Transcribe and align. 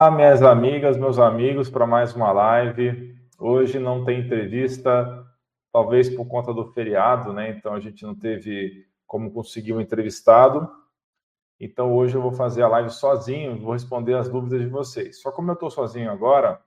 Olá, 0.00 0.12
minhas 0.12 0.44
amigas, 0.44 0.96
meus 0.96 1.18
amigos, 1.18 1.68
para 1.68 1.84
mais 1.84 2.14
uma 2.14 2.30
live. 2.30 3.18
Hoje 3.36 3.80
não 3.80 4.04
tem 4.04 4.20
entrevista, 4.20 5.26
talvez 5.72 6.08
por 6.08 6.24
conta 6.28 6.54
do 6.54 6.72
feriado, 6.72 7.32
né? 7.32 7.50
Então 7.50 7.74
a 7.74 7.80
gente 7.80 8.04
não 8.04 8.14
teve 8.14 8.86
como 9.04 9.32
conseguir 9.32 9.72
um 9.72 9.80
entrevistado. 9.80 10.70
Então 11.58 11.92
hoje 11.96 12.14
eu 12.14 12.22
vou 12.22 12.30
fazer 12.30 12.62
a 12.62 12.68
live 12.68 12.90
sozinho, 12.90 13.60
vou 13.60 13.72
responder 13.72 14.14
as 14.14 14.28
dúvidas 14.28 14.60
de 14.60 14.68
vocês. 14.68 15.20
Só 15.20 15.32
como 15.32 15.50
eu 15.50 15.54
estou 15.54 15.68
sozinho 15.68 16.12
agora, 16.12 16.62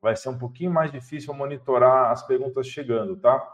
vai 0.00 0.14
ser 0.14 0.28
um 0.28 0.38
pouquinho 0.38 0.70
mais 0.70 0.92
difícil 0.92 1.34
monitorar 1.34 2.12
as 2.12 2.24
perguntas 2.24 2.68
chegando, 2.68 3.16
tá? 3.16 3.44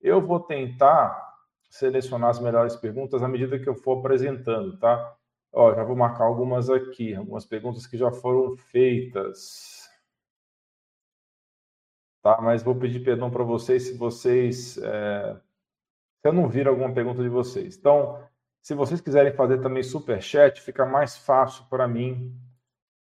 Eu 0.00 0.26
vou 0.26 0.40
tentar 0.40 1.22
selecionar 1.68 2.30
as 2.30 2.40
melhores 2.40 2.76
perguntas 2.76 3.22
à 3.22 3.28
medida 3.28 3.58
que 3.58 3.68
eu 3.68 3.74
for 3.74 3.98
apresentando, 3.98 4.78
tá? 4.78 5.14
Ó, 5.52 5.74
já 5.74 5.82
vou 5.84 5.96
marcar 5.96 6.24
algumas 6.24 6.68
aqui, 6.68 7.14
algumas 7.14 7.46
perguntas 7.46 7.86
que 7.86 7.96
já 7.96 8.10
foram 8.12 8.56
feitas. 8.56 9.88
Tá? 12.22 12.40
Mas 12.42 12.62
vou 12.62 12.74
pedir 12.74 13.04
perdão 13.04 13.30
para 13.30 13.44
vocês 13.44 13.84
se 13.84 13.96
vocês. 13.96 14.78
É... 14.78 15.34
Se 16.20 16.28
eu 16.28 16.32
não 16.32 16.48
vir 16.48 16.66
alguma 16.66 16.92
pergunta 16.92 17.22
de 17.22 17.28
vocês. 17.28 17.76
Então, 17.76 18.20
se 18.60 18.74
vocês 18.74 19.00
quiserem 19.00 19.32
fazer 19.32 19.60
também 19.60 19.82
super 19.82 20.20
chat, 20.20 20.60
fica 20.60 20.84
mais 20.84 21.16
fácil 21.16 21.64
para 21.70 21.86
mim 21.86 22.36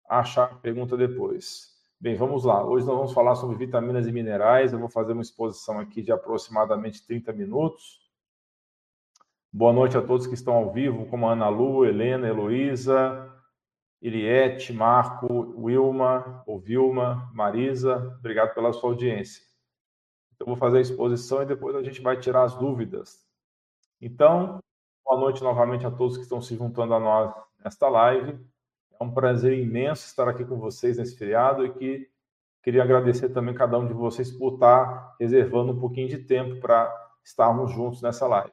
achar 0.10 0.52
a 0.52 0.56
pergunta 0.56 0.98
depois. 0.98 1.72
Bem, 2.00 2.16
vamos 2.16 2.44
lá. 2.44 2.62
Hoje 2.66 2.86
nós 2.86 2.98
vamos 2.98 3.14
falar 3.14 3.36
sobre 3.36 3.56
vitaminas 3.56 4.06
e 4.06 4.12
minerais. 4.12 4.74
Eu 4.74 4.80
vou 4.80 4.90
fazer 4.90 5.14
uma 5.14 5.22
exposição 5.22 5.80
aqui 5.80 6.02
de 6.02 6.12
aproximadamente 6.12 7.08
30 7.08 7.32
minutos. 7.32 8.03
Boa 9.56 9.72
noite 9.72 9.96
a 9.96 10.02
todos 10.02 10.26
que 10.26 10.34
estão 10.34 10.56
ao 10.56 10.74
vivo, 10.74 11.06
como 11.06 11.28
a 11.28 11.34
Ana 11.34 11.48
Lu, 11.48 11.86
Helena, 11.86 12.28
Heloísa, 12.28 13.32
Iriete, 14.02 14.74
Marco, 14.74 15.28
Wilma, 15.56 16.44
ou 16.48 16.60
Vilma, 16.60 17.30
Marisa. 17.36 18.16
Obrigado 18.18 18.56
pela 18.56 18.74
sua 18.74 18.90
audiência. 18.90 19.44
Então, 20.34 20.48
vou 20.48 20.56
fazer 20.56 20.80
a 20.80 20.82
exposição 20.82 21.44
e 21.44 21.46
depois 21.46 21.76
a 21.76 21.84
gente 21.84 22.02
vai 22.02 22.20
tirar 22.20 22.46
as 22.46 22.56
dúvidas. 22.56 23.28
Então, 24.02 24.58
boa 25.06 25.20
noite 25.20 25.44
novamente 25.44 25.86
a 25.86 25.92
todos 25.92 26.18
que 26.18 26.24
estão 26.24 26.42
se 26.42 26.56
juntando 26.56 26.96
a 26.96 27.00
nós 27.00 27.32
nesta 27.64 27.88
live. 27.88 28.44
É 29.00 29.04
um 29.04 29.14
prazer 29.14 29.56
imenso 29.56 30.08
estar 30.08 30.28
aqui 30.28 30.44
com 30.44 30.58
vocês 30.58 30.98
nesse 30.98 31.16
feriado 31.16 31.64
e 31.64 31.72
que 31.74 32.10
queria 32.64 32.82
agradecer 32.82 33.30
também 33.30 33.54
cada 33.54 33.78
um 33.78 33.86
de 33.86 33.94
vocês 33.94 34.32
por 34.32 34.56
estar 34.56 35.16
reservando 35.20 35.74
um 35.74 35.80
pouquinho 35.80 36.10
de 36.10 36.18
tempo 36.18 36.60
para 36.60 36.92
estarmos 37.24 37.72
juntos 37.72 38.02
nessa 38.02 38.26
live. 38.26 38.52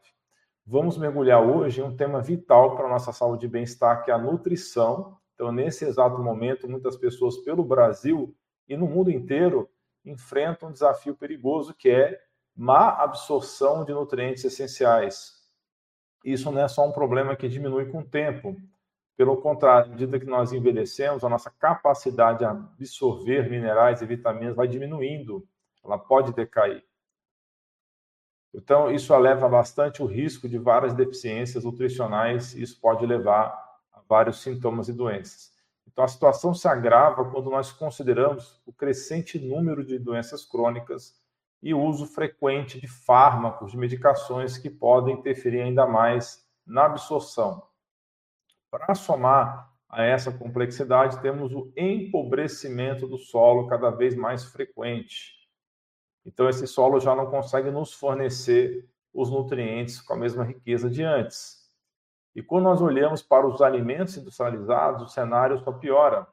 Vamos 0.73 0.97
mergulhar 0.97 1.43
hoje 1.43 1.81
em 1.81 1.83
um 1.83 1.97
tema 1.97 2.23
vital 2.23 2.77
para 2.77 2.87
a 2.87 2.89
nossa 2.89 3.11
saúde 3.11 3.45
e 3.45 3.49
bem-estar, 3.49 4.05
que 4.05 4.11
é 4.13 4.15
a 4.15 4.19
nutrição. 4.19 5.19
Então, 5.35 5.51
nesse 5.51 5.85
exato 5.85 6.23
momento, 6.23 6.71
muitas 6.71 6.97
pessoas 6.97 7.39
pelo 7.39 7.65
Brasil 7.65 8.33
e 8.69 8.77
no 8.77 8.87
mundo 8.87 9.11
inteiro 9.11 9.69
enfrentam 10.05 10.69
um 10.69 10.73
desafio 10.73 11.17
perigoso 11.17 11.75
que 11.75 11.91
é 11.91 12.21
má 12.55 12.91
absorção 13.03 13.85
de 13.85 13.93
nutrientes 13.93 14.45
essenciais. 14.45 15.33
Isso 16.25 16.53
não 16.53 16.63
é 16.63 16.69
só 16.69 16.87
um 16.87 16.93
problema 16.93 17.35
que 17.35 17.49
diminui 17.49 17.87
com 17.87 17.99
o 17.99 18.09
tempo. 18.09 18.55
Pelo 19.17 19.39
contrário, 19.39 19.87
à 19.87 19.91
medida 19.91 20.21
que 20.21 20.27
nós 20.27 20.53
envelhecemos, 20.53 21.25
a 21.25 21.29
nossa 21.29 21.51
capacidade 21.51 22.39
de 22.39 22.45
absorver 22.45 23.51
minerais 23.51 24.03
e 24.03 24.07
vitaminas 24.07 24.55
vai 24.55 24.69
diminuindo, 24.69 25.45
ela 25.85 25.99
pode 25.99 26.33
decair. 26.33 26.85
Então, 28.53 28.91
isso 28.91 29.15
eleva 29.15 29.49
bastante 29.49 30.03
o 30.03 30.07
risco 30.07 30.49
de 30.49 30.59
várias 30.59 30.93
deficiências 30.93 31.65
nutricionais 31.65 32.55
e 32.55 32.63
isso 32.63 32.81
pode 32.81 33.07
levar 33.07 33.47
a 33.93 34.01
vários 34.09 34.43
sintomas 34.43 34.89
e 34.89 34.93
doenças. 34.93 35.53
Então, 35.87 36.05
a 36.05 36.09
situação 36.09 36.53
se 36.53 36.67
agrava 36.67 37.25
quando 37.25 37.51
nós 37.51 37.71
consideramos 37.71 38.61
o 38.67 38.73
crescente 38.73 39.39
número 39.39 39.85
de 39.85 39.99
doenças 39.99 40.45
crônicas 40.45 41.21
e 41.63 41.73
o 41.73 41.81
uso 41.81 42.07
frequente 42.07 42.81
de 42.81 42.89
fármacos, 42.89 43.73
de 43.73 43.79
medicações 43.79 44.59
que 44.59 44.71
podem 44.71 45.15
interferir 45.15 45.61
ainda 45.61 45.87
mais 45.87 46.45
na 46.67 46.87
absorção. 46.87 47.63
Para 48.71 48.95
somar 48.95 49.71
a 49.89 50.03
essa 50.03 50.33
complexidade, 50.33 51.21
temos 51.21 51.53
o 51.53 51.73
empobrecimento 51.77 53.07
do 53.07 53.19
solo 53.19 53.67
cada 53.69 53.91
vez 53.91 54.15
mais 54.15 54.45
frequente 54.45 55.40
então, 56.25 56.49
esse 56.49 56.67
solo 56.67 57.01
já 57.01 57.15
não 57.15 57.27
consegue 57.27 57.71
nos 57.71 57.93
fornecer 57.93 58.89
os 59.13 59.31
nutrientes 59.31 60.01
com 60.01 60.13
a 60.13 60.17
mesma 60.17 60.45
riqueza 60.45 60.89
de 60.89 61.03
antes. 61.03 61.61
E 62.35 62.43
quando 62.43 62.65
nós 62.65 62.81
olhamos 62.81 63.23
para 63.23 63.47
os 63.47 63.61
alimentos 63.61 64.17
industrializados, 64.17 65.03
o 65.03 65.09
cenário 65.09 65.59
só 65.59 65.73
piora. 65.73 66.27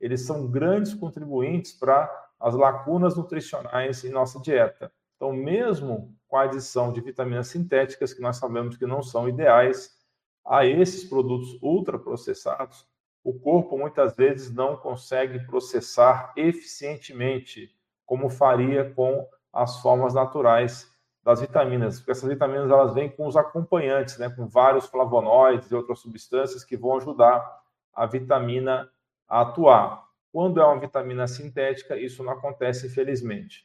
Eles 0.00 0.24
são 0.24 0.46
grandes 0.46 0.94
contribuintes 0.94 1.72
para 1.72 2.10
as 2.38 2.54
lacunas 2.54 3.16
nutricionais 3.16 4.04
em 4.04 4.10
nossa 4.10 4.40
dieta. 4.40 4.92
Então, 5.16 5.32
mesmo 5.32 6.16
com 6.28 6.36
a 6.36 6.44
adição 6.44 6.92
de 6.92 7.00
vitaminas 7.00 7.48
sintéticas, 7.48 8.14
que 8.14 8.22
nós 8.22 8.36
sabemos 8.36 8.76
que 8.76 8.86
não 8.86 9.02
são 9.02 9.28
ideais, 9.28 9.98
a 10.46 10.64
esses 10.64 11.04
produtos 11.04 11.58
ultraprocessados, 11.60 12.86
o 13.22 13.38
corpo 13.38 13.76
muitas 13.76 14.16
vezes 14.16 14.50
não 14.50 14.76
consegue 14.76 15.44
processar 15.46 16.32
eficientemente 16.36 17.74
como 18.10 18.28
faria 18.28 18.92
com 18.92 19.24
as 19.52 19.78
formas 19.78 20.14
naturais 20.14 20.92
das 21.22 21.40
vitaminas, 21.40 22.00
porque 22.00 22.10
essas 22.10 22.28
vitaminas 22.28 22.68
elas 22.68 22.92
vêm 22.92 23.08
com 23.08 23.24
os 23.24 23.36
acompanhantes, 23.36 24.18
né, 24.18 24.28
com 24.28 24.48
vários 24.48 24.86
flavonoides 24.86 25.70
e 25.70 25.76
outras 25.76 26.00
substâncias 26.00 26.64
que 26.64 26.76
vão 26.76 26.96
ajudar 26.96 27.62
a 27.94 28.06
vitamina 28.06 28.90
a 29.28 29.42
atuar. 29.42 30.08
Quando 30.32 30.60
é 30.60 30.64
uma 30.64 30.80
vitamina 30.80 31.28
sintética, 31.28 31.96
isso 31.96 32.24
não 32.24 32.32
acontece, 32.32 32.88
infelizmente. 32.88 33.64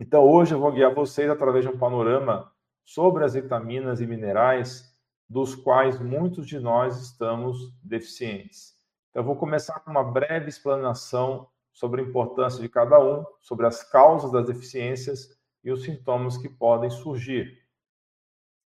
Então, 0.00 0.28
hoje 0.28 0.52
eu 0.52 0.58
vou 0.58 0.72
guiar 0.72 0.92
vocês 0.92 1.30
através 1.30 1.64
de 1.64 1.70
um 1.70 1.78
panorama 1.78 2.50
sobre 2.84 3.22
as 3.22 3.34
vitaminas 3.34 4.00
e 4.00 4.06
minerais 4.08 4.92
dos 5.28 5.54
quais 5.54 6.00
muitos 6.00 6.48
de 6.48 6.58
nós 6.58 7.00
estamos 7.00 7.72
deficientes. 7.84 8.74
Então, 9.10 9.22
eu 9.22 9.26
vou 9.26 9.36
começar 9.36 9.78
com 9.78 9.92
uma 9.92 10.02
breve 10.02 10.48
explanação 10.48 11.48
sobre 11.74 12.00
a 12.00 12.04
importância 12.04 12.62
de 12.62 12.68
cada 12.68 12.98
um, 13.00 13.24
sobre 13.40 13.66
as 13.66 13.82
causas 13.82 14.30
das 14.30 14.46
deficiências 14.46 15.36
e 15.62 15.72
os 15.72 15.82
sintomas 15.82 16.38
que 16.38 16.48
podem 16.48 16.88
surgir. 16.88 17.62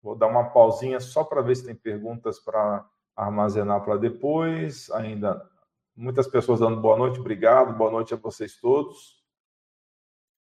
Vou 0.02 0.16
dar 0.16 0.26
uma 0.26 0.50
pausinha 0.50 0.98
só 0.98 1.22
para 1.22 1.40
ver 1.40 1.54
se 1.54 1.64
tem 1.64 1.74
perguntas 1.74 2.40
para 2.40 2.84
armazenar 3.14 3.84
para 3.84 3.96
depois. 3.96 4.90
Ainda 4.90 5.48
muitas 5.94 6.26
pessoas 6.26 6.60
dando 6.60 6.80
boa 6.80 6.98
noite, 6.98 7.20
obrigado, 7.20 7.76
boa 7.76 7.90
noite 7.90 8.12
a 8.12 8.16
vocês 8.16 8.56
todos. 8.56 9.24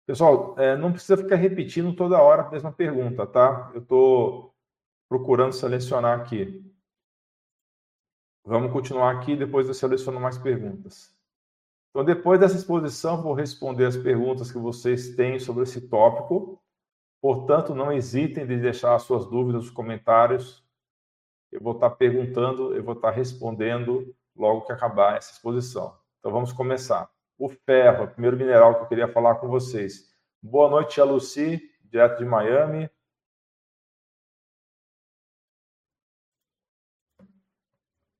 Pessoal, 0.05 0.55
é, 0.57 0.75
não 0.75 0.91
precisa 0.91 1.17
ficar 1.17 1.35
repetindo 1.35 1.95
toda 1.95 2.21
hora 2.21 2.43
a 2.43 2.49
mesma 2.49 2.71
pergunta, 2.71 3.27
tá? 3.27 3.71
Eu 3.73 3.81
estou 3.81 4.55
procurando 5.07 5.53
selecionar 5.53 6.19
aqui. 6.19 6.63
Vamos 8.43 8.71
continuar 8.71 9.11
aqui, 9.11 9.35
depois 9.35 9.67
eu 9.67 9.73
seleciono 9.73 10.19
mais 10.19 10.37
perguntas. 10.37 11.16
Então, 11.89 12.03
depois 12.05 12.39
dessa 12.39 12.55
exposição, 12.55 13.21
vou 13.21 13.33
responder 13.33 13.85
as 13.85 13.97
perguntas 13.97 14.51
que 14.51 14.57
vocês 14.57 15.15
têm 15.15 15.39
sobre 15.39 15.63
esse 15.63 15.89
tópico. 15.89 16.61
Portanto, 17.21 17.73
não 17.73 17.91
hesitem 17.91 18.45
de 18.45 18.57
deixar 18.57 18.95
as 18.95 19.03
suas 19.03 19.25
dúvidas 19.25 19.63
nos 19.63 19.71
comentários. 19.71 20.63
Eu 21.51 21.61
vou 21.61 21.73
estar 21.73 21.89
perguntando, 21.91 22.75
eu 22.75 22.83
vou 22.83 22.93
estar 22.93 23.11
respondendo 23.11 24.15
logo 24.35 24.61
que 24.61 24.71
acabar 24.71 25.17
essa 25.17 25.31
exposição. 25.31 25.97
Então, 26.19 26.31
vamos 26.31 26.53
começar. 26.53 27.09
O 27.37 27.49
ferro, 27.49 28.05
o 28.05 28.07
primeiro 28.07 28.37
mineral 28.37 28.75
que 28.75 28.81
eu 28.83 28.87
queria 28.87 29.07
falar 29.07 29.35
com 29.35 29.47
vocês. 29.47 30.13
Boa 30.41 30.69
noite, 30.69 31.01
a 31.01 31.03
Lucy, 31.03 31.61
direto 31.83 32.19
de 32.19 32.25
Miami. 32.25 32.89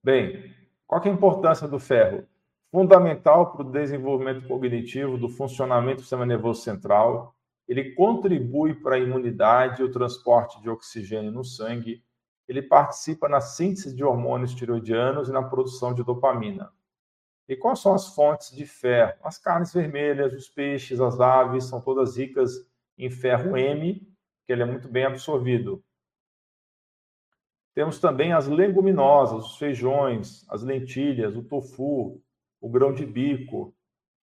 Bem, 0.03 0.55
qual 0.87 1.03
é 1.03 1.09
a 1.09 1.11
importância 1.11 1.67
do 1.67 1.79
ferro? 1.79 2.25
Fundamental 2.71 3.51
para 3.51 3.65
o 3.65 3.71
desenvolvimento 3.71 4.47
cognitivo 4.47 5.17
do 5.17 5.29
funcionamento 5.29 5.97
do 5.97 6.01
sistema 6.01 6.25
nervoso 6.25 6.61
central. 6.61 7.35
Ele 7.67 7.93
contribui 7.93 8.73
para 8.75 8.95
a 8.95 8.99
imunidade 8.99 9.81
e 9.81 9.85
o 9.85 9.91
transporte 9.91 10.61
de 10.61 10.69
oxigênio 10.69 11.31
no 11.31 11.43
sangue. 11.43 12.03
Ele 12.47 12.61
participa 12.61 13.27
na 13.27 13.41
síntese 13.41 13.93
de 13.95 14.03
hormônios 14.03 14.53
tiroidianos 14.53 15.27
e 15.27 15.33
na 15.33 15.43
produção 15.43 15.93
de 15.93 16.03
dopamina. 16.03 16.71
E 17.47 17.55
quais 17.55 17.79
são 17.79 17.93
as 17.93 18.13
fontes 18.13 18.51
de 18.51 18.65
ferro? 18.65 19.13
As 19.23 19.37
carnes 19.37 19.73
vermelhas, 19.73 20.33
os 20.33 20.49
peixes, 20.49 20.99
as 20.99 21.19
aves, 21.19 21.65
são 21.65 21.79
todas 21.79 22.17
ricas 22.17 22.51
em 22.97 23.09
ferro 23.09 23.55
M, 23.55 24.05
que 24.45 24.51
ele 24.51 24.63
é 24.63 24.65
muito 24.65 24.89
bem 24.89 25.05
absorvido. 25.05 25.83
Temos 27.73 27.99
também 27.99 28.33
as 28.33 28.47
leguminosas, 28.47 29.45
os 29.45 29.57
feijões, 29.57 30.45
as 30.49 30.63
lentilhas, 30.63 31.35
o 31.35 31.43
tofu, 31.43 32.21
o 32.61 32.69
grão 32.69 32.93
de 32.93 33.05
bico, 33.05 33.75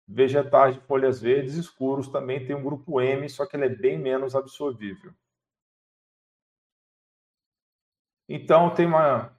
vegetais 0.08 0.76
de 0.76 0.82
folhas 0.82 1.22
verdes 1.22 1.56
escuros 1.56 2.08
também 2.08 2.46
tem 2.46 2.56
um 2.56 2.64
grupo 2.64 3.00
M, 3.00 3.28
só 3.30 3.46
que 3.46 3.56
ele 3.56 3.66
é 3.66 3.70
bem 3.70 3.98
menos 3.98 4.36
absorvível. 4.36 5.14
Então, 8.28 8.74
tem 8.74 8.86
uma, 8.86 9.36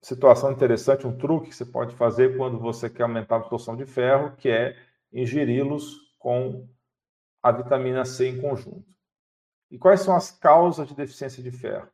situação 0.00 0.52
interessante, 0.52 1.06
um 1.06 1.16
truque 1.16 1.48
que 1.48 1.54
você 1.54 1.66
pode 1.66 1.94
fazer 1.96 2.36
quando 2.36 2.58
você 2.58 2.88
quer 2.88 3.02
aumentar 3.02 3.36
a 3.36 3.38
absorção 3.38 3.76
de 3.76 3.86
ferro, 3.86 4.36
que 4.36 4.48
é 4.48 4.76
ingeri-los 5.12 6.14
com 6.18 6.68
a 7.42 7.52
vitamina 7.52 8.04
C 8.04 8.28
em 8.28 8.40
conjunto. 8.40 8.86
E 9.70 9.78
quais 9.78 10.00
são 10.00 10.14
as 10.14 10.30
causas 10.30 10.88
de 10.88 10.94
deficiência 10.94 11.42
de 11.42 11.50
ferro? 11.50 11.90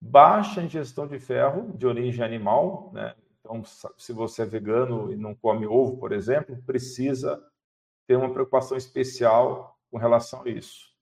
Baixa 0.00 0.62
ingestão 0.62 1.06
de 1.06 1.18
ferro 1.18 1.76
de 1.76 1.86
origem 1.86 2.24
animal, 2.24 2.92
né? 2.92 3.14
Então, 3.44 3.62
se 3.98 4.12
você 4.12 4.42
é 4.42 4.46
vegano 4.46 5.12
e 5.12 5.16
não 5.16 5.34
come 5.34 5.66
ovo, 5.66 5.98
por 5.98 6.12
exemplo, 6.12 6.62
precisa 6.62 7.44
ter 8.06 8.16
uma 8.16 8.32
preocupação 8.32 8.76
especial 8.76 9.76
com 9.90 9.98
relação 9.98 10.42
a 10.42 10.48
isso. 10.48 10.92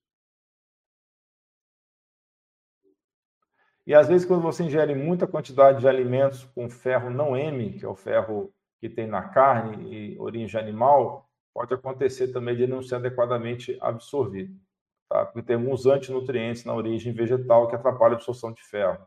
E 3.87 3.95
às 3.95 4.09
vezes, 4.09 4.27
quando 4.27 4.43
você 4.43 4.65
ingere 4.65 4.95
muita 4.95 5.27
quantidade 5.27 5.81
de 5.81 5.89
alimentos 5.89 6.45
com 6.45 6.71
ferro 6.71 7.11
não 7.11 7.37
M, 7.37 7.79
que 7.79 7.85
é 7.85 7.89
o 7.89 7.95
ferro 7.95 8.53
que 8.81 8.89
tem 8.89 9.07
na 9.07 9.29
carne 9.29 10.15
e 10.15 10.19
origem 10.19 10.61
animal, 10.61 11.29
pode 11.53 11.75
acontecer 11.75 12.29
também 12.33 12.57
de 12.57 12.67
não 12.67 12.83
ser 12.83 12.97
adequadamente 12.97 13.77
absorvido, 13.81 14.59
tá? 15.09 15.27
Porque 15.27 15.43
tem 15.43 15.57
alguns 15.57 15.87
antinutrientes 15.87 16.65
na 16.65 16.75
origem 16.75 17.13
vegetal 17.13 17.69
que 17.69 17.75
atrapalham 17.75 18.15
a 18.15 18.17
absorção 18.17 18.53
de 18.53 18.63
ferro. 18.63 19.07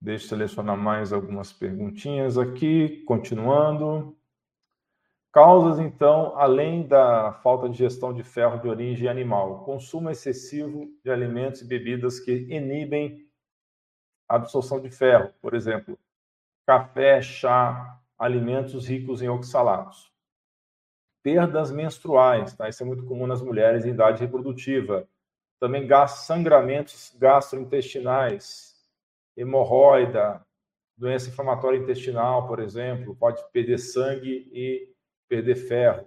Deixa 0.00 0.24
eu 0.24 0.28
selecionar 0.28 0.76
mais 0.76 1.12
algumas 1.12 1.52
perguntinhas 1.52 2.36
aqui, 2.36 3.02
continuando. 3.04 4.16
Causas, 5.32 5.78
então, 5.78 6.36
além 6.38 6.86
da 6.86 7.32
falta 7.42 7.68
de 7.68 7.76
gestão 7.76 8.12
de 8.12 8.22
ferro 8.22 8.60
de 8.60 8.68
origem 8.68 9.08
animal, 9.08 9.64
consumo 9.64 10.10
excessivo 10.10 10.88
de 11.04 11.10
alimentos 11.10 11.60
e 11.60 11.66
bebidas 11.66 12.20
que 12.20 12.32
inibem 12.32 13.26
a 14.28 14.36
absorção 14.36 14.80
de 14.80 14.90
ferro, 14.90 15.32
por 15.40 15.54
exemplo, 15.54 15.98
café, 16.66 17.20
chá, 17.22 18.00
alimentos 18.18 18.88
ricos 18.88 19.22
em 19.22 19.28
oxalatos. 19.28 20.10
Perdas 21.22 21.70
menstruais, 21.70 22.54
tá? 22.54 22.68
Isso 22.68 22.82
é 22.82 22.86
muito 22.86 23.04
comum 23.04 23.26
nas 23.26 23.42
mulheres 23.42 23.84
em 23.84 23.90
idade 23.90 24.20
reprodutiva. 24.20 25.08
Também 25.58 25.88
sangramentos 26.06 27.14
gastrointestinais, 27.18 28.75
hemorroida, 29.36 30.44
doença 30.96 31.28
inflamatória 31.28 31.78
intestinal, 31.78 32.46
por 32.48 32.58
exemplo, 32.58 33.14
pode 33.14 33.42
perder 33.52 33.78
sangue 33.78 34.48
e 34.52 34.88
perder 35.28 35.56
ferro. 35.56 36.06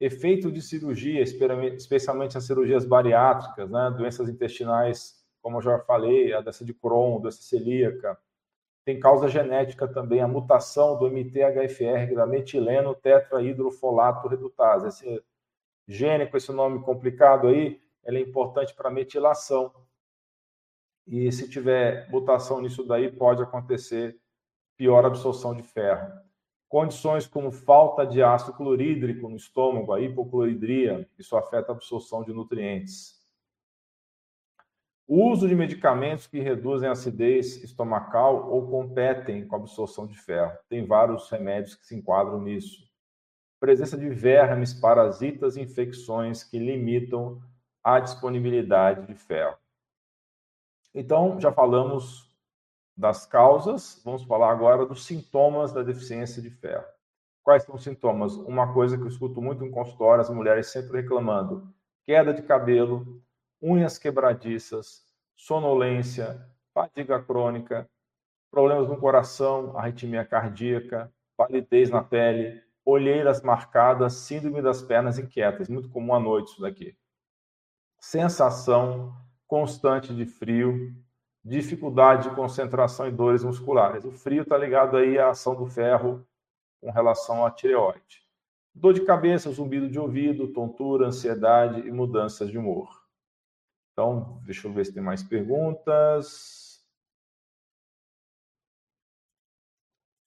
Efeito 0.00 0.50
de 0.50 0.62
cirurgia, 0.62 1.22
especialmente 1.22 2.36
as 2.36 2.44
cirurgias 2.44 2.84
bariátricas, 2.84 3.70
né? 3.70 3.94
doenças 3.96 4.28
intestinais, 4.28 5.22
como 5.42 5.58
eu 5.58 5.62
já 5.62 5.78
falei, 5.80 6.32
a 6.32 6.40
doença 6.40 6.64
de 6.64 6.74
Crohn, 6.74 7.20
doença 7.20 7.42
celíaca. 7.42 8.18
Tem 8.84 8.98
causa 8.98 9.28
genética 9.28 9.86
também, 9.86 10.22
a 10.22 10.28
mutação 10.28 10.98
do 10.98 11.06
MTHFR, 11.06 12.14
da 12.14 12.26
metileno 12.26 12.94
tetrahidrofolato 12.94 14.26
redutase. 14.26 14.88
Esse 14.88 15.22
gene 15.86 16.26
com 16.26 16.36
esse 16.36 16.50
nome 16.50 16.82
complicado 16.82 17.48
aí, 17.48 17.80
é 18.04 18.18
importante 18.18 18.74
para 18.74 18.90
metilação. 18.90 19.72
E 21.10 21.32
se 21.32 21.48
tiver 21.48 22.08
mutação 22.08 22.62
nisso 22.62 22.84
daí, 22.84 23.10
pode 23.10 23.42
acontecer 23.42 24.16
pior 24.76 25.04
absorção 25.04 25.52
de 25.52 25.64
ferro. 25.64 26.08
Condições 26.68 27.26
como 27.26 27.50
falta 27.50 28.06
de 28.06 28.22
ácido 28.22 28.56
clorídrico 28.56 29.28
no 29.28 29.34
estômago, 29.34 29.92
a 29.92 30.00
hipocloridria, 30.00 31.10
isso 31.18 31.36
afeta 31.36 31.72
a 31.72 31.74
absorção 31.74 32.22
de 32.22 32.32
nutrientes. 32.32 33.20
O 35.04 35.28
uso 35.32 35.48
de 35.48 35.56
medicamentos 35.56 36.28
que 36.28 36.38
reduzem 36.38 36.88
a 36.88 36.92
acidez 36.92 37.60
estomacal 37.64 38.48
ou 38.48 38.70
competem 38.70 39.44
com 39.48 39.56
a 39.56 39.58
absorção 39.58 40.06
de 40.06 40.16
ferro. 40.16 40.56
Tem 40.68 40.86
vários 40.86 41.28
remédios 41.28 41.74
que 41.74 41.84
se 41.84 41.96
enquadram 41.96 42.40
nisso. 42.40 42.88
Presença 43.58 43.98
de 43.98 44.08
vermes, 44.08 44.72
parasitas 44.72 45.56
e 45.56 45.60
infecções 45.60 46.44
que 46.44 46.56
limitam 46.56 47.42
a 47.82 47.98
disponibilidade 47.98 49.08
de 49.08 49.14
ferro. 49.16 49.58
Então, 50.94 51.40
já 51.40 51.52
falamos 51.52 52.30
das 52.96 53.24
causas, 53.24 54.00
vamos 54.04 54.24
falar 54.24 54.50
agora 54.50 54.84
dos 54.84 55.04
sintomas 55.04 55.72
da 55.72 55.82
deficiência 55.82 56.42
de 56.42 56.50
ferro. 56.50 56.84
Quais 57.42 57.62
são 57.62 57.74
os 57.74 57.82
sintomas? 57.82 58.34
Uma 58.34 58.72
coisa 58.72 58.96
que 58.96 59.02
eu 59.02 59.08
escuto 59.08 59.40
muito 59.40 59.64
em 59.64 59.70
consultório, 59.70 60.20
as 60.20 60.30
mulheres 60.30 60.66
sempre 60.66 61.00
reclamando: 61.00 61.72
queda 62.04 62.34
de 62.34 62.42
cabelo, 62.42 63.22
unhas 63.62 63.98
quebradiças, 63.98 65.06
sonolência, 65.36 66.46
fadiga 66.74 67.22
crônica, 67.22 67.88
problemas 68.50 68.88
no 68.88 68.98
coração, 68.98 69.76
arritmia 69.78 70.24
cardíaca, 70.24 71.10
palidez 71.36 71.88
na 71.88 72.02
pele, 72.02 72.62
olheiras 72.84 73.40
marcadas, 73.42 74.14
síndrome 74.14 74.60
das 74.60 74.82
pernas 74.82 75.18
inquietas, 75.18 75.68
muito 75.68 75.88
comum 75.88 76.14
à 76.14 76.20
noite 76.20 76.52
isso 76.52 76.60
daqui. 76.60 76.96
Sensação 77.98 79.14
constante 79.50 80.14
de 80.14 80.24
frio, 80.24 80.94
dificuldade 81.44 82.28
de 82.28 82.36
concentração 82.36 83.08
e 83.08 83.10
dores 83.10 83.42
musculares. 83.42 84.04
O 84.04 84.12
frio 84.12 84.42
está 84.42 84.56
ligado 84.56 84.96
aí 84.96 85.18
à 85.18 85.30
ação 85.30 85.56
do 85.56 85.66
ferro 85.66 86.24
com 86.80 86.88
relação 86.92 87.44
à 87.44 87.50
tireoide. 87.50 88.24
Dor 88.72 88.94
de 88.94 89.04
cabeça, 89.04 89.50
zumbido 89.50 89.90
de 89.90 89.98
ouvido, 89.98 90.52
tontura, 90.52 91.08
ansiedade 91.08 91.80
e 91.80 91.90
mudanças 91.90 92.48
de 92.48 92.56
humor. 92.56 93.04
Então, 93.92 94.40
deixa 94.44 94.68
eu 94.68 94.72
ver 94.72 94.86
se 94.86 94.94
tem 94.94 95.02
mais 95.02 95.24
perguntas. 95.24 96.86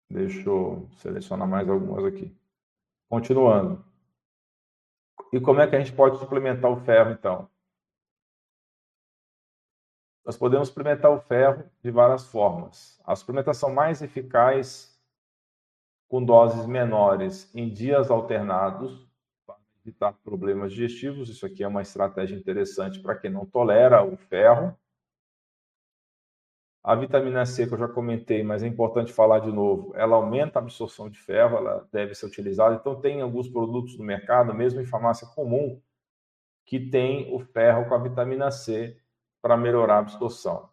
Deixa 0.10 0.50
eu 0.50 0.90
selecionar 0.98 1.48
mais 1.48 1.70
algumas 1.70 2.04
aqui. 2.04 2.36
Continuando. 3.10 3.86
E 5.32 5.40
como 5.40 5.62
é 5.62 5.68
que 5.68 5.78
a 5.78 5.80
gente 5.80 5.94
pode 5.94 6.20
suplementar 6.20 6.70
o 6.70 6.76
ferro, 6.76 7.12
então? 7.12 7.53
Nós 10.26 10.38
podemos 10.38 10.70
suplementar 10.70 11.12
o 11.12 11.20
ferro 11.20 11.66
de 11.82 11.92
várias 11.92 12.26
formas. 12.26 13.00
A 13.04 13.16
suplementação 13.16 13.74
mais 13.74 14.02
eficaz 14.02 14.98
com 16.08 16.24
doses 16.24 16.66
menores 16.66 17.54
em 17.54 17.70
dias 17.70 18.10
alternados 18.10 19.06
para 19.46 19.58
evitar 19.82 20.14
problemas 20.24 20.72
digestivos. 20.72 21.30
Isso 21.30 21.46
aqui 21.46 21.64
é 21.64 21.68
uma 21.68 21.82
estratégia 21.82 22.36
interessante 22.38 23.02
para 23.02 23.18
quem 23.18 23.30
não 23.30 23.46
tolera 23.46 24.02
o 24.04 24.16
ferro. 24.16 24.78
A 26.82 26.96
vitamina 26.96 27.46
C, 27.46 27.66
que 27.66 27.74
eu 27.74 27.78
já 27.78 27.88
comentei, 27.88 28.44
mas 28.44 28.62
é 28.62 28.68
importante 28.68 29.12
falar 29.12 29.40
de 29.40 29.52
novo, 29.52 29.94
ela 29.96 30.18
aumenta 30.18 30.60
a 30.60 30.62
absorção 30.62 31.10
de 31.10 31.18
ferro, 31.18 31.58
ela 31.58 31.88
deve 31.92 32.14
ser 32.14 32.26
utilizada. 32.26 32.76
Então, 32.76 33.00
tem 33.00 33.22
alguns 33.22 33.48
produtos 33.48 33.98
no 33.98 34.04
mercado, 34.04 34.54
mesmo 34.54 34.82
em 34.82 34.86
farmácia 34.86 35.26
comum, 35.28 35.82
que 36.66 36.80
tem 36.80 37.34
o 37.34 37.40
ferro 37.40 37.88
com 37.88 37.96
a 37.96 37.98
vitamina 37.98 38.52
C 38.52 39.02
para 39.44 39.58
melhorar 39.58 39.96
a 39.96 40.00
absorção. 40.00 40.70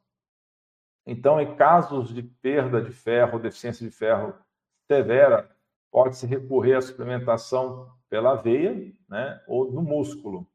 Então, 1.05 1.41
em 1.41 1.57
casos 1.57 2.15
de 2.15 2.23
perda 2.23 2.81
de 2.81 2.93
ferro, 2.93 3.41
deficiência 3.41 3.85
de 3.85 3.93
ferro 3.93 4.33
severa, 4.87 5.51
pode-se 5.91 6.25
recorrer 6.25 6.77
à 6.77 6.81
suplementação 6.81 7.91
pela 8.09 8.37
veia, 8.37 8.93
né, 9.09 9.43
ou 9.49 9.73
no 9.73 9.83
músculo. 9.83 10.47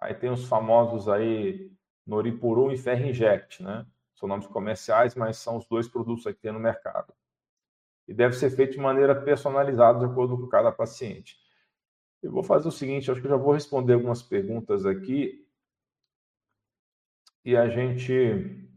Aí 0.00 0.14
tem 0.14 0.30
os 0.30 0.48
famosos 0.48 1.10
aí 1.10 1.70
Noripurum 2.06 2.70
e 2.70 2.78
Ferro 2.78 3.04
Inject, 3.04 3.62
né? 3.62 3.86
São 4.14 4.26
nomes 4.26 4.46
comerciais, 4.46 5.14
mas 5.14 5.36
são 5.36 5.58
os 5.58 5.66
dois 5.66 5.86
produtos 5.86 6.24
que 6.24 6.32
tem 6.34 6.52
no 6.52 6.58
mercado. 6.58 7.12
E 8.06 8.14
deve 8.14 8.34
ser 8.34 8.48
feito 8.50 8.72
de 8.72 8.78
maneira 8.78 9.14
personalizada, 9.14 9.98
de 9.98 10.06
acordo 10.06 10.38
com 10.38 10.46
cada 10.46 10.72
paciente. 10.72 11.36
Eu 12.22 12.32
vou 12.32 12.42
fazer 12.42 12.68
o 12.68 12.72
seguinte, 12.72 13.10
acho 13.10 13.20
que 13.20 13.26
eu 13.26 13.30
já 13.30 13.36
vou 13.36 13.52
responder 13.52 13.92
algumas 13.92 14.22
perguntas 14.22 14.86
aqui 14.86 15.47
e 17.44 17.56
a 17.56 17.68
gente 17.68 18.68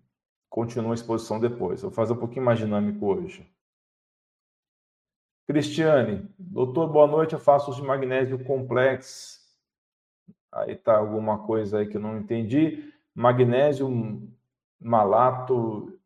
continua 0.49 0.91
a 0.91 0.95
exposição 0.95 1.39
depois. 1.39 1.81
Vou 1.81 1.91
fazer 1.91 2.13
um 2.13 2.17
pouquinho 2.17 2.45
mais 2.45 2.59
dinâmico 2.59 3.05
hoje. 3.05 3.49
Cristiane, 5.47 6.29
doutor, 6.37 6.87
boa 6.87 7.07
noite. 7.07 7.33
Eu 7.33 7.39
faço 7.39 7.73
de 7.73 7.81
magnésio 7.81 8.43
complexo. 8.43 9.39
Aí 10.51 10.75
tá 10.75 10.97
alguma 10.97 11.45
coisa 11.45 11.79
aí 11.79 11.87
que 11.87 11.97
eu 11.97 12.01
não 12.01 12.17
entendi. 12.17 12.93
Magnésio 13.13 13.89
malato. 14.79 15.97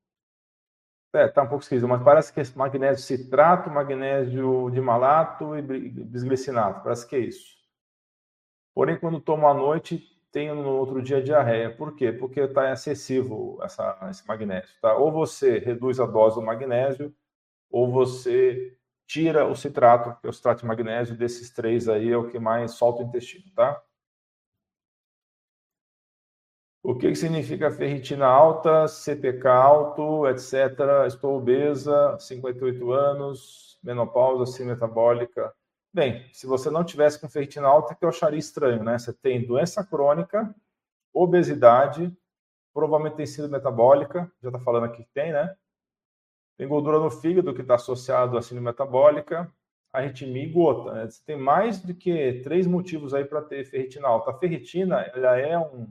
É, 1.13 1.27
tá 1.27 1.43
um 1.43 1.47
pouco 1.47 1.63
esquisito, 1.63 1.87
mas 1.87 2.03
parece 2.03 2.33
que 2.33 2.41
é 2.41 2.43
magnésio 2.55 3.03
citrato, 3.03 3.69
magnésio 3.69 4.69
de 4.69 4.81
malato 4.81 5.55
e 5.55 5.61
bisglicinato. 5.61 6.83
Parece 6.83 7.07
que 7.07 7.15
é 7.15 7.19
isso. 7.19 7.55
Porém, 8.73 8.99
quando 8.99 9.21
tomo 9.21 9.47
à 9.47 9.53
noite, 9.53 10.14
tenho 10.35 10.53
no 10.53 10.69
outro 10.75 11.01
dia 11.01 11.23
diarreia. 11.23 11.73
Por 11.73 11.95
quê? 11.95 12.11
Porque 12.11 12.41
está 12.41 12.69
excessivo 12.69 13.57
essa, 13.63 13.97
esse 14.11 14.27
magnésio. 14.27 14.69
Tá? 14.81 14.93
Ou 14.97 15.09
você 15.09 15.59
reduz 15.59 15.97
a 15.97 16.05
dose 16.05 16.35
do 16.35 16.41
magnésio, 16.41 17.15
ou 17.71 17.89
você 17.89 18.77
tira 19.07 19.47
o 19.47 19.55
citrato, 19.55 20.19
que 20.19 20.27
é 20.27 20.29
o 20.29 20.33
citrato 20.33 20.61
de 20.61 20.67
magnésio, 20.67 21.17
desses 21.17 21.51
três 21.51 21.87
aí 21.87 22.11
é 22.11 22.17
o 22.17 22.29
que 22.29 22.37
mais 22.37 22.71
solta 22.71 23.01
o 23.01 23.05
intestino, 23.05 23.45
tá? 23.55 23.81
O 26.83 26.95
que, 26.95 27.07
que 27.07 27.15
significa 27.15 27.71
ferritina 27.71 28.25
alta, 28.27 28.89
CPK 28.89 29.47
alto, 29.47 30.27
etc. 30.27 30.53
Estou 31.07 31.37
obesa, 31.37 32.17
58 32.19 32.91
anos, 32.91 33.79
menopausa, 33.81 34.45
sim 34.51 34.65
metabólica. 34.65 35.53
Bem, 35.95 36.29
se 36.33 36.45
você 36.45 36.69
não 36.69 36.83
tivesse 36.83 37.17
com 37.17 37.29
ferritina 37.29 37.69
alta, 37.69 37.95
que 37.95 38.03
eu 38.03 38.09
acharia 38.09 38.37
estranho, 38.37 38.83
né? 38.83 38.99
Você 38.99 39.13
tem 39.13 39.47
doença 39.47 39.81
crônica, 39.81 40.53
obesidade, 41.13 42.13
provavelmente 42.73 43.15
tem 43.15 43.25
sido 43.25 43.47
metabólica, 43.47 44.29
já 44.43 44.49
está 44.49 44.59
falando 44.59 44.87
aqui 44.87 45.05
que 45.05 45.13
tem, 45.13 45.31
né? 45.31 45.55
Tem 46.57 46.67
gordura 46.67 46.99
no 46.99 47.09
fígado, 47.09 47.53
que 47.53 47.61
está 47.61 47.75
associado 47.75 48.37
à 48.37 48.41
síndrome 48.41 48.65
metabólica, 48.65 49.49
arritmia 49.93 50.43
e 50.43 50.51
gota. 50.51 50.91
Né? 50.95 51.09
Você 51.09 51.23
tem 51.23 51.37
mais 51.37 51.81
do 51.81 51.95
que 51.95 52.41
três 52.43 52.67
motivos 52.67 53.13
aí 53.13 53.23
para 53.23 53.41
ter 53.41 53.63
ferritina 53.63 54.09
alta. 54.09 54.31
A 54.31 54.37
ferritina, 54.37 54.99
ela 54.99 55.39
é 55.39 55.57
um 55.57 55.87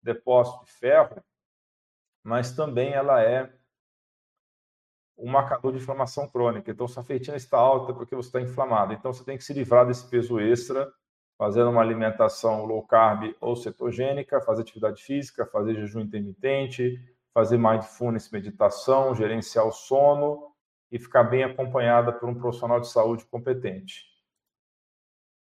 depósito 0.00 0.64
de 0.64 0.70
ferro, 0.70 1.20
mas 2.22 2.52
também 2.52 2.92
ela 2.92 3.20
é 3.20 3.52
um 5.16 5.30
marcador 5.30 5.72
de 5.72 5.78
inflamação 5.78 6.28
crônica. 6.28 6.70
Então, 6.70 6.88
se 6.88 6.98
a 6.98 7.02
ferritina 7.02 7.36
está 7.36 7.58
alta, 7.58 7.92
porque 7.94 8.14
você 8.14 8.28
está 8.28 8.40
inflamado. 8.40 8.92
Então, 8.92 9.12
você 9.12 9.24
tem 9.24 9.36
que 9.36 9.44
se 9.44 9.52
livrar 9.52 9.86
desse 9.86 10.08
peso 10.08 10.40
extra, 10.40 10.92
fazendo 11.38 11.70
uma 11.70 11.80
alimentação 11.80 12.64
low 12.64 12.82
carb 12.86 13.34
ou 13.40 13.56
cetogênica, 13.56 14.40
fazer 14.40 14.62
atividade 14.62 15.02
física, 15.02 15.46
fazer 15.46 15.74
jejum 15.74 16.00
intermitente, 16.00 16.98
fazer 17.32 17.58
mindfulness, 17.58 18.30
meditação, 18.30 19.14
gerenciar 19.14 19.66
o 19.66 19.72
sono 19.72 20.52
e 20.90 20.98
ficar 20.98 21.24
bem 21.24 21.42
acompanhada 21.42 22.12
por 22.12 22.28
um 22.28 22.34
profissional 22.34 22.80
de 22.80 22.88
saúde 22.88 23.24
competente. 23.24 24.04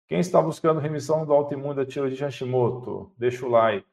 Quem 0.08 0.20
está 0.20 0.42
buscando 0.42 0.80
remissão 0.80 1.26
do 1.26 1.32
autoimune 1.32 1.76
da 1.76 1.86
tiroide 1.86 2.16
de 2.16 2.24
Hashimoto, 2.24 3.14
deixa 3.18 3.46
o 3.46 3.50
like. 3.50 3.88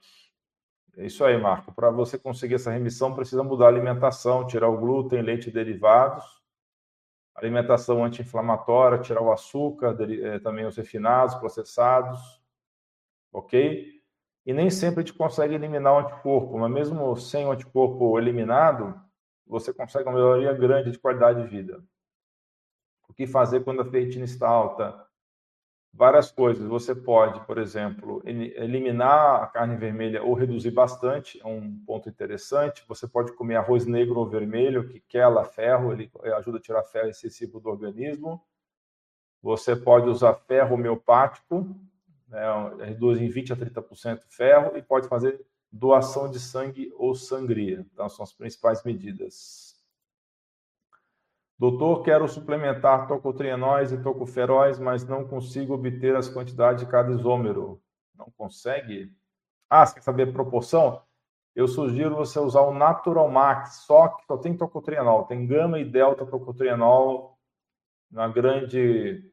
É 0.97 1.05
isso 1.05 1.23
aí, 1.25 1.37
Marco. 1.37 1.73
Para 1.75 1.91
você 1.91 2.19
conseguir 2.19 2.55
essa 2.55 2.71
remissão, 2.71 3.15
precisa 3.15 3.43
mudar 3.43 3.67
a 3.67 3.69
alimentação, 3.69 4.47
tirar 4.47 4.69
o 4.69 4.79
glúten, 4.79 5.21
leite 5.21 5.49
e 5.51 5.53
derivados, 5.53 6.25
alimentação 7.35 8.03
anti-inflamatória, 8.03 8.99
tirar 8.99 9.21
o 9.23 9.31
açúcar, 9.31 9.95
eh, 10.01 10.39
também 10.39 10.65
os 10.65 10.77
refinados, 10.77 11.35
processados, 11.35 12.43
ok? 13.31 14.01
E 14.47 14.55
nem 14.55 14.71
sempre 14.71 15.01
a 15.01 15.07
gente 15.07 15.17
consegue 15.17 15.55
eliminar 15.55 15.93
o 15.95 15.99
anticorpo, 15.99 16.59
mas 16.59 16.71
mesmo 16.71 17.15
sem 17.17 17.45
o 17.47 17.53
anticorpo 17.53 18.19
eliminado, 18.19 18.99
você 19.47 19.75
consegue 19.75 20.09
uma 20.09 20.15
melhoria 20.15 20.55
grande 20.55 20.91
de 20.91 20.99
qualidade 20.99 21.43
de 21.43 21.49
vida. 21.49 21.85
O 23.09 23.13
que 23.13 23.27
fazer 23.27 23.65
quando 23.65 23.83
a 23.83 23.91
ferritina 23.91 24.25
está 24.25 24.49
alta? 24.49 25.06
Várias 25.97 26.31
coisas. 26.31 26.69
Você 26.69 26.95
pode, 26.95 27.45
por 27.47 27.57
exemplo, 27.59 28.23
eliminar 28.25 29.43
a 29.43 29.47
carne 29.47 29.77
vermelha 29.77 30.23
ou 30.23 30.35
reduzir 30.35 30.71
bastante, 30.71 31.41
é 31.43 31.47
um 31.47 31.75
ponto 31.87 32.09
interessante. 32.09 32.85
Você 32.87 33.09
pode 33.09 33.33
comer 33.33 33.57
arroz 33.57 33.87
negro 33.87 34.19
ou 34.19 34.29
vermelho, 34.29 34.89
que 34.89 35.01
quela 35.01 35.45
ferro, 35.45 35.93
ele 35.93 36.11
ajuda 36.37 36.59
a 36.59 36.61
tirar 36.61 36.83
ferro 36.85 37.09
excessivo 37.09 37.59
do 37.59 37.71
organismo. 37.71 38.41
Você 39.43 39.75
pode 39.75 40.09
usar 40.09 40.35
ferro 40.35 40.75
homeopático, 40.75 41.67
né, 42.29 42.45
reduz 42.85 43.21
em 43.21 43.29
20 43.29 43.53
a 43.53 43.57
30% 43.57 44.23
ferro, 44.29 44.77
e 44.77 44.83
pode 44.83 45.09
fazer 45.09 45.41
doação 45.73 46.31
de 46.31 46.39
sangue 46.39 46.93
ou 46.97 47.15
sangria. 47.15 47.87
Então, 47.93 48.09
são 48.09 48.23
as 48.23 48.33
principais 48.33 48.85
medidas. 48.85 49.66
Doutor, 51.59 52.03
quero 52.03 52.29
suplementar 52.29 53.07
tocotrienóis 53.09 53.91
e 53.91 54.03
tocoferóis, 54.03 54.79
mas 54.79 55.07
não 55.07 55.27
consigo 55.27 55.73
obter 55.73 56.15
as 56.15 56.29
quantidades 56.29 56.85
de 56.85 56.91
cada 56.91 57.11
isômero. 57.11 57.81
Não 58.15 58.31
consegue? 58.37 59.11
Ah, 59.71 59.85
você 59.85 59.95
quer 59.95 60.03
saber 60.03 60.33
proporção? 60.33 61.03
Eu 61.55 61.67
sugiro 61.67 62.15
você 62.15 62.39
usar 62.39 62.61
o 62.61 62.75
Natural 62.75 63.27
Max, 63.31 63.85
só 63.87 64.09
que 64.09 64.27
só 64.27 64.37
tem 64.37 64.55
tocotrienol. 64.55 65.25
Tem 65.25 65.47
gama 65.47 65.79
e 65.79 65.85
delta 65.85 66.27
tocotrienol 66.27 67.39
na 68.11 68.29
grande 68.29 69.25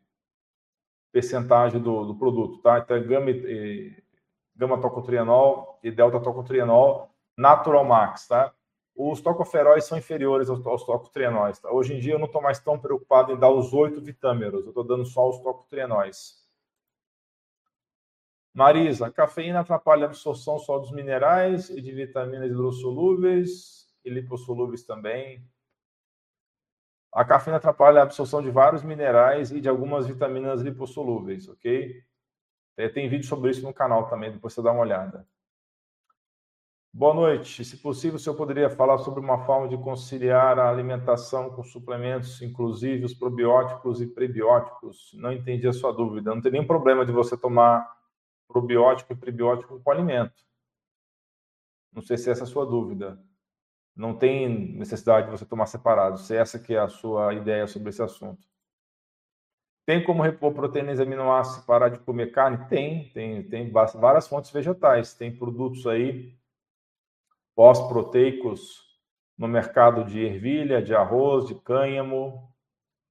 percentagem 1.12 1.82
do, 1.82 2.06
do 2.06 2.16
produto, 2.16 2.62
tá? 2.62 2.80
Então, 2.80 2.96
é 2.96 3.02
gama, 3.02 3.30
e, 3.32 4.02
gama 4.56 4.80
tocotrienol 4.80 5.78
e 5.84 5.92
delta 5.92 6.22
tocotrienol 6.22 7.10
Natural 7.38 7.84
Max, 7.84 8.28
tá? 8.30 8.54
Os 8.96 9.22
tocoferóis 9.22 9.86
são 9.86 9.98
inferiores 9.98 10.50
aos, 10.50 10.66
aos 10.66 10.86
tocotrienóis. 10.86 11.60
Tá? 11.60 11.72
Hoje 11.72 11.96
em 11.96 12.00
dia 12.00 12.14
eu 12.14 12.20
não 12.20 12.28
estou 12.28 12.42
mais 12.42 12.60
tão 12.60 12.80
preocupado 12.80 13.32
em 13.32 13.38
dar 13.38 13.50
os 13.50 13.74
oito 13.74 14.02
vitâmeros, 14.02 14.64
eu 14.64 14.70
estou 14.70 14.84
dando 14.84 15.06
só 15.06 15.30
os 15.30 15.40
tocotrienóis. 15.40 16.44
Marisa, 18.54 19.10
cafeína 19.10 19.62
atrapalha 19.62 20.04
a 20.04 20.06
absorção 20.06 20.60
só 20.60 20.78
dos 20.78 20.92
minerais 20.92 21.72
e 21.72 21.82
de 21.82 21.92
vitaminas 21.92 22.52
hidrossolúveis 22.52 23.88
e 24.06 24.12
lipossolúveis 24.12 24.84
também. 24.84 25.44
A 27.12 27.26
cafeína 27.26 27.58
atrapalha 27.58 28.00
a 28.00 28.04
absorção 28.04 28.44
de 28.44 28.52
vários 28.52 28.84
minerais 28.84 29.52
e 29.52 29.60
de 29.60 29.68
algumas 29.68 30.06
vitaminas 30.06 30.62
lipossolúveis, 30.62 31.48
ok? 31.50 32.04
É, 32.78 32.90
tem 32.90 33.10
vídeo 33.10 33.26
sobre 33.26 33.50
isso 33.50 33.64
no 33.64 33.74
canal 33.74 34.08
também, 34.08 34.32
depois 34.32 34.54
você 34.54 34.62
dá 34.62 34.72
uma 34.72 34.82
olhada. 34.82 35.28
Boa 36.96 37.12
noite. 37.12 37.66
Se 37.66 37.76
possível, 37.78 38.18
o 38.18 38.20
senhor 38.20 38.36
poderia 38.36 38.70
falar 38.70 39.00
sobre 39.00 39.20
uma 39.20 39.44
forma 39.48 39.68
de 39.68 39.76
conciliar 39.76 40.60
a 40.60 40.70
alimentação 40.70 41.50
com 41.50 41.64
suplementos, 41.64 42.40
inclusive 42.40 43.04
os 43.04 43.16
probióticos 43.16 44.00
e 44.00 44.06
prebióticos? 44.06 45.12
Não 45.16 45.32
entendi 45.32 45.68
a 45.68 45.74
sua 45.74 45.92
dúvida. 45.92 46.36
Não 46.36 46.40
tem 46.40 46.52
nenhum 46.52 46.68
problema 46.68 47.04
de 47.04 47.12
você 47.12 47.36
tomar 47.36 47.92
probiótico 48.48 49.12
e 49.12 49.16
prebiótico 49.16 49.82
com 49.82 49.90
alimento. 49.90 50.46
Não 51.92 52.04
sei 52.04 52.16
se 52.16 52.30
essa 52.30 52.42
é 52.42 52.44
a 52.44 52.48
sua 52.48 52.64
dúvida. 52.64 53.20
Não 53.96 54.16
tem 54.16 54.48
necessidade 54.76 55.26
de 55.26 55.32
você 55.32 55.46
tomar 55.48 55.66
separado, 55.66 56.20
se 56.20 56.36
essa 56.36 56.60
que 56.60 56.76
é 56.76 56.80
a 56.80 56.90
sua 56.90 57.34
ideia 57.34 57.66
sobre 57.66 57.90
esse 57.90 58.04
assunto. 58.04 58.48
Tem 59.84 60.04
como 60.04 60.22
repor 60.22 60.54
proteínas 60.54 61.00
e 61.00 61.02
aminoácidos 61.02 61.66
parar 61.66 61.90
de 61.90 61.98
comer 62.00 62.32
carne? 62.32 62.68
Tem, 62.68 63.10
tem, 63.10 63.42
tem 63.50 63.72
várias 63.72 64.28
fontes 64.28 64.52
vegetais. 64.52 65.16
Tem 65.16 65.36
produtos 65.36 65.88
aí 65.88 66.38
pós-proteicos 67.56 68.84
no 69.38 69.48
mercado 69.48 70.04
de 70.04 70.24
ervilha, 70.24 70.82
de 70.82 70.94
arroz, 70.94 71.48
de 71.48 71.56
cânhamo, 71.56 72.50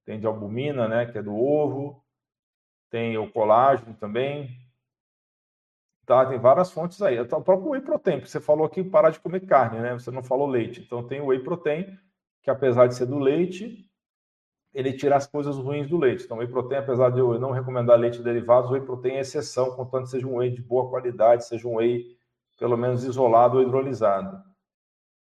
tem 0.05 0.19
de 0.19 0.27
albumina, 0.27 0.89
né, 0.89 1.07
que 1.07 1.19
é 1.19 1.23
do 1.23 1.35
ovo, 1.35 2.03
tem 2.91 3.17
o 3.17 3.31
colágeno 3.31 3.95
também. 3.95 4.51
Tá, 6.05 6.27
tem 6.27 6.39
várias 6.39 6.71
fontes 6.71 7.01
aí. 7.01 7.19
O 7.21 7.27
próprio 7.27 7.71
whey 7.71 7.81
protein, 7.81 8.21
que 8.21 8.29
você 8.29 8.41
falou 8.41 8.67
aqui 8.67 8.83
parar 8.83 9.11
de 9.11 9.21
comer 9.21 9.47
carne, 9.47 9.79
né? 9.79 9.93
Você 9.93 10.11
não 10.11 10.23
falou 10.23 10.49
leite. 10.49 10.81
Então 10.81 11.07
tem 11.07 11.21
o 11.21 11.27
whey 11.27 11.39
protein, 11.39 11.97
que 12.43 12.51
apesar 12.51 12.89
de 12.89 12.97
ser 12.97 13.07
do 13.07 13.19
leite, 13.19 13.89
ele 14.75 14.93
tira 14.93 15.17
as 15.17 15.27
coisas 15.27 15.57
ruins 15.57 15.89
do 15.89 15.97
leite. 15.97 16.25
Então, 16.25 16.39
o 16.39 16.41
whey 16.41 16.49
protein, 16.49 16.79
apesar 16.79 17.11
de 17.11 17.21
eu 17.21 17.39
não 17.39 17.51
recomendar 17.51 17.99
leite 17.99 18.23
derivados, 18.23 18.71
o 18.71 18.73
whey 18.73 18.83
protein 18.83 19.15
é 19.15 19.21
exceção, 19.21 19.77
contanto 19.77 20.09
seja 20.09 20.27
um 20.27 20.39
whey 20.39 20.51
de 20.51 20.63
boa 20.63 20.89
qualidade, 20.89 21.47
seja 21.47 21.69
um 21.69 21.77
whey 21.77 22.17
pelo 22.59 22.77
menos 22.77 23.05
isolado 23.05 23.59
ou 23.59 23.63
hidrolisado. 23.63 24.43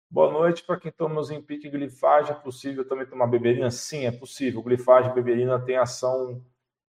Boa 0.09 0.31
noite 0.31 0.63
para 0.63 0.79
quem 0.79 0.91
toma 0.91 1.19
Ozempic 1.19 1.65
e 1.65 1.69
glifage. 1.69 2.31
É 2.31 2.35
possível 2.35 2.87
também 2.87 3.05
tomar 3.05 3.27
beberina? 3.27 3.69
Sim, 3.69 4.05
é 4.05 4.11
possível. 4.11 4.61
Glifage 4.61 5.09
e 5.09 5.13
beberina 5.13 5.59
têm 5.59 5.75
ação 5.77 6.41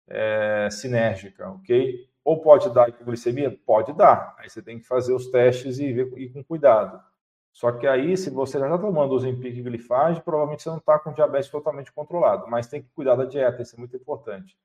é, 0.08 0.68
sinérgica, 0.70 1.48
ok? 1.48 2.08
Ou 2.24 2.40
pode 2.40 2.72
dar 2.74 2.88
hipoglicemia? 2.88 3.56
Pode 3.64 3.92
dar. 3.92 4.34
Aí 4.38 4.50
você 4.50 4.60
tem 4.60 4.78
que 4.78 4.86
fazer 4.86 5.12
os 5.12 5.28
testes 5.28 5.78
e 5.78 5.92
ver 5.92 6.12
e 6.18 6.28
com 6.28 6.42
cuidado. 6.42 7.00
Só 7.52 7.70
que 7.70 7.86
aí, 7.86 8.16
se 8.16 8.30
você 8.30 8.58
já 8.58 8.66
está 8.66 8.78
tomando 8.78 9.14
Ozempic 9.14 9.56
e 9.56 9.62
glifage, 9.62 10.20
provavelmente 10.20 10.64
você 10.64 10.70
não 10.70 10.78
está 10.78 10.98
com 10.98 11.12
diabetes 11.12 11.48
totalmente 11.48 11.92
controlado. 11.92 12.48
Mas 12.48 12.66
tem 12.66 12.82
que 12.82 12.88
cuidar 12.88 13.14
da 13.14 13.24
dieta, 13.24 13.62
isso 13.62 13.76
é 13.76 13.78
muito 13.78 13.96
importante. 13.96 14.58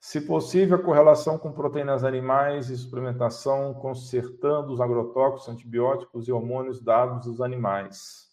Se 0.00 0.18
possível, 0.18 0.78
a 0.78 0.82
correlação 0.82 1.38
com 1.38 1.52
proteínas 1.52 2.04
animais 2.04 2.70
e 2.70 2.76
suplementação, 2.76 3.74
consertando 3.74 4.72
os 4.72 4.80
agrotóxicos, 4.80 5.48
antibióticos 5.50 6.26
e 6.26 6.32
hormônios 6.32 6.82
dados 6.82 7.26
dos 7.26 7.42
animais. 7.42 8.30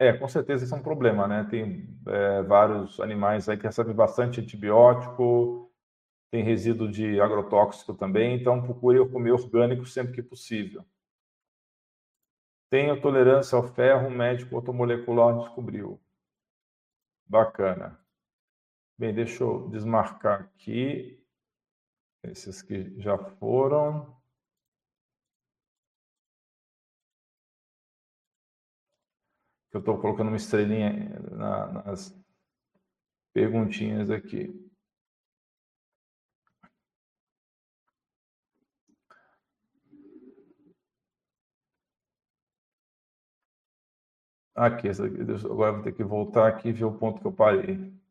É, 0.00 0.12
com 0.12 0.26
certeza 0.26 0.64
isso 0.64 0.74
é 0.74 0.78
um 0.78 0.82
problema, 0.82 1.28
né? 1.28 1.46
Tem 1.48 1.88
é, 2.08 2.42
vários 2.42 2.98
animais 2.98 3.48
aí 3.48 3.56
que 3.56 3.62
recebem 3.62 3.94
bastante 3.94 4.40
antibiótico, 4.40 5.72
tem 6.28 6.42
resíduo 6.42 6.90
de 6.90 7.20
agrotóxico 7.20 7.94
também, 7.94 8.34
então 8.34 8.60
procure 8.60 9.08
comer 9.10 9.30
orgânico 9.30 9.86
sempre 9.86 10.12
que 10.12 10.22
possível. 10.24 10.84
Tenho 12.68 13.00
tolerância 13.00 13.54
ao 13.54 13.62
ferro, 13.62 14.08
o 14.08 14.10
médico 14.10 14.56
automolecular 14.56 15.38
descobriu. 15.38 16.00
Bacana. 17.28 18.01
Bem, 18.98 19.12
deixa 19.14 19.42
eu 19.42 19.68
desmarcar 19.68 20.40
aqui 20.42 21.22
esses 22.24 22.62
que 22.62 22.98
já 23.00 23.18
foram. 23.18 24.16
Eu 29.72 29.80
estou 29.80 29.98
colocando 29.98 30.28
uma 30.28 30.36
estrelinha 30.36 31.18
na, 31.30 31.82
nas 31.84 32.14
perguntinhas 33.34 34.10
aqui. 34.10 34.50
Aqui, 44.54 44.88
agora 44.88 45.72
vou 45.72 45.82
ter 45.82 45.92
que 45.92 46.02
voltar 46.04 46.48
aqui 46.48 46.68
e 46.68 46.72
ver 46.72 46.84
o 46.84 46.92
ponto 46.98 47.20
que 47.20 47.26
eu 47.26 47.32
parei. 47.32 48.01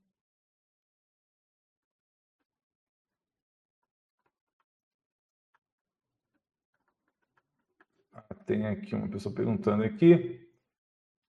Tem 8.51 8.67
aqui 8.67 8.93
uma 8.93 9.07
pessoa 9.07 9.33
perguntando 9.33 9.83
aqui. 9.83 10.45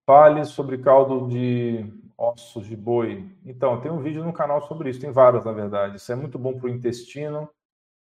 Fale 0.05 0.45
sobre 0.45 0.79
caldo 0.79 1.29
de 1.29 1.87
ossos 2.19 2.67
de 2.67 2.77
boi. 2.77 3.31
Então, 3.45 3.81
tem 3.81 3.93
um 3.93 4.03
vídeo 4.03 4.25
no 4.25 4.33
canal 4.33 4.61
sobre 4.63 4.91
isso, 4.91 5.01
tem 5.01 5.13
vários, 5.13 5.45
na 5.45 5.53
verdade. 5.53 5.97
Isso 5.97 6.11
é 6.11 6.17
muito 6.17 6.37
bom 6.37 6.59
para 6.59 6.67
o 6.67 6.69
intestino, 6.69 7.49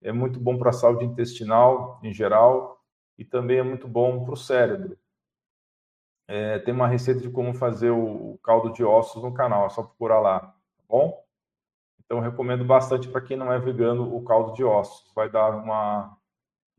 é 0.02 0.12
muito 0.12 0.40
bom 0.40 0.58
para 0.58 0.72
a 0.72 0.74
saúde 0.74 1.06
intestinal 1.06 2.00
em 2.02 2.12
geral 2.12 2.84
e 3.18 3.24
também 3.24 3.60
é 3.60 3.64
muito 3.64 3.88
bom 3.88 4.24
para 4.24 4.34
o 4.34 4.38
cérebro. 4.38 4.98
É, 6.28 6.58
tem 6.60 6.74
uma 6.74 6.88
receita 6.88 7.22
de 7.22 7.30
como 7.30 7.54
fazer 7.54 7.92
o, 7.92 8.40
caldo 8.44 8.74
de 8.74 8.84
ossos 8.84 9.22
no 9.22 9.34
canal, 9.34 9.68
é 9.68 9.70
só 9.70 9.84
procurar 9.84 10.20
lá, 10.20 10.40
tá 10.40 10.84
bom? 10.90 11.24
Então, 12.04 12.20
recomendo 12.20 12.66
bastante 12.66 13.08
para 13.08 13.22
quem 13.22 13.38
não 13.38 13.54
é 13.54 13.60
vegano 13.60 14.16
o 14.16 14.24
caldo 14.24 14.54
de 14.54 14.64
ossos. 14.64 15.12
Vai 15.14 15.30
dar 15.30 15.52
uma 15.52 16.18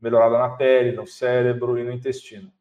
melhorada 0.03 0.37
na 0.37 0.49
pele, 0.49 0.91
no 0.91 1.07
cérebro 1.07 1.79
e 1.79 1.83
no 1.83 1.91
intestino. 1.91 2.51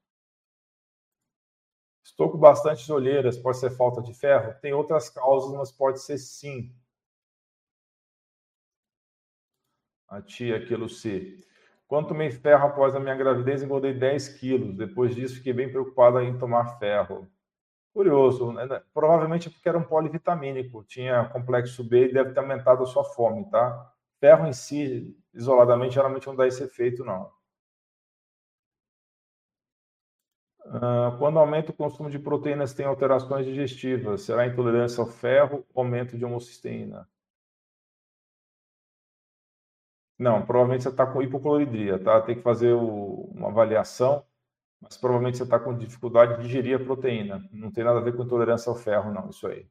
Estou 2.05 2.31
com 2.31 2.39
bastante 2.39 2.91
olheiras, 2.93 3.37
pode 3.37 3.59
ser 3.59 3.71
falta 3.71 4.01
de 4.01 4.15
ferro? 4.15 4.55
Tem 4.61 4.73
outras 4.73 5.11
causas, 5.11 5.53
mas 5.53 5.73
pode 5.73 6.01
ser 6.01 6.19
sim. 6.19 6.73
A 10.09 10.23
tia 10.23 10.57
aqui, 10.57 10.77
Luci. 10.77 11.41
Quando 11.89 12.09
tomei 12.09 12.31
ferro 12.31 12.69
após 12.69 12.95
a 12.95 13.01
minha 13.01 13.15
gravidez, 13.17 13.63
engordei 13.63 13.93
10 13.93 14.29
quilos. 14.39 14.77
Depois 14.77 15.15
disso, 15.15 15.37
fiquei 15.37 15.53
bem 15.53 15.71
preocupada 15.71 16.23
em 16.23 16.39
tomar 16.39 16.79
ferro. 16.79 17.29
Curioso, 17.93 18.53
né? 18.53 18.67
provavelmente 18.95 19.51
porque 19.51 19.69
era 19.69 19.77
um 19.77 19.83
polivitamínico, 19.83 20.83
tinha 20.85 21.29
complexo 21.29 21.85
B 21.85 22.09
e 22.09 22.13
deve 22.13 22.33
ter 22.33 22.41
aumentado 22.41 22.83
a 22.83 22.87
sua 22.87 23.05
fome, 23.05 23.51
tá? 23.51 23.93
Ferro 24.23 24.47
em 24.47 24.53
si, 24.53 25.17
isoladamente, 25.35 25.95
geralmente 25.97 26.29
não 26.29 26.37
dá 26.37 26.47
esse 26.47 26.63
efeito, 26.63 27.05
não. 27.05 27.29
Uh, 30.65 31.19
quando 31.19 31.41
aumenta 31.41 31.73
o 31.73 31.75
consumo 31.75 32.09
de 32.09 32.21
proteínas, 32.21 32.73
tem 32.73 32.87
alterações 32.87 33.45
digestivas. 33.45 34.23
Será 34.23 34.47
intolerância 34.47 35.01
ao 35.01 35.09
ferro 35.09 35.67
aumento 35.75 36.17
de 36.17 36.25
homocisteína? 36.25 37.09
Não, 40.17 40.47
provavelmente 40.47 40.85
você 40.85 40.91
está 40.91 41.05
com 41.05 41.21
hipocloridria, 41.21 41.99
tá? 41.99 42.21
Tem 42.23 42.37
que 42.37 42.43
fazer 42.43 42.73
o, 42.75 43.25
uma 43.35 43.49
avaliação, 43.49 44.25
mas 44.81 44.97
provavelmente 44.97 45.39
você 45.39 45.43
está 45.43 45.59
com 45.59 45.77
dificuldade 45.77 46.37
de 46.37 46.43
digerir 46.43 46.81
a 46.81 46.85
proteína. 46.85 47.45
Não 47.53 47.73
tem 47.73 47.83
nada 47.83 47.99
a 47.99 48.03
ver 48.03 48.17
com 48.17 48.23
intolerância 48.23 48.71
ao 48.71 48.77
ferro, 48.77 49.13
não, 49.13 49.31
isso 49.31 49.49
aí. 49.49 49.69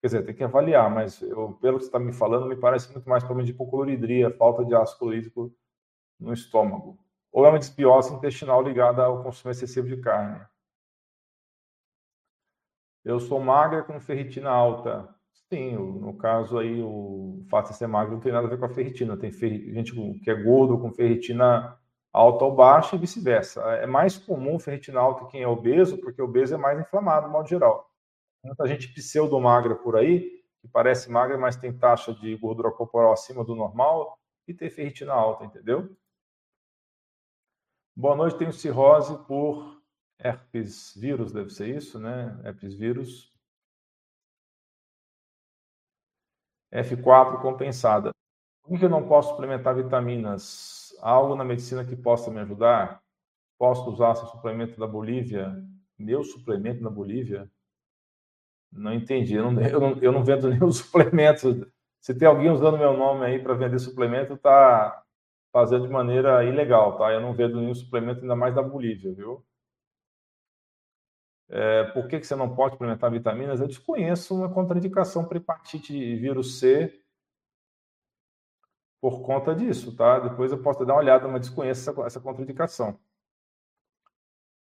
Quer 0.00 0.06
dizer, 0.08 0.24
tem 0.24 0.34
que 0.34 0.44
avaliar, 0.44 0.88
mas 0.90 1.20
eu, 1.22 1.54
pelo 1.60 1.78
que 1.78 1.84
você 1.84 1.88
está 1.88 1.98
me 1.98 2.12
falando, 2.12 2.46
me 2.46 2.56
parece 2.56 2.92
muito 2.92 3.08
mais 3.08 3.24
problema 3.24 3.44
de 3.44 3.52
hipocloridria, 3.52 4.30
falta 4.30 4.64
de 4.64 4.74
ácido 4.74 4.98
clorídrico 5.00 5.52
no 6.20 6.32
estômago. 6.32 6.98
Ou 7.32 7.44
é 7.46 7.50
uma 7.50 7.58
desbiose 7.58 8.14
intestinal 8.14 8.62
ligada 8.62 9.04
ao 9.04 9.22
consumo 9.22 9.50
excessivo 9.50 9.88
de 9.88 9.96
carne. 9.98 10.40
Eu 13.04 13.18
sou 13.18 13.40
magra 13.40 13.82
com 13.82 13.98
ferritina 14.00 14.50
alta. 14.50 15.08
Sim, 15.52 15.74
no 15.76 16.16
caso 16.16 16.58
aí, 16.58 16.82
o 16.82 17.44
fato 17.48 17.70
de 17.70 17.76
ser 17.76 17.86
magro 17.86 18.14
não 18.14 18.20
tem 18.20 18.32
nada 18.32 18.46
a 18.46 18.50
ver 18.50 18.58
com 18.58 18.66
a 18.66 18.68
ferritina. 18.68 19.16
Tem 19.16 19.32
gente 19.32 19.92
que 20.22 20.30
é 20.30 20.34
gordo 20.34 20.78
com 20.78 20.92
ferritina 20.92 21.76
alta 22.12 22.44
ou 22.44 22.54
baixa 22.54 22.96
e 22.96 22.98
vice-versa. 22.98 23.62
É 23.76 23.86
mais 23.86 24.18
comum 24.18 24.58
ferritina 24.58 25.00
alta 25.00 25.26
quem 25.26 25.42
é 25.42 25.48
obeso, 25.48 25.98
porque 25.98 26.20
obeso 26.20 26.54
é 26.54 26.58
mais 26.58 26.78
inflamado, 26.78 27.26
de 27.26 27.32
modo 27.32 27.48
geral. 27.48 27.87
Muita 28.42 28.66
gente 28.66 28.92
pseudo-magra 28.94 29.74
por 29.74 29.96
aí, 29.96 30.42
que 30.60 30.68
parece 30.68 31.10
magra, 31.10 31.36
mas 31.36 31.56
tem 31.56 31.76
taxa 31.76 32.14
de 32.14 32.36
gordura 32.36 32.70
corporal 32.70 33.12
acima 33.12 33.44
do 33.44 33.54
normal 33.54 34.18
e 34.46 34.54
tem 34.54 34.70
ferritina 34.70 35.12
alta, 35.12 35.44
entendeu? 35.44 35.96
Boa 37.96 38.14
noite, 38.14 38.38
tenho 38.38 38.52
cirrose 38.52 39.18
por 39.26 39.82
herpes 40.18 40.94
vírus, 40.96 41.32
deve 41.32 41.50
ser 41.50 41.76
isso, 41.76 41.98
né? 41.98 42.40
Herpes 42.44 42.74
vírus. 42.74 43.32
F4 46.72 47.40
compensada. 47.40 48.12
Por 48.62 48.78
que 48.78 48.84
eu 48.84 48.90
não 48.90 49.08
posso 49.08 49.30
suplementar 49.30 49.74
vitaminas? 49.74 50.94
Algo 51.00 51.34
na 51.34 51.44
medicina 51.44 51.84
que 51.84 51.96
possa 51.96 52.30
me 52.30 52.40
ajudar? 52.40 53.02
Posso 53.58 53.90
usar 53.90 54.12
esse 54.12 54.26
suplemento 54.26 54.78
da 54.78 54.86
Bolívia? 54.86 55.52
Meu 55.98 56.22
suplemento 56.22 56.82
da 56.82 56.90
Bolívia? 56.90 57.50
Não 58.72 58.92
entendi. 58.92 59.34
Eu 59.34 59.50
não, 59.50 59.62
eu 59.62 59.80
não, 59.80 59.98
eu 59.98 60.12
não 60.12 60.24
vendo 60.24 60.48
nenhum 60.50 60.70
suplemento. 60.72 61.70
Se 62.00 62.14
tem 62.14 62.28
alguém 62.28 62.50
usando 62.50 62.78
meu 62.78 62.96
nome 62.96 63.24
aí 63.26 63.42
para 63.42 63.54
vender 63.54 63.78
suplemento, 63.78 64.36
tá 64.36 65.02
fazendo 65.52 65.86
de 65.86 65.92
maneira 65.92 66.44
ilegal, 66.44 66.96
tá? 66.98 67.12
Eu 67.12 67.20
não 67.20 67.34
vendo 67.34 67.60
nenhum 67.60 67.74
suplemento, 67.74 68.20
ainda 68.22 68.36
mais 68.36 68.54
da 68.54 68.62
Bolívia, 68.62 69.12
viu? 69.14 69.44
É, 71.50 71.84
por 71.92 72.06
que, 72.06 72.20
que 72.20 72.26
você 72.26 72.36
não 72.36 72.54
pode 72.54 72.74
suplementar 72.74 73.10
vitaminas? 73.10 73.60
Eu 73.60 73.66
desconheço 73.68 74.34
uma 74.34 74.52
contraindicação 74.52 75.24
para 75.24 75.38
hepatite 75.38 75.92
vírus 76.16 76.58
C 76.58 77.02
por 79.00 79.22
conta 79.22 79.54
disso, 79.54 79.94
tá? 79.96 80.18
Depois 80.18 80.52
eu 80.52 80.62
posso 80.62 80.84
dar 80.84 80.94
uma 80.94 81.00
olhada, 81.00 81.26
mas 81.28 81.42
desconheço 81.42 81.88
essa, 81.88 82.02
essa 82.02 82.20
contraindicação. 82.20 82.98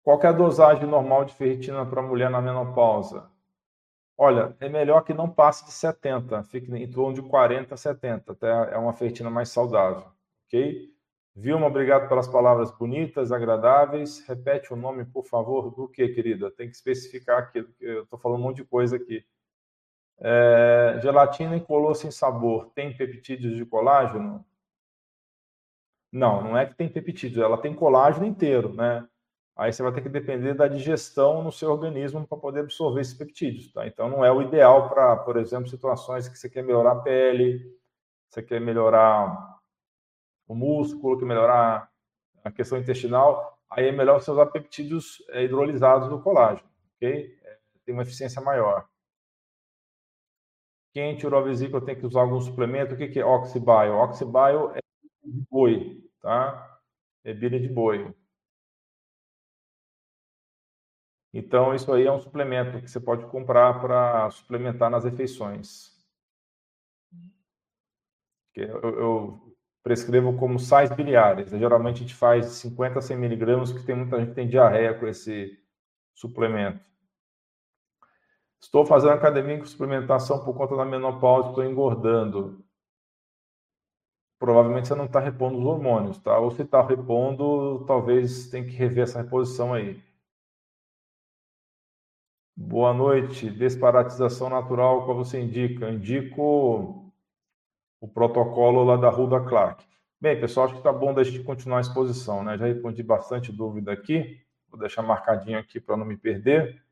Qual 0.03 0.21
é 0.21 0.27
a 0.27 0.31
dosagem 0.31 0.87
normal 0.87 1.25
de 1.25 1.33
ferritina 1.33 1.85
para 1.85 2.01
mulher 2.01 2.29
na 2.29 2.41
menopausa? 2.41 3.29
Olha, 4.17 4.55
é 4.59 4.67
melhor 4.67 5.01
que 5.01 5.13
não 5.13 5.29
passe 5.29 5.63
de 5.65 5.71
70, 5.71 6.43
fique 6.43 6.73
em 6.73 6.89
torno 6.89 7.13
de 7.13 7.21
40 7.21 7.75
a 7.75 7.77
70, 7.77 8.31
até 8.31 8.47
é 8.73 8.77
uma 8.77 8.93
ferritina 8.93 9.29
mais 9.29 9.49
saudável, 9.49 10.11
ok? 10.47 10.91
Vilma, 11.35 11.67
obrigado 11.67 12.09
pelas 12.09 12.27
palavras 12.27 12.71
bonitas, 12.71 13.31
agradáveis. 13.31 14.25
Repete 14.27 14.73
o 14.73 14.75
nome, 14.75 15.05
por 15.05 15.23
favor, 15.23 15.69
do 15.69 15.87
que, 15.87 16.07
querida? 16.09 16.49
Tem 16.49 16.67
que 16.67 16.75
especificar 16.75 17.37
aqui, 17.37 17.63
eu 17.79 18.03
estou 18.03 18.17
falando 18.17 18.39
um 18.39 18.43
monte 18.43 18.57
de 18.57 18.65
coisa 18.65 18.95
aqui. 18.95 19.23
É, 20.19 20.99
gelatina 20.99 21.55
incolor 21.55 21.93
sem 21.93 22.09
sabor, 22.09 22.71
tem 22.73 22.97
peptídeos 22.97 23.55
de 23.55 23.65
colágeno? 23.67 24.43
Não, 26.11 26.41
não 26.41 26.57
é 26.57 26.65
que 26.65 26.73
tem 26.75 26.89
peptídeos, 26.89 27.43
ela 27.43 27.61
tem 27.61 27.75
colágeno 27.75 28.25
inteiro, 28.25 28.73
né? 28.73 29.07
Aí 29.57 29.73
você 29.73 29.81
vai 29.81 29.91
ter 29.91 30.01
que 30.01 30.09
depender 30.09 30.53
da 30.53 30.67
digestão 30.67 31.41
no 31.41 31.51
seu 31.51 31.71
organismo 31.71 32.27
para 32.27 32.37
poder 32.37 32.59
absorver 32.59 33.01
esses 33.01 33.15
peptídeos, 33.15 33.71
tá? 33.73 33.87
Então 33.87 34.07
não 34.07 34.23
é 34.23 34.31
o 34.31 34.41
ideal 34.41 34.87
para, 34.87 35.15
por 35.17 35.35
exemplo, 35.35 35.67
situações 35.67 36.29
que 36.29 36.37
você 36.37 36.47
quer 36.47 36.63
melhorar 36.63 36.91
a 36.91 36.99
pele, 36.99 37.75
você 38.29 38.43
quer 38.43 38.61
melhorar 38.61 39.57
o 40.47 40.53
músculo, 40.53 41.17
que 41.17 41.25
melhorar 41.25 41.89
a 42.43 42.51
questão 42.51 42.77
intestinal, 42.77 43.59
aí 43.69 43.87
é 43.87 43.91
melhor 43.91 44.21
você 44.21 44.29
usar 44.29 44.45
peptídeos 44.45 45.23
é, 45.29 45.43
hidrolisados 45.43 46.07
do 46.07 46.21
colágeno, 46.21 46.69
ok? 46.95 47.37
É, 47.43 47.57
tem 47.83 47.93
uma 47.95 48.03
eficiência 48.03 48.39
maior. 48.41 48.87
Quente, 50.93 51.25
urovesícula, 51.25 51.83
tem 51.83 51.95
que 51.95 52.05
usar 52.05 52.21
algum 52.21 52.39
suplemento. 52.39 52.93
O 52.93 52.97
que, 52.97 53.19
é 53.19 53.25
Oxibio? 53.25 53.95
Oxibio 53.97 54.71
é 54.75 54.79
boi, 55.49 56.03
tá? 56.21 56.79
É 57.23 57.33
bilha 57.33 57.59
de 57.59 57.67
boi. 57.67 58.13
Então, 61.33 61.73
isso 61.73 61.91
aí 61.91 62.05
é 62.05 62.11
um 62.11 62.19
suplemento 62.19 62.81
que 62.81 62.89
você 62.89 62.99
pode 62.99 63.25
comprar 63.27 63.79
para 63.81 64.29
suplementar 64.31 64.89
nas 64.89 65.03
refeições. 65.03 65.95
Eu, 68.55 68.99
eu, 68.99 69.47
prescrevo 69.87 70.37
como 70.37 70.59
sais 70.59 70.89
biliares. 70.89 71.51
Geralmente 71.51 71.97
a 71.97 71.99
gente 71.99 72.13
faz 72.13 72.47
50 72.47 72.99
a 72.99 73.01
100 73.01 73.17
miligramas, 73.17 73.71
porque 73.71 73.85
tem 73.85 73.95
muita 73.95 74.19
gente 74.19 74.29
que 74.29 74.35
tem 74.35 74.47
diarreia 74.49 74.93
com 74.93 75.07
esse 75.07 75.57
suplemento. 76.13 76.83
Estou 78.59 78.85
fazendo 78.85 79.13
academia 79.13 79.57
com 79.57 79.65
suplementação 79.65 80.43
por 80.43 80.53
conta 80.55 80.75
da 80.75 80.83
menopausa, 80.83 81.49
estou 81.49 81.63
engordando. 81.63 82.65
Provavelmente 84.37 84.89
você 84.89 84.95
não 84.95 85.05
está 85.05 85.21
repondo 85.21 85.57
os 85.57 85.65
hormônios, 85.65 86.17
tá? 86.17 86.37
Ou 86.37 86.51
se 86.51 86.63
está 86.63 86.81
repondo, 86.85 87.85
talvez 87.85 88.49
tem 88.49 88.65
que 88.65 88.71
rever 88.71 89.03
essa 89.03 89.21
reposição 89.21 89.73
aí. 89.73 90.03
Boa 92.59 92.91
noite. 92.91 93.51
Desparatização 93.51 94.49
natural, 94.49 95.05
qual 95.05 95.15
você 95.15 95.39
indica? 95.39 95.91
Indico 95.91 97.13
o 98.01 98.07
protocolo 98.07 98.83
lá 98.83 98.97
da 98.97 99.11
Ruda 99.11 99.39
Clark. 99.39 99.85
Bem, 100.19 100.39
pessoal, 100.39 100.65
acho 100.65 100.73
que 100.73 100.79
está 100.79 100.91
bom 100.91 101.13
da 101.13 101.23
gente 101.23 101.43
continuar 101.43 101.77
a 101.77 101.81
exposição, 101.81 102.43
né? 102.43 102.57
Já 102.57 102.65
respondi 102.65 103.03
bastante 103.03 103.51
dúvida 103.51 103.91
aqui, 103.91 104.41
vou 104.71 104.79
deixar 104.79 105.03
marcadinho 105.03 105.59
aqui 105.59 105.79
para 105.79 105.95
não 105.95 106.03
me 106.03 106.17
perder. 106.17 106.83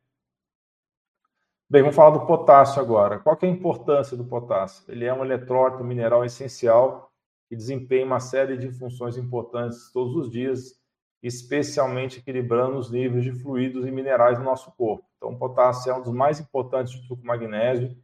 Bem, 1.68 1.82
vamos 1.82 1.96
falar 1.96 2.16
do 2.16 2.26
potássio 2.26 2.80
agora. 2.80 3.18
Qual 3.18 3.36
é 3.42 3.46
a 3.46 3.50
importância 3.50 4.16
do 4.16 4.24
potássio? 4.24 4.84
Ele 4.86 5.04
é 5.04 5.12
um 5.12 5.24
eletrólito 5.24 5.82
mineral 5.82 6.24
essencial 6.24 7.10
que 7.48 7.56
desempenha 7.56 8.06
uma 8.06 8.20
série 8.20 8.56
de 8.56 8.70
funções 8.70 9.16
importantes 9.16 9.90
todos 9.92 10.14
os 10.14 10.30
dias, 10.30 10.80
especialmente 11.20 12.20
equilibrando 12.20 12.78
os 12.78 12.88
níveis 12.88 13.24
de 13.24 13.32
fluidos 13.32 13.84
e 13.84 13.90
minerais 13.90 14.38
no 14.38 14.44
nosso 14.44 14.70
corpo. 14.76 15.05
Então, 15.16 15.30
o 15.30 15.38
potássio 15.38 15.90
é 15.90 15.94
um 15.94 16.02
dos 16.02 16.12
mais 16.12 16.40
importantes 16.40 16.92
junto 16.92 17.16
com 17.16 17.22
o 17.22 17.26
magnésio. 17.26 17.96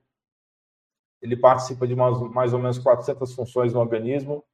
Ele 1.21 1.37
participa 1.37 1.87
de 1.87 1.95
mais, 1.95 2.19
mais 2.33 2.53
ou 2.53 2.59
menos 2.59 2.79
400 2.79 3.35
funções 3.35 3.73
no 3.73 3.81
organismo. 3.81 4.45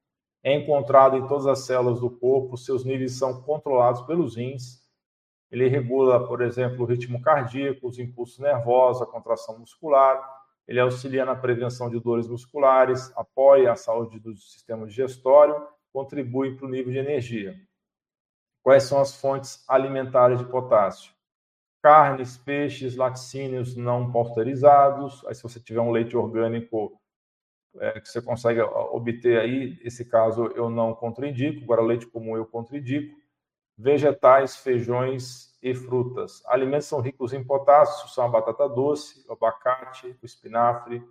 É 0.42 0.55
encontrado 0.55 1.16
em 1.16 1.27
todas 1.27 1.47
as 1.47 1.61
células 1.61 2.01
do 2.01 2.11
corpo. 2.11 2.57
Seus 2.57 2.85
níveis 2.85 3.18
são 3.18 3.42
controlados 3.42 4.03
pelos 4.03 4.37
rins. 4.37 4.87
Ele 5.51 5.66
regula, 5.66 6.27
por 6.27 6.42
exemplo, 6.42 6.83
o 6.83 6.85
ritmo 6.85 7.23
cardíaco, 7.23 7.88
os 7.88 7.99
impulsos 7.99 8.38
nervosos, 8.38 9.03
a 9.03 9.07
contração 9.07 9.59
muscular. 9.59 10.23
Ele 10.66 10.79
auxilia 10.79 11.25
na 11.25 11.35
prevenção 11.35 11.88
de 11.88 11.99
dores 11.99 12.29
musculares, 12.29 13.11
apoia 13.16 13.73
a 13.73 13.77
saúde 13.77 14.21
do 14.21 14.37
sistema 14.37 14.87
digestório, 14.87 15.66
contribui 15.90 16.55
para 16.55 16.66
o 16.66 16.71
nível 16.71 16.92
de 16.92 16.99
energia. 16.99 17.57
Quais 18.62 18.83
são 18.83 19.01
as 19.01 19.18
fontes 19.18 19.64
alimentares 19.66 20.38
de 20.38 20.44
potássio? 20.44 21.17
Carnes, 21.83 22.37
peixes, 22.37 22.97
laticínios 22.97 23.77
não 23.77 24.11
pasteurizados. 24.11 25.25
Aí, 25.27 25.35
se 25.35 25.43
você 25.43 25.61
tiver 25.61 25.81
um 25.81 25.91
leite 25.91 26.17
orgânico 26.17 27.01
é, 27.79 28.01
que 28.01 28.09
você 28.09 28.21
consegue 28.21 28.61
obter 28.61 29.38
aí, 29.38 29.79
esse 29.85 30.05
caso 30.05 30.47
eu 30.57 30.69
não 30.69 30.95
contraindico. 30.95 31.62
Agora, 31.62 31.83
leite 31.83 32.07
comum 32.07 32.37
eu 32.37 32.47
contraindico. 32.47 33.17
Vegetais, 33.77 34.57
feijões 34.57 35.57
e 35.62 35.75
frutas. 35.75 36.43
Alimentos 36.47 36.87
são 36.87 37.01
ricos 37.01 37.33
em 37.33 37.45
potássio, 37.45 38.09
são 38.09 38.25
a 38.25 38.29
batata 38.29 38.69
doce, 38.69 39.25
o 39.29 39.33
abacate, 39.33 40.17
o 40.21 40.27
espinafre, 40.27 41.03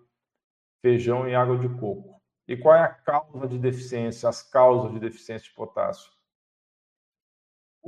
feijão 0.81 1.27
e 1.27 1.35
água 1.35 1.57
de 1.57 1.69
coco. 1.79 2.21
E 2.47 2.55
qual 2.55 2.75
é 2.75 2.81
a 2.81 2.89
causa 2.89 3.47
de 3.47 3.57
deficiência, 3.57 4.29
as 4.29 4.41
causas 4.41 4.91
de 4.93 4.99
deficiência 4.99 5.49
de 5.49 5.55
potássio? 5.55 6.16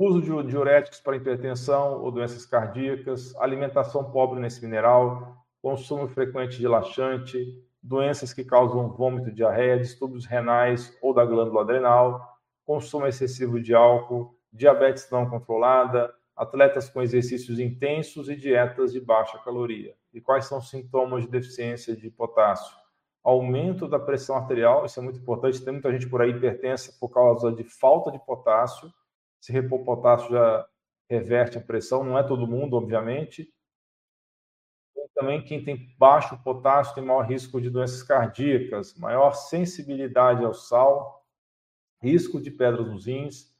Uso 0.02 0.22
de 0.22 0.48
diuréticos 0.48 0.98
para 0.98 1.16
hipertensão 1.16 2.02
ou 2.02 2.10
doenças 2.10 2.46
cardíacas, 2.46 3.36
alimentação 3.36 4.10
pobre 4.10 4.40
nesse 4.40 4.64
mineral, 4.64 5.44
consumo 5.60 6.08
frequente 6.08 6.56
de 6.56 6.66
laxante, 6.66 7.62
doenças 7.82 8.32
que 8.32 8.42
causam 8.42 8.88
vômito, 8.88 9.30
diarreia, 9.30 9.78
distúrbios 9.78 10.24
renais 10.24 10.96
ou 11.02 11.12
da 11.12 11.22
glândula 11.22 11.60
adrenal, 11.60 12.38
consumo 12.64 13.06
excessivo 13.06 13.60
de 13.60 13.74
álcool, 13.74 14.34
diabetes 14.50 15.06
não 15.10 15.28
controlada, 15.28 16.14
atletas 16.34 16.88
com 16.88 17.02
exercícios 17.02 17.58
intensos 17.58 18.30
e 18.30 18.36
dietas 18.36 18.94
de 18.94 19.00
baixa 19.02 19.38
caloria. 19.40 19.94
E 20.14 20.20
quais 20.20 20.46
são 20.46 20.58
os 20.58 20.70
sintomas 20.70 21.24
de 21.24 21.30
deficiência 21.30 21.94
de 21.94 22.10
potássio? 22.10 22.74
Aumento 23.22 23.86
da 23.86 23.98
pressão 23.98 24.34
arterial, 24.34 24.86
isso 24.86 24.98
é 24.98 25.02
muito 25.02 25.20
importante, 25.20 25.62
tem 25.62 25.74
muita 25.74 25.92
gente 25.92 26.08
por 26.08 26.22
aí 26.22 26.30
hipertensa 26.30 26.90
por 26.98 27.10
causa 27.10 27.52
de 27.52 27.64
falta 27.64 28.10
de 28.10 28.18
potássio, 28.24 28.90
se 29.40 29.52
repor 29.52 29.84
potássio 29.84 30.30
já 30.30 30.66
reverte 31.08 31.58
a 31.58 31.60
pressão, 31.60 32.04
não 32.04 32.16
é 32.18 32.22
todo 32.22 32.46
mundo, 32.46 32.76
obviamente. 32.76 33.52
E 34.96 35.08
também 35.14 35.42
quem 35.42 35.64
tem 35.64 35.94
baixo 35.98 36.40
potássio 36.44 36.94
tem 36.94 37.04
maior 37.04 37.22
risco 37.22 37.60
de 37.60 37.70
doenças 37.70 38.02
cardíacas, 38.02 38.94
maior 38.96 39.32
sensibilidade 39.32 40.44
ao 40.44 40.54
sal, 40.54 41.26
risco 42.00 42.40
de 42.40 42.50
pedras 42.50 42.86
nos 42.86 43.06
rins, 43.06 43.52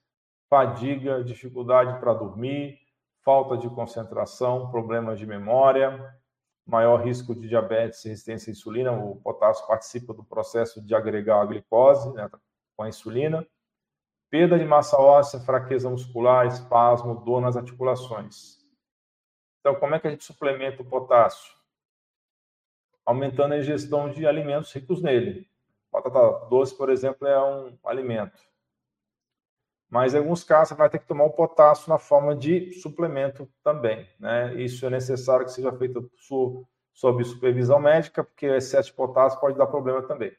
fadiga, 0.48 1.24
dificuldade 1.24 1.98
para 1.98 2.14
dormir, 2.14 2.78
falta 3.24 3.56
de 3.56 3.68
concentração, 3.70 4.70
problemas 4.70 5.18
de 5.18 5.26
memória, 5.26 6.14
maior 6.66 7.04
risco 7.04 7.34
de 7.34 7.48
diabetes 7.48 8.04
e 8.04 8.10
resistência 8.10 8.50
à 8.50 8.52
insulina. 8.52 8.92
O 8.92 9.16
potássio 9.16 9.66
participa 9.66 10.14
do 10.14 10.22
processo 10.22 10.84
de 10.84 10.94
agregar 10.94 11.40
a 11.40 11.46
glicose 11.46 12.12
né, 12.12 12.30
com 12.76 12.82
a 12.82 12.88
insulina 12.88 13.46
perda 14.30 14.58
de 14.58 14.64
massa 14.64 14.96
óssea, 14.96 15.40
fraqueza 15.40 15.90
muscular, 15.90 16.46
espasmo, 16.46 17.20
dor 17.24 17.40
nas 17.40 17.56
articulações. 17.56 18.58
Então, 19.58 19.74
como 19.74 19.94
é 19.94 20.00
que 20.00 20.06
a 20.06 20.10
gente 20.10 20.24
suplementa 20.24 20.82
o 20.82 20.84
potássio? 20.86 21.52
Aumentando 23.04 23.54
a 23.54 23.58
ingestão 23.58 24.08
de 24.08 24.26
alimentos 24.26 24.72
ricos 24.72 25.02
nele. 25.02 25.50
Batata 25.92 26.46
doce, 26.46 26.76
por 26.76 26.88
exemplo, 26.88 27.26
é 27.26 27.42
um 27.42 27.76
alimento. 27.84 28.40
Mas 29.88 30.14
em 30.14 30.18
alguns 30.18 30.44
casos 30.44 30.68
você 30.68 30.74
vai 30.76 30.88
ter 30.88 31.00
que 31.00 31.06
tomar 31.08 31.24
o 31.24 31.32
potássio 31.32 31.88
na 31.88 31.98
forma 31.98 32.36
de 32.36 32.72
suplemento 32.74 33.50
também. 33.64 34.08
Né? 34.20 34.54
Isso 34.54 34.86
é 34.86 34.90
necessário 34.90 35.44
que 35.44 35.50
seja 35.50 35.72
feito 35.72 36.08
sob 36.92 37.24
supervisão 37.24 37.80
médica, 37.80 38.22
porque 38.22 38.46
excesso 38.46 38.90
de 38.90 38.94
potássio 38.94 39.40
pode 39.40 39.58
dar 39.58 39.66
problema 39.66 40.00
também. 40.06 40.32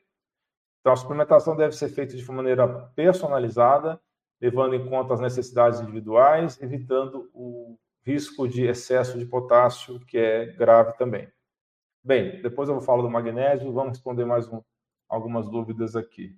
Então, 0.82 0.94
a 0.94 0.96
suplementação 0.96 1.56
deve 1.56 1.76
ser 1.76 1.90
feita 1.90 2.18
de 2.18 2.32
maneira 2.32 2.68
personalizada, 2.96 4.02
levando 4.42 4.74
em 4.74 4.90
conta 4.90 5.14
as 5.14 5.20
necessidades 5.20 5.80
individuais, 5.80 6.60
evitando 6.60 7.30
o 7.34 7.78
risco 8.04 8.48
de 8.48 8.66
excesso 8.66 9.18
de 9.18 9.26
potássio, 9.26 10.00
que 10.00 10.18
é 10.18 10.48
grave 10.48 10.98
também. 10.98 11.32
Bem, 12.04 12.42
depois 12.42 12.68
eu 12.68 12.76
vou 12.76 12.84
falar 12.84 13.04
do 13.04 13.12
magnésio, 13.12 13.72
vamos 13.72 13.92
responder 13.92 14.26
mais 14.26 14.48
um, 14.48 14.60
algumas 15.08 15.48
dúvidas 15.48 15.96
aqui. 15.96 16.36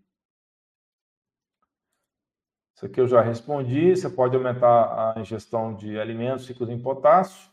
Isso 2.76 2.86
aqui 2.86 3.00
eu 3.00 3.08
já 3.08 3.22
respondi. 3.22 3.96
Você 3.96 4.10
pode 4.10 4.36
aumentar 4.36 5.14
a 5.16 5.20
ingestão 5.22 5.74
de 5.74 5.98
alimentos 5.98 6.46
ricos 6.50 6.70
em 6.70 6.82
potássio. 6.82 7.53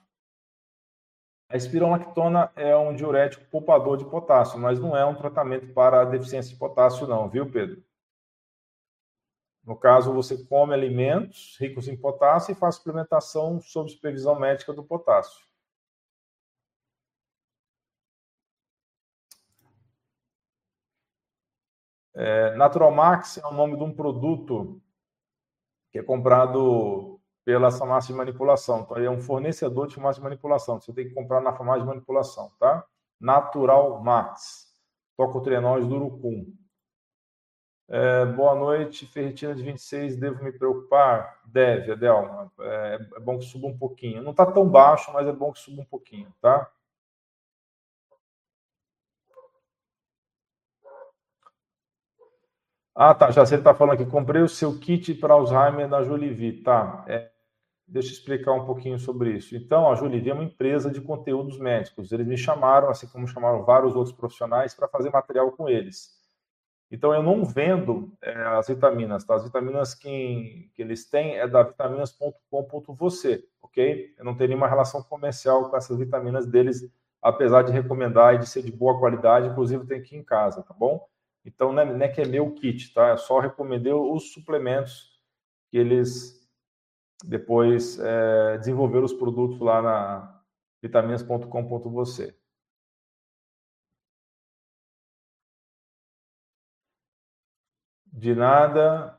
A 1.51 1.57
espironolactona 1.57 2.53
é 2.55 2.77
um 2.77 2.95
diurético 2.95 3.45
poupador 3.51 3.99
de 3.99 4.05
potássio, 4.05 4.57
mas 4.57 4.79
não 4.79 4.97
é 4.97 5.05
um 5.05 5.17
tratamento 5.17 5.75
para 5.75 6.01
a 6.01 6.05
deficiência 6.05 6.53
de 6.53 6.59
potássio, 6.59 7.09
não, 7.09 7.29
viu, 7.29 7.51
Pedro? 7.51 7.83
No 9.65 9.77
caso, 9.77 10.13
você 10.13 10.45
come 10.45 10.73
alimentos 10.73 11.57
ricos 11.61 11.89
em 11.89 11.97
potássio 11.97 12.53
e 12.53 12.55
faz 12.55 12.77
suplementação 12.77 13.61
sob 13.61 13.91
supervisão 13.91 14.39
médica 14.39 14.73
do 14.73 14.85
potássio. 14.85 15.45
É, 22.15 22.55
Natural 22.55 22.93
Max 22.93 23.39
é 23.39 23.47
o 23.47 23.53
nome 23.53 23.77
de 23.77 23.83
um 23.83 23.93
produto 23.93 24.81
que 25.91 25.99
é 25.99 26.03
comprado 26.03 27.20
pela 27.51 27.73
farmácia 27.73 28.13
de 28.13 28.17
manipulação. 28.17 28.83
Então, 28.83 28.97
ele 28.97 29.07
é 29.07 29.11
um 29.11 29.21
fornecedor 29.21 29.89
de 29.89 29.97
farmácia 29.97 30.21
de 30.21 30.25
manipulação. 30.25 30.81
Você 30.81 30.93
tem 30.93 31.09
que 31.09 31.15
comprar 31.15 31.41
na 31.41 31.53
farmácia 31.53 31.83
de 31.83 31.89
manipulação, 31.89 32.53
tá? 32.61 32.85
Natural 33.21 34.01
Max. 34.01 34.73
Tocotrenóis 35.17 35.85
do 35.85 35.97
Urucum. 35.97 36.47
É, 37.89 38.25
boa 38.25 38.55
noite, 38.55 39.05
ferritina 39.05 39.53
de 39.53 39.65
26, 39.65 40.17
devo 40.17 40.45
me 40.45 40.53
preocupar? 40.53 41.41
Deve, 41.45 41.91
Adelma. 41.91 42.53
É, 42.61 42.99
é 43.17 43.21
bom 43.21 43.37
que 43.37 43.47
suba 43.47 43.67
um 43.67 43.77
pouquinho. 43.77 44.23
Não 44.23 44.31
está 44.31 44.47
tão 44.47 44.69
baixo, 44.69 45.13
mas 45.13 45.27
é 45.27 45.33
bom 45.33 45.51
que 45.53 45.59
suba 45.59 45.83
um 45.83 45.87
pouquinho, 45.87 46.33
tá? 46.41 46.71
Ah, 52.95 53.13
tá. 53.13 53.31
Já 53.33 53.45
você 53.45 53.57
está 53.57 53.75
falando 53.75 53.95
aqui. 53.95 54.07
Comprei 54.07 54.41
o 54.43 54.49
seu 54.49 54.79
kit 54.79 55.15
para 55.15 55.35
Alzheimer 55.35 55.89
da 55.89 56.05
Jolivie. 56.05 56.63
Tá. 56.63 57.05
É, 57.09 57.31
deixa 57.91 58.11
eu 58.11 58.13
explicar 58.13 58.53
um 58.53 58.65
pouquinho 58.65 58.99
sobre 58.99 59.33
isso. 59.37 59.57
Então, 59.57 59.91
a 59.91 59.95
Jolivie 59.95 60.31
é 60.31 60.35
uma 60.35 60.45
empresa 60.45 60.91
de 60.91 61.01
conteúdos 61.01 61.59
médicos. 61.59 62.13
Eles 62.13 62.27
me 62.27 62.37
chamaram, 62.37 62.89
assim 62.89 63.09
como 63.09 63.27
chamaram 63.27 63.65
vários 63.65 63.97
outros 63.97 64.15
profissionais, 64.15 64.75
para 64.75 64.89
fazer 64.89 65.11
material 65.11 65.51
com 65.53 65.69
eles. 65.69 66.19
Então, 66.91 67.13
eu 67.13 67.23
não 67.23 67.45
vendo 67.45 68.13
é, 68.23 68.33
as 68.59 68.69
vitaminas, 68.69 69.25
tá? 69.25 69.35
As 69.35 69.45
vitaminas 69.45 69.95
que, 69.95 70.71
que 70.75 70.83
eles 70.83 71.09
têm 71.09 71.37
é 71.37 71.47
da 71.47 71.63
vitaminas.com.você, 71.63 73.45
ok? 73.61 74.15
Eu 74.19 74.25
não 74.25 74.37
tenho 74.37 74.51
nenhuma 74.51 74.69
relação 74.69 75.03
comercial 75.03 75.69
com 75.69 75.77
essas 75.77 75.99
vitaminas 75.99 76.47
deles, 76.47 76.89
apesar 77.21 77.63
de 77.63 77.73
recomendar 77.73 78.35
e 78.35 78.39
de 78.39 78.49
ser 78.49 78.63
de 78.63 78.73
boa 78.73 78.99
qualidade, 78.99 79.49
inclusive 79.49 79.87
tem 79.87 79.99
aqui 79.99 80.17
em 80.17 80.25
casa, 80.25 80.63
tá 80.63 80.75
bom? 80.75 81.05
Então, 81.45 81.73
não 81.73 81.83
é, 81.83 81.85
não 81.85 82.05
é 82.05 82.09
que 82.09 82.21
é 82.21 82.27
meu 82.27 82.53
kit, 82.53 82.93
tá? 82.93 83.11
Eu 83.11 83.19
só 83.19 83.41
recomendei 83.41 83.93
os 83.93 84.33
suplementos 84.33 85.11
que 85.71 85.79
eles 85.79 86.40
depois 87.25 87.99
é, 87.99 88.59
desenvolveram 88.59 89.05
os 89.05 89.13
produtos 89.13 89.59
lá 89.61 89.83
na 89.83 90.41
vitaminas.com.você. 90.83 92.35
De 98.13 98.35
nada, 98.35 99.19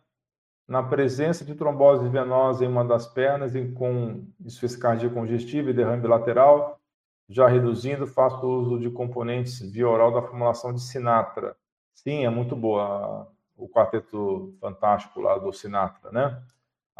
na 0.67 0.83
presença 0.83 1.43
de 1.43 1.55
trombose 1.55 2.07
venosa 2.09 2.63
em 2.63 2.67
uma 2.67 2.85
das 2.85 3.07
pernas, 3.07 3.55
em, 3.55 3.73
com 3.73 4.27
insuficiência 4.39 5.09
congestiva 5.09 5.69
e 5.69 5.73
derrame 5.73 6.07
lateral, 6.07 6.79
já 7.27 7.47
reduzindo, 7.47 8.05
faço 8.05 8.45
uso 8.45 8.79
de 8.79 8.89
componentes 8.89 9.59
via 9.71 9.87
oral 9.87 10.11
da 10.11 10.21
formulação 10.21 10.73
de 10.73 10.81
Sinatra. 10.81 11.55
Sim, 11.93 12.25
é 12.25 12.29
muito 12.29 12.55
boa 12.55 13.31
o 13.55 13.69
quarteto 13.69 14.55
fantástico 14.59 15.21
lá 15.21 15.37
do 15.37 15.53
Sinatra, 15.53 16.11
né? 16.11 16.43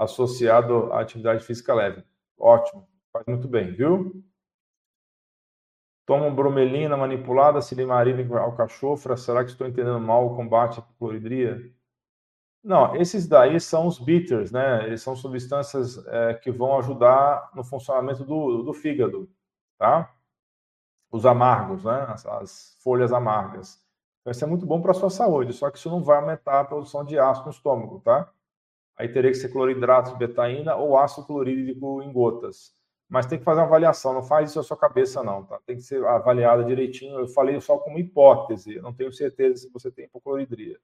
Associado 0.02 0.92
à 0.92 1.02
atividade 1.02 1.44
física 1.44 1.74
leve. 1.74 2.04
Ótimo, 2.38 2.88
faz 3.14 3.26
muito 3.28 3.48
bem, 3.48 3.72
viu? 3.72 4.24
Tomam 6.08 6.34
bromelina 6.34 6.98
manipulada, 6.98 7.62
silimarina 7.62 8.40
alcachofra. 8.40 9.16
Será 9.16 9.44
que 9.44 9.52
estou 9.52 9.68
entendendo 9.68 10.00
mal 10.00 10.26
o 10.26 10.36
combate 10.36 10.80
à 10.80 10.84
cloridria? 10.98 11.72
Não, 12.64 12.96
esses 12.96 13.28
daí 13.28 13.60
são 13.60 13.88
os 13.88 14.00
bitters, 14.00 14.52
né? 14.52 14.86
Eles 14.86 15.02
são 15.02 15.16
substâncias 15.16 15.98
é, 16.08 16.34
que 16.36 16.52
vão 16.52 16.78
ajudar 16.80 17.52
no 17.56 17.64
funcionamento 17.64 18.24
do, 18.24 18.64
do 18.64 18.74
fígado. 18.74 19.30
tá? 19.78 20.12
Os 21.12 21.26
amargos, 21.26 21.84
né? 21.84 22.06
As, 22.10 22.26
as 22.26 22.78
folhas 22.84 23.14
amargas. 23.14 23.80
Vai 24.26 24.34
ser 24.34 24.46
muito 24.48 24.66
bom 24.66 24.82
para 24.82 24.92
a 24.92 24.94
sua 24.96 25.10
saúde, 25.10 25.54
só 25.54 25.70
que 25.72 25.78
isso 25.78 25.90
não 25.90 26.04
vai 26.04 26.18
aumentar 26.18 26.60
a 26.62 26.66
produção 26.66 27.06
de 27.06 27.18
ácido 27.20 27.46
no 27.46 27.52
estômago, 27.52 28.02
tá? 28.02 28.32
Aí 29.02 29.10
teria 29.10 29.32
que 29.32 29.38
ser 29.38 29.50
cloridrato 29.50 30.12
de 30.12 30.18
betaína 30.20 30.76
ou 30.76 30.96
ácido 30.96 31.26
clorídrico 31.26 32.04
em 32.04 32.14
gotas. 32.14 32.72
Mas 33.10 33.26
tem 33.26 33.40
que 33.40 33.44
fazer 33.44 33.62
uma 33.62 33.66
avaliação, 33.66 34.14
não 34.14 34.22
faz 34.22 34.52
isso 34.52 34.60
na 34.60 34.64
sua 34.64 34.78
cabeça, 34.78 35.24
não, 35.24 35.44
tá? 35.44 35.60
Tem 35.66 35.76
que 35.76 35.82
ser 35.82 36.06
avaliada 36.06 36.64
direitinho. 36.64 37.20
Eu 37.20 37.28
falei 37.28 37.60
só 37.60 37.80
como 37.80 37.98
hipótese, 37.98 38.80
não 38.80 38.94
tenho 38.94 39.12
certeza 39.12 39.64
se 39.64 39.72
você 39.72 39.90
tem 39.90 40.06
hipocloridria. 40.06 40.80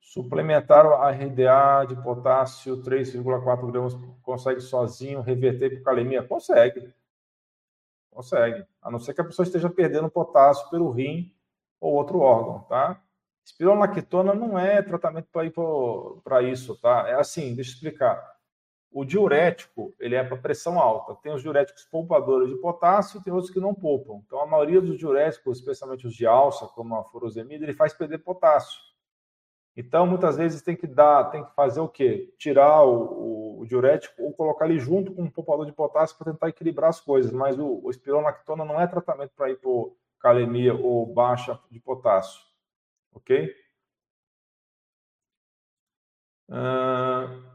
Suplementar 0.00 0.84
a 0.84 1.10
RDA 1.12 1.86
de 1.86 2.02
potássio 2.02 2.82
3,4 2.82 3.70
gramas 3.70 3.94
consegue 4.20 4.60
sozinho 4.60 5.20
reverter 5.20 5.74
hipocalemia? 5.74 6.24
Consegue. 6.24 6.92
Consegue. 8.10 8.66
A 8.82 8.90
não 8.90 8.98
ser 8.98 9.14
que 9.14 9.20
a 9.20 9.24
pessoa 9.24 9.46
esteja 9.46 9.70
perdendo 9.70 10.10
potássio 10.10 10.68
pelo 10.70 10.90
rim 10.90 11.32
ou 11.80 11.94
outro 11.94 12.18
órgão, 12.18 12.62
tá? 12.64 13.00
Espironolactona 13.44 14.34
não 14.34 14.58
é 14.58 14.80
tratamento 14.80 15.28
para 16.24 16.42
isso, 16.42 16.76
tá? 16.80 17.06
É 17.08 17.14
assim, 17.14 17.54
deixa 17.54 17.72
eu 17.72 17.74
explicar. 17.74 18.34
O 18.90 19.04
diurético, 19.04 19.92
ele 20.00 20.14
é 20.14 20.24
para 20.24 20.36
pressão 20.36 20.78
alta. 20.80 21.14
Tem 21.16 21.32
os 21.32 21.42
diuréticos 21.42 21.84
poupadores 21.84 22.48
de 22.48 22.56
potássio, 22.56 23.22
tem 23.22 23.32
outros 23.32 23.52
que 23.52 23.60
não 23.60 23.74
poupam. 23.74 24.22
Então, 24.24 24.40
a 24.40 24.46
maioria 24.46 24.80
dos 24.80 24.96
diuréticos, 24.96 25.58
especialmente 25.58 26.06
os 26.06 26.14
de 26.14 26.26
alça, 26.26 26.66
como 26.68 26.94
a 26.94 27.04
furosemida, 27.04 27.64
ele 27.64 27.74
faz 27.74 27.92
perder 27.92 28.18
potássio. 28.18 28.80
Então, 29.76 30.06
muitas 30.06 30.36
vezes 30.36 30.62
tem 30.62 30.76
que 30.76 30.86
dar, 30.86 31.24
tem 31.24 31.44
que 31.44 31.52
fazer 31.54 31.80
o 31.80 31.88
quê? 31.88 32.32
Tirar 32.38 32.84
o, 32.84 33.58
o, 33.58 33.60
o 33.60 33.66
diurético 33.66 34.22
ou 34.22 34.32
colocar 34.32 34.66
ele 34.66 34.78
junto 34.78 35.12
com 35.12 35.22
um 35.22 35.30
poupador 35.30 35.66
de 35.66 35.72
potássio 35.72 36.16
para 36.16 36.32
tentar 36.32 36.48
equilibrar 36.48 36.90
as 36.90 37.00
coisas. 37.00 37.32
Mas 37.32 37.58
o, 37.58 37.82
o 37.84 38.56
não 38.56 38.80
é 38.80 38.86
tratamento 38.86 39.32
para 39.36 39.50
hipocalemia 39.50 40.72
ou 40.72 41.04
baixa 41.12 41.58
de 41.68 41.80
potássio 41.80 42.53
ok? 43.14 43.54
Uh... 46.48 47.54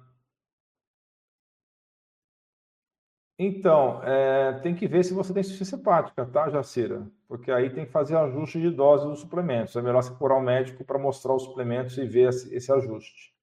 Então, 3.42 4.04
é, 4.04 4.60
tem 4.60 4.76
que 4.76 4.86
ver 4.86 5.04
se 5.06 5.14
você 5.14 5.34
tem 5.34 5.40
insuficiência 5.40 5.78
hepática, 5.78 6.26
tá, 6.26 6.50
Jacira? 6.50 7.10
Porque 7.26 7.50
aí 7.50 7.70
tem 7.70 7.86
que 7.86 7.92
fazer 7.92 8.18
ajuste 8.18 8.60
de 8.60 8.70
dose 8.70 9.08
dos 9.08 9.22
suplementos. 9.22 9.76
É 9.78 9.82
melhor 9.82 10.04
você 10.04 10.10
procurar 10.10 10.36
o 10.36 10.40
um 10.40 10.44
médico 10.44 10.84
para 10.84 11.00
mostrar 11.00 11.34
os 11.34 11.44
suplementos 11.44 11.98
e 11.98 12.06
ver 12.06 12.30
esse, 12.30 12.54
esse 12.54 12.70
ajuste. 12.70 13.34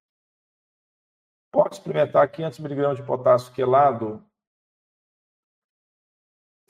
Pode 1.51 1.77
experimentar 1.77 2.31
500 2.31 2.59
mg 2.59 2.97
de 2.97 3.03
potássio 3.05 3.55
quelado 3.55 4.23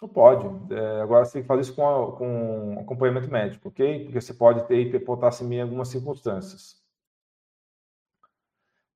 não 0.01 0.09
pode. 0.09 0.47
É, 0.75 1.01
agora 1.01 1.25
você 1.25 1.35
tem 1.35 1.43
que 1.43 1.49
fazer 1.49 1.63
isso 1.63 1.75
com, 1.75 2.13
com 2.13 2.81
acompanhamento 2.81 3.31
médico, 3.31 3.69
ok? 3.69 4.05
Porque 4.05 4.21
você 4.21 4.35
pode 4.35 4.67
ter 4.67 4.81
hiperpotassemia 4.81 5.61
em 5.61 5.63
algumas 5.63 5.89
circunstâncias. 5.89 6.77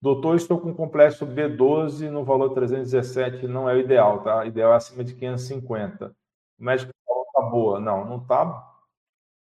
Doutor, 0.03 0.37
estou 0.37 0.59
com 0.59 0.75
complexo 0.75 1.27
B12 1.27 2.09
no 2.09 2.25
valor 2.25 2.51
317, 2.55 3.47
não 3.47 3.69
é 3.69 3.75
o 3.75 3.81
ideal, 3.81 4.23
tá? 4.23 4.41
O 4.41 4.47
ideal 4.47 4.73
é 4.73 4.77
acima 4.77 5.05
de 5.05 5.15
550. 5.15 6.15
O 6.59 6.65
médico 6.65 6.91
falou 7.07 7.27
tá 7.35 7.43
boa. 7.43 7.81
Não, 7.81 8.05
não 8.07 8.21
tá. 8.21 8.67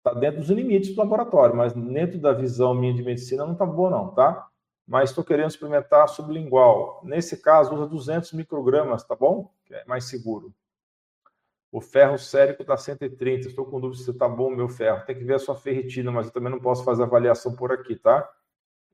Tá 0.02 0.14
dentro 0.14 0.40
dos 0.40 0.50
limites 0.50 0.94
do 0.94 0.98
laboratório, 0.98 1.54
mas 1.56 1.72
dentro 1.72 2.18
da 2.18 2.32
visão 2.32 2.74
minha 2.74 2.94
de 2.94 3.02
medicina 3.02 3.46
não 3.46 3.54
tá 3.54 3.66
boa 3.66 3.90
não, 3.90 4.08
tá? 4.14 4.48
Mas 4.86 5.10
estou 5.10 5.22
querendo 5.22 5.50
experimentar 5.50 6.08
sublingual. 6.08 7.02
Nesse 7.04 7.36
caso, 7.42 7.74
usa 7.74 7.86
200 7.86 8.32
microgramas, 8.32 9.04
tá 9.04 9.14
bom? 9.14 9.52
Que 9.64 9.74
é 9.74 9.84
mais 9.84 10.04
seguro. 10.04 10.52
O 11.70 11.80
ferro 11.80 12.18
sérico 12.18 12.62
está 12.62 12.76
130. 12.76 13.48
Estou 13.48 13.66
com 13.66 13.80
dúvida 13.80 14.02
se 14.02 14.10
está 14.10 14.28
bom 14.28 14.48
o 14.48 14.56
meu 14.56 14.68
ferro. 14.68 15.04
Tem 15.04 15.16
que 15.16 15.24
ver 15.24 15.34
a 15.34 15.38
sua 15.38 15.56
ferritina, 15.56 16.10
mas 16.10 16.26
eu 16.26 16.32
também 16.32 16.50
não 16.50 16.60
posso 16.60 16.84
fazer 16.84 17.02
avaliação 17.02 17.54
por 17.54 17.72
aqui, 17.72 17.96
tá? 17.96 18.28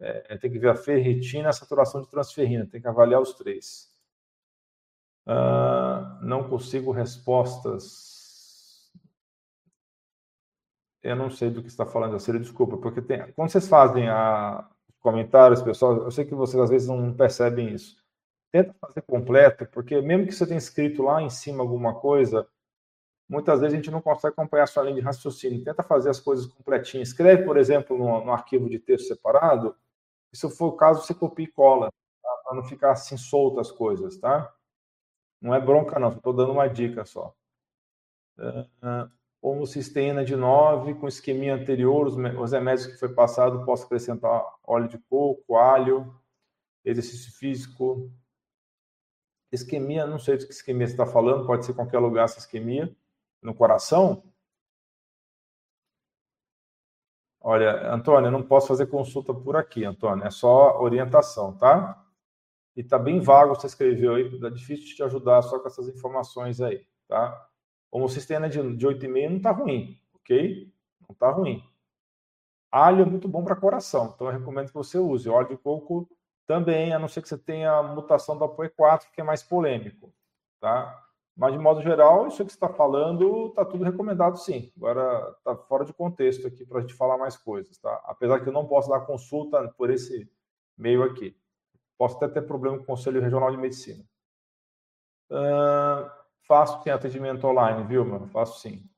É, 0.00 0.36
tem 0.38 0.50
que 0.50 0.58
ver 0.58 0.70
a 0.70 0.74
ferritina 0.74 1.44
e 1.44 1.50
a 1.50 1.52
saturação 1.52 2.02
de 2.02 2.10
transferrina. 2.10 2.66
Tem 2.66 2.80
que 2.80 2.88
avaliar 2.88 3.20
os 3.20 3.34
três. 3.34 3.92
Uh, 5.26 6.22
não 6.22 6.48
consigo 6.48 6.90
respostas. 6.90 8.12
Eu 11.02 11.16
não 11.16 11.30
sei 11.30 11.50
do 11.50 11.62
que 11.62 11.68
está 11.68 11.86
falando, 11.86 12.18
Cília, 12.18 12.40
desculpa, 12.40 12.78
porque 12.78 13.02
tem, 13.02 13.30
quando 13.32 13.50
vocês 13.50 13.68
fazem 13.68 14.08
a, 14.08 14.66
comentários, 15.00 15.60
pessoal, 15.60 15.98
eu 15.98 16.10
sei 16.10 16.24
que 16.24 16.34
vocês 16.34 16.62
às 16.62 16.70
vezes 16.70 16.88
não 16.88 17.12
percebem 17.12 17.74
isso. 17.74 18.02
Tenta 18.50 18.74
fazer 18.80 19.02
completo, 19.02 19.66
porque 19.66 20.00
mesmo 20.00 20.26
que 20.26 20.32
você 20.32 20.46
tenha 20.46 20.56
escrito 20.56 21.02
lá 21.02 21.20
em 21.20 21.28
cima 21.28 21.62
alguma 21.62 22.00
coisa, 22.00 22.48
muitas 23.28 23.60
vezes 23.60 23.74
a 23.74 23.76
gente 23.76 23.90
não 23.90 24.00
consegue 24.00 24.32
acompanhar 24.32 24.64
a 24.64 24.66
sua 24.66 24.82
linha 24.82 24.96
de 24.96 25.00
raciocínio. 25.00 25.64
Tenta 25.64 25.82
fazer 25.82 26.10
as 26.10 26.20
coisas 26.20 26.46
completinhas. 26.46 27.08
Escreve, 27.08 27.44
por 27.44 27.56
exemplo, 27.56 27.96
no, 27.96 28.24
no 28.24 28.32
arquivo 28.32 28.68
de 28.68 28.78
texto 28.78 29.08
separado, 29.08 29.74
e 30.32 30.36
se 30.36 30.50
for 30.50 30.66
o 30.66 30.76
caso, 30.76 31.04
você 31.04 31.14
copia 31.14 31.44
e 31.44 31.50
cola, 31.50 31.92
tá? 32.22 32.28
para 32.44 32.56
não 32.56 32.64
ficar 32.64 32.92
assim 32.92 33.16
solto 33.16 33.60
as 33.60 33.70
coisas, 33.70 34.16
tá? 34.18 34.52
Não 35.40 35.54
é 35.54 35.60
bronca, 35.60 35.98
não, 35.98 36.08
estou 36.10 36.32
dando 36.32 36.52
uma 36.52 36.66
dica 36.66 37.04
só. 37.04 37.34
Uh, 38.36 39.08
homocisteína 39.40 40.24
de 40.24 40.34
9, 40.34 40.94
com 40.94 41.06
esqueminha 41.06 41.54
anterior, 41.54 42.06
os, 42.06 42.16
os 42.16 42.52
remédios 42.52 42.86
que 42.88 42.98
foi 42.98 43.14
passado, 43.14 43.64
posso 43.64 43.84
acrescentar 43.84 44.44
óleo 44.66 44.88
de 44.88 44.98
coco, 44.98 45.56
alho, 45.56 46.12
exercício 46.84 47.32
físico. 47.32 48.10
Isquemia, 49.52 50.04
não 50.04 50.18
sei 50.18 50.36
de 50.36 50.46
que 50.46 50.52
isquemia 50.52 50.88
você 50.88 50.94
está 50.94 51.06
falando, 51.06 51.46
pode 51.46 51.64
ser 51.64 51.74
qualquer 51.74 52.00
lugar 52.00 52.24
essa 52.24 52.40
isquemia 52.40 52.92
no 53.44 53.54
coração? 53.54 54.24
Olha, 57.40 57.92
Antônio, 57.92 58.28
eu 58.28 58.32
não 58.32 58.42
posso 58.42 58.68
fazer 58.68 58.86
consulta 58.86 59.34
por 59.34 59.54
aqui, 59.54 59.84
Antônio, 59.84 60.24
é 60.24 60.30
só 60.30 60.80
orientação, 60.80 61.56
tá? 61.58 62.02
E 62.74 62.82
tá 62.82 62.98
bem 62.98 63.20
vago 63.20 63.54
você 63.54 63.66
escreveu 63.66 64.14
aí, 64.14 64.40
tá 64.40 64.48
difícil 64.48 64.96
te 64.96 65.02
ajudar 65.02 65.42
só 65.42 65.58
com 65.58 65.68
essas 65.68 65.86
informações 65.88 66.60
aí, 66.62 66.86
tá? 67.06 67.48
Homocisteína 67.92 68.48
de, 68.48 68.76
de 68.76 68.86
8,5 68.86 69.30
não 69.30 69.40
tá 69.40 69.50
ruim, 69.50 70.00
ok? 70.14 70.72
Não 71.06 71.14
tá 71.14 71.30
ruim. 71.30 71.62
Alho 72.72 73.02
é 73.02 73.04
muito 73.04 73.28
bom 73.28 73.44
para 73.44 73.54
coração, 73.54 74.12
então 74.14 74.26
eu 74.26 74.38
recomendo 74.38 74.68
que 74.68 74.74
você 74.74 74.98
use. 74.98 75.28
Óleo 75.28 75.50
de 75.50 75.56
coco 75.58 76.08
também, 76.46 76.94
a 76.94 76.98
não 76.98 77.08
ser 77.08 77.22
que 77.22 77.28
você 77.28 77.38
tenha 77.38 77.82
mutação 77.82 78.38
da 78.38 78.46
APOE4, 78.46 79.10
que 79.12 79.20
é 79.20 79.24
mais 79.24 79.42
polêmico, 79.42 80.12
tá? 80.58 81.03
Mas, 81.36 81.52
de 81.52 81.58
modo 81.58 81.82
geral, 81.82 82.28
isso 82.28 82.44
que 82.44 82.52
você 82.52 82.56
está 82.56 82.68
falando 82.68 83.48
está 83.48 83.64
tudo 83.64 83.82
recomendado, 83.82 84.36
sim. 84.36 84.72
Agora, 84.76 85.34
está 85.38 85.56
fora 85.56 85.84
de 85.84 85.92
contexto 85.92 86.46
aqui 86.46 86.64
para 86.64 86.78
a 86.78 86.80
gente 86.80 86.94
falar 86.94 87.18
mais 87.18 87.36
coisas, 87.36 87.76
tá? 87.78 88.00
Apesar 88.04 88.40
que 88.40 88.48
eu 88.48 88.52
não 88.52 88.66
posso 88.66 88.88
dar 88.88 89.00
consulta 89.00 89.66
por 89.76 89.90
esse 89.90 90.30
meio 90.78 91.02
aqui. 91.02 91.36
Posso 91.98 92.16
até 92.16 92.28
ter 92.28 92.46
problema 92.46 92.76
com 92.76 92.84
o 92.84 92.86
Conselho 92.86 93.20
Regional 93.20 93.50
de 93.50 93.56
Medicina. 93.56 94.04
Uh, 95.30 96.08
faço 96.46 96.82
sim 96.82 96.90
atendimento 96.90 97.44
online, 97.46 97.84
viu, 97.84 98.04
meu? 98.04 98.26
Faço 98.28 98.60
sim. 98.60 98.88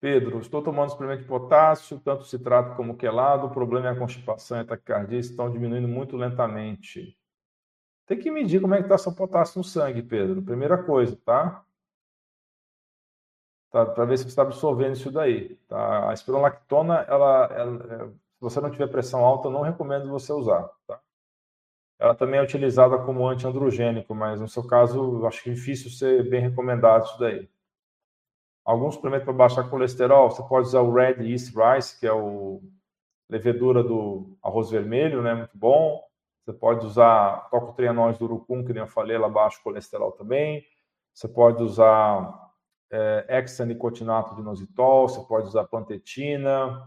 Pedro, 0.00 0.38
estou 0.38 0.62
tomando 0.62 0.90
suplemento 0.90 1.22
de 1.22 1.28
potássio, 1.28 2.00
tanto 2.00 2.24
citrato 2.24 2.76
como 2.76 2.96
quelado. 2.96 3.46
O 3.46 3.50
problema 3.50 3.88
é 3.88 3.90
a 3.90 3.98
constipação 3.98 4.58
e 4.58 4.60
a 4.60 4.64
taquicardia 4.64 5.18
estão 5.18 5.50
diminuindo 5.50 5.88
muito 5.88 6.16
lentamente. 6.16 7.18
Tem 8.08 8.18
que 8.18 8.30
medir 8.30 8.60
como 8.60 8.74
é 8.74 8.78
que 8.78 8.84
está 8.84 8.96
seu 8.98 9.14
potássio 9.14 9.58
no 9.58 9.64
sangue, 9.64 10.02
Pedro. 10.02 10.42
Primeira 10.42 10.82
coisa, 10.82 11.14
tá? 11.24 11.62
tá 13.70 13.84
para 13.84 14.04
ver 14.04 14.16
se 14.16 14.24
você 14.24 14.30
está 14.30 14.42
absorvendo 14.42 14.94
isso 14.94 15.10
daí. 15.10 15.56
Tá? 15.68 16.10
A 16.10 16.14
espironolactona, 16.14 17.04
ela, 17.08 17.44
ela, 17.52 17.94
é, 17.94 18.06
se 18.08 18.40
você 18.40 18.60
não 18.60 18.70
tiver 18.70 18.88
pressão 18.88 19.24
alta, 19.24 19.48
eu 19.48 19.52
não 19.52 19.62
recomendo 19.62 20.08
você 20.08 20.32
usar. 20.32 20.70
Tá? 20.86 20.98
Ela 21.98 22.14
também 22.14 22.40
é 22.40 22.42
utilizada 22.42 22.98
como 22.98 23.28
antiandrogênico, 23.28 24.14
mas 24.14 24.40
no 24.40 24.48
seu 24.48 24.66
caso, 24.66 25.26
acho 25.26 25.42
que 25.42 25.50
é 25.50 25.54
difícil 25.54 25.90
ser 25.90 26.28
bem 26.30 26.40
recomendado 26.40 27.04
isso 27.04 27.18
daí. 27.18 27.48
Alguns 28.64 28.94
suplementos 28.94 29.24
para 29.24 29.34
baixar 29.34 29.68
colesterol, 29.68 30.30
você 30.30 30.42
pode 30.42 30.68
usar 30.68 30.80
o 30.80 30.92
Red 30.92 31.22
Yeast 31.22 31.54
Rice, 31.54 31.98
que 31.98 32.06
é 32.06 32.12
o 32.12 32.62
levedura 33.28 33.82
do 33.82 34.36
arroz 34.42 34.70
vermelho, 34.70 35.22
né? 35.22 35.34
Muito 35.34 35.56
bom. 35.56 36.07
Você 36.48 36.54
pode 36.54 36.86
usar 36.86 37.46
tocotrienóis 37.50 38.16
do 38.16 38.24
urucum, 38.24 38.64
que 38.64 38.72
nem 38.72 38.80
eu 38.80 38.88
falei, 38.88 39.14
ela 39.14 39.28
baixa 39.28 39.58
o 39.60 39.62
colesterol 39.62 40.12
também. 40.12 40.64
Você 41.12 41.28
pode 41.28 41.62
usar 41.62 42.50
é, 42.90 43.26
hexanicotinato 43.28 44.34
de 44.34 44.40
inositol, 44.40 45.10
você 45.10 45.20
pode 45.28 45.48
usar 45.48 45.64
plantetina. 45.64 46.82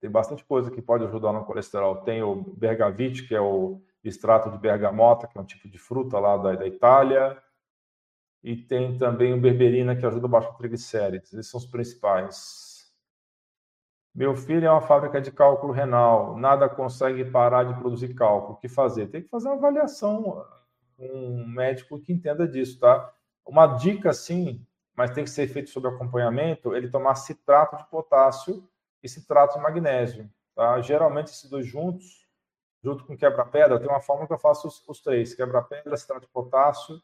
Tem 0.00 0.10
bastante 0.10 0.44
coisa 0.44 0.68
que 0.68 0.82
pode 0.82 1.04
ajudar 1.04 1.32
no 1.32 1.44
colesterol. 1.44 1.98
Tem 1.98 2.24
o 2.24 2.34
bergavite, 2.34 3.28
que 3.28 3.36
é 3.36 3.40
o 3.40 3.80
extrato 4.02 4.50
de 4.50 4.58
bergamota, 4.58 5.28
que 5.28 5.38
é 5.38 5.40
um 5.40 5.44
tipo 5.44 5.68
de 5.68 5.78
fruta 5.78 6.18
lá 6.18 6.36
da, 6.36 6.56
da 6.56 6.66
Itália. 6.66 7.40
E 8.42 8.56
tem 8.56 8.98
também 8.98 9.32
o 9.32 9.40
berberina, 9.40 9.94
que 9.94 10.04
ajuda 10.04 10.26
a 10.26 10.28
baixar 10.28 10.54
triglicérides. 10.54 11.32
Esses 11.34 11.52
são 11.52 11.60
os 11.60 11.66
principais. 11.66 12.71
Meu 14.14 14.36
filho 14.36 14.66
é 14.66 14.70
uma 14.70 14.82
fábrica 14.82 15.22
de 15.22 15.32
cálculo 15.32 15.72
renal, 15.72 16.36
nada 16.36 16.68
consegue 16.68 17.24
parar 17.24 17.64
de 17.64 17.74
produzir 17.80 18.12
cálculo. 18.14 18.54
O 18.54 18.56
que 18.56 18.68
fazer? 18.68 19.06
Tem 19.06 19.22
que 19.22 19.28
fazer 19.28 19.48
uma 19.48 19.56
avaliação 19.56 20.44
com 20.98 21.06
um 21.06 21.46
médico 21.48 21.98
que 21.98 22.12
entenda 22.12 22.46
disso, 22.46 22.78
tá? 22.78 23.10
Uma 23.46 23.66
dica, 23.66 24.12
sim, 24.12 24.66
mas 24.94 25.12
tem 25.12 25.24
que 25.24 25.30
ser 25.30 25.48
feito 25.48 25.70
sob 25.70 25.88
acompanhamento, 25.88 26.76
ele 26.76 26.90
tomar 26.90 27.14
citrato 27.14 27.78
de 27.78 27.86
potássio 27.86 28.68
e 29.02 29.08
citrato 29.08 29.56
de 29.56 29.62
magnésio, 29.62 30.30
tá? 30.54 30.78
Geralmente 30.82 31.28
esses 31.28 31.48
dois 31.48 31.66
juntos, 31.66 32.28
junto 32.84 33.06
com 33.06 33.16
quebra-pedra, 33.16 33.80
tem 33.80 33.88
uma 33.88 34.00
forma 34.00 34.26
que 34.26 34.32
eu 34.34 34.38
faço 34.38 34.68
os, 34.68 34.86
os 34.86 35.00
três, 35.00 35.34
quebra-pedra, 35.34 35.96
citrato 35.96 36.26
de 36.26 36.32
potássio 36.32 37.00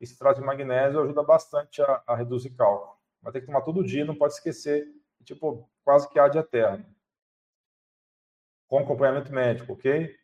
e 0.00 0.06
citrato 0.06 0.40
de 0.40 0.46
magnésio 0.46 1.02
ajuda 1.02 1.22
bastante 1.24 1.82
a, 1.82 2.00
a 2.06 2.14
reduzir 2.14 2.50
cálculo. 2.50 2.94
Mas 3.20 3.32
tem 3.32 3.40
que 3.40 3.46
tomar 3.48 3.62
todo 3.62 3.82
dia, 3.82 4.04
não 4.04 4.14
pode 4.14 4.34
esquecer, 4.34 4.86
tipo, 5.24 5.68
quase 5.84 6.08
que 6.10 6.18
há 6.18 6.28
de 6.28 6.38
eterno. 6.38 6.84
Com 8.68 8.78
acompanhamento 8.78 9.32
médico, 9.32 9.72
ok? 9.72 10.14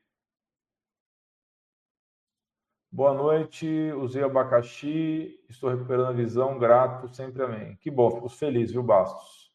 Boa 2.93 3.15
noite, 3.15 3.67
usei 3.93 4.23
abacaxi, 4.23 5.39
estou 5.49 5.71
recuperando 5.71 6.09
a 6.09 6.13
visão, 6.13 6.59
grato, 6.59 7.09
sempre 7.15 7.43
amém. 7.45 7.77
Que 7.77 7.89
bom, 7.91 8.11
fico 8.11 8.29
feliz, 8.29 8.73
viu, 8.73 8.83
Bastos? 8.83 9.51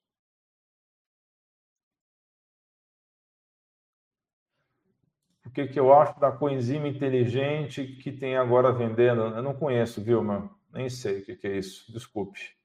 O 5.45 5.49
que, 5.51 5.67
que 5.67 5.79
eu 5.79 5.93
acho 5.93 6.19
da 6.19 6.31
coenzima 6.31 6.87
inteligente 6.87 7.85
que 7.85 8.11
tem 8.11 8.37
agora 8.37 8.71
vendendo? 8.71 9.21
Eu 9.23 9.41
não 9.43 9.53
conheço, 9.53 10.01
Vilma, 10.01 10.49
nem 10.71 10.89
sei 10.89 11.19
o 11.19 11.25
que, 11.25 11.35
que 11.35 11.47
é 11.47 11.57
isso, 11.57 11.91
desculpe. 11.91 12.55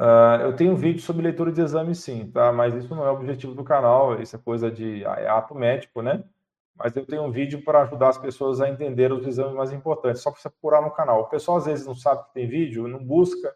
Uh, 0.00 0.40
eu 0.44 0.56
tenho 0.56 0.72
um 0.72 0.76
vídeo 0.76 1.02
sobre 1.02 1.22
leitura 1.22 1.52
de 1.52 1.60
exame, 1.60 1.94
sim, 1.94 2.30
tá? 2.30 2.50
Mas 2.50 2.74
isso 2.74 2.94
não 2.94 3.04
é 3.04 3.10
o 3.10 3.14
objetivo 3.14 3.54
do 3.54 3.62
canal, 3.62 4.18
isso 4.18 4.34
é 4.34 4.38
coisa 4.38 4.70
de 4.70 5.04
é 5.04 5.28
ato 5.28 5.54
médico, 5.54 6.00
né? 6.00 6.24
Mas 6.74 6.96
eu 6.96 7.04
tenho 7.04 7.22
um 7.24 7.30
vídeo 7.30 7.62
para 7.62 7.82
ajudar 7.82 8.08
as 8.08 8.16
pessoas 8.16 8.62
a 8.62 8.68
entender 8.70 9.12
os 9.12 9.26
exames 9.26 9.52
mais 9.52 9.72
importantes, 9.72 10.22
só 10.22 10.30
para 10.30 10.40
você 10.40 10.48
procurar 10.48 10.80
no 10.80 10.90
canal. 10.90 11.20
O 11.20 11.28
pessoal 11.28 11.58
às 11.58 11.66
vezes 11.66 11.86
não 11.86 11.94
sabe 11.94 12.24
que 12.24 12.32
tem 12.32 12.48
vídeo, 12.48 12.88
não 12.88 13.04
busca, 13.04 13.54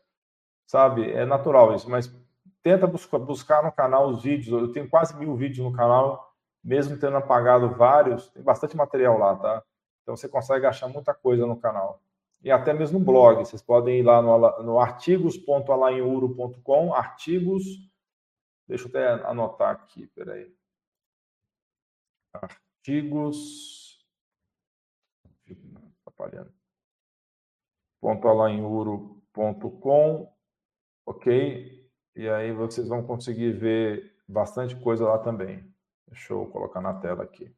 sabe? 0.67 1.11
É 1.13 1.25
natural 1.25 1.75
isso, 1.75 1.91
mas 1.91 2.15
tenta 2.63 2.87
buscar, 2.87 3.19
buscar 3.19 3.63
no 3.65 3.73
canal 3.73 4.09
os 4.09 4.23
vídeos. 4.23 4.49
Eu 4.49 4.71
tenho 4.71 4.89
quase 4.89 5.17
mil 5.17 5.35
vídeos 5.37 5.65
no 5.65 5.73
canal, 5.73 6.31
mesmo 6.63 6.99
tendo 6.99 7.17
apagado 7.17 7.71
vários, 7.71 8.29
tem 8.29 8.43
bastante 8.43 8.77
material 8.77 9.17
lá, 9.19 9.35
tá? 9.37 9.63
Então 10.03 10.15
você 10.15 10.29
consegue 10.29 10.67
achar 10.67 10.89
muita 10.89 11.15
coisa 11.15 11.47
no 11.47 11.57
canal 11.57 12.01
e 12.45 12.51
até 12.51 12.75
mesmo 12.75 12.99
no 12.99 13.05
blog. 13.05 13.39
Vocês 13.39 13.63
podem 13.63 14.01
ir 14.01 14.03
lá 14.03 14.21
no, 14.21 14.63
no 14.63 14.79
artigos.alainuro.com, 14.79 16.93
artigos, 16.93 17.65
deixa 18.69 18.85
eu 18.85 18.91
até 18.91 19.09
anotar 19.27 19.71
aqui, 19.71 20.07
peraí. 20.09 20.55
Artigos, 22.35 24.07
atrapalhando, 26.01 26.53
ok? 31.07 31.91
E 32.15 32.29
aí 32.29 32.53
vocês 32.53 32.89
vão 32.89 33.07
conseguir 33.07 33.53
ver 33.53 34.15
bastante 34.29 34.77
coisa 34.77 35.07
lá 35.07 35.19
também. 35.19 35.67
Deixa 36.09 36.35
eu 36.35 36.47
colocar 36.51 36.83
na 36.83 37.01
tela 37.01 37.25
aqui, 37.25 37.51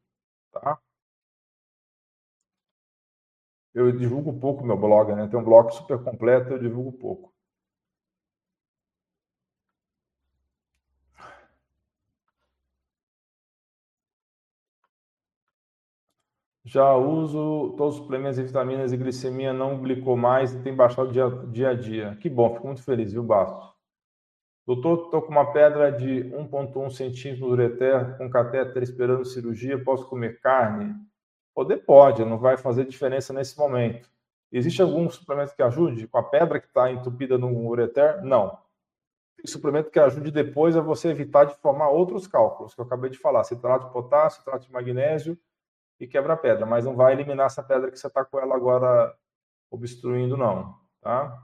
tá? 0.51 0.81
Eu 3.77 3.91
divulgo 3.91 4.33
pouco 4.39 4.65
meu 4.65 4.75
blog, 4.75 5.13
né? 5.13 5.27
Tem 5.27 5.39
um 5.39 5.43
blog 5.43 5.71
super 5.71 5.99
completo, 6.03 6.51
eu 6.51 6.59
divulgo 6.59 6.91
pouco. 6.91 7.31
Já 16.65 16.95
uso 16.95 17.75
todos 17.77 17.95
os 17.95 18.01
suplementos 18.01 18.39
e 18.39 18.43
vitaminas 18.43 18.91
e 18.91 18.97
glicemia 18.97 19.53
não 19.53 19.79
glicou 19.79 20.17
mais 20.17 20.53
e 20.53 20.63
tem 20.63 20.75
baixado 20.75 21.11
dia, 21.11 21.29
dia 21.51 21.69
a 21.69 21.73
dia. 21.75 22.17
Que 22.19 22.29
bom, 22.29 22.53
fico 22.55 22.67
muito 22.67 22.83
feliz, 22.83 23.13
viu, 23.13 23.23
Bastos? 23.23 23.73
Doutor, 24.65 25.05
estou 25.05 25.21
com 25.21 25.31
uma 25.31 25.53
pedra 25.53 25.91
de 25.91 26.23
1,1 26.33 26.89
centímetros 26.89 27.39
no 27.39 27.47
ureter, 27.47 28.17
com 28.17 28.29
catéter 28.29 28.83
esperando 28.83 29.23
cirurgia, 29.23 29.81
posso 29.83 30.09
comer 30.09 30.41
carne? 30.41 30.93
Poder 31.57 31.77
pode, 31.77 32.23
não 32.23 32.37
vai 32.37 32.55
fazer 32.55 32.85
diferença 32.85 33.33
nesse 33.33 33.57
momento. 33.57 34.07
Existe 34.51 34.79
algum 34.79 35.09
suplemento 35.09 35.55
que 35.55 35.63
ajude 35.63 36.07
com 36.07 36.19
a 36.19 36.21
pedra 36.21 36.59
que 36.59 36.67
está 36.67 36.91
entupida 36.91 37.35
no 37.35 37.49
ureter? 37.67 38.23
Não. 38.23 38.59
Tem 39.35 39.47
suplemento 39.47 39.89
que 39.89 39.99
ajude 39.99 40.29
depois 40.29 40.77
a 40.77 40.81
você 40.81 41.07
evitar 41.07 41.45
de 41.45 41.55
formar 41.55 41.89
outros 41.89 42.27
cálculos, 42.27 42.75
que 42.75 42.79
eu 42.79 42.85
acabei 42.85 43.09
de 43.09 43.17
falar, 43.17 43.43
citrato 43.43 43.87
de 43.87 43.91
potássio, 43.91 44.37
citrato 44.37 44.67
de 44.67 44.71
magnésio 44.71 45.35
e 45.99 46.05
quebra-pedra, 46.05 46.63
mas 46.63 46.85
não 46.85 46.95
vai 46.95 47.13
eliminar 47.13 47.47
essa 47.47 47.63
pedra 47.63 47.89
que 47.89 47.97
você 47.97 48.05
está 48.05 48.23
com 48.23 48.39
ela 48.39 48.55
agora 48.55 49.17
obstruindo, 49.71 50.37
não. 50.37 50.79
Tá? 51.01 51.43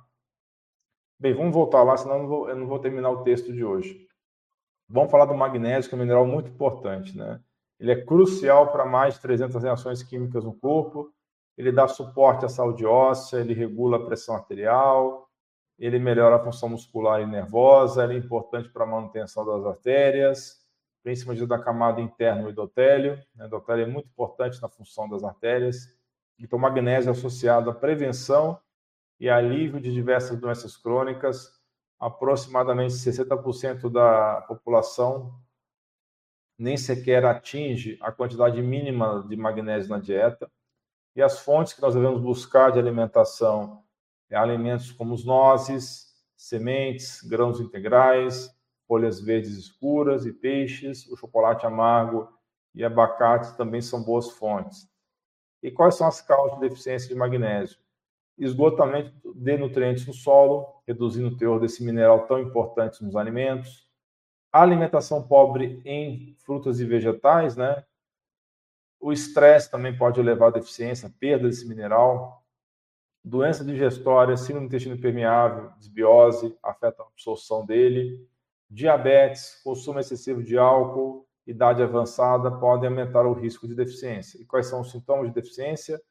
Bem, 1.20 1.34
vamos 1.34 1.56
voltar 1.56 1.82
lá, 1.82 1.98
senão 1.98 2.18
eu 2.18 2.22
não 2.22 2.28
vou, 2.28 2.50
eu 2.50 2.56
não 2.56 2.68
vou 2.68 2.78
terminar 2.78 3.10
o 3.10 3.24
texto 3.24 3.52
de 3.52 3.66
hoje. 3.66 4.08
Vamos 4.88 5.10
falar 5.10 5.26
do 5.26 5.34
magnésio, 5.34 5.90
que 5.90 5.96
é 5.96 5.98
um 5.98 6.02
mineral 6.02 6.28
muito 6.28 6.52
importante, 6.52 7.18
né? 7.18 7.42
Ele 7.84 7.92
é 7.92 8.02
crucial 8.02 8.72
para 8.72 8.86
mais 8.86 9.16
de 9.16 9.20
300 9.20 9.62
reações 9.62 10.02
químicas 10.02 10.46
no 10.46 10.54
corpo. 10.54 11.14
Ele 11.58 11.70
dá 11.70 11.86
suporte 11.86 12.46
à 12.46 12.48
saúde 12.48 12.86
óssea, 12.86 13.42
ele 13.42 13.54
regula 13.54 13.98
a 13.98 14.06
pressão 14.06 14.36
arterial, 14.36 15.30
ele 15.78 16.00
melhora 16.00 16.38
a 16.38 16.40
função 16.40 16.70
muscular 16.70 17.20
e 17.20 17.26
nervosa, 17.26 18.06
ele 18.06 18.14
é 18.14 18.18
importante 18.20 18.70
para 18.70 18.86
a 18.86 18.88
manutenção 18.88 19.46
das 19.46 19.66
artérias, 19.66 20.66
principalmente 21.04 21.46
da 21.46 21.60
camada 21.60 22.00
interna 22.00 22.44
do 22.44 22.52
endotélio. 22.52 23.22
O 23.38 23.44
endotélio 23.44 23.84
é 23.84 23.88
muito 23.88 24.08
importante 24.08 24.62
na 24.62 24.70
função 24.70 25.10
das 25.10 25.22
artérias. 25.22 25.90
Então, 26.40 26.58
magnésio 26.58 27.10
é 27.10 27.12
associado 27.12 27.70
à 27.70 27.74
prevenção 27.74 28.58
e 29.20 29.30
alívio 29.30 29.82
de 29.82 29.92
diversas 29.92 30.40
doenças 30.40 30.78
crônicas. 30.78 31.52
Aproximadamente 32.00 32.94
60% 32.94 33.90
da 33.90 34.42
população 34.48 35.43
nem 36.64 36.78
sequer 36.78 37.26
atinge 37.26 37.98
a 38.02 38.10
quantidade 38.10 38.62
mínima 38.62 39.26
de 39.28 39.36
magnésio 39.36 39.90
na 39.90 40.00
dieta. 40.00 40.50
E 41.14 41.22
as 41.22 41.40
fontes 41.40 41.74
que 41.74 41.82
nós 41.82 41.94
devemos 41.94 42.22
buscar 42.22 42.72
de 42.72 42.80
alimentação 42.80 43.84
é 44.30 44.38
alimentos 44.38 44.90
como 44.90 45.14
os 45.14 45.26
nozes, 45.26 46.14
sementes, 46.38 47.22
grãos 47.22 47.60
integrais, 47.60 48.50
folhas 48.88 49.20
verdes 49.20 49.58
escuras 49.58 50.26
e 50.26 50.32
peixes, 50.32 51.06
o 51.08 51.18
chocolate 51.18 51.66
amargo 51.66 52.30
e 52.74 52.82
abacate 52.82 53.58
também 53.58 53.82
são 53.82 54.02
boas 54.02 54.32
fontes. 54.32 54.88
E 55.62 55.70
quais 55.70 55.96
são 55.96 56.08
as 56.08 56.22
causas 56.22 56.60
de 56.60 56.70
deficiência 56.70 57.10
de 57.10 57.16
magnésio? 57.16 57.78
Esgotamento 58.38 59.34
de 59.36 59.58
nutrientes 59.58 60.08
no 60.08 60.14
solo, 60.14 60.82
reduzindo 60.88 61.28
o 61.28 61.38
teor 61.38 61.60
desse 61.60 61.84
mineral 61.84 62.26
tão 62.26 62.40
importante 62.40 63.04
nos 63.04 63.18
alimentos, 63.18 63.83
alimentação 64.62 65.28
pobre 65.28 65.82
em 65.84 66.36
frutas 66.46 66.80
e 66.80 66.86
vegetais, 66.86 67.58
né? 67.58 67.84
O 69.00 69.12
estresse 69.12 69.70
também 69.70 69.98
pode 69.98 70.22
levar 70.22 70.48
a 70.48 70.52
deficiência, 70.52 71.14
perda 71.20 71.48
desse 71.48 71.68
mineral. 71.68 72.46
Doença 73.24 73.66
digestória, 73.66 74.38
síndrome 74.38 74.68
do 74.68 74.70
intestino 74.70 75.00
permeável, 75.00 75.72
desbiose, 75.78 76.56
afeta 76.62 77.02
a 77.02 77.06
absorção 77.08 77.66
dele. 77.66 78.26
Diabetes, 78.70 79.60
consumo 79.64 80.00
excessivo 80.00 80.44
de 80.44 80.58
álcool, 80.58 81.28
idade 81.46 81.82
avançada 81.82 82.52
podem 82.52 82.90
aumentar 82.90 83.26
o 83.26 83.34
risco 83.34 83.68
de 83.68 83.76
deficiência. 83.76 84.42
E 84.42 84.46
quais 84.46 84.68
são 84.68 84.82
os 84.82 84.92
sintomas 84.92 85.28
de 85.28 85.34
deficiência? 85.34 86.02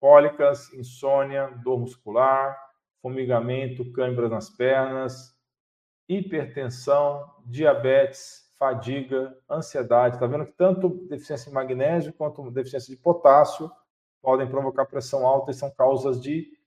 Cólicas, 0.00 0.72
insônia, 0.74 1.48
dor 1.62 1.80
muscular, 1.80 2.56
formigamento, 3.00 3.90
câimbras 3.92 4.30
nas 4.30 4.50
pernas, 4.50 5.37
hipertensão, 6.08 7.30
diabetes, 7.44 8.50
fadiga, 8.58 9.36
ansiedade. 9.48 10.16
Está 10.16 10.26
vendo 10.26 10.46
que 10.46 10.52
tanto 10.52 10.88
deficiência 11.06 11.48
de 11.48 11.54
magnésio 11.54 12.12
quanto 12.12 12.50
deficiência 12.50 12.94
de 12.94 13.00
potássio 13.00 13.70
podem 14.22 14.48
provocar 14.48 14.86
pressão 14.86 15.26
alta 15.26 15.50
e 15.50 15.54
são 15.54 15.70
causas 15.70 16.20
de 16.20 16.58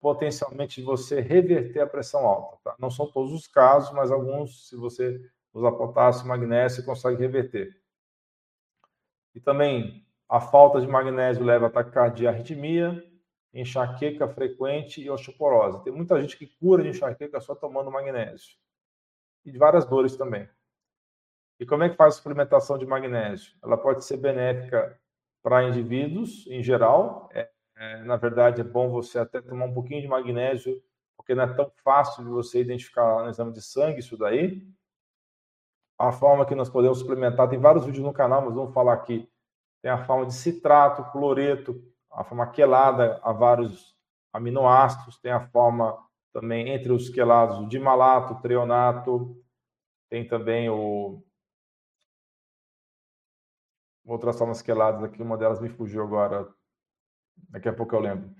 potencialmente 0.00 0.82
você 0.82 1.20
reverter 1.20 1.80
a 1.80 1.86
pressão 1.86 2.26
alta. 2.26 2.58
Tá? 2.62 2.76
Não 2.78 2.90
são 2.90 3.10
todos 3.10 3.32
os 3.32 3.46
casos, 3.46 3.92
mas 3.92 4.12
alguns, 4.12 4.68
se 4.68 4.76
você 4.76 5.20
usar 5.52 5.72
potássio 5.72 6.28
magnésio, 6.28 6.76
você 6.76 6.86
consegue 6.86 7.20
reverter. 7.20 7.74
E 9.34 9.40
também 9.40 10.06
a 10.28 10.40
falta 10.40 10.80
de 10.80 10.86
magnésio 10.86 11.42
leva 11.42 11.66
a 11.66 11.70
taquicardia, 11.70 12.28
arritmia, 12.28 13.02
enxaqueca 13.52 14.28
frequente 14.28 15.00
e 15.00 15.10
osteoporose. 15.10 15.82
Tem 15.82 15.92
muita 15.92 16.20
gente 16.20 16.36
que 16.36 16.46
cura 16.46 16.82
de 16.82 16.90
enxaqueca 16.90 17.40
só 17.40 17.54
tomando 17.54 17.90
magnésio 17.90 18.56
e 19.44 19.52
de 19.52 19.58
várias 19.58 19.84
dores 19.84 20.16
também. 20.16 20.48
E 21.58 21.66
como 21.66 21.84
é 21.84 21.88
que 21.88 21.96
faz 21.96 22.14
a 22.14 22.16
suplementação 22.16 22.76
de 22.76 22.86
magnésio? 22.86 23.52
Ela 23.62 23.76
pode 23.76 24.04
ser 24.04 24.16
benéfica 24.16 24.98
para 25.42 25.62
indivíduos 25.62 26.46
em 26.48 26.62
geral. 26.62 27.28
É, 27.32 27.50
é, 27.76 28.02
na 28.02 28.16
verdade, 28.16 28.60
é 28.60 28.64
bom 28.64 28.90
você 28.90 29.18
até 29.18 29.40
tomar 29.40 29.66
um 29.66 29.74
pouquinho 29.74 30.00
de 30.00 30.08
magnésio, 30.08 30.82
porque 31.16 31.34
não 31.34 31.44
é 31.44 31.54
tão 31.54 31.70
fácil 31.84 32.24
de 32.24 32.30
você 32.30 32.60
identificar 32.60 33.22
no 33.22 33.28
exame 33.28 33.52
de 33.52 33.62
sangue 33.62 34.00
isso 34.00 34.16
daí. 34.16 34.66
a 35.98 36.10
forma 36.10 36.44
que 36.44 36.54
nós 36.56 36.68
podemos 36.68 36.98
suplementar, 36.98 37.48
tem 37.48 37.58
vários 37.58 37.84
vídeos 37.84 38.04
no 38.04 38.12
canal, 38.12 38.42
mas 38.42 38.54
vamos 38.54 38.74
falar 38.74 38.94
aqui. 38.94 39.30
Tem 39.80 39.90
a 39.90 40.04
forma 40.04 40.26
de 40.26 40.34
citrato, 40.34 41.04
cloreto, 41.12 41.80
a 42.10 42.24
forma 42.24 42.46
quelada 42.48 43.20
a 43.22 43.32
vários 43.32 43.94
aminoácidos, 44.32 45.18
tem 45.20 45.30
a 45.30 45.40
forma 45.48 45.96
também 46.34 46.68
entre 46.68 46.92
os 46.92 47.08
quelados 47.08 47.66
de 47.68 47.78
malato, 47.78 48.42
treonato, 48.42 49.40
tem 50.10 50.26
também 50.26 50.68
o 50.68 51.22
outras 54.04 54.36
formas 54.36 54.60
queladas 54.60 55.02
aqui, 55.02 55.22
uma 55.22 55.38
delas 55.38 55.60
me 55.60 55.70
fugiu 55.70 56.02
agora, 56.02 56.46
daqui 57.48 57.68
a 57.68 57.72
pouco 57.72 57.94
eu 57.94 58.00
lembro. 58.00 58.30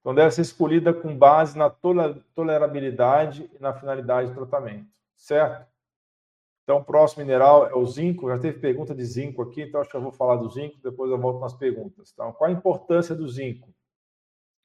Então 0.00 0.12
deve 0.12 0.32
ser 0.32 0.40
escolhida 0.40 0.92
com 0.92 1.16
base 1.16 1.56
na 1.56 1.70
tolerabilidade 2.34 3.48
e 3.54 3.58
na 3.60 3.72
finalidade 3.72 4.30
do 4.30 4.34
tratamento, 4.34 4.90
certo? 5.14 5.70
Então, 6.64 6.78
o 6.78 6.84
próximo 6.84 7.22
mineral 7.22 7.66
é 7.66 7.74
o 7.74 7.84
zinco. 7.84 8.28
Já 8.28 8.38
teve 8.38 8.58
pergunta 8.60 8.94
de 8.94 9.04
zinco 9.04 9.42
aqui, 9.42 9.62
então 9.62 9.80
acho 9.80 9.90
que 9.90 9.96
eu 9.96 10.00
vou 10.00 10.12
falar 10.12 10.36
do 10.36 10.48
zinco, 10.48 10.78
depois 10.82 11.10
eu 11.10 11.18
volto 11.18 11.40
nas 11.40 11.52
perguntas. 11.52 12.10
Então, 12.12 12.32
qual 12.32 12.48
a 12.48 12.52
importância 12.52 13.14
do 13.14 13.28
zinco? 13.28 13.68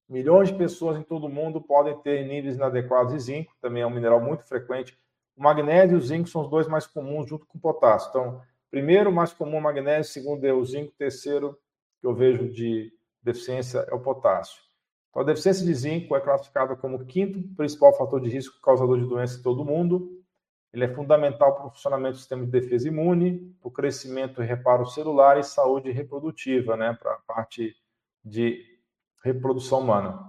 Milhões 0.09 0.49
de 0.49 0.57
pessoas 0.57 0.97
em 0.97 1.03
todo 1.03 1.25
o 1.25 1.29
mundo 1.29 1.61
podem 1.61 1.97
ter 1.99 2.25
níveis 2.25 2.55
inadequados 2.55 3.11
de 3.11 3.19
zinco, 3.19 3.53
também 3.61 3.83
é 3.83 3.87
um 3.87 3.89
mineral 3.89 4.21
muito 4.21 4.43
frequente. 4.45 4.97
O 5.35 5.43
magnésio 5.43 5.95
e 5.95 5.97
o 5.97 6.01
zinco 6.01 6.29
são 6.29 6.41
os 6.41 6.49
dois 6.49 6.67
mais 6.67 6.87
comuns, 6.87 7.27
junto 7.27 7.45
com 7.45 7.57
o 7.57 7.61
potássio. 7.61 8.09
Então, 8.09 8.41
primeiro, 8.71 9.11
mais 9.11 9.33
comum 9.33 9.57
é 9.57 9.59
o 9.59 9.63
magnésio, 9.63 10.11
segundo 10.11 10.45
é 10.45 10.53
o 10.53 10.63
zinco, 10.63 10.93
terceiro, 10.97 11.59
que 11.99 12.07
eu 12.07 12.13
vejo 12.15 12.47
de 12.47 12.93
deficiência, 13.21 13.79
é 13.79 13.93
o 13.93 13.99
potássio. 13.99 14.61
Então, 15.09 15.23
a 15.23 15.25
deficiência 15.25 15.65
de 15.65 15.73
zinco 15.73 16.15
é 16.15 16.21
classificada 16.21 16.75
como 16.77 16.95
o 16.95 17.05
quinto 17.05 17.41
principal 17.55 17.93
fator 17.97 18.21
de 18.21 18.29
risco 18.29 18.61
causador 18.61 18.97
de 18.97 19.05
doença 19.05 19.37
em 19.37 19.41
todo 19.41 19.61
o 19.61 19.65
mundo. 19.65 20.23
Ele 20.71 20.85
é 20.85 20.93
fundamental 20.93 21.55
para 21.55 21.67
o 21.67 21.69
funcionamento 21.71 22.13
do 22.13 22.19
sistema 22.19 22.45
de 22.45 22.51
defesa 22.51 22.87
imune, 22.87 23.53
para 23.59 23.67
o 23.67 23.71
crescimento 23.71 24.41
e 24.41 24.45
reparo 24.45 24.85
celular 24.85 25.37
e 25.37 25.43
saúde 25.43 25.91
reprodutiva, 25.91 26.77
né, 26.77 26.95
para 26.97 27.13
a 27.13 27.19
parte 27.27 27.75
de 28.23 28.76
reprodução 29.23 29.79
humana. 29.81 30.27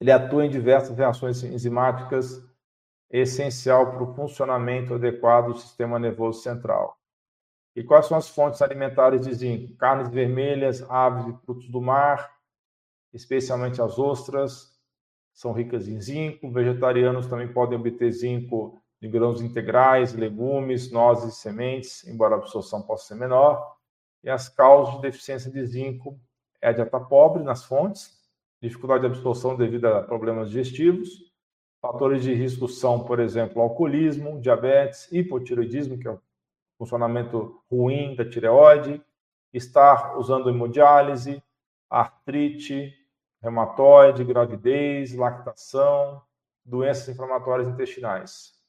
Ele 0.00 0.10
atua 0.10 0.46
em 0.46 0.50
diversas 0.50 0.96
reações 0.96 1.42
enzimáticas, 1.42 2.42
essencial 3.10 3.92
para 3.92 4.02
o 4.02 4.14
funcionamento 4.14 4.94
adequado 4.94 5.48
do 5.48 5.58
sistema 5.58 5.98
nervoso 5.98 6.42
central. 6.42 6.96
E 7.74 7.84
quais 7.84 8.06
são 8.06 8.16
as 8.16 8.28
fontes 8.28 8.62
alimentares 8.62 9.26
de 9.26 9.34
zinco? 9.34 9.76
Carnes 9.76 10.08
vermelhas, 10.08 10.82
aves 10.90 11.26
e 11.26 11.38
frutos 11.44 11.68
do 11.68 11.80
mar, 11.80 12.30
especialmente 13.12 13.80
as 13.80 13.98
ostras, 13.98 14.78
são 15.32 15.52
ricas 15.52 15.88
em 15.88 16.00
zinco. 16.00 16.50
Vegetarianos 16.50 17.26
também 17.26 17.52
podem 17.52 17.78
obter 17.78 18.10
zinco 18.12 18.80
de 19.00 19.08
grãos 19.08 19.40
integrais, 19.40 20.12
legumes, 20.12 20.90
nozes 20.90 21.34
e 21.34 21.40
sementes, 21.40 22.06
embora 22.06 22.34
a 22.34 22.38
absorção 22.38 22.82
possa 22.82 23.08
ser 23.08 23.14
menor. 23.14 23.76
E 24.22 24.28
as 24.28 24.48
causas 24.48 24.96
de 24.96 25.02
deficiência 25.02 25.50
de 25.50 25.64
zinco 25.64 26.20
é 26.62 26.68
a 26.68 26.72
dieta 26.72 27.00
pobre 27.00 27.42
nas 27.42 27.64
fontes, 27.64 28.18
dificuldade 28.60 29.00
de 29.00 29.06
absorção 29.06 29.56
devido 29.56 29.86
a 29.86 30.02
problemas 30.02 30.50
digestivos. 30.50 31.30
Fatores 31.80 32.22
de 32.22 32.34
risco 32.34 32.68
são, 32.68 33.04
por 33.04 33.20
exemplo, 33.20 33.62
alcoolismo, 33.62 34.40
diabetes, 34.40 35.10
hipotiroidismo, 35.10 35.98
que 35.98 36.06
é 36.06 36.10
o 36.10 36.20
funcionamento 36.78 37.62
ruim 37.70 38.14
da 38.14 38.28
tireoide, 38.28 39.02
estar 39.52 40.18
usando 40.18 40.50
hemodiálise, 40.50 41.42
artrite, 41.88 42.94
reumatoide, 43.42 44.24
gravidez, 44.24 45.14
lactação, 45.14 46.22
doenças 46.64 47.08
inflamatórias 47.08 47.68
intestinais 47.68 48.60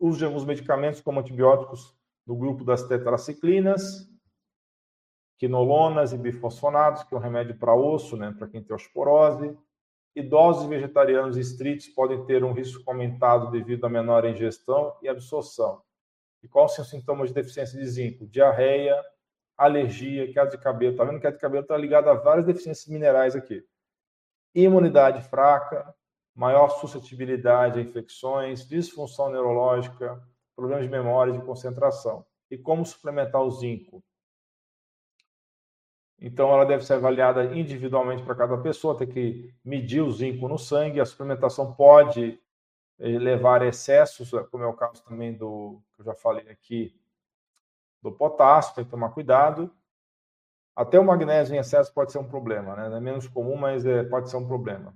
uso 0.00 0.18
de 0.18 0.24
alguns 0.24 0.44
medicamentos 0.44 1.02
como 1.02 1.20
antibióticos 1.20 1.94
do 2.26 2.34
grupo 2.34 2.64
das 2.64 2.82
tetraciclinas, 2.84 4.08
quinolonas 5.40 6.12
e 6.12 6.18
bifosfonatos, 6.18 7.02
que 7.02 7.14
é 7.14 7.16
um 7.16 7.20
remédio 7.20 7.56
para 7.56 7.74
osso, 7.74 8.14
né, 8.14 8.34
para 8.36 8.46
quem 8.46 8.62
tem 8.62 8.76
osteoporose. 8.76 9.56
Idosos 10.14 10.66
vegetarianos 10.66 11.38
estritos 11.38 11.88
podem 11.88 12.22
ter 12.26 12.44
um 12.44 12.52
risco 12.52 12.82
aumentado 12.86 13.50
devido 13.50 13.86
à 13.86 13.88
menor 13.88 14.26
ingestão 14.26 14.94
e 15.00 15.08
absorção. 15.08 15.80
E 16.42 16.48
quais 16.48 16.74
são 16.74 16.84
os 16.84 16.90
sintomas 16.90 17.28
de 17.28 17.34
deficiência 17.34 17.78
de 17.78 17.86
zinco? 17.86 18.26
Diarreia, 18.26 19.02
alergia, 19.56 20.30
queda 20.30 20.50
de 20.50 20.58
cabelo. 20.58 20.92
Está 20.92 21.04
vendo 21.04 21.14
que 21.14 21.22
queda 21.22 21.36
de 21.36 21.40
cabelo 21.40 21.62
está 21.62 21.76
ligada 21.76 22.10
a 22.10 22.14
várias 22.14 22.44
deficiências 22.44 22.88
minerais 22.88 23.34
aqui. 23.34 23.64
Imunidade 24.54 25.22
fraca, 25.22 25.94
maior 26.34 26.68
suscetibilidade 26.68 27.78
a 27.78 27.82
infecções, 27.82 28.68
disfunção 28.68 29.30
neurológica, 29.30 30.22
problemas 30.54 30.84
de 30.84 30.90
memória 30.90 31.32
e 31.32 31.38
de 31.38 31.44
concentração. 31.46 32.26
E 32.50 32.58
como 32.58 32.84
suplementar 32.84 33.40
o 33.40 33.50
zinco? 33.50 34.04
Então, 36.20 36.52
ela 36.52 36.66
deve 36.66 36.84
ser 36.84 36.94
avaliada 36.94 37.44
individualmente 37.56 38.22
para 38.22 38.34
cada 38.34 38.58
pessoa, 38.58 38.96
tem 38.96 39.08
que 39.08 39.54
medir 39.64 40.02
o 40.02 40.10
zinco 40.10 40.46
no 40.46 40.58
sangue. 40.58 41.00
A 41.00 41.06
suplementação 41.06 41.72
pode 41.72 42.38
eh, 42.98 43.18
levar 43.18 43.62
a 43.62 43.66
excessos, 43.66 44.30
como 44.50 44.64
é 44.64 44.66
o 44.66 44.74
caso 44.74 45.02
também 45.02 45.32
do 45.32 45.80
que 45.94 46.02
eu 46.02 46.04
já 46.04 46.14
falei 46.14 46.46
aqui, 46.50 46.94
do 48.02 48.12
potássio, 48.12 48.74
tem 48.74 48.84
que 48.84 48.90
tomar 48.90 49.10
cuidado. 49.10 49.70
Até 50.76 51.00
o 51.00 51.04
magnésio 51.04 51.54
em 51.54 51.58
excesso 51.58 51.92
pode 51.92 52.12
ser 52.12 52.18
um 52.18 52.28
problema, 52.28 52.76
né? 52.76 52.96
É 52.96 53.00
menos 53.00 53.26
comum, 53.26 53.56
mas 53.56 53.84
é, 53.86 54.04
pode 54.04 54.30
ser 54.30 54.36
um 54.36 54.46
problema. 54.46 54.94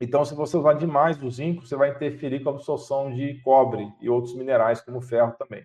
Então, 0.00 0.24
se 0.24 0.34
você 0.34 0.56
usar 0.56 0.74
demais 0.74 1.22
o 1.22 1.30
zinco, 1.30 1.64
você 1.64 1.76
vai 1.76 1.90
interferir 1.90 2.42
com 2.42 2.50
a 2.50 2.52
absorção 2.52 3.12
de 3.12 3.40
cobre 3.42 3.92
e 4.00 4.08
outros 4.08 4.34
minerais, 4.34 4.80
como 4.80 5.00
ferro 5.00 5.32
também. 5.38 5.64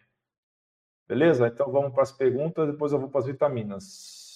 Beleza? 1.08 1.48
Então, 1.48 1.72
vamos 1.72 1.94
para 1.94 2.04
as 2.04 2.12
perguntas, 2.12 2.68
depois 2.68 2.92
eu 2.92 3.00
vou 3.00 3.10
para 3.10 3.22
as 3.22 3.26
vitaminas. 3.26 4.27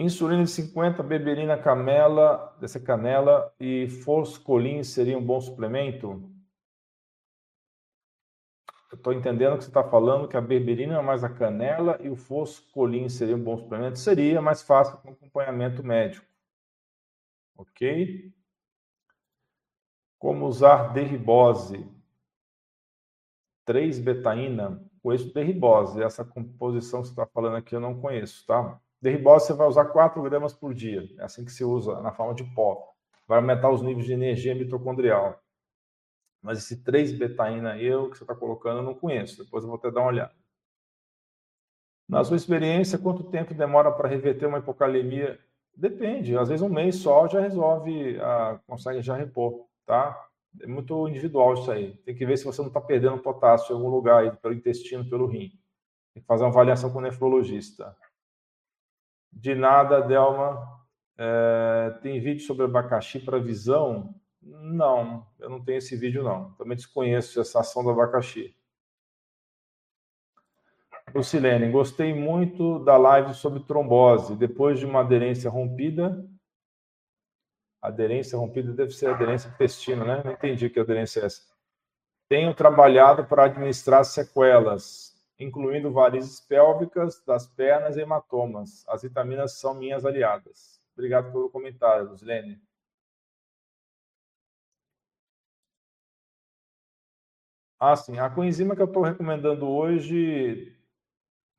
Insulina 0.00 0.44
de 0.44 0.50
50, 0.50 1.02
beberina, 1.02 1.58
camela, 1.60 2.56
dessa 2.60 2.78
canela 2.78 3.52
e 3.58 3.88
foscolin 3.88 4.84
seria 4.84 5.18
um 5.18 5.24
bom 5.24 5.40
suplemento? 5.40 6.32
Eu 8.92 8.96
estou 8.96 9.12
entendendo 9.12 9.56
que 9.58 9.64
você 9.64 9.70
está 9.70 9.82
falando 9.82 10.28
que 10.28 10.36
a 10.36 10.40
berberina 10.40 10.96
é 10.96 11.02
mais 11.02 11.24
a 11.24 11.28
canela 11.28 11.98
e 12.00 12.08
o 12.08 12.14
foscolin 12.14 13.08
seria 13.08 13.34
um 13.34 13.42
bom 13.42 13.58
suplemento? 13.58 13.98
Seria 13.98 14.40
mais 14.40 14.62
fácil 14.62 14.98
com 14.98 15.10
acompanhamento 15.10 15.82
médico. 15.82 16.24
Ok? 17.56 18.32
Como 20.16 20.46
usar 20.46 20.92
derribose? 20.92 21.84
3-betaína. 23.66 24.80
Conheço 25.02 25.34
derribose. 25.34 26.00
Essa 26.00 26.24
composição 26.24 27.00
que 27.00 27.08
você 27.08 27.12
está 27.14 27.26
falando 27.26 27.56
aqui 27.56 27.74
eu 27.74 27.80
não 27.80 28.00
conheço, 28.00 28.46
tá? 28.46 28.80
Derribose 29.00 29.46
você 29.46 29.52
vai 29.52 29.68
usar 29.68 29.86
4 29.86 30.20
gramas 30.22 30.52
por 30.52 30.74
dia. 30.74 31.08
É 31.18 31.24
assim 31.24 31.44
que 31.44 31.52
se 31.52 31.64
usa, 31.64 32.00
na 32.00 32.12
forma 32.12 32.34
de 32.34 32.44
pó. 32.54 32.94
Vai 33.26 33.38
aumentar 33.38 33.70
os 33.70 33.82
níveis 33.82 34.06
de 34.06 34.12
energia 34.12 34.54
mitocondrial. 34.54 35.40
Mas 36.42 36.58
esse 36.58 36.82
3-betaína 36.82 37.78
eu 37.78 38.10
que 38.10 38.18
você 38.18 38.24
está 38.24 38.34
colocando 38.34 38.78
eu 38.78 38.84
não 38.84 38.94
conheço. 38.94 39.42
Depois 39.44 39.62
eu 39.62 39.70
vou 39.70 39.78
até 39.78 39.90
dar 39.90 40.00
uma 40.00 40.08
olhada. 40.08 40.34
Na 42.08 42.24
sua 42.24 42.36
experiência, 42.36 42.98
quanto 42.98 43.24
tempo 43.24 43.52
demora 43.52 43.92
para 43.92 44.08
reverter 44.08 44.46
uma 44.46 44.58
hipocalemia 44.58 45.38
Depende, 45.78 46.36
às 46.36 46.48
vezes 46.48 46.60
um 46.60 46.68
mês 46.68 46.96
só 46.96 47.28
já 47.28 47.38
resolve, 47.38 48.18
a, 48.20 48.58
consegue 48.66 49.00
já 49.00 49.14
repor, 49.14 49.64
tá? 49.86 50.28
É 50.60 50.66
muito 50.66 51.06
individual 51.06 51.54
isso 51.54 51.70
aí. 51.70 51.96
Tem 51.98 52.16
que 52.16 52.26
ver 52.26 52.36
se 52.36 52.44
você 52.44 52.60
não 52.60 52.66
está 52.66 52.80
perdendo 52.80 53.16
potássio 53.18 53.72
em 53.72 53.76
algum 53.76 53.88
lugar 53.88 54.24
aí, 54.24 54.32
pelo 54.38 54.54
intestino, 54.54 55.08
pelo 55.08 55.26
rim. 55.26 55.52
Tem 56.12 56.20
que 56.20 56.26
fazer 56.26 56.42
uma 56.42 56.50
avaliação 56.50 56.90
com 56.90 56.98
o 56.98 57.00
nefrologista. 57.00 57.96
De 59.38 59.54
nada, 59.54 60.00
Delma. 60.00 60.68
É, 61.16 61.96
tem 62.02 62.20
vídeo 62.20 62.44
sobre 62.44 62.64
abacaxi 62.64 63.20
para 63.20 63.38
visão? 63.38 64.12
Não, 64.42 65.24
eu 65.38 65.48
não 65.48 65.64
tenho 65.64 65.78
esse 65.78 65.96
vídeo 65.96 66.24
não. 66.24 66.50
Também 66.54 66.76
desconheço 66.76 67.40
essa 67.40 67.60
ação 67.60 67.84
do 67.84 67.90
abacaxi. 67.90 68.52
Lucilene, 71.14 71.70
gostei 71.70 72.12
muito 72.12 72.80
da 72.80 72.96
live 72.96 73.32
sobre 73.32 73.60
trombose. 73.60 74.34
Depois 74.34 74.80
de 74.80 74.86
uma 74.86 75.00
aderência 75.00 75.48
rompida, 75.48 76.28
aderência 77.80 78.36
rompida 78.36 78.72
deve 78.72 78.90
ser 78.90 79.10
aderência 79.10 79.48
intestino, 79.48 80.04
né? 80.04 80.20
Não 80.24 80.32
entendi 80.32 80.68
que 80.68 80.80
aderência 80.80 81.20
é 81.20 81.26
essa. 81.26 81.42
Tenho 82.28 82.52
trabalhado 82.54 83.24
para 83.24 83.44
administrar 83.44 84.04
sequelas, 84.04 85.07
incluindo 85.38 85.92
varizes 85.92 86.40
pélvicas 86.40 87.22
das 87.24 87.46
pernas 87.46 87.96
e 87.96 88.00
hematomas. 88.00 88.84
As 88.88 89.02
vitaminas 89.02 89.58
são 89.58 89.74
minhas 89.74 90.04
aliadas. 90.04 90.80
Obrigado 90.94 91.30
pelo 91.32 91.50
comentário, 91.50 92.08
Lucilene. 92.10 92.60
Ah, 97.80 97.94
sim. 97.96 98.18
A 98.18 98.28
coenzima 98.28 98.74
que 98.74 98.82
eu 98.82 98.86
estou 98.86 99.02
recomendando 99.02 99.68
hoje 99.68 100.76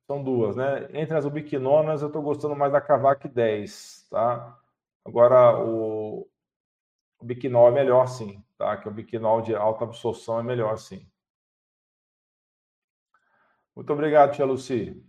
são 0.07 0.23
duas, 0.23 0.55
né? 0.55 0.89
Entre 0.93 1.15
as 1.17 1.25
ubiquinonas, 1.25 2.01
eu 2.01 2.07
estou 2.07 2.21
gostando 2.21 2.55
mais 2.55 2.71
da 2.73 2.81
Cavac 2.81 3.27
10, 3.27 4.07
tá? 4.09 4.59
Agora, 5.05 5.57
o, 5.63 6.27
o 7.19 7.25
biquinol 7.25 7.69
é 7.69 7.71
melhor, 7.71 8.07
sim, 8.07 8.43
tá? 8.57 8.77
Que 8.77 8.89
o 8.89 8.91
biquinol 8.91 9.41
de 9.41 9.55
alta 9.55 9.85
absorção 9.85 10.39
é 10.39 10.43
melhor, 10.43 10.77
sim. 10.77 11.07
Muito 13.79 13.93
obrigado, 13.93 14.33
tia 14.33 14.43
Luci. 14.43 15.01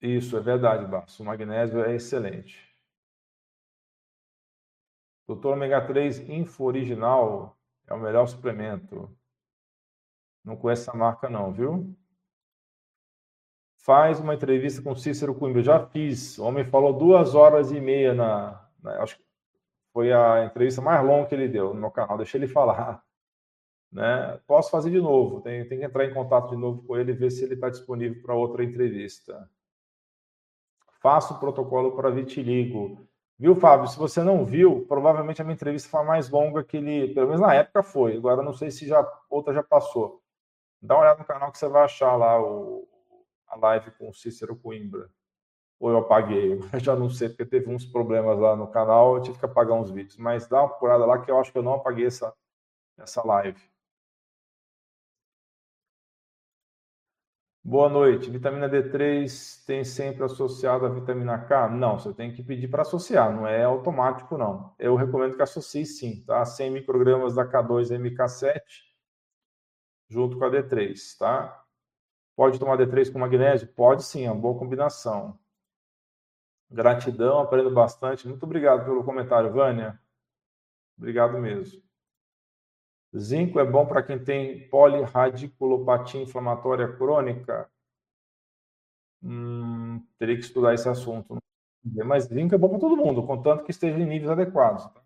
Isso, 0.00 0.36
é 0.36 0.40
verdade, 0.40 0.86
Barço. 0.86 1.20
O 1.20 1.26
magnésio 1.26 1.84
é 1.84 1.96
excelente. 1.96 2.72
Doutor 5.26 5.54
Ômega 5.54 5.84
3 5.84 6.20
Info 6.28 6.62
Original 6.62 7.58
é 7.88 7.94
o 7.94 7.98
melhor 7.98 8.28
suplemento. 8.28 9.10
Não 10.44 10.56
conheço 10.56 10.82
essa 10.82 10.96
marca 10.96 11.28
não, 11.28 11.52
viu? 11.52 11.92
Faz 13.78 14.20
uma 14.20 14.32
entrevista 14.32 14.80
com 14.80 14.94
Cícero 14.94 15.34
Coimbra. 15.34 15.60
Já 15.60 15.84
fiz. 15.88 16.38
O 16.38 16.44
homem 16.44 16.64
falou 16.64 16.92
duas 16.92 17.34
horas 17.34 17.72
e 17.72 17.80
meia 17.80 18.14
na, 18.14 18.64
na 18.80 19.02
acho 19.02 19.18
que 19.18 19.24
foi 19.92 20.12
a 20.12 20.44
entrevista 20.44 20.80
mais 20.80 21.04
longa 21.04 21.26
que 21.28 21.34
ele 21.34 21.48
deu 21.48 21.74
no 21.74 21.80
meu 21.80 21.90
canal. 21.90 22.16
Deixa 22.16 22.38
ele 22.38 22.46
falar. 22.46 23.04
Né? 23.96 24.38
Posso 24.46 24.70
fazer 24.70 24.90
de 24.90 25.00
novo. 25.00 25.40
Tem, 25.40 25.66
tem 25.66 25.78
que 25.78 25.84
entrar 25.86 26.04
em 26.04 26.12
contato 26.12 26.50
de 26.50 26.56
novo 26.56 26.82
com 26.82 26.98
ele 26.98 27.12
e 27.12 27.14
ver 27.14 27.30
se 27.30 27.42
ele 27.42 27.54
está 27.54 27.70
disponível 27.70 28.20
para 28.20 28.34
outra 28.34 28.62
entrevista. 28.62 29.50
Faça 31.00 31.32
o 31.32 31.40
protocolo 31.40 31.96
para 31.96 32.10
vitiligo. 32.10 33.08
Viu, 33.38 33.56
Fábio? 33.56 33.88
Se 33.88 33.98
você 33.98 34.22
não 34.22 34.44
viu, 34.44 34.84
provavelmente 34.86 35.40
a 35.40 35.44
minha 35.46 35.54
entrevista 35.54 35.88
foi 35.88 36.04
mais 36.04 36.28
longa 36.28 36.62
que 36.62 36.76
ele, 36.76 37.14
pelo 37.14 37.28
menos 37.28 37.40
na 37.40 37.54
época 37.54 37.82
foi. 37.82 38.18
Agora 38.18 38.42
não 38.42 38.52
sei 38.52 38.70
se 38.70 38.86
já 38.86 39.02
outra 39.30 39.54
já 39.54 39.62
passou. 39.62 40.20
Dá 40.82 40.94
uma 40.94 41.00
olhada 41.00 41.20
no 41.20 41.24
canal 41.24 41.50
que 41.50 41.56
você 41.56 41.66
vai 41.66 41.84
achar 41.84 42.16
lá 42.16 42.38
o, 42.38 42.86
a 43.48 43.56
live 43.56 43.92
com 43.92 44.10
o 44.10 44.14
Cícero 44.14 44.54
Coimbra. 44.56 45.08
Ou 45.80 45.90
eu 45.90 45.98
apaguei, 45.98 46.60
eu 46.70 46.80
já 46.80 46.94
não 46.94 47.08
sei, 47.08 47.30
porque 47.30 47.46
teve 47.46 47.70
uns 47.70 47.86
problemas 47.86 48.38
lá 48.38 48.54
no 48.54 48.66
canal, 48.66 49.16
eu 49.16 49.22
tive 49.22 49.38
que 49.38 49.44
apagar 49.46 49.78
uns 49.78 49.90
vídeos. 49.90 50.18
Mas 50.18 50.46
dá 50.46 50.60
uma 50.60 50.68
procurada 50.68 51.06
lá 51.06 51.18
que 51.18 51.30
eu 51.30 51.40
acho 51.40 51.50
que 51.50 51.56
eu 51.56 51.62
não 51.62 51.72
apaguei 51.72 52.04
essa, 52.04 52.30
essa 52.98 53.26
live. 53.26 53.75
Boa 57.68 57.88
noite. 57.88 58.30
Vitamina 58.30 58.68
D3 58.68 59.64
tem 59.66 59.82
sempre 59.82 60.22
associado 60.22 60.86
a 60.86 60.88
vitamina 60.88 61.36
K? 61.36 61.68
Não, 61.68 61.98
você 61.98 62.14
tem 62.14 62.32
que 62.32 62.40
pedir 62.40 62.68
para 62.68 62.82
associar, 62.82 63.34
não 63.34 63.44
é 63.44 63.64
automático, 63.64 64.38
não. 64.38 64.72
Eu 64.78 64.94
recomendo 64.94 65.34
que 65.34 65.42
associe 65.42 65.84
sim, 65.84 66.22
tá? 66.24 66.44
100 66.44 66.70
microgramas 66.70 67.34
da 67.34 67.44
K2MK7 67.44 68.60
junto 70.08 70.38
com 70.38 70.44
a 70.44 70.48
D3, 70.48 71.18
tá? 71.18 71.64
Pode 72.36 72.60
tomar 72.60 72.78
D3 72.78 73.12
com 73.12 73.18
magnésio? 73.18 73.66
Pode 73.74 74.04
sim, 74.04 74.24
é 74.24 74.30
uma 74.30 74.40
boa 74.40 74.56
combinação. 74.56 75.36
Gratidão, 76.70 77.40
aprendo 77.40 77.72
bastante. 77.72 78.28
Muito 78.28 78.44
obrigado 78.44 78.84
pelo 78.84 79.02
comentário, 79.02 79.52
Vânia. 79.52 80.00
Obrigado 80.96 81.36
mesmo. 81.36 81.85
Zinco 83.16 83.58
é 83.58 83.64
bom 83.64 83.86
para 83.86 84.02
quem 84.02 84.22
tem 84.22 84.68
polirradiculopatia 84.68 86.20
inflamatória 86.20 86.92
crônica? 86.96 87.70
Hum, 89.22 90.04
teria 90.18 90.36
que 90.36 90.42
estudar 90.42 90.74
esse 90.74 90.88
assunto. 90.88 91.38
Mas 92.04 92.24
zinco 92.24 92.54
é 92.54 92.58
bom 92.58 92.68
para 92.68 92.80
todo 92.80 92.96
mundo, 92.96 93.26
contanto 93.26 93.64
que 93.64 93.70
esteja 93.70 93.98
em 93.98 94.06
níveis 94.06 94.30
adequados. 94.30 94.84
Tá? 94.86 95.00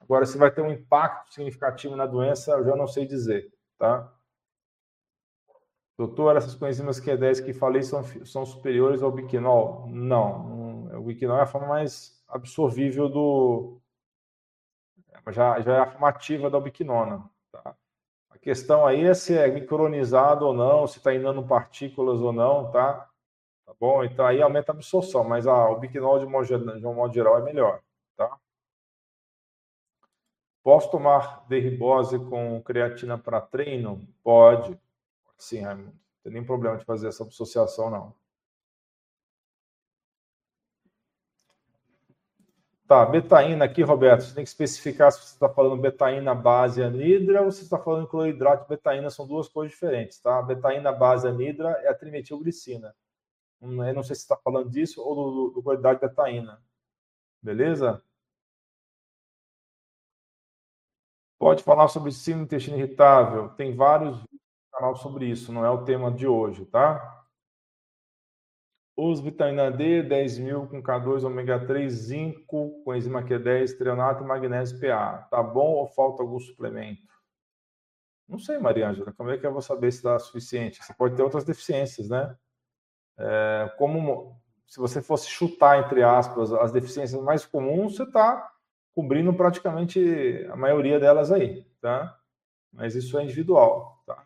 Agora, 0.00 0.26
se 0.26 0.36
vai 0.36 0.50
ter 0.50 0.60
um 0.60 0.70
impacto 0.70 1.32
significativo 1.32 1.96
na 1.96 2.06
doença, 2.06 2.52
eu 2.52 2.64
já 2.64 2.76
não 2.76 2.86
sei 2.86 3.06
dizer, 3.06 3.52
tá? 3.78 4.12
Doutor, 5.96 6.36
essas 6.36 6.56
coenzimas 6.56 7.00
Q10 7.00 7.44
que 7.44 7.52
falei 7.52 7.82
são, 7.82 8.02
são 8.24 8.44
superiores 8.44 9.00
ao 9.00 9.12
biquinol? 9.12 9.86
Não, 9.88 10.88
o 10.98 11.04
biquinol 11.04 11.38
é 11.38 11.42
a 11.42 11.46
forma 11.46 11.68
mais 11.68 12.22
absorvível 12.28 13.08
do... 13.08 13.80
Já, 15.30 15.60
já 15.60 15.72
é 15.72 15.78
a 15.78 16.50
da 16.50 16.58
ubiquinona. 16.58 17.30
Tá? 17.62 17.76
A 18.30 18.38
questão 18.38 18.84
aí 18.84 19.04
é 19.04 19.14
se 19.14 19.36
é 19.36 19.48
micronizado 19.48 20.46
ou 20.46 20.52
não, 20.52 20.86
se 20.86 20.98
está 20.98 21.14
inando 21.14 21.46
partículas 21.46 22.20
ou 22.20 22.32
não, 22.32 22.70
tá? 22.70 23.08
Tá 23.64 23.72
bom? 23.78 24.02
Então 24.02 24.26
aí 24.26 24.42
aumenta 24.42 24.72
a 24.72 24.74
absorção, 24.74 25.22
mas 25.22 25.46
ah, 25.46 25.70
o 25.70 25.78
biquinol 25.78 26.18
de, 26.18 26.26
de 26.80 26.86
um 26.86 26.94
modo 26.94 27.14
geral 27.14 27.38
é 27.38 27.42
melhor, 27.42 27.80
tá? 28.16 28.36
Posso 30.64 30.90
tomar 30.90 31.46
derribose 31.46 32.18
com 32.18 32.60
creatina 32.62 33.16
para 33.16 33.40
treino? 33.40 34.06
Pode. 34.22 34.78
Sim, 35.38 35.60
Raimundo. 35.60 35.92
Não 35.92 35.94
tem 36.22 36.32
nenhum 36.32 36.46
problema 36.46 36.76
de 36.76 36.84
fazer 36.84 37.08
essa 37.08 37.22
associação, 37.22 37.90
não. 37.90 38.14
Tá, 42.94 43.04
betaína 43.04 43.64
aqui, 43.64 43.82
Roberto, 43.82 44.22
você 44.22 44.36
tem 44.36 44.44
que 44.44 44.50
especificar 44.50 45.10
se 45.10 45.18
você 45.18 45.34
está 45.34 45.48
falando 45.48 45.80
betaína 45.80 46.32
base 46.32 46.80
anidra 46.80 47.42
ou 47.42 47.50
se 47.50 47.64
está 47.64 47.76
falando 47.76 48.06
cloridrato 48.06 48.68
betaína, 48.68 49.10
são 49.10 49.26
duas 49.26 49.48
coisas 49.48 49.72
diferentes, 49.72 50.20
tá? 50.20 50.40
betaína 50.40 50.92
base 50.92 51.26
anidra 51.26 51.70
é 51.82 51.88
a 51.88 51.94
trimetilglicina. 51.94 52.94
Eu 53.60 53.94
não 53.94 54.04
sei 54.04 54.14
se 54.14 54.22
está 54.22 54.36
falando 54.36 54.70
disso 54.70 55.02
ou 55.02 55.14
do, 55.16 55.50
do 55.54 55.62
cloridrato 55.64 56.02
betaína. 56.02 56.62
Beleza? 57.42 58.00
Pode 61.36 61.64
falar 61.64 61.88
sobre 61.88 62.12
síndrome 62.12 62.44
intestino 62.44 62.76
irritável. 62.76 63.48
Tem 63.56 63.74
vários 63.74 64.22
canal 64.70 64.94
sobre 64.94 65.26
isso, 65.26 65.52
não 65.52 65.64
é 65.64 65.70
o 65.70 65.84
tema 65.84 66.12
de 66.12 66.28
hoje, 66.28 66.64
tá? 66.66 67.23
Os 68.96 69.20
vitamina 69.20 69.72
D, 69.72 70.02
10 70.04 70.38
mil 70.38 70.66
com 70.68 70.80
K2, 70.80 71.24
ômega 71.24 71.58
3, 71.66 71.92
zinco, 71.92 72.80
com 72.84 72.94
enzima 72.94 73.24
Q10, 73.24 73.76
treonato 73.76 74.22
e 74.22 74.26
magnésio 74.26 74.78
PA. 74.80 75.26
Tá 75.30 75.42
bom 75.42 75.72
ou 75.72 75.86
falta 75.88 76.22
algum 76.22 76.38
suplemento? 76.38 77.02
Não 78.28 78.38
sei, 78.38 78.58
Maria 78.58 78.88
Ângela, 78.88 79.12
como 79.12 79.30
é 79.30 79.36
que 79.36 79.46
eu 79.46 79.52
vou 79.52 79.60
saber 79.60 79.90
se 79.90 80.02
dá 80.02 80.18
suficiente? 80.18 80.82
Você 80.82 80.94
pode 80.94 81.16
ter 81.16 81.22
outras 81.22 81.44
deficiências, 81.44 82.08
né? 82.08 82.36
É, 83.18 83.74
como 83.76 84.40
se 84.66 84.78
você 84.78 85.02
fosse 85.02 85.28
chutar, 85.28 85.78
entre 85.80 86.02
aspas, 86.02 86.52
as 86.52 86.72
deficiências 86.72 87.20
mais 87.20 87.44
comuns, 87.44 87.96
você 87.96 88.04
está 88.04 88.50
cobrindo 88.94 89.34
praticamente 89.34 90.46
a 90.50 90.56
maioria 90.56 91.00
delas 91.00 91.32
aí, 91.32 91.64
tá? 91.80 92.16
Mas 92.72 92.94
isso 92.94 93.18
é 93.18 93.24
individual, 93.24 94.02
tá? 94.06 94.24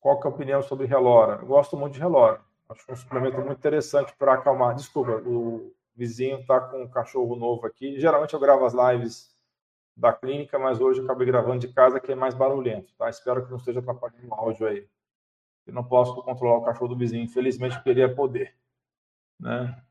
Qual 0.00 0.20
que 0.20 0.26
é 0.26 0.30
a 0.30 0.34
opinião 0.34 0.62
sobre 0.62 0.86
relora? 0.86 1.42
Eu 1.42 1.46
gosto 1.46 1.76
muito 1.76 1.94
de 1.94 2.00
relora. 2.00 2.40
Acho 2.68 2.92
um 2.92 2.96
suplemento 2.96 3.38
muito 3.38 3.58
interessante 3.58 4.14
para 4.16 4.34
acalmar. 4.34 4.74
Desculpa, 4.74 5.22
o 5.26 5.74
vizinho 5.96 6.40
está 6.40 6.60
com 6.60 6.82
um 6.82 6.88
cachorro 6.88 7.34
novo 7.34 7.66
aqui. 7.66 7.98
Geralmente 7.98 8.34
eu 8.34 8.40
gravo 8.40 8.64
as 8.64 8.74
lives 8.74 9.34
da 9.96 10.12
clínica, 10.12 10.58
mas 10.58 10.80
hoje 10.80 11.00
eu 11.00 11.04
acabei 11.04 11.26
gravando 11.26 11.58
de 11.58 11.72
casa, 11.72 11.98
que 11.98 12.12
é 12.12 12.14
mais 12.14 12.34
barulhento, 12.34 12.94
tá? 12.96 13.10
Espero 13.10 13.44
que 13.44 13.50
não 13.50 13.58
esteja 13.58 13.80
atrapalhando 13.80 14.28
o 14.28 14.34
áudio 14.34 14.66
aí. 14.66 14.88
Eu 15.66 15.74
não 15.74 15.82
posso 15.82 16.14
controlar 16.22 16.58
o 16.58 16.64
cachorro 16.64 16.88
do 16.88 16.96
vizinho, 16.96 17.24
infelizmente 17.24 17.82
queria 17.82 18.14
poder, 18.14 18.54
né? 19.40 19.82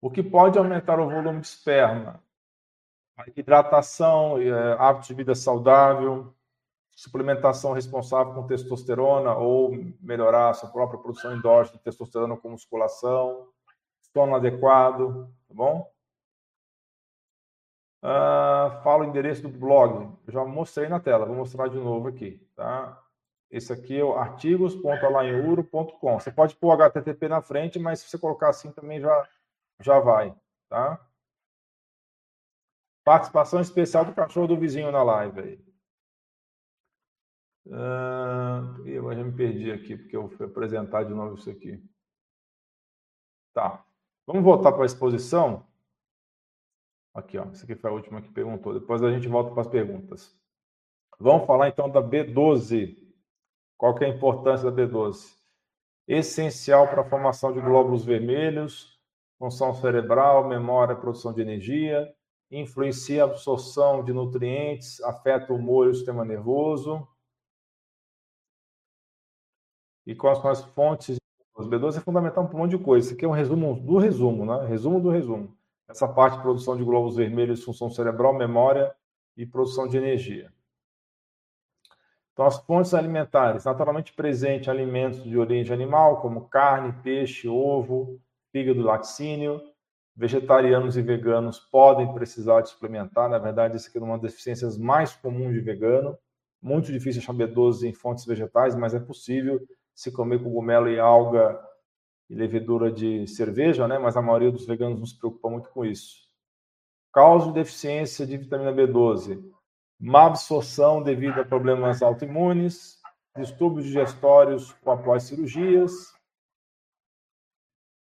O 0.00 0.10
que 0.10 0.22
pode 0.22 0.58
aumentar 0.58 0.98
o 0.98 1.08
volume 1.08 1.40
de 1.40 1.46
esperma? 1.46 2.22
A 3.16 3.24
hidratação, 3.28 4.38
é, 4.40 4.72
hábitos 4.78 5.08
de 5.08 5.14
vida 5.14 5.34
saudável, 5.34 6.34
suplementação 6.94 7.72
responsável 7.72 8.34
com 8.34 8.46
testosterona 8.46 9.34
ou 9.34 9.72
melhorar 10.00 10.50
a 10.50 10.54
sua 10.54 10.70
própria 10.70 11.00
produção 11.00 11.36
endógena 11.36 11.76
de 11.76 11.82
testosterona 11.82 12.36
com 12.36 12.50
musculação, 12.50 13.48
sono 14.12 14.36
adequado, 14.36 15.28
tá 15.48 15.54
bom? 15.54 15.92
Uh, 18.02 18.82
fala 18.82 19.02
o 19.02 19.06
endereço 19.06 19.42
do 19.42 19.48
blog. 19.48 20.14
Eu 20.26 20.32
já 20.32 20.44
mostrei 20.44 20.88
na 20.88 21.00
tela, 21.00 21.26
vou 21.26 21.34
mostrar 21.34 21.68
de 21.68 21.78
novo 21.78 22.08
aqui, 22.08 22.38
tá? 22.54 23.00
Esse 23.50 23.72
aqui 23.72 23.98
é 23.98 24.04
o 24.04 24.14
artigos.alainuro.com. 24.14 26.20
Você 26.20 26.30
pode 26.30 26.54
pôr 26.56 26.72
HTTP 26.72 27.28
na 27.28 27.40
frente, 27.40 27.78
mas 27.78 28.00
se 28.00 28.10
você 28.10 28.18
colocar 28.18 28.50
assim 28.50 28.70
também 28.72 29.00
já, 29.00 29.28
já 29.80 29.98
vai, 30.00 30.34
tá? 30.68 31.00
Participação 33.04 33.60
especial 33.60 34.04
do 34.04 34.14
cachorro 34.14 34.48
do 34.48 34.56
vizinho 34.56 34.92
na 34.92 35.02
live 35.02 35.40
aí. 35.40 35.63
Uh, 37.66 38.86
eu 38.86 39.14
já 39.14 39.24
me 39.24 39.32
perdi 39.32 39.72
aqui, 39.72 39.96
porque 39.96 40.16
eu 40.16 40.28
fui 40.30 40.46
apresentar 40.46 41.04
de 41.04 41.14
novo 41.14 41.36
isso 41.36 41.50
aqui. 41.50 41.82
Tá. 43.54 43.84
Vamos 44.26 44.42
voltar 44.42 44.72
para 44.72 44.82
a 44.82 44.86
exposição. 44.86 45.66
Aqui, 47.14 47.38
ó. 47.38 47.44
Essa 47.44 47.64
aqui 47.64 47.74
foi 47.74 47.90
a 47.90 47.94
última 47.94 48.20
que 48.20 48.32
perguntou. 48.32 48.74
Depois 48.74 49.02
a 49.02 49.10
gente 49.10 49.28
volta 49.28 49.52
para 49.52 49.62
as 49.62 49.68
perguntas. 49.68 50.36
Vamos 51.18 51.46
falar 51.46 51.68
então 51.68 51.88
da 51.88 52.02
B12. 52.02 52.96
Qual 53.76 53.94
que 53.94 54.04
é 54.04 54.08
a 54.08 54.14
importância 54.14 54.70
da 54.70 54.82
B12? 54.82 55.36
Essencial 56.06 56.88
para 56.88 57.02
a 57.02 57.08
formação 57.08 57.52
de 57.52 57.60
glóbulos 57.60 58.04
vermelhos, 58.04 58.98
função 59.38 59.74
cerebral, 59.74 60.46
memória, 60.48 60.96
produção 60.96 61.32
de 61.32 61.40
energia, 61.40 62.12
influencia 62.50 63.22
a 63.22 63.26
absorção 63.26 64.04
de 64.04 64.12
nutrientes, 64.12 65.00
afeta 65.02 65.52
o 65.52 65.56
humor 65.56 65.86
e 65.86 65.90
o 65.90 65.94
sistema 65.94 66.24
nervoso, 66.24 67.06
e 70.06 70.14
quais 70.14 70.38
são 70.38 70.50
as 70.50 70.62
fontes. 70.62 71.16
Os 71.56 71.68
B12 71.68 71.98
é 71.98 72.00
fundamental 72.00 72.46
para 72.46 72.56
um 72.56 72.60
monte 72.60 72.76
de 72.76 72.78
coisa. 72.78 73.06
Isso 73.06 73.14
aqui 73.14 73.24
é 73.24 73.28
um 73.28 73.32
resumo 73.32 73.80
do 73.80 73.98
resumo, 73.98 74.44
né? 74.44 74.66
Resumo 74.66 75.00
do 75.00 75.10
resumo. 75.10 75.56
Essa 75.88 76.08
parte 76.08 76.36
de 76.36 76.42
produção 76.42 76.76
de 76.76 76.82
glóbulos 76.82 77.16
vermelhos, 77.16 77.62
função 77.62 77.90
cerebral, 77.90 78.34
memória 78.34 78.94
e 79.36 79.46
produção 79.46 79.86
de 79.86 79.96
energia. 79.96 80.52
Então, 82.32 82.46
as 82.46 82.58
fontes 82.58 82.92
alimentares, 82.92 83.64
naturalmente 83.64 84.12
presente 84.12 84.68
alimentos 84.68 85.22
de 85.22 85.38
origem 85.38 85.72
animal, 85.72 86.20
como 86.20 86.48
carne, 86.48 86.92
peixe, 87.02 87.48
ovo, 87.48 88.20
fígado, 88.50 88.82
laticínio. 88.82 89.60
Vegetarianos 90.16 90.96
e 90.96 91.02
veganos 91.02 91.58
podem 91.58 92.12
precisar 92.12 92.60
de 92.60 92.70
suplementar. 92.70 93.28
Na 93.28 93.38
verdade, 93.38 93.76
isso 93.76 93.88
aqui 93.88 93.98
é 93.98 94.00
uma 94.00 94.18
das 94.18 94.32
deficiências 94.32 94.76
mais 94.76 95.14
comuns 95.14 95.52
de 95.52 95.60
vegano. 95.60 96.18
Muito 96.60 96.90
difícil 96.90 97.20
achar 97.20 97.34
B12 97.34 97.84
em 97.84 97.92
fontes 97.92 98.24
vegetais, 98.24 98.74
mas 98.74 98.94
é 98.94 99.00
possível 99.00 99.60
se 99.94 100.10
comer 100.12 100.42
cogumelo 100.42 100.88
e 100.88 100.98
alga 100.98 101.58
e 102.28 102.34
levedura 102.34 102.90
de 102.90 103.26
cerveja, 103.26 103.86
né? 103.86 103.98
Mas 103.98 104.16
a 104.16 104.22
maioria 104.22 104.50
dos 104.50 104.66
veganos 104.66 104.98
não 104.98 105.06
se 105.06 105.18
preocupa 105.18 105.48
muito 105.48 105.70
com 105.70 105.84
isso. 105.84 106.24
Causa 107.12 107.46
de 107.46 107.54
deficiência 107.54 108.26
de 108.26 108.36
vitamina 108.36 108.72
B12 108.72 109.42
má 109.98 110.26
absorção 110.26 111.02
devido 111.02 111.40
a 111.40 111.44
problemas 111.44 112.02
autoimunes, 112.02 113.00
distúrbios 113.36 113.86
digestórios 113.86 114.74
após 114.84 115.24
cirurgias, 115.24 116.12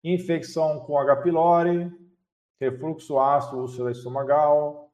infecção 0.03 0.81
com 0.81 0.99
H. 0.99 1.17
pylori, 1.17 1.91
refluxo 2.61 3.19
ácido 3.19 3.61
úlcera 3.61 3.91
estomagal, 3.91 4.91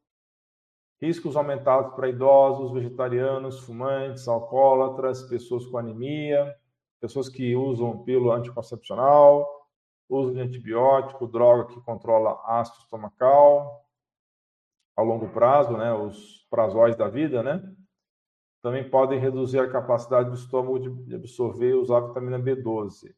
riscos 1.01 1.35
aumentados 1.35 1.95
para 1.95 2.09
idosos, 2.09 2.73
vegetarianos, 2.73 3.59
fumantes, 3.61 4.27
alcoólatras, 4.27 5.23
pessoas 5.23 5.65
com 5.65 5.77
anemia, 5.77 6.55
pessoas 6.99 7.29
que 7.29 7.55
usam 7.55 8.03
pílula 8.03 8.35
anticoncepcional, 8.35 9.47
uso 10.09 10.33
de 10.33 10.41
antibiótico, 10.41 11.27
droga 11.27 11.73
que 11.73 11.81
controla 11.81 12.41
ácido 12.45 12.79
estomacal, 12.79 13.85
ao 14.95 15.05
longo 15.05 15.29
prazo, 15.29 15.77
né, 15.77 15.93
os 15.93 16.45
prazóis 16.49 16.95
da 16.95 17.07
vida, 17.07 17.41
né, 17.41 17.63
também 18.61 18.89
podem 18.89 19.19
reduzir 19.19 19.59
a 19.59 19.71
capacidade 19.71 20.29
do 20.29 20.35
estômago 20.35 20.79
de 20.79 21.15
absorver 21.15 21.69
e 21.69 21.75
usar 21.75 21.97
a 21.97 22.07
vitamina 22.07 22.37
B12. 22.37 23.15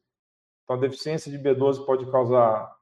Então, 0.62 0.76
a 0.76 0.78
deficiência 0.78 1.30
de 1.30 1.38
B12 1.38 1.84
pode 1.84 2.08
causar 2.10 2.72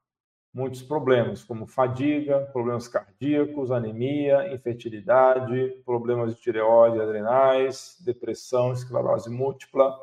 muitos 0.53 0.82
problemas, 0.82 1.44
como 1.44 1.66
fadiga, 1.66 2.40
problemas 2.53 2.88
cardíacos, 2.88 3.70
anemia, 3.70 4.53
infertilidade, 4.53 5.80
problemas 5.84 6.34
de 6.34 6.40
tireoide, 6.40 7.01
adrenais, 7.01 7.96
depressão, 8.05 8.72
esclerose 8.72 9.30
múltipla, 9.30 9.96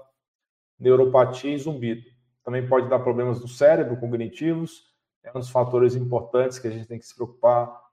neuropatia 0.79 1.53
e 1.53 1.57
zumbido. 1.57 2.09
Também 2.43 2.67
pode 2.67 2.89
dar 2.89 2.99
problemas 2.99 3.41
no 3.41 3.47
cérebro, 3.47 3.97
cognitivos, 3.97 4.87
é 5.23 5.29
um 5.35 5.39
dos 5.39 5.49
fatores 5.49 5.95
importantes 5.95 6.59
que 6.59 6.67
a 6.67 6.71
gente 6.71 6.87
tem 6.87 6.97
que 6.97 7.05
se 7.05 7.13
preocupar 7.13 7.85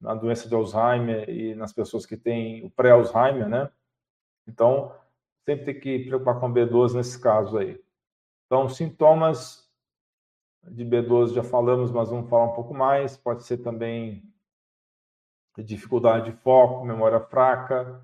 na 0.00 0.14
doença 0.14 0.48
de 0.48 0.54
Alzheimer 0.54 1.28
e 1.28 1.54
nas 1.54 1.72
pessoas 1.72 2.04
que 2.04 2.16
têm 2.16 2.64
o 2.64 2.70
pré-Alzheimer, 2.70 3.48
né? 3.48 3.70
Então, 4.48 4.92
sempre 5.44 5.66
tem 5.66 5.80
que 5.80 6.06
preocupar 6.06 6.40
com 6.40 6.52
B12 6.52 6.94
nesse 6.94 7.20
caso 7.20 7.58
aí. 7.58 7.80
Então, 8.46 8.68
sintomas 8.68 9.70
de 10.64 10.84
B12 10.84 11.34
já 11.34 11.42
falamos, 11.42 11.90
mas 11.92 12.08
vamos 12.08 12.28
falar 12.28 12.46
um 12.46 12.54
pouco 12.54 12.74
mais. 12.74 13.16
Pode 13.16 13.44
ser 13.44 13.58
também 13.58 14.24
dificuldade 15.58 16.30
de 16.30 16.36
foco, 16.38 16.84
memória 16.84 17.20
fraca, 17.20 18.02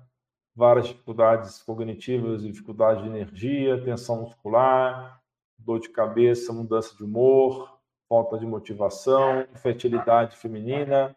várias 0.57 0.87
dificuldades 0.87 1.61
cognitivas, 1.61 2.41
dificuldade 2.41 3.03
de 3.03 3.09
energia, 3.09 3.79
tensão 3.83 4.21
muscular, 4.21 5.21
dor 5.55 5.79
de 5.79 5.87
cabeça, 5.89 6.51
mudança 6.51 6.95
de 6.95 7.03
humor, 7.03 7.77
falta 8.09 8.39
de 8.39 8.45
motivação, 8.47 9.45
infertilidade 9.53 10.35
feminina, 10.35 11.15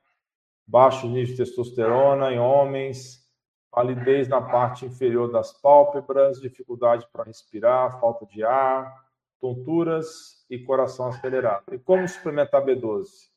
baixo 0.67 1.09
nível 1.09 1.35
de 1.35 1.37
testosterona 1.39 2.31
em 2.31 2.39
homens, 2.39 3.27
palidez 3.71 4.29
na 4.29 4.43
parte 4.43 4.85
inferior 4.85 5.33
das 5.33 5.55
pálpebras, 5.55 6.39
dificuldade 6.39 7.09
para 7.11 7.25
respirar, 7.25 7.99
falta 7.99 8.27
de 8.27 8.45
ar, 8.45 8.95
tonturas 9.41 10.45
e 10.51 10.59
coração 10.59 11.07
acelerado. 11.07 11.65
E 11.73 11.79
como 11.79 12.07
suplementar 12.07 12.63
B12? 12.63 13.30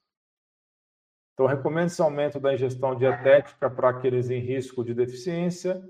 Então, 1.33 1.47
recomendo 1.47 1.87
esse 1.87 2.01
aumento 2.01 2.39
da 2.39 2.53
ingestão 2.53 2.95
dietética 2.95 3.69
para 3.69 3.89
aqueles 3.89 4.29
em 4.29 4.39
risco 4.39 4.83
de 4.83 4.93
deficiência. 4.93 5.83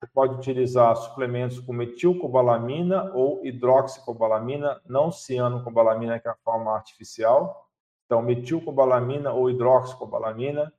Você 0.00 0.06
pode 0.14 0.34
utilizar 0.34 0.94
suplementos 0.94 1.58
com 1.58 1.72
metilcobalamina 1.72 3.12
ou 3.12 3.44
hidroxicobalamina, 3.44 4.80
não 4.86 5.10
cianocobalamina, 5.10 6.20
que 6.20 6.28
é 6.28 6.30
a 6.30 6.36
forma 6.44 6.72
artificial. 6.72 7.68
Então, 8.06 8.22
metilcobalamina 8.22 9.32
ou 9.32 9.50
hidroxicobalamina, 9.50 10.72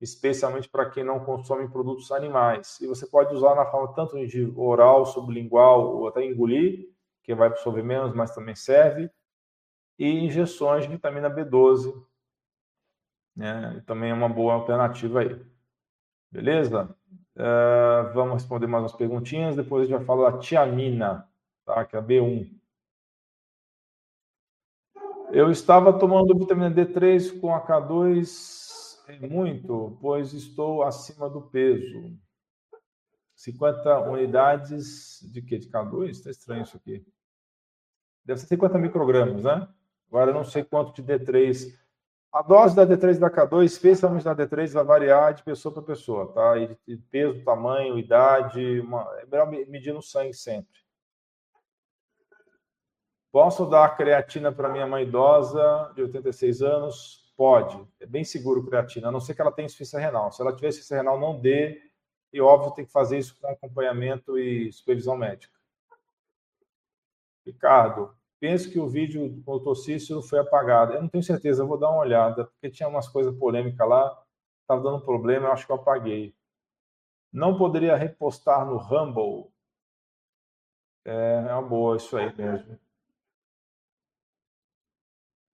especialmente 0.00 0.68
para 0.68 0.88
quem 0.88 1.02
não 1.02 1.24
consome 1.24 1.68
produtos 1.68 2.12
animais. 2.12 2.80
E 2.80 2.86
você 2.86 3.04
pode 3.06 3.34
usar 3.34 3.56
na 3.56 3.66
forma 3.66 3.92
tanto 3.92 4.24
de 4.24 4.52
oral, 4.56 5.04
sublingual 5.04 5.96
ou 5.96 6.06
até 6.06 6.24
engolir, 6.24 6.88
que 7.24 7.34
vai 7.34 7.48
absorver 7.48 7.82
menos, 7.82 8.14
mas 8.14 8.32
também 8.32 8.54
serve. 8.54 9.10
E 9.98 10.08
injeções 10.24 10.84
de 10.84 10.90
vitamina 10.90 11.28
B12, 11.28 11.92
né? 13.36 13.82
também 13.86 14.10
é 14.10 14.14
uma 14.14 14.28
boa 14.28 14.54
alternativa 14.54 15.20
aí. 15.20 15.40
Beleza? 16.30 16.94
Uh, 17.36 18.12
vamos 18.14 18.34
responder 18.34 18.66
mais 18.66 18.82
umas 18.82 18.92
perguntinhas, 18.92 19.56
depois 19.56 19.82
a 19.82 19.86
gente 19.86 19.96
vai 19.96 20.06
falar 20.06 20.30
da 20.30 20.38
tiamina, 20.38 21.28
tá? 21.64 21.84
que 21.84 21.96
é 21.96 21.98
a 21.98 22.02
B1. 22.02 22.50
Eu 25.32 25.50
estava 25.50 25.98
tomando 25.98 26.38
vitamina 26.38 26.70
D3 26.70 27.40
com 27.40 27.54
a 27.54 27.66
K2 27.66 28.82
muito, 29.20 29.96
pois 30.00 30.32
estou 30.32 30.82
acima 30.82 31.28
do 31.28 31.42
peso. 31.42 32.16
50 33.34 34.10
unidades 34.10 35.20
de 35.32 35.42
quê? 35.42 35.58
De 35.58 35.68
K2? 35.68 36.10
Está 36.10 36.30
estranho 36.30 36.62
isso 36.62 36.76
aqui. 36.76 37.04
Deve 38.24 38.40
ser 38.40 38.46
50 38.46 38.78
microgramas, 38.78 39.44
né? 39.44 39.68
Agora 40.08 40.30
eu 40.30 40.34
não 40.34 40.44
sei 40.44 40.62
quanto 40.62 40.94
de 40.94 41.02
D3. 41.02 41.76
A 42.32 42.40
dose 42.40 42.74
da 42.74 42.86
D3 42.86 43.16
e 43.16 43.18
da 43.18 43.30
K2, 43.30 43.64
especialmente 43.64 44.24
da 44.24 44.34
D3, 44.34 44.72
vai 44.72 44.84
variar 44.84 45.34
de 45.34 45.42
pessoa 45.42 45.74
para 45.74 45.82
pessoa, 45.82 46.32
tá? 46.32 46.54
E 46.86 46.96
peso, 46.96 47.44
tamanho, 47.44 47.98
idade, 47.98 48.80
uma... 48.80 49.02
é 49.18 49.26
melhor 49.26 49.50
medir 49.50 49.92
no 49.92 50.00
sangue 50.00 50.32
sempre. 50.32 50.80
Posso 53.30 53.66
dar 53.66 53.96
creatina 53.96 54.50
para 54.50 54.70
minha 54.70 54.86
mãe 54.86 55.02
idosa 55.04 55.92
de 55.94 56.02
86 56.02 56.62
anos? 56.62 57.32
Pode. 57.36 57.86
É 58.00 58.06
bem 58.06 58.24
seguro 58.24 58.64
creatina, 58.64 59.08
a 59.08 59.12
não 59.12 59.20
ser 59.20 59.34
que 59.34 59.40
ela 59.42 59.52
tenha 59.52 59.66
insuficiência 59.66 59.98
renal. 59.98 60.32
Se 60.32 60.40
ela 60.40 60.54
tiver 60.54 60.68
insuficiência 60.68 60.96
renal, 60.98 61.20
não 61.20 61.38
dê. 61.38 61.82
E, 62.32 62.40
óbvio, 62.40 62.72
tem 62.72 62.86
que 62.86 62.92
fazer 62.92 63.18
isso 63.18 63.38
com 63.38 63.46
acompanhamento 63.46 64.38
e 64.38 64.72
supervisão 64.72 65.16
médica. 65.16 65.58
Ricardo, 67.44 68.14
penso 68.42 68.72
que 68.72 68.80
o 68.80 68.88
vídeo 68.88 69.28
do 69.28 69.40
doutor 69.40 69.76
Cícero 69.76 70.20
foi 70.20 70.40
apagado. 70.40 70.94
Eu 70.94 71.02
não 71.02 71.08
tenho 71.08 71.22
certeza, 71.22 71.64
vou 71.64 71.78
dar 71.78 71.90
uma 71.90 72.00
olhada, 72.00 72.46
porque 72.46 72.68
tinha 72.68 72.88
umas 72.88 73.06
coisas 73.06 73.32
polêmicas 73.38 73.88
lá, 73.88 74.20
estava 74.62 74.82
dando 74.82 75.04
problema, 75.04 75.46
eu 75.46 75.52
acho 75.52 75.64
que 75.64 75.70
eu 75.70 75.76
apaguei. 75.76 76.34
Não 77.32 77.56
poderia 77.56 77.94
repostar 77.94 78.66
no 78.66 78.78
Rumble? 78.78 79.52
É, 81.04 81.46
é 81.50 81.54
uma 81.54 81.62
boa 81.62 81.96
isso 81.96 82.16
aí 82.16 82.36
mesmo. 82.36 82.76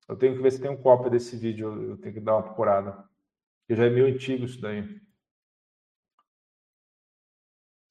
Eu 0.09 0.17
tenho 0.17 0.35
que 0.35 0.43
ver 0.43 0.51
se 0.51 0.61
tem 0.63 0.71
um 0.71 0.83
cópia 0.83 1.11
desse 1.11 1.37
vídeo, 1.37 1.91
eu 1.91 1.99
tenho 1.99 2.15
que 2.15 2.21
dar 2.21 2.37
uma 2.37 2.43
procurada. 2.43 2.93
Porque 3.61 3.77
já 3.77 3.85
é 3.85 3.91
meio 3.91 4.07
antigo 4.07 4.47
isso 4.47 4.63
daí. 4.63 4.99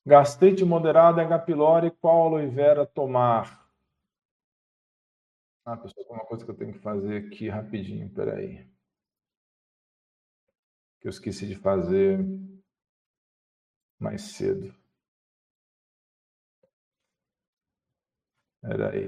Gastrite 0.03 0.65
moderada, 0.65 1.21
H. 1.21 1.37
pylori, 1.37 1.91
qual 1.91 2.29
aloe 2.29 2.47
vera 2.47 2.83
tomar? 2.83 3.66
Ah, 5.67 5.77
pessoal, 5.77 6.03
tem 6.07 6.15
uma 6.15 6.25
coisa 6.25 6.43
que 6.43 6.49
eu 6.49 6.55
tenho 6.55 6.73
que 6.73 6.79
fazer 6.79 7.17
aqui 7.27 7.47
rapidinho, 7.47 8.09
peraí. 8.09 8.65
Que 11.01 11.07
eu 11.07 11.09
esqueci 11.09 11.47
de 11.47 11.55
fazer 11.55 12.19
mais 13.99 14.21
cedo. 14.23 14.73
Peraí. 18.61 19.07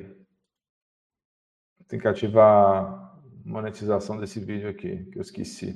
Tem 1.89 1.99
que 1.99 2.07
ativar 2.07 2.47
a 2.85 3.19
monetização 3.43 4.17
desse 4.17 4.39
vídeo 4.39 4.69
aqui, 4.69 5.03
que 5.11 5.17
eu 5.17 5.21
esqueci. 5.21 5.75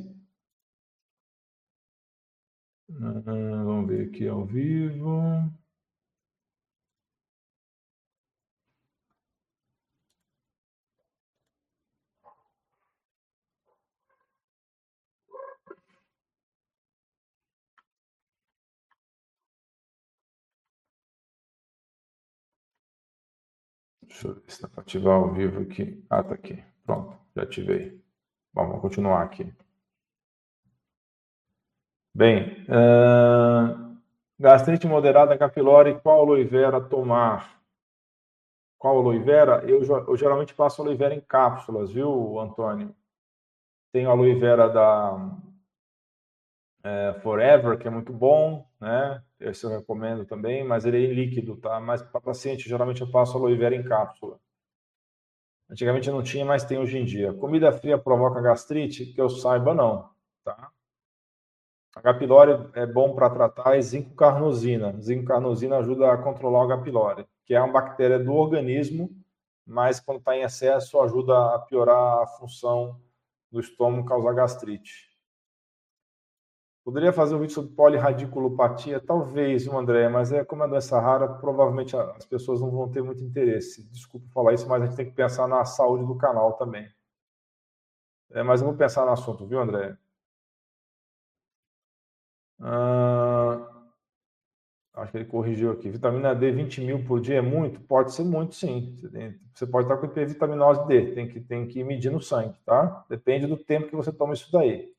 Hum, 2.90 3.22
vamos 3.66 3.88
ver 3.90 4.08
aqui 4.08 4.26
ao 4.28 4.46
vivo. 4.46 5.52
Deixa 24.08 24.28
eu 24.28 24.36
ver 24.36 24.44
se 24.48 24.62
dá 24.62 24.68
para 24.68 24.82
ativar 24.82 25.16
ao 25.16 25.34
vivo 25.34 25.62
aqui. 25.62 26.04
Ah, 26.10 26.24
tá 26.24 26.34
aqui. 26.34 26.64
Pronto, 26.86 27.18
já 27.36 27.44
ativei. 27.44 28.02
Bom, 28.54 28.68
vamos 28.68 28.82
continuar 28.82 29.24
aqui. 29.24 29.52
Bem, 32.16 32.66
uh... 32.70 33.94
Gastrite 34.40 34.88
moderada, 34.88 35.38
capilore, 35.38 36.00
qual 36.02 36.22
aloe 36.22 36.44
vera 36.44 36.82
tomar? 36.82 37.62
Qual 38.78 38.98
aloe 38.98 39.20
vera? 39.20 39.64
Eu, 39.66 39.82
eu 39.84 40.18
geralmente 40.18 40.54
passo 40.54 40.82
aloe 40.82 40.96
vera 40.96 41.16
em 41.16 41.22
cápsulas, 41.22 41.92
viu, 41.92 42.40
Antônio? 42.40 42.94
Tem 43.94 44.06
aloe 44.06 44.38
vera 44.40 44.68
da 44.68 45.32
é, 46.84 47.14
Forever, 47.22 47.78
que 47.78 47.88
é 47.88 47.92
muito 47.92 48.12
bom, 48.12 48.68
né? 48.84 49.24
Esse 49.40 49.64
eu 49.66 49.70
recomendo 49.70 50.26
também, 50.26 50.64
mas 50.64 50.86
ele 50.86 50.98
é 50.98 51.10
em 51.10 51.14
líquido, 51.14 51.56
tá? 51.56 51.80
Mas 51.80 52.02
para 52.02 52.20
paciente, 52.20 52.68
geralmente 52.68 53.02
eu 53.02 53.10
passo 53.10 53.38
aloe 53.38 53.56
vera 53.56 53.74
em 53.74 53.84
cápsula. 53.84 54.38
Antigamente 55.70 56.12
não 56.12 56.22
tinha, 56.22 56.44
mas 56.44 56.66
tem 56.66 56.78
hoje 56.78 56.98
em 56.98 57.06
dia. 57.06 57.34
Comida 57.34 57.72
fria 57.72 57.98
provoca 57.98 58.42
gastrite? 58.42 59.06
Que 59.06 59.22
eu 59.22 59.30
saiba, 59.30 59.74
não, 59.74 60.10
tá? 60.44 60.70
H. 61.96 62.14
pylori 62.16 62.70
é 62.74 62.86
bom 62.86 63.16
para 63.16 63.30
tratar 63.30 63.78
é 63.78 63.82
zinco 63.82 64.16
carnosina. 64.16 65.00
Zinco 65.00 65.26
carnosina 65.26 65.78
ajuda 65.78 66.12
a 66.12 66.18
controlar 66.18 66.60
o 66.60 66.72
H. 66.74 66.84
pylori, 66.84 67.26
que 67.46 67.54
é 67.54 67.62
uma 67.62 67.72
bactéria 67.72 68.20
do 68.20 68.34
organismo, 68.34 69.10
mas 69.66 70.02
quando 70.02 70.18
está 70.18 70.36
em 70.36 70.42
excesso 70.42 71.00
ajuda 71.00 71.56
a 71.56 71.60
piorar 71.60 72.24
a 72.24 72.28
função 72.28 73.00
do 73.50 73.62
estômago, 73.62 74.08
causar 74.08 74.34
gastrite. 74.34 75.13
Poderia 76.84 77.14
fazer 77.14 77.36
um 77.36 77.40
vídeo 77.40 77.54
sobre 77.54 77.74
polirradiculopatia? 77.76 79.00
Talvez, 79.00 79.64
viu, 79.64 79.78
André? 79.78 80.10
Mas 80.10 80.32
é 80.34 80.44
como 80.44 80.64
é 80.64 80.68
doença 80.68 81.00
rara, 81.00 81.28
provavelmente 81.28 81.96
as 81.96 82.26
pessoas 82.26 82.60
não 82.62 82.70
vão 82.72 82.92
ter 82.92 83.02
muito 83.02 83.24
interesse. 83.24 83.90
Desculpa 83.90 84.28
falar 84.34 84.54
isso, 84.54 84.68
mas 84.68 84.82
a 84.82 84.86
gente 84.86 84.96
tem 84.98 85.06
que 85.06 85.16
pensar 85.16 85.48
na 85.48 85.64
saúde 85.66 86.06
do 86.06 86.18
canal 86.18 86.54
também. 86.54 86.90
É, 88.32 88.44
mas 88.44 88.60
eu 88.62 88.68
vou 88.68 88.76
pensar 88.76 89.06
no 89.06 89.12
assunto, 89.12 89.46
viu, 89.46 89.60
André? 89.62 89.98
Ah, 92.60 93.60
acho 94.96 95.12
que 95.12 95.18
ele 95.20 95.26
corrigiu 95.26 95.72
aqui. 95.72 95.90
Vitamina 95.90 96.34
D, 96.36 96.52
20 96.52 96.82
mil 96.82 97.04
por 97.06 97.20
dia 97.22 97.36
é 97.38 97.42
muito? 97.42 97.80
Pode 97.82 98.14
ser 98.14 98.24
muito, 98.24 98.56
sim. 98.56 99.00
Você 99.54 99.66
pode 99.68 99.86
estar 99.86 99.98
com 99.98 100.06
hipervitaminose 100.06 100.86
D, 100.88 101.14
tem 101.14 101.28
que, 101.30 101.40
tem 101.42 101.68
que 101.68 101.84
medir 101.84 102.12
no 102.12 102.22
sangue, 102.22 102.58
tá? 102.66 103.06
Depende 103.10 103.48
do 103.48 103.58
tempo 103.58 103.88
que 103.88 103.96
você 103.96 104.12
toma 104.12 104.34
isso 104.34 104.52
daí. 104.52 104.94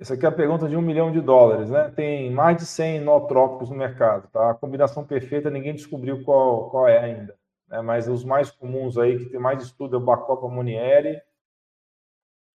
Essa 0.00 0.14
aqui 0.14 0.24
é 0.24 0.28
a 0.28 0.32
pergunta 0.32 0.68
de 0.68 0.76
um 0.76 0.80
milhão 0.82 1.10
de 1.10 1.20
dólares, 1.20 1.70
né? 1.70 1.90
Tem 1.90 2.30
mais 2.30 2.56
de 2.56 2.66
100 2.66 3.00
nootrópicos 3.00 3.68
no 3.68 3.76
mercado, 3.76 4.28
tá? 4.30 4.50
A 4.50 4.54
combinação 4.54 5.04
perfeita 5.04 5.50
ninguém 5.50 5.74
descobriu 5.74 6.22
qual, 6.22 6.70
qual 6.70 6.86
é 6.86 6.98
ainda. 6.98 7.36
Né? 7.66 7.82
Mas 7.82 8.06
os 8.08 8.24
mais 8.24 8.48
comuns 8.50 8.96
aí, 8.96 9.18
que 9.18 9.30
tem 9.30 9.40
mais 9.40 9.60
estudo, 9.60 9.96
é 9.96 9.98
o 9.98 10.04
Bacopa 10.04 10.48
Monieri, 10.48 11.20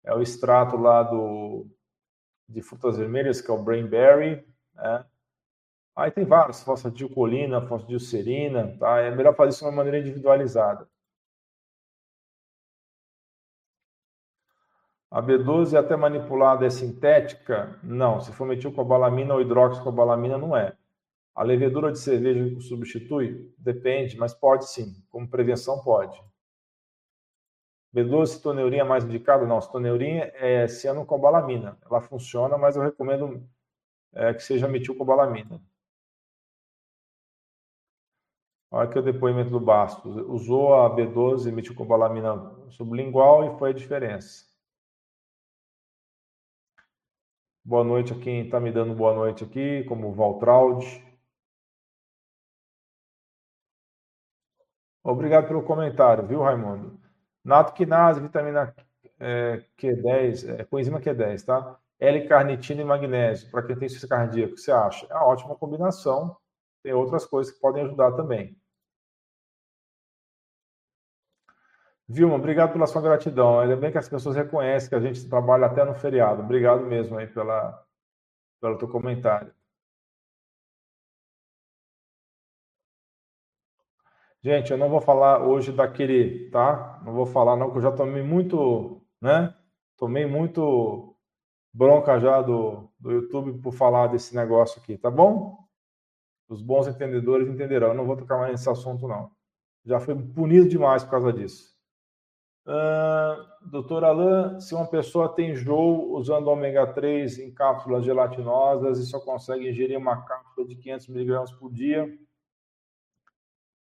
é 0.03 0.13
o 0.13 0.21
extrato 0.21 0.77
lá 0.77 1.01
do, 1.01 1.65
de 2.47 2.61
frutas 2.61 2.97
vermelhas, 2.97 3.41
que 3.41 3.49
é 3.49 3.53
o 3.53 3.63
Brainberry, 3.63 4.45
né? 4.75 5.05
Aí 5.95 6.11
tem 6.11 6.25
vários, 6.25 6.63
fosfatidilcolina, 6.63 7.61
fosfatidilcerina, 7.61 8.77
tá? 8.79 8.99
É 8.99 9.11
melhor 9.11 9.35
fazer 9.35 9.49
isso 9.49 9.59
de 9.59 9.65
uma 9.65 9.71
maneira 9.71 9.99
individualizada. 9.99 10.87
A 15.11 15.21
B12 15.21 15.73
é 15.73 15.77
até 15.77 15.97
manipulada 15.97 16.65
é 16.65 16.69
sintética? 16.69 17.77
Não. 17.83 18.21
Se 18.21 18.31
for 18.31 18.47
metilcobalamina 18.47 19.33
ou 19.33 19.41
hidroxicobalamina, 19.41 20.37
não 20.37 20.55
é. 20.55 20.73
A 21.35 21.43
levedura 21.43 21.91
de 21.91 21.99
cerveja 21.99 22.59
substitui? 22.61 23.53
Depende, 23.57 24.17
mas 24.17 24.33
pode 24.33 24.69
sim. 24.69 25.03
Como 25.09 25.29
prevenção, 25.29 25.83
pode. 25.83 26.17
B12, 27.93 28.27
citoneurinha 28.27 28.85
mais 28.85 29.03
indicada? 29.03 29.45
Não. 29.45 29.59
Citoneurinha 29.59 30.31
é 30.35 30.65
cianocobalamina. 30.69 31.77
Ela 31.85 31.99
funciona, 31.99 32.57
mas 32.57 32.77
eu 32.77 32.81
recomendo 32.81 33.45
é, 34.13 34.33
que 34.33 34.41
seja 34.41 34.65
metilcobalamina. 34.65 35.61
Olha 38.71 38.87
aqui 38.87 38.97
o 38.97 39.01
depoimento 39.01 39.49
do 39.49 39.59
Bastos. 39.59 40.15
Usou 40.15 40.73
a 40.73 40.95
B12 40.95 41.51
metilcobalamina 41.51 42.55
sublingual 42.69 43.53
e 43.53 43.59
foi 43.59 43.71
a 43.71 43.73
diferença. 43.73 44.50
Boa 47.63 47.83
noite 47.83 48.13
a 48.13 48.19
quem 48.19 48.45
está 48.45 48.59
me 48.59 48.71
dando 48.71 48.93
boa 48.95 49.13
noite 49.13 49.43
aqui, 49.43 49.83
como 49.85 50.09
o 50.09 50.13
Valtraud. 50.13 50.85
Obrigado 55.03 55.47
pelo 55.47 55.63
comentário, 55.63 56.25
viu, 56.25 56.41
Raimundo? 56.41 56.99
Nato 57.43 57.73
quinase, 57.73 58.19
vitamina 58.19 58.73
é, 59.19 59.63
Q10, 59.77 60.59
é, 60.59 60.63
coenzima 60.65 60.99
Q10, 60.99 61.45
tá? 61.45 61.79
L-carnitina 61.99 62.81
e 62.81 62.85
magnésio, 62.85 63.49
para 63.51 63.61
quem 63.63 63.75
tem 63.75 63.85
insuficiência 63.85 64.07
cardíaca, 64.09 64.53
o 64.53 64.55
que 64.55 64.61
você 64.61 64.71
acha? 64.71 65.05
É 65.09 65.13
uma 65.13 65.27
ótima 65.27 65.55
combinação. 65.55 66.35
Tem 66.83 66.93
outras 66.93 67.25
coisas 67.25 67.53
que 67.53 67.59
podem 67.59 67.83
ajudar 67.83 68.13
também. 68.13 68.57
Vilma, 72.13 72.35
obrigado 72.35 72.73
pela 72.73 72.87
sua 72.87 73.01
gratidão. 73.01 73.61
Ainda 73.61 73.77
bem 73.77 73.89
que 73.89 73.97
as 73.97 74.09
pessoas 74.09 74.35
reconhecem 74.35 74.89
que 74.89 74.95
a 74.95 74.99
gente 74.99 75.29
trabalha 75.29 75.65
até 75.65 75.85
no 75.85 75.95
feriado. 75.95 76.41
Obrigado 76.41 76.85
mesmo 76.85 77.17
aí 77.17 77.25
pela, 77.25 77.85
pelo 78.59 78.77
teu 78.77 78.89
comentário. 78.89 79.53
Gente, 84.43 84.71
eu 84.71 84.77
não 84.77 84.89
vou 84.89 84.99
falar 84.99 85.47
hoje 85.47 85.71
daquele, 85.71 86.49
tá? 86.49 87.01
Não 87.05 87.13
vou 87.13 87.25
falar 87.25 87.55
não, 87.55 87.71
que 87.71 87.77
eu 87.77 87.81
já 87.81 87.91
tomei 87.93 88.21
muito, 88.21 89.01
né? 89.21 89.55
Tomei 89.95 90.25
muito 90.25 91.15
bronca 91.73 92.19
já 92.19 92.41
do, 92.41 92.91
do 92.99 93.11
YouTube 93.11 93.61
por 93.61 93.71
falar 93.71 94.07
desse 94.07 94.35
negócio 94.35 94.81
aqui, 94.81 94.97
tá 94.97 95.09
bom? 95.09 95.57
Os 96.49 96.61
bons 96.61 96.87
entendedores 96.87 97.47
entenderão. 97.47 97.89
Eu 97.89 97.93
não 97.93 98.05
vou 98.05 98.17
tocar 98.17 98.37
mais 98.37 98.51
nesse 98.51 98.69
assunto, 98.69 99.07
não. 99.07 99.31
Já 99.85 99.97
fui 100.01 100.13
punido 100.13 100.67
demais 100.67 101.05
por 101.05 101.11
causa 101.11 101.31
disso. 101.31 101.70
Uh, 102.63 103.67
doutor 103.69 104.03
Alain, 104.03 104.59
se 104.59 104.75
uma 104.75 104.85
pessoa 104.85 105.33
tem 105.33 105.51
enjoo 105.51 106.13
usando 106.13 106.47
ômega 106.47 106.85
3 106.93 107.39
em 107.39 107.51
cápsulas 107.51 108.05
gelatinosas 108.05 108.99
e 108.99 109.05
só 109.05 109.19
consegue 109.19 109.67
ingerir 109.67 109.97
uma 109.97 110.23
cápsula 110.23 110.67
de 110.67 110.75
500 110.75 111.07
miligramas 111.07 111.51
por 111.51 111.71
dia, 111.71 112.07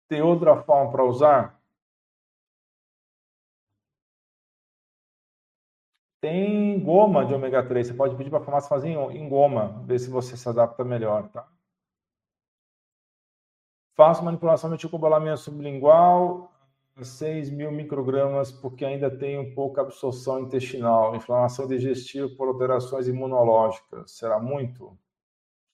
tem 0.07 0.21
outra 0.21 0.55
forma 0.63 0.91
para 0.91 1.03
usar? 1.03 1.59
Tem 6.21 6.79
goma 6.83 7.25
de 7.25 7.33
ômega 7.33 7.65
3. 7.65 7.87
Você 7.87 7.93
pode 7.93 8.15
pedir 8.15 8.29
para 8.29 8.39
a 8.39 8.43
farmácia 8.43 8.69
fazer 8.69 8.89
em 8.89 9.29
goma, 9.29 9.83
ver 9.85 9.99
se 9.99 10.09
você 10.09 10.35
se 10.35 10.47
adapta 10.49 10.83
melhor, 10.83 11.29
tá? 11.29 11.47
Faço 13.95 14.23
manipulação 14.23 14.69
meticobalamina 14.69 15.37
sublingual 15.37 16.51
6 17.05 17.49
mil 17.49 17.71
microgramas, 17.71 18.51
porque 18.51 18.85
ainda 18.85 19.09
tem 19.09 19.53
pouca 19.53 19.81
absorção 19.81 20.39
intestinal, 20.39 21.15
inflamação 21.15 21.67
digestiva 21.67 22.29
por 22.35 22.47
alterações 22.47 23.07
imunológicas. 23.07 24.11
Será 24.11 24.39
muito? 24.39 24.97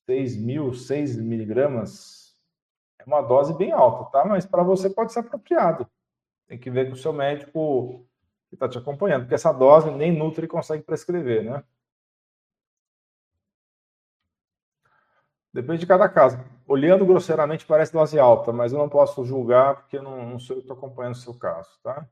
6 0.06 0.38
mil, 0.38 0.74
6 0.74 1.18
miligramas? 1.18 2.36
É 3.00 3.04
uma 3.06 3.22
dose 3.22 3.54
bem 3.54 3.72
alta, 3.72 4.12
tá? 4.12 4.26
Mas 4.26 4.46
para 4.46 4.64
você 4.64 4.90
pode 4.90 5.14
ser 5.14 5.20
apropriado. 5.20 5.88
Tem 6.48 6.58
que 6.58 6.70
ver 6.70 6.88
com 6.88 6.94
o 6.94 6.98
seu 6.98 7.14
médico 7.14 8.06
que 8.50 8.56
está 8.56 8.70
te 8.70 8.78
acompanhando, 8.78 9.22
porque 9.22 9.36
essa 9.36 9.52
dose 9.52 9.90
nem 9.92 10.12
Nutri 10.16 10.48
consegue 10.48 10.84
prescrever, 10.84 11.44
né? 11.44 11.64
Depende 15.54 15.80
de 15.80 15.88
cada 15.88 16.08
caso. 16.10 16.38
Olhando 16.68 17.06
grosseiramente, 17.06 17.66
parece 17.66 17.94
dose 17.94 18.18
alta, 18.20 18.52
mas 18.52 18.74
eu 18.74 18.80
não 18.80 18.90
posso 18.90 19.24
julgar 19.24 19.76
porque 19.76 20.00
não, 20.00 20.30
não 20.30 20.40
sou 20.40 20.56
eu 20.56 20.62
que 20.62 20.66
estou 20.66 20.78
acompanhando 20.78 21.14
o 21.14 21.18
seu 21.18 21.38
caso, 21.38 21.70
tá? 21.84 22.08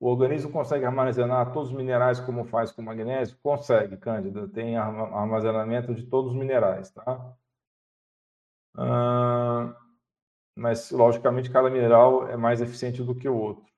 O 0.00 0.08
organismo 0.08 0.50
consegue 0.50 0.84
armazenar 0.84 1.52
todos 1.52 1.70
os 1.70 1.76
minerais 1.76 2.20
como 2.20 2.44
faz 2.44 2.70
com 2.72 2.82
magnésio? 2.82 3.38
Consegue, 3.42 3.96
Cândida. 3.96 4.48
Tem 4.48 4.76
armazenamento 4.76 5.94
de 5.94 6.04
todos 6.04 6.32
os 6.32 6.36
minerais, 6.38 6.90
tá? 6.90 7.34
Ah, 8.76 9.74
mas, 10.56 10.90
logicamente, 10.90 11.50
cada 11.50 11.70
mineral 11.70 12.28
é 12.28 12.36
mais 12.36 12.60
eficiente 12.60 13.02
do 13.02 13.14
que 13.14 13.28
o 13.28 13.36
outro. 13.36 13.73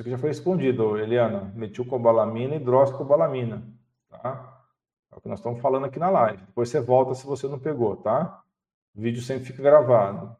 Isso 0.00 0.02
aqui 0.02 0.10
já 0.12 0.18
foi 0.18 0.30
respondido, 0.30 0.96
Eliana. 0.96 1.52
Metilcobalamina 1.54 2.54
e 2.54 2.56
hidroxicobalamina, 2.56 3.62
tá? 4.08 4.64
É 5.12 5.16
o 5.16 5.20
que 5.20 5.28
nós 5.28 5.40
estamos 5.40 5.60
falando 5.60 5.84
aqui 5.84 5.98
na 5.98 6.08
live. 6.08 6.42
Depois 6.42 6.70
você 6.70 6.80
volta 6.80 7.14
se 7.14 7.26
você 7.26 7.46
não 7.46 7.58
pegou, 7.58 7.96
tá? 7.98 8.42
O 8.94 9.00
vídeo 9.02 9.20
sempre 9.20 9.44
fica 9.44 9.62
gravado. 9.62 10.34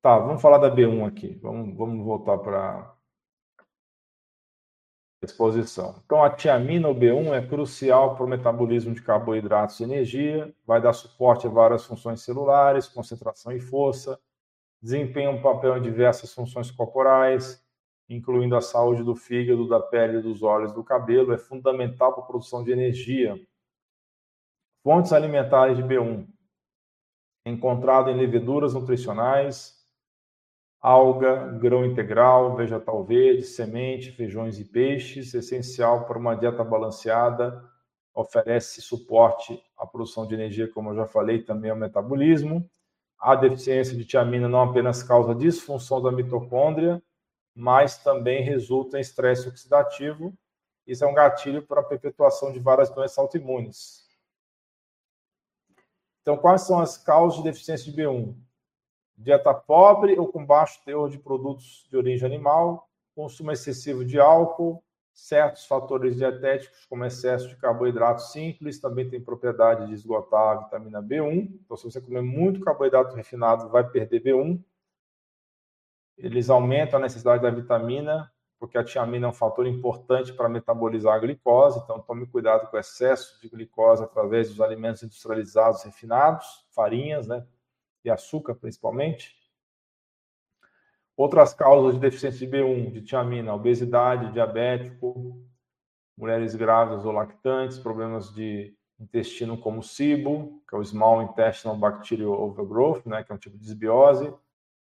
Tá, 0.00 0.16
vamos 0.20 0.40
falar 0.40 0.58
da 0.58 0.70
B1 0.70 1.04
aqui. 1.04 1.34
Vamos, 1.42 1.76
vamos 1.76 2.04
voltar 2.04 2.38
para 2.38 2.94
exposição. 5.20 6.00
Então, 6.06 6.22
a 6.22 6.30
tiamina, 6.30 6.88
o 6.88 6.94
B1, 6.94 7.32
é 7.32 7.44
crucial 7.44 8.14
para 8.14 8.24
o 8.24 8.28
metabolismo 8.28 8.94
de 8.94 9.02
carboidratos 9.02 9.80
e 9.80 9.82
energia, 9.82 10.54
vai 10.64 10.80
dar 10.80 10.92
suporte 10.92 11.48
a 11.48 11.50
várias 11.50 11.84
funções 11.84 12.20
celulares, 12.22 12.86
concentração 12.86 13.50
e 13.50 13.58
força, 13.58 14.16
desempenha 14.80 15.30
um 15.30 15.42
papel 15.42 15.76
em 15.76 15.82
diversas 15.82 16.32
funções 16.32 16.70
corporais, 16.70 17.64
incluindo 18.08 18.56
a 18.56 18.60
saúde 18.60 19.02
do 19.02 19.14
fígado, 19.14 19.68
da 19.68 19.80
pele, 19.80 20.22
dos 20.22 20.42
olhos, 20.42 20.72
do 20.72 20.82
cabelo, 20.82 21.32
é 21.32 21.38
fundamental 21.38 22.14
para 22.14 22.22
a 22.22 22.26
produção 22.26 22.64
de 22.64 22.70
energia. 22.70 23.38
Fontes 24.82 25.12
alimentares 25.12 25.76
de 25.76 25.82
B1, 25.82 26.26
encontrado 27.44 28.10
em 28.10 28.16
leveduras 28.16 28.74
nutricionais, 28.74 29.78
alga, 30.80 31.52
grão 31.58 31.84
integral, 31.84 32.56
vegetal 32.56 33.04
verde, 33.04 33.42
semente, 33.42 34.12
feijões 34.12 34.58
e 34.58 34.64
peixes, 34.64 35.34
essencial 35.34 36.06
para 36.06 36.18
uma 36.18 36.34
dieta 36.34 36.62
balanceada, 36.62 37.62
oferece 38.14 38.80
suporte 38.80 39.60
à 39.76 39.86
produção 39.86 40.26
de 40.26 40.34
energia, 40.34 40.68
como 40.68 40.90
eu 40.90 40.96
já 40.96 41.06
falei, 41.06 41.42
também 41.42 41.70
ao 41.70 41.76
metabolismo. 41.76 42.68
A 43.18 43.34
deficiência 43.34 43.96
de 43.96 44.04
tiamina 44.04 44.48
não 44.48 44.62
apenas 44.62 45.02
causa 45.02 45.34
disfunção 45.34 46.00
da 46.00 46.12
mitocôndria, 46.12 47.02
mas 47.54 47.98
também 47.98 48.42
resulta 48.42 48.96
em 48.96 49.00
estresse 49.00 49.48
oxidativo. 49.48 50.32
Isso 50.86 51.04
é 51.04 51.06
um 51.06 51.14
gatilho 51.14 51.66
para 51.66 51.80
a 51.80 51.84
perpetuação 51.84 52.52
de 52.52 52.60
várias 52.60 52.88
doenças 52.90 53.18
autoimunes. 53.18 54.06
Então, 56.22 56.36
quais 56.36 56.62
são 56.62 56.78
as 56.78 56.96
causas 56.96 57.38
de 57.38 57.44
deficiência 57.44 57.90
de 57.90 58.00
B1? 58.00 58.36
Dieta 59.16 59.52
pobre 59.52 60.16
ou 60.16 60.28
com 60.28 60.46
baixo 60.46 60.80
teor 60.84 61.10
de 61.10 61.18
produtos 61.18 61.88
de 61.90 61.96
origem 61.96 62.24
animal, 62.24 62.88
consumo 63.16 63.50
excessivo 63.50 64.04
de 64.04 64.20
álcool, 64.20 64.80
certos 65.18 65.66
fatores 65.66 66.14
dietéticos, 66.14 66.86
como 66.86 67.04
excesso 67.04 67.48
de 67.48 67.56
carboidrato 67.56 68.22
simples, 68.22 68.80
também 68.80 69.10
tem 69.10 69.20
propriedade 69.20 69.88
de 69.88 69.92
esgotar 69.92 70.56
a 70.56 70.60
vitamina 70.62 71.02
B1. 71.02 71.58
Então, 71.64 71.76
se 71.76 71.82
você 71.82 72.00
comer 72.00 72.22
muito 72.22 72.60
carboidrato 72.60 73.16
refinado, 73.16 73.68
vai 73.68 73.82
perder 73.82 74.22
B1. 74.22 74.62
Eles 76.16 76.48
aumentam 76.48 77.00
a 77.00 77.02
necessidade 77.02 77.42
da 77.42 77.50
vitamina, 77.50 78.32
porque 78.60 78.78
a 78.78 78.84
tiamina 78.84 79.26
é 79.26 79.30
um 79.30 79.32
fator 79.32 79.66
importante 79.66 80.32
para 80.32 80.48
metabolizar 80.48 81.16
a 81.16 81.18
glicose. 81.18 81.80
Então, 81.82 82.00
tome 82.00 82.24
cuidado 82.24 82.70
com 82.70 82.76
o 82.76 82.80
excesso 82.80 83.40
de 83.40 83.48
glicose 83.48 84.04
através 84.04 84.48
dos 84.48 84.60
alimentos 84.60 85.02
industrializados 85.02 85.82
refinados, 85.82 86.64
farinhas, 86.70 87.26
né? 87.26 87.44
E 88.04 88.10
açúcar, 88.10 88.54
principalmente. 88.54 89.36
Outras 91.18 91.52
causas 91.52 91.94
de 91.94 92.00
deficiência 92.00 92.46
de 92.46 92.56
B1, 92.56 92.92
de 92.92 93.02
tiamina, 93.02 93.52
obesidade, 93.52 94.32
diabético, 94.32 95.44
mulheres 96.16 96.54
grávidas 96.54 97.04
ou 97.04 97.10
lactantes, 97.10 97.76
problemas 97.76 98.32
de 98.32 98.72
intestino 99.00 99.58
como 99.58 99.82
SIBO, 99.82 100.62
que 100.68 100.76
é 100.76 100.78
o 100.78 100.84
Small 100.84 101.22
Intestinal 101.22 101.76
Bacterial 101.76 102.40
Overgrowth, 102.40 103.04
né, 103.04 103.24
que 103.24 103.32
é 103.32 103.34
um 103.34 103.38
tipo 103.38 103.58
de 103.58 103.64
desbiose, 103.64 104.32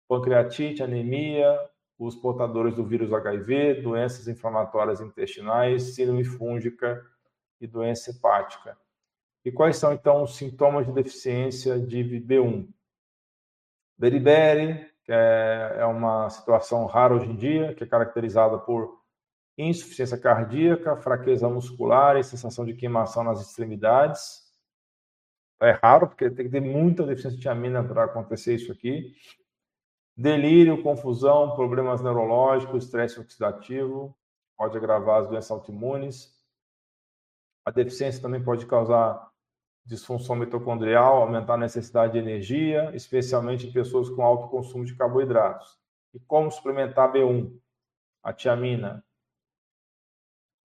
pancreatite, 0.08 0.82
anemia, 0.82 1.56
os 1.96 2.16
portadores 2.16 2.74
do 2.74 2.84
vírus 2.84 3.12
HIV, 3.12 3.82
doenças 3.82 4.26
inflamatórias 4.26 5.00
intestinais, 5.00 5.94
síndrome 5.94 6.24
fúngica 6.24 7.06
e 7.60 7.68
doença 7.68 8.10
hepática. 8.10 8.76
E 9.44 9.52
quais 9.52 9.76
são, 9.76 9.92
então, 9.92 10.24
os 10.24 10.34
sintomas 10.34 10.86
de 10.86 10.92
deficiência 10.92 11.78
de 11.78 12.02
B1? 12.02 12.68
Beriberi, 13.96 14.95
que 15.06 15.12
é, 15.12 15.76
é 15.78 15.86
uma 15.86 16.28
situação 16.28 16.84
rara 16.86 17.14
hoje 17.14 17.30
em 17.30 17.36
dia, 17.36 17.74
que 17.74 17.84
é 17.84 17.86
caracterizada 17.86 18.58
por 18.58 19.00
insuficiência 19.56 20.18
cardíaca, 20.18 20.96
fraqueza 20.96 21.48
muscular 21.48 22.16
e 22.16 22.24
sensação 22.24 22.66
de 22.66 22.74
queimação 22.74 23.22
nas 23.24 23.40
extremidades. 23.40 24.44
É 25.62 25.70
raro, 25.70 26.08
porque 26.08 26.28
tem 26.28 26.46
que 26.46 26.52
ter 26.52 26.60
muita 26.60 27.06
deficiência 27.06 27.36
de 27.36 27.42
tiamina 27.42 27.82
para 27.82 28.04
acontecer 28.04 28.56
isso 28.56 28.70
aqui. 28.72 29.14
Delírio, 30.14 30.82
confusão, 30.82 31.54
problemas 31.54 32.02
neurológicos, 32.02 32.84
estresse 32.84 33.20
oxidativo, 33.20 34.14
pode 34.56 34.76
agravar 34.76 35.22
as 35.22 35.28
doenças 35.28 35.50
autoimunes. 35.50 36.34
A 37.64 37.70
deficiência 37.70 38.20
também 38.20 38.42
pode 38.42 38.66
causar 38.66 39.30
disfunção 39.86 40.34
mitocondrial, 40.34 41.22
aumentar 41.22 41.54
a 41.54 41.58
necessidade 41.58 42.14
de 42.14 42.18
energia, 42.18 42.90
especialmente 42.94 43.68
em 43.68 43.72
pessoas 43.72 44.10
com 44.10 44.22
alto 44.22 44.48
consumo 44.48 44.84
de 44.84 44.96
carboidratos. 44.96 45.78
E 46.12 46.18
como 46.20 46.50
suplementar 46.50 47.12
B1? 47.12 47.56
A 48.22 48.32
tiamina. 48.32 49.04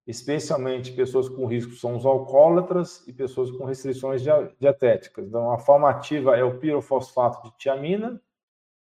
Especialmente 0.07 0.91
pessoas 0.93 1.29
com 1.29 1.45
risco 1.45 1.73
são 1.73 1.95
os 1.95 2.05
alcoólatras 2.05 3.07
e 3.07 3.13
pessoas 3.13 3.51
com 3.51 3.65
restrições 3.65 4.23
dietéticas. 4.59 5.27
Então, 5.27 5.51
a 5.51 5.59
forma 5.59 5.87
ativa 5.87 6.35
é 6.35 6.43
o 6.43 6.57
pirofosfato 6.57 7.43
de 7.43 7.55
tiamina 7.57 8.19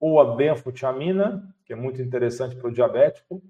ou 0.01 0.19
a 0.19 0.35
benfotiamina, 0.35 1.55
que 1.67 1.75
é 1.75 1.77
muito 1.77 2.01
interessante 2.01 2.57
para 2.57 2.69
o 2.69 2.73
diabético. 2.73 3.43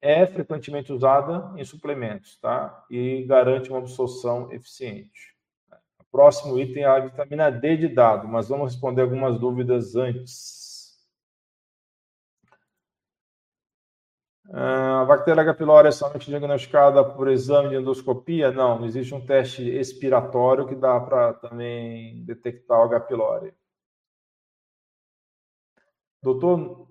É 0.00 0.26
frequentemente 0.26 0.92
usada 0.92 1.52
em 1.60 1.64
suplementos, 1.64 2.38
tá? 2.38 2.84
E 2.90 3.24
garante 3.24 3.68
uma 3.68 3.78
absorção 3.78 4.50
eficiente. 4.50 5.35
Próximo 6.10 6.58
item 6.58 6.84
é 6.84 6.86
a 6.86 7.00
vitamina 7.00 7.50
D 7.50 7.76
de 7.76 7.88
dado, 7.88 8.26
mas 8.28 8.48
vamos 8.48 8.72
responder 8.72 9.02
algumas 9.02 9.38
dúvidas 9.38 9.96
antes. 9.96 10.66
Ah, 14.50 15.02
a 15.02 15.04
bactéria 15.04 15.42
H. 15.42 15.54
pylori 15.54 15.88
é 15.88 15.90
somente 15.90 16.26
diagnosticada 16.30 17.04
por 17.04 17.28
exame 17.28 17.70
de 17.70 17.76
endoscopia? 17.76 18.50
Não, 18.52 18.84
existe 18.84 19.14
um 19.14 19.24
teste 19.24 19.62
expiratório 19.68 20.66
que 20.66 20.74
dá 20.74 21.00
para 21.00 21.34
também 21.34 22.24
detectar 22.24 22.78
o 22.78 22.84
H. 22.84 23.00
pylori. 23.00 23.52
Doutor, 26.22 26.88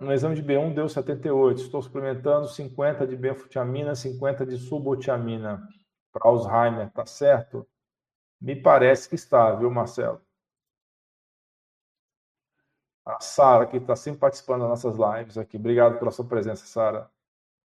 no 0.00 0.12
exame 0.12 0.34
de 0.36 0.42
B1 0.42 0.74
deu 0.74 0.88
78. 0.88 1.62
Estou 1.62 1.82
suplementando 1.82 2.46
50 2.48 3.06
de 3.06 3.16
benfotiamina, 3.16 3.94
50 3.94 4.46
de 4.46 4.56
subotiamina 4.56 5.62
para 6.12 6.28
Alzheimer, 6.28 6.90
tá 6.92 7.04
certo? 7.04 7.66
Me 8.40 8.54
parece 8.56 9.08
que 9.08 9.14
está, 9.14 9.54
viu, 9.54 9.70
Marcelo? 9.70 10.20
A 13.04 13.20
Sara, 13.20 13.66
que 13.66 13.78
está 13.78 13.96
sempre 13.96 14.20
participando 14.20 14.60
das 14.60 14.68
nossas 14.68 14.96
lives 14.96 15.38
aqui. 15.38 15.56
Obrigado 15.56 15.98
pela 15.98 16.10
sua 16.10 16.26
presença, 16.26 16.66
Sara. 16.66 17.10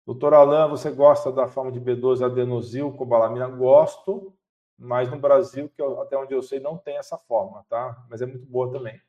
Doutor 0.06 0.34
Alain, 0.34 0.68
você 0.70 0.90
gosta 0.90 1.30
da 1.30 1.46
forma 1.48 1.70
de 1.70 1.80
B12 1.80 2.24
adenosil 2.24 2.92
cobalamina? 2.92 3.48
Gosto, 3.48 4.32
mas 4.78 5.10
no 5.10 5.18
Brasil, 5.18 5.68
que 5.68 5.80
eu, 5.82 6.00
até 6.00 6.16
onde 6.16 6.34
eu 6.34 6.42
sei, 6.42 6.58
não 6.60 6.76
tem 6.76 6.96
essa 6.96 7.18
forma, 7.18 7.64
tá? 7.68 8.04
Mas 8.08 8.22
é 8.22 8.26
muito 8.26 8.46
boa 8.46 8.70
também. 8.72 9.00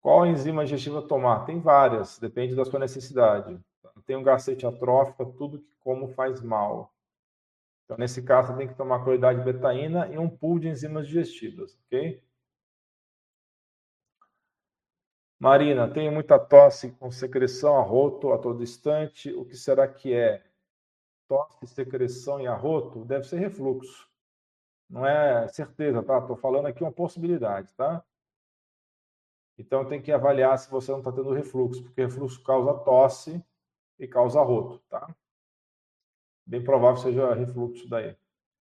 Qual 0.00 0.26
enzima 0.26 0.64
digestiva 0.64 1.02
tomar? 1.02 1.44
Tem 1.44 1.60
várias, 1.60 2.18
depende 2.18 2.54
da 2.54 2.64
sua 2.64 2.78
necessidade. 2.78 3.58
Tem 4.06 4.16
um 4.16 4.22
gacete 4.22 4.66
atrófica, 4.66 5.26
tudo 5.26 5.58
que 5.58 5.70
como 5.80 6.08
faz 6.08 6.40
mal. 6.40 6.90
Então, 7.88 7.96
nesse 7.96 8.22
caso, 8.22 8.54
tem 8.54 8.68
que 8.68 8.74
tomar 8.74 9.02
qualidade 9.02 9.38
de 9.38 9.50
betaína 9.50 10.08
e 10.08 10.18
um 10.18 10.28
pool 10.28 10.58
de 10.58 10.68
enzimas 10.68 11.06
digestivas, 11.06 11.74
ok? 11.86 12.22
Marina, 15.40 15.90
tenho 15.90 16.12
muita 16.12 16.38
tosse 16.38 16.90
com 16.92 17.10
secreção, 17.10 17.78
arroto 17.78 18.30
a 18.34 18.38
todo 18.38 18.62
instante. 18.62 19.32
O 19.32 19.42
que 19.46 19.56
será 19.56 19.88
que 19.88 20.12
é? 20.12 20.44
Tosse, 21.26 21.66
secreção 21.66 22.38
e 22.38 22.46
arroto? 22.46 23.06
Deve 23.06 23.24
ser 23.24 23.38
refluxo. 23.38 24.06
Não 24.90 25.06
é 25.06 25.48
certeza, 25.48 26.02
tá? 26.02 26.18
Estou 26.18 26.36
falando 26.36 26.66
aqui 26.66 26.82
uma 26.82 26.92
possibilidade, 26.92 27.72
tá? 27.72 28.04
Então 29.56 29.88
tem 29.88 30.02
que 30.02 30.12
avaliar 30.12 30.58
se 30.58 30.70
você 30.70 30.90
não 30.92 30.98
está 30.98 31.10
tendo 31.10 31.32
refluxo, 31.32 31.82
porque 31.84 32.02
refluxo 32.02 32.42
causa 32.42 32.74
tosse 32.84 33.42
e 33.98 34.06
causa 34.06 34.40
arroto, 34.40 34.78
tá? 34.90 35.08
Bem 36.48 36.64
provável 36.64 36.96
seja 36.96 37.34
refluxo 37.34 37.88
daí. 37.88 38.16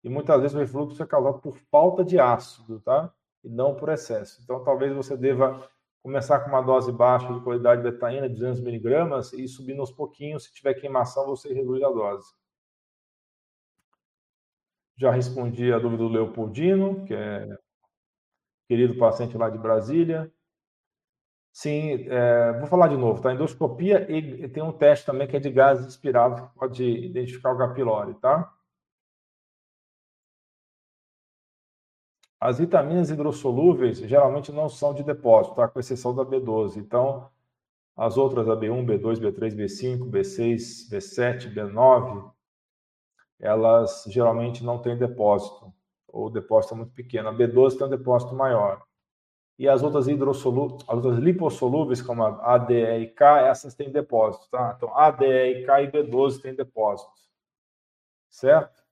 E 0.04 0.10
muitas 0.10 0.42
vezes 0.42 0.56
o 0.56 0.60
refluxo 0.60 1.02
é 1.04 1.06
causado 1.06 1.40
por 1.40 1.58
falta 1.70 2.04
de 2.04 2.20
ácido, 2.20 2.80
tá? 2.80 3.14
E 3.44 3.50
não 3.50 3.76
por 3.76 3.90
excesso. 3.90 4.42
Então, 4.42 4.64
talvez 4.64 4.94
você 4.94 5.18
deva 5.18 5.70
começar 6.02 6.40
com 6.40 6.50
uma 6.50 6.62
dose 6.62 6.92
baixa 6.92 7.34
de 7.34 7.42
qualidade 7.42 7.82
de 7.82 7.92
betaína, 7.92 8.30
200 8.30 8.62
miligramas, 8.62 9.34
e 9.34 9.48
subir 9.48 9.78
aos 9.78 9.92
pouquinhos. 9.92 10.46
Se 10.46 10.54
tiver 10.54 10.74
queimação, 10.74 11.26
você 11.26 11.54
reduz 11.54 11.82
a 11.84 11.90
dose. 11.90 12.34
Já 14.96 15.12
respondi 15.12 15.72
a 15.72 15.80
dúvida 15.80 16.04
do 16.04 16.10
Leopoldino, 16.10 17.06
que 17.06 17.14
é 17.14 17.48
querido 18.68 18.98
paciente 18.98 19.38
lá 19.38 19.50
de 19.50 19.58
Brasília. 19.58 20.32
Sim, 21.54 22.08
é, 22.10 22.52
vou 22.60 22.68
falar 22.68 22.88
de 22.88 22.98
novo, 22.98 23.22
tá? 23.22 23.32
Endoscopia 23.32 24.12
e, 24.12 24.50
tem 24.50 24.64
um 24.64 24.72
teste 24.72 25.06
também 25.06 25.28
que 25.28 25.38
é 25.38 25.40
de 25.40 25.52
gases 25.52 25.86
inspirados 25.88 26.42
que 26.42 26.60
pode 26.60 26.84
identificar 26.84 27.54
o 27.54 27.62
H. 27.62 27.74
pylori, 27.76 28.16
tá? 28.16 28.52
As 32.40 32.60
vitaminas 32.60 33.10
hidrossolúveis 33.10 33.98
geralmente 34.00 34.52
não 34.52 34.68
são 34.70 34.94
de 34.94 35.04
depósito, 35.04 35.56
tá? 35.56 35.68
Com 35.68 35.80
exceção 35.80 36.14
da 36.14 36.24
B12. 36.26 36.78
Então, 36.78 37.30
as 37.96 38.18
outras, 38.18 38.50
a 38.50 38.56
B1, 38.56 38.86
B2, 38.86 39.20
B3, 39.20 39.56
B5, 39.56 40.10
B6, 40.10 40.90
B7, 40.92 41.54
B9, 41.54 42.32
elas 43.40 44.06
geralmente 44.08 44.64
não 44.64 44.80
têm 44.82 44.98
depósito, 44.98 45.72
ou 46.08 46.28
o 46.28 46.30
depósito 46.32 46.74
é 46.74 46.78
muito 46.78 46.94
pequeno. 46.94 47.30
A 47.30 47.34
B12 47.34 47.78
tem 47.78 47.88
um 47.88 47.90
depósito 47.90 48.34
maior. 48.34 48.82
E 49.58 49.70
as 49.70 49.84
outras 49.84 50.08
as 50.08 50.46
outras 50.46 51.20
lipossolúveis, 51.20 52.02
como 52.02 52.24
a 52.24 52.56
ADE 52.56 52.74
e 52.74 53.08
K, 53.08 53.48
essas 53.48 53.76
têm 53.76 53.92
depósito, 53.92 54.50
tá? 54.50 54.74
Então, 54.76 54.96
ADE 54.98 55.26
e 55.26 55.66
K 55.66 55.82
e 55.84 55.92
B12 55.92 56.42
têm 56.42 56.56
depósito. 56.56 57.12
Certo? 58.30 58.84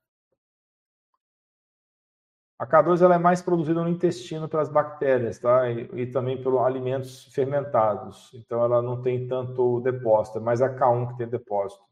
A 2.62 2.66
K2 2.66 3.02
ela 3.02 3.16
é 3.16 3.18
mais 3.18 3.42
produzida 3.42 3.82
no 3.82 3.88
intestino 3.88 4.48
pelas 4.48 4.68
bactérias, 4.68 5.36
tá? 5.36 5.68
E, 5.68 5.90
e, 6.00 6.06
também 6.06 6.40
pelos 6.40 6.60
alimentos 6.60 7.24
fermentados. 7.34 8.30
Então 8.34 8.64
ela 8.64 8.80
não 8.80 9.02
tem 9.02 9.26
tanto 9.26 9.80
depósito, 9.80 10.38
é 10.38 10.40
mais 10.40 10.62
a 10.62 10.72
K1 10.72 11.08
que 11.08 11.18
tem 11.18 11.28
depósito. 11.28 11.82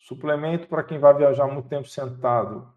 Suplemento 0.00 0.66
para 0.66 0.82
quem 0.82 0.98
vai 0.98 1.14
viajar 1.14 1.46
muito 1.46 1.68
tempo 1.68 1.86
sentado. 1.86 2.74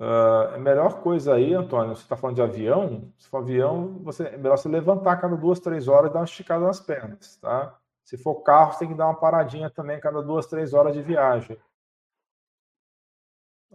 Uh, 0.00 0.54
a 0.54 0.58
melhor 0.58 1.02
coisa 1.02 1.34
aí, 1.34 1.52
Antônio, 1.52 1.94
você 1.94 2.00
está 2.00 2.16
falando 2.16 2.36
de 2.36 2.40
avião, 2.40 3.12
se 3.18 3.28
for 3.28 3.42
avião, 3.42 3.98
você, 4.02 4.28
é 4.28 4.36
melhor 4.38 4.56
você 4.56 4.66
levantar 4.66 5.20
cada 5.20 5.36
duas, 5.36 5.60
três 5.60 5.88
horas 5.88 6.10
e 6.10 6.14
dar 6.14 6.20
uma 6.20 6.24
esticada 6.24 6.64
nas 6.64 6.80
pernas, 6.80 7.36
tá? 7.36 7.78
Se 8.02 8.16
for 8.16 8.36
carro, 8.36 8.72
você 8.72 8.78
tem 8.78 8.88
que 8.88 8.94
dar 8.94 9.08
uma 9.08 9.20
paradinha 9.20 9.68
também 9.68 10.00
cada 10.00 10.22
duas, 10.22 10.46
três 10.46 10.72
horas 10.72 10.94
de 10.94 11.02
viagem. 11.02 11.58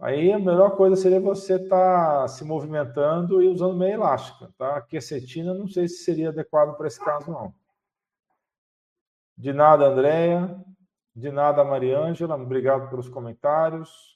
Aí 0.00 0.32
a 0.32 0.38
melhor 0.38 0.76
coisa 0.76 0.96
seria 0.96 1.20
você 1.20 1.54
estar 1.54 2.22
tá 2.22 2.28
se 2.28 2.44
movimentando 2.44 3.40
e 3.40 3.46
usando 3.46 3.76
meia 3.76 3.94
elástica, 3.94 4.52
tá? 4.58 4.78
A 4.78 4.82
quercetina 4.82 5.54
não 5.54 5.68
sei 5.68 5.86
se 5.86 6.02
seria 6.02 6.30
adequado 6.30 6.76
para 6.76 6.88
esse 6.88 6.98
caso, 6.98 7.30
não. 7.30 7.54
De 9.38 9.52
nada, 9.52 9.86
Andréia. 9.86 10.60
De 11.14 11.30
nada, 11.30 11.62
Mariângela. 11.62 12.34
Obrigado 12.34 12.90
pelos 12.90 13.08
comentários. 13.08 14.15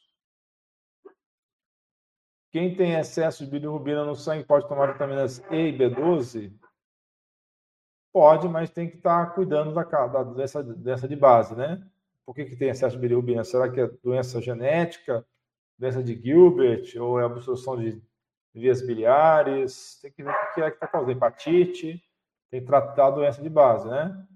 Quem 2.51 2.75
tem 2.75 2.95
excesso 2.95 3.45
de 3.45 3.51
bilirrubina 3.51 4.05
no 4.05 4.17
sangue 4.17 4.45
pode 4.45 4.69
tomar 4.69 4.93
vitaminas 4.93 5.39
E 5.51 5.69
e 5.69 5.79
B12? 5.79 6.53
Pode, 8.13 8.49
mas 8.49 8.71
tem 8.71 8.89
que 8.91 8.97
estar 8.97 9.27
tá 9.27 9.33
cuidando 9.33 9.73
da, 9.73 9.85
da 9.85 10.95
de 10.95 11.17
base, 11.17 11.55
né? 11.55 11.81
Por 12.27 12.35
que, 12.35 12.45
que 12.45 12.57
tem 12.57 12.69
excesso 12.69 12.97
de 12.97 13.03
bilirrubina? 13.03 13.45
Será 13.45 13.71
que 13.71 13.81
é 13.81 13.89
doença 14.03 14.41
genética? 14.41 15.25
doença 15.81 16.03
de 16.03 16.15
Gilbert 16.15 16.95
ou 17.01 17.19
é 17.19 17.25
obstrução 17.25 17.75
de 17.75 18.03
vias 18.53 18.83
biliares, 18.83 19.99
tem 20.03 20.13
que 20.13 20.23
ver 20.23 20.31
o 20.31 20.55
que 20.55 20.61
é 20.61 20.71
que 20.71 20.77
está 20.77 20.87
causando. 20.87 21.13
Hepatite, 21.13 22.05
tem 22.51 22.61
que 22.61 22.67
tratar 22.67 23.07
a 23.07 23.11
doença 23.11 23.43
de 23.43 23.49
base, 23.49 23.89
né? 23.89 24.27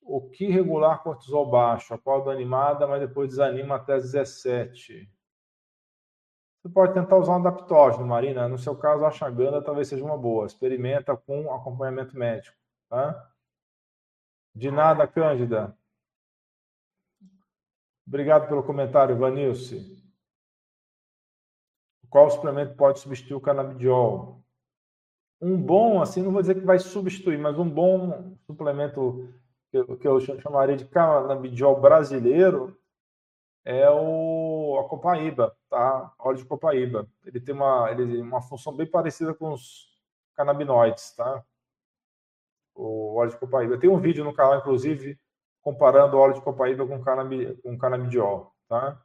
O 0.00 0.22
que 0.30 0.46
regular 0.46 1.02
cortisol 1.02 1.50
baixo? 1.50 1.92
Acordo 1.92 2.30
animada, 2.30 2.86
mas 2.86 3.00
depois 3.00 3.28
desanima 3.28 3.76
até 3.76 3.96
17. 3.96 5.10
Você 6.64 6.72
pode 6.72 6.94
tentar 6.94 7.18
usar 7.18 7.32
um 7.32 7.46
adaptógeno, 7.46 8.06
Marina. 8.06 8.48
No 8.48 8.56
seu 8.56 8.74
caso, 8.74 9.04
a 9.04 9.10
chaganda 9.10 9.60
talvez 9.60 9.86
seja 9.86 10.02
uma 10.02 10.16
boa. 10.16 10.46
Experimenta 10.46 11.14
com 11.14 11.52
acompanhamento 11.52 12.16
médico, 12.16 12.56
tá? 12.88 13.30
De 14.54 14.70
nada, 14.70 15.06
Cândida. 15.06 15.76
Obrigado 18.06 18.48
pelo 18.48 18.62
comentário, 18.62 19.14
Vanilce. 19.14 20.02
Qual 22.08 22.30
suplemento 22.30 22.74
pode 22.76 22.98
substituir 22.98 23.36
o 23.36 23.40
canabidiol? 23.42 24.42
Um 25.42 25.60
bom, 25.60 26.00
assim, 26.00 26.22
não 26.22 26.32
vou 26.32 26.40
dizer 26.40 26.54
que 26.54 26.64
vai 26.64 26.78
substituir, 26.78 27.38
mas 27.38 27.58
um 27.58 27.68
bom 27.68 28.38
suplemento 28.46 29.28
que 29.70 29.76
eu, 29.76 29.98
que 29.98 30.08
eu 30.08 30.18
chamaria 30.40 30.78
de 30.78 30.86
canabidiol 30.86 31.78
brasileiro 31.78 32.74
é 33.66 33.90
o 33.90 34.53
a 34.80 34.88
copaíba, 34.88 35.56
tá? 35.68 36.12
Óleo 36.18 36.38
de 36.38 36.44
copaíba. 36.44 37.08
Ele 37.24 37.40
tem 37.40 37.54
uma, 37.54 37.90
ele, 37.90 38.20
uma 38.20 38.42
função 38.42 38.74
bem 38.76 38.86
parecida 38.86 39.34
com 39.34 39.52
os 39.52 39.88
canabinoides, 40.36 41.14
tá? 41.16 41.44
O 42.74 43.14
óleo 43.16 43.30
de 43.30 43.38
copaíba. 43.38 43.78
Tem 43.78 43.90
um 43.90 44.00
vídeo 44.00 44.24
no 44.24 44.34
canal, 44.34 44.58
inclusive, 44.58 45.18
comparando 45.62 46.16
o 46.16 46.20
óleo 46.20 46.34
de 46.34 46.42
copaíba 46.42 46.86
com, 46.86 47.02
canab, 47.02 47.56
com 47.62 47.78
canabidiol, 47.78 48.52
tá? 48.68 49.00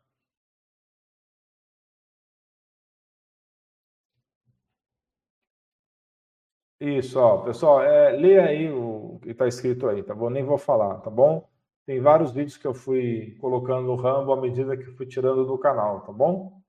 Isso, 6.82 7.20
ó, 7.20 7.38
pessoal, 7.44 7.82
é, 7.84 8.12
lê 8.12 8.40
aí 8.40 8.72
o 8.72 9.20
que 9.22 9.32
está 9.32 9.48
escrito 9.48 9.88
aí, 9.88 10.02
tá 10.02 10.16
bom? 10.16 10.30
Nem 10.30 10.44
vou 10.46 10.58
falar, 10.58 10.98
tá 11.02 11.10
bom? 11.10 11.50
Tem 11.90 12.00
vários 12.00 12.32
vídeos 12.32 12.56
que 12.56 12.68
eu 12.68 12.74
fui 12.76 13.36
colocando 13.42 13.88
no 13.88 13.96
Rambo 13.96 14.32
à 14.32 14.40
medida 14.40 14.78
que 14.78 14.92
fui 14.92 15.08
tirando 15.08 15.44
do 15.44 15.58
canal, 15.58 16.02
tá 16.02 16.12
bom? 16.14 16.62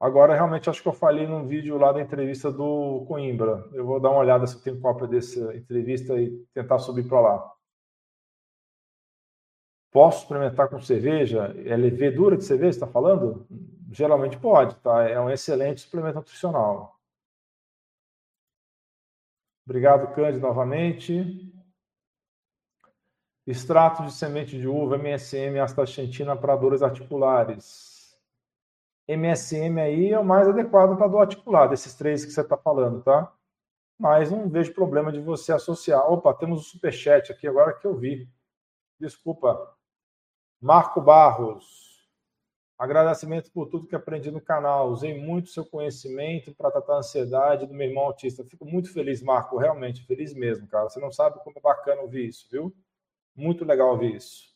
Agora, 0.00 0.34
realmente, 0.34 0.70
acho 0.70 0.80
que 0.80 0.88
eu 0.88 0.94
falei 0.94 1.26
num 1.26 1.46
vídeo 1.46 1.76
lá 1.76 1.92
da 1.92 2.00
entrevista 2.00 2.50
do 2.50 3.04
Coimbra. 3.06 3.68
Eu 3.74 3.84
vou 3.84 4.00
dar 4.00 4.12
uma 4.12 4.20
olhada 4.20 4.46
se 4.46 4.56
eu 4.56 4.62
tenho 4.62 4.80
cópia 4.80 5.06
dessa 5.06 5.54
entrevista 5.54 6.18
e 6.18 6.42
tentar 6.54 6.78
subir 6.78 7.06
para 7.06 7.20
lá. 7.20 7.52
Posso 9.90 10.22
experimentar 10.22 10.70
com 10.70 10.80
cerveja? 10.80 11.54
É 11.66 11.76
levedura 11.76 12.34
de 12.34 12.44
cerveja, 12.44 12.70
está 12.70 12.86
falando? 12.86 13.46
Geralmente 13.92 14.38
pode, 14.38 14.74
tá? 14.76 15.06
É 15.06 15.20
um 15.20 15.28
excelente 15.28 15.82
suplemento 15.82 16.16
nutricional. 16.16 16.98
Obrigado, 19.66 20.14
Cândido, 20.14 20.46
novamente. 20.46 21.57
Extrato 23.48 24.02
de 24.04 24.12
semente 24.12 24.58
de 24.58 24.68
uva, 24.68 24.98
MSM, 24.98 25.58
astaxantina 25.58 26.36
para 26.36 26.54
dores 26.54 26.82
articulares. 26.82 28.14
MSM 29.08 29.80
aí 29.80 30.12
é 30.12 30.18
o 30.18 30.24
mais 30.24 30.46
adequado 30.46 30.98
para 30.98 31.08
dor 31.08 31.20
articular, 31.20 31.66
desses 31.66 31.94
três 31.94 32.26
que 32.26 32.30
você 32.30 32.42
está 32.42 32.58
falando, 32.58 33.02
tá? 33.02 33.32
Mas 33.98 34.30
não 34.30 34.50
vejo 34.50 34.74
problema 34.74 35.10
de 35.10 35.18
você 35.18 35.50
associar. 35.50 36.12
Opa, 36.12 36.34
temos 36.34 36.60
o 36.60 36.64
superchat 36.64 37.32
aqui 37.32 37.48
agora 37.48 37.72
que 37.72 37.86
eu 37.86 37.96
vi. 37.96 38.28
Desculpa. 39.00 39.74
Marco 40.60 41.00
Barros. 41.00 42.06
Agradecimento 42.78 43.50
por 43.50 43.70
tudo 43.70 43.86
que 43.86 43.96
aprendi 43.96 44.30
no 44.30 44.42
canal. 44.42 44.90
Usei 44.90 45.18
muito 45.18 45.48
seu 45.48 45.64
conhecimento 45.64 46.54
para 46.54 46.70
tratar 46.70 46.96
a 46.96 46.98
ansiedade 46.98 47.66
do 47.66 47.72
meu 47.72 47.88
irmão 47.88 48.04
autista. 48.04 48.44
Fico 48.44 48.66
muito 48.66 48.92
feliz, 48.92 49.22
Marco. 49.22 49.56
Realmente, 49.56 50.04
feliz 50.04 50.34
mesmo, 50.34 50.68
cara. 50.68 50.90
Você 50.90 51.00
não 51.00 51.10
sabe 51.10 51.42
como 51.42 51.56
é 51.56 51.62
bacana 51.62 52.02
ouvir 52.02 52.28
isso, 52.28 52.46
viu? 52.52 52.76
Muito 53.38 53.64
legal 53.64 53.90
ouvir 53.92 54.16
isso. 54.16 54.48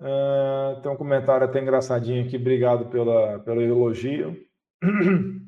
Uh, 0.00 0.80
tem 0.82 0.90
um 0.90 0.96
comentário 0.96 1.46
até 1.46 1.60
engraçadinho 1.60 2.26
aqui. 2.26 2.36
Obrigado 2.36 2.90
pela, 2.90 3.38
pelo 3.38 3.62
elogio. 3.62 4.36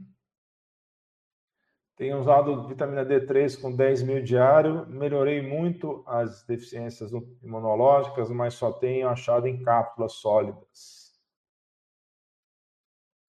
Tenho 1.96 2.20
usado 2.20 2.68
vitamina 2.68 3.04
D3 3.04 3.60
com 3.60 3.74
10 3.74 4.04
mil 4.04 4.22
diário. 4.22 4.86
Melhorei 4.86 5.42
muito 5.42 6.04
as 6.06 6.44
deficiências 6.44 7.10
imunológicas, 7.42 8.30
mas 8.30 8.54
só 8.54 8.70
tenho 8.70 9.08
achado 9.08 9.48
em 9.48 9.60
cápsulas 9.60 10.12
sólidas. 10.12 10.97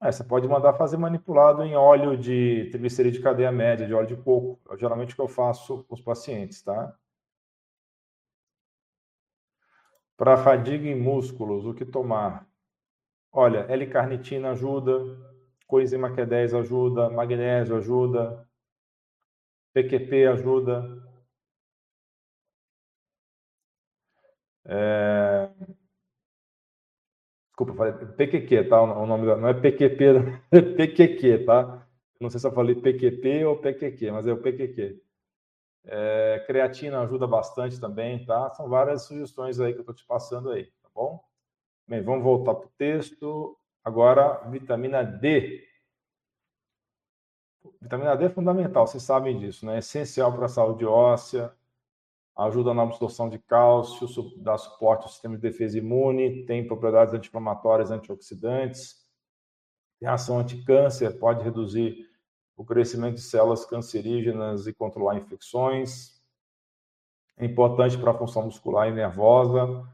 É, 0.03 0.11
você 0.11 0.24
pode 0.24 0.48
mandar 0.48 0.74
fazer 0.74 0.96
manipulado 0.96 1.62
em 1.62 1.76
óleo 1.76 2.16
de 2.18 2.68
triglicerídeo 2.72 3.18
de 3.20 3.24
cadeia 3.24 3.53
média, 3.53 3.86
de 3.86 3.94
óleo 3.94 4.09
de 4.09 4.16
coco. 4.16 4.61
É 4.72 4.76
geralmente 4.76 5.12
o 5.12 5.16
que 5.16 5.22
eu 5.22 5.28
faço 5.28 5.84
com 5.84 5.94
os 5.94 6.00
pacientes, 6.00 6.61
tá? 6.61 6.92
Para 10.16 10.36
fadiga 10.36 10.88
em 10.88 11.00
músculos, 11.00 11.64
o 11.66 11.72
que 11.74 11.84
tomar? 11.84 12.48
Olha, 13.32 13.61
L-carnitina 13.68 14.50
ajuda, 14.50 14.92
coenzima 15.68 16.11
Q10 16.11 16.59
ajuda, 16.59 17.09
magnésio 17.09 17.76
ajuda, 17.76 18.44
PQP 19.72 20.26
ajuda. 20.26 20.82
É... 24.64 25.51
Desculpa, 27.53 27.74
falei 27.74 27.92
PQQ, 27.92 28.64
tá? 28.64 28.80
O 28.82 29.07
nome 29.07 29.26
da... 29.26 29.36
não 29.36 29.48
é 29.48 29.55
PQP, 29.55 30.05
é 30.50 30.61
PQQ, 30.62 31.44
tá? 31.44 31.86
Não 32.18 32.30
sei 32.30 32.40
se 32.40 32.46
eu 32.46 32.53
falei 32.53 32.74
PQP 32.74 33.44
ou 33.44 33.59
PQQ, 33.59 34.11
mas 34.11 34.26
é 34.26 34.32
o 34.32 34.40
PQQ. 34.40 35.03
É... 35.84 36.44
Creatina 36.46 37.00
ajuda 37.03 37.26
bastante 37.26 37.78
também, 37.78 38.24
tá? 38.24 38.50
São 38.50 38.68
várias 38.68 39.03
sugestões 39.03 39.61
aí 39.61 39.72
que 39.72 39.78
eu 39.78 39.82
estou 39.82 39.94
te 39.94 40.07
passando 40.07 40.50
aí, 40.50 40.64
tá 40.82 40.88
bom? 40.94 41.22
Bem, 41.86 42.03
vamos 42.03 42.24
voltar 42.24 42.55
para 42.55 42.66
o 42.66 42.72
texto. 42.78 43.57
Agora, 43.84 44.48
vitamina 44.48 45.03
D. 45.03 45.62
Vitamina 47.82 48.16
D 48.16 48.24
é 48.24 48.30
fundamental, 48.30 48.86
vocês 48.86 49.03
sabem 49.03 49.38
disso, 49.38 49.66
né? 49.66 49.76
É 49.76 49.78
essencial 49.80 50.32
para 50.32 50.46
a 50.46 50.48
saúde 50.48 50.86
óssea, 50.86 51.53
ajuda 52.37 52.72
na 52.72 52.83
absorção 52.83 53.28
de 53.28 53.39
cálcio, 53.39 54.09
dá 54.39 54.57
suporte 54.57 55.03
ao 55.03 55.09
sistema 55.09 55.37
de 55.37 55.43
defesa 55.43 55.78
imune, 55.78 56.45
tem 56.47 56.66
propriedades 56.66 57.12
anti-inflamatórias, 57.12 57.91
antioxidantes, 57.91 59.03
tem 60.01 60.09
ação 60.09 60.39
anti-câncer, 60.39 61.18
pode 61.18 61.45
reduzir 61.45 62.11
o 62.57 62.64
crescimento 62.64 63.16
de 63.16 63.22
células 63.22 63.64
cancerígenas 63.64 64.66
e 64.66 64.72
controlar 64.72 65.16
infecções. 65.16 66.20
É 67.37 67.45
importante 67.45 67.99
para 67.99 68.11
a 68.11 68.18
função 68.18 68.45
muscular 68.45 68.89
e 68.89 68.93
nervosa, 68.93 69.87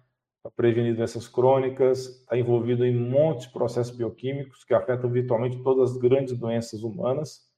para 0.43 0.51
prevenir 0.53 0.95
doenças 0.95 1.27
crônicas, 1.27 2.07
está 2.07 2.39
envolvido 2.39 2.85
em 2.85 2.95
de 2.95 3.49
processos 3.51 3.95
bioquímicos 3.95 4.65
que 4.65 4.75
afetam 4.75 5.11
virtualmente 5.11 5.63
todas 5.63 5.93
as 5.93 5.97
grandes 5.97 6.39
doenças 6.39 6.83
humanas. 6.83 7.49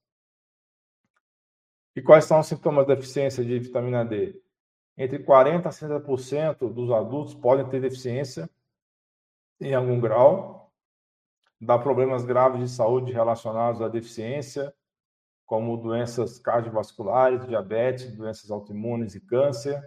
E 1.95 2.01
quais 2.01 2.25
são 2.25 2.41
os 2.41 2.47
sintomas 2.47 2.87
da 2.87 2.95
deficiência 2.95 3.45
de 3.45 3.59
vitamina 3.59 4.05
D? 4.05 4.41
Entre 4.97 5.19
40% 5.19 5.67
a 5.67 5.71
60% 5.71 6.73
dos 6.73 6.91
adultos 6.91 7.35
podem 7.35 7.69
ter 7.69 7.81
deficiência 7.81 8.49
em 9.61 9.75
algum 9.75 10.01
grau, 10.01 10.73
dá 11.61 11.79
problemas 11.79 12.25
graves 12.25 12.61
de 12.61 12.69
saúde 12.69 13.13
relacionados 13.13 13.83
à 13.83 13.89
deficiência, 13.89 14.75
como 15.45 15.77
doenças 15.77 16.39
cardiovasculares, 16.39 17.47
diabetes, 17.47 18.13
doenças 18.13 18.51
autoimunes 18.51 19.15
e 19.15 19.21
câncer. 19.21 19.83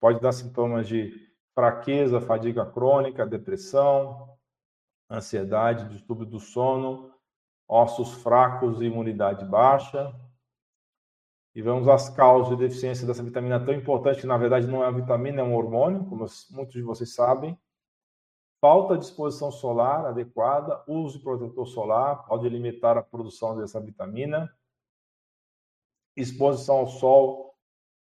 Pode 0.00 0.20
dar 0.20 0.32
sintomas 0.32 0.86
de 0.86 1.12
fraqueza, 1.54 2.20
fadiga 2.20 2.64
crônica, 2.64 3.26
depressão, 3.26 4.36
ansiedade, 5.10 5.88
distúrbio 5.88 6.26
do 6.26 6.38
sono, 6.38 7.12
ossos 7.66 8.14
fracos 8.22 8.80
e 8.80 8.84
imunidade 8.84 9.44
baixa. 9.44 10.14
E 11.56 11.62
vamos 11.62 11.88
às 11.88 12.10
causas 12.10 12.50
de 12.50 12.56
deficiência 12.56 13.06
dessa 13.06 13.22
vitamina 13.22 13.58
tão 13.58 13.72
importante, 13.72 14.20
que 14.20 14.26
na 14.26 14.36
verdade 14.36 14.66
não 14.66 14.84
é 14.84 14.88
uma 14.88 15.00
vitamina, 15.00 15.40
é 15.40 15.42
um 15.42 15.54
hormônio, 15.54 16.04
como 16.04 16.26
muitos 16.50 16.74
de 16.74 16.82
vocês 16.82 17.14
sabem. 17.14 17.58
Falta 18.60 18.98
de 18.98 19.06
exposição 19.06 19.50
solar 19.50 20.04
adequada, 20.04 20.84
uso 20.86 21.16
de 21.16 21.24
protetor 21.24 21.66
solar 21.66 22.26
pode 22.26 22.46
limitar 22.46 22.98
a 22.98 23.02
produção 23.02 23.56
dessa 23.56 23.80
vitamina. 23.80 24.54
Exposição 26.14 26.76
ao 26.76 26.88
sol 26.88 27.54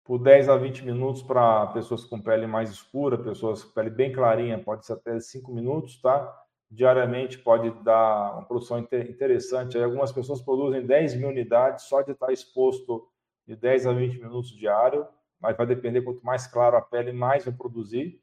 por 0.03 0.19
10 0.19 0.49
a 0.49 0.57
20 0.57 0.87
minutos 0.87 1.23
para 1.23 1.67
pessoas 1.75 2.07
com 2.07 2.19
pele 2.19 2.47
mais 2.47 2.71
escura, 2.71 3.19
pessoas 3.19 3.63
com 3.63 3.75
pele 3.75 3.91
bem 3.91 4.11
clarinha, 4.11 4.65
pode 4.65 4.87
ser 4.87 4.95
até 4.95 5.21
5 5.21 5.53
minutos, 5.53 6.01
tá? 6.01 6.43
Diariamente 6.71 7.39
pode 7.39 7.71
dar 7.83 8.33
uma 8.33 8.47
produção 8.47 8.79
interessante. 8.79 9.77
Aí 9.77 9.85
algumas 9.85 10.11
pessoas 10.11 10.41
produzem 10.41 10.87
10 10.87 11.17
mil 11.17 11.29
unidades 11.29 11.85
só 11.85 12.01
de 12.01 12.13
estar 12.13 12.33
exposto 12.33 13.12
de 13.47 13.57
10 13.57 13.87
a 13.87 13.93
20 13.93 14.19
minutos 14.19 14.51
diário, 14.51 15.07
mas 15.41 15.57
vai 15.57 15.67
depender 15.67 16.03
quanto 16.03 16.25
mais 16.25 16.47
claro 16.47 16.77
a 16.77 16.83
pele, 16.83 17.13
mais 17.13 17.45
vai 17.45 17.55
produzir. 17.55 18.23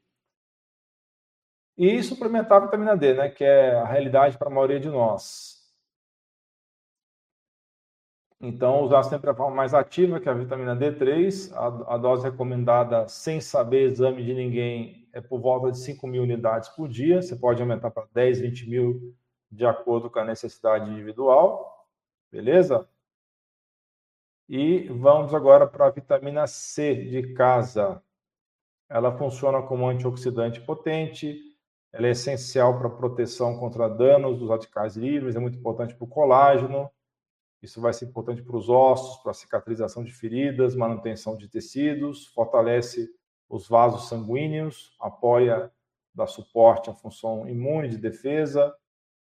E 1.76 2.02
suplementar 2.02 2.58
a 2.62 2.64
vitamina 2.66 2.96
D, 2.96 3.14
né, 3.14 3.28
que 3.28 3.44
é 3.44 3.74
a 3.74 3.84
realidade 3.84 4.36
para 4.36 4.48
a 4.48 4.50
maioria 4.50 4.80
de 4.80 4.88
nós. 4.88 5.60
Então, 8.42 8.82
usar 8.82 9.02
sempre 9.02 9.28
a 9.28 9.34
forma 9.34 9.54
mais 9.54 9.74
ativa, 9.74 10.18
que 10.18 10.26
é 10.26 10.32
a 10.32 10.34
vitamina 10.34 10.74
D3. 10.74 11.52
A, 11.52 11.94
a 11.94 11.98
dose 11.98 12.24
recomendada, 12.24 13.06
sem 13.06 13.38
saber 13.38 13.90
exame 13.90 14.24
de 14.24 14.32
ninguém, 14.32 15.06
é 15.12 15.20
por 15.20 15.40
volta 15.40 15.70
de 15.70 15.78
5 15.78 16.06
mil 16.06 16.22
unidades 16.22 16.70
por 16.70 16.88
dia. 16.88 17.20
Você 17.20 17.36
pode 17.36 17.60
aumentar 17.60 17.90
para 17.90 18.06
10, 18.14 18.40
20 18.40 18.70
mil, 18.70 19.14
de 19.50 19.66
acordo 19.66 20.08
com 20.08 20.20
a 20.20 20.24
necessidade 20.24 20.90
individual. 20.90 21.86
Beleza? 22.32 22.88
E 24.52 24.88
vamos 24.88 25.32
agora 25.32 25.64
para 25.64 25.86
a 25.86 25.90
vitamina 25.90 26.44
C 26.44 26.92
de 27.04 27.34
casa. 27.34 28.02
Ela 28.88 29.16
funciona 29.16 29.62
como 29.62 29.88
antioxidante 29.88 30.60
potente, 30.60 31.40
ela 31.92 32.08
é 32.08 32.10
essencial 32.10 32.76
para 32.76 32.90
proteção 32.90 33.56
contra 33.60 33.88
danos 33.88 34.40
dos 34.40 34.48
radicais 34.48 34.96
livres, 34.96 35.36
é 35.36 35.38
muito 35.38 35.56
importante 35.56 35.94
para 35.94 36.04
o 36.04 36.08
colágeno, 36.08 36.90
isso 37.62 37.80
vai 37.80 37.92
ser 37.92 38.06
importante 38.06 38.42
para 38.42 38.56
os 38.56 38.68
ossos, 38.68 39.22
para 39.22 39.30
a 39.30 39.34
cicatrização 39.34 40.02
de 40.02 40.12
feridas, 40.12 40.74
manutenção 40.74 41.36
de 41.36 41.46
tecidos, 41.46 42.26
fortalece 42.26 43.08
os 43.48 43.68
vasos 43.68 44.08
sanguíneos, 44.08 44.96
apoia, 44.98 45.70
dá 46.12 46.26
suporte 46.26 46.90
à 46.90 46.92
função 46.92 47.48
imune 47.48 47.88
de 47.88 47.98
defesa, 47.98 48.74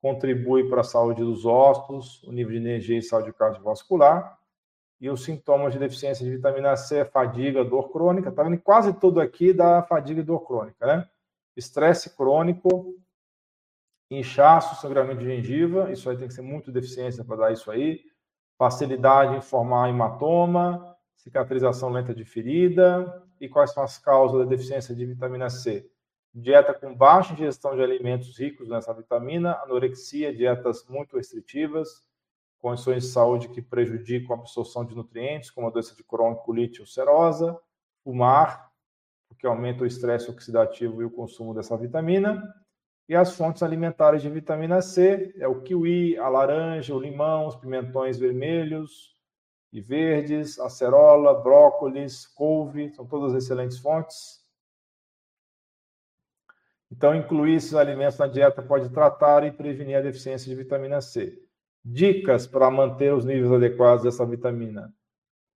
contribui 0.01 0.69
para 0.69 0.83
a 0.83 0.85
saúde 0.85 1.25
dos 1.25 1.45
ossos, 1.45 2.23
o 2.23 2.31
nível 2.31 2.53
de 2.53 2.59
energia 2.59 2.97
e 2.97 3.03
saúde 3.03 3.33
cardiovascular, 3.33 4.39
e 5.01 5.11
os 5.11 5.25
sintomas 5.25 5.73
de 5.73 5.79
deficiência 5.79 6.25
de 6.25 6.31
vitamina 6.31 6.75
C, 6.77 7.05
fadiga, 7.05 7.65
dor 7.65 7.91
crônica. 7.91 8.31
Está 8.31 8.43
vendo 8.43 8.59
quase 8.59 8.93
tudo 8.95 9.21
aqui 9.21 9.53
da 9.53 9.83
fadiga 9.83 10.21
e 10.21 10.25
dor 10.25 10.41
crônica, 10.47 10.87
né? 10.87 11.09
Estresse 11.57 12.17
crônico, 12.17 12.95
inchaço, 14.11 14.81
sangramento 14.81 15.21
de 15.21 15.27
gengiva. 15.27 15.91
Isso 15.93 16.09
aí 16.09 16.17
tem 16.17 16.29
que 16.29 16.35
ser 16.35 16.43
muito 16.43 16.73
deficiência 16.73 17.25
para 17.25 17.37
dar 17.37 17.53
isso 17.53 17.71
aí. 17.71 18.01
Facilidade 18.59 19.37
em 19.37 19.43
formar 19.43 19.89
hematoma, 19.89 20.97
cicatrização 21.17 21.91
lenta 21.91 22.15
de 22.15 22.25
ferida. 22.25 23.23
E 23.39 23.49
quais 23.49 23.73
são 23.73 23.83
as 23.83 23.99
causas 23.99 24.39
da 24.41 24.45
deficiência 24.47 24.95
de 24.95 25.05
vitamina 25.05 25.51
C? 25.51 25.91
Dieta 26.35 26.73
com 26.73 26.95
baixa 26.95 27.33
ingestão 27.33 27.75
de 27.75 27.83
alimentos 27.83 28.39
ricos 28.39 28.69
nessa 28.69 28.93
vitamina, 28.93 29.53
anorexia, 29.63 30.35
dietas 30.35 30.87
muito 30.87 31.17
restritivas, 31.17 32.07
condições 32.61 33.05
de 33.05 33.11
saúde 33.11 33.49
que 33.49 33.63
prejudicam 33.63 34.35
a 34.35 34.39
absorção 34.41 34.85
de 34.85 34.95
nutrientes, 34.95 35.51
como 35.51 35.67
a 35.67 35.71
doença 35.71 35.95
de 35.95 36.03
Crohn, 36.03 36.35
colite 36.35 36.81
ulcerosa, 36.81 37.59
fumar, 38.03 38.71
porque 39.29 39.47
aumenta 39.47 39.85
o 39.85 39.87
estresse 39.87 40.31
oxidativo 40.31 41.03
e 41.03 41.05
o 41.05 41.11
consumo 41.11 41.55
dessa 41.55 41.77
vitamina. 41.77 42.43
E 43.09 43.15
as 43.15 43.37
fontes 43.37 43.63
alimentares 43.63 44.21
de 44.21 44.29
vitamina 44.29 44.83
C 44.83 45.33
é 45.39 45.47
o 45.47 45.63
kiwi, 45.63 46.17
a 46.19 46.29
laranja, 46.29 46.95
o 46.95 47.01
limão, 47.01 47.47
os 47.47 47.55
pimentões 47.55 48.19
vermelhos 48.19 49.15
e 49.73 49.81
verdes, 49.81 50.59
acerola, 50.59 51.35
brócolis, 51.35 52.27
couve, 52.27 52.93
são 52.95 53.07
todas 53.07 53.35
excelentes 53.35 53.79
fontes. 53.79 54.45
Então, 56.91 57.15
incluir 57.15 57.57
esses 57.57 57.75
alimentos 57.75 58.19
na 58.19 58.27
dieta 58.27 58.63
pode 58.63 58.89
tratar 58.91 59.45
e 59.45 59.53
prevenir 59.53 59.97
a 59.97 60.01
deficiência 60.01 60.49
de 60.49 60.55
vitamina 60.55 61.01
C. 61.01 61.46
Dicas 61.89 62.49
para 62.49 62.69
manter 62.69 63.15
os 63.15 63.25
níveis 63.25 63.53
adequados 63.53 64.03
dessa 64.03 64.27
vitamina: 64.27 64.93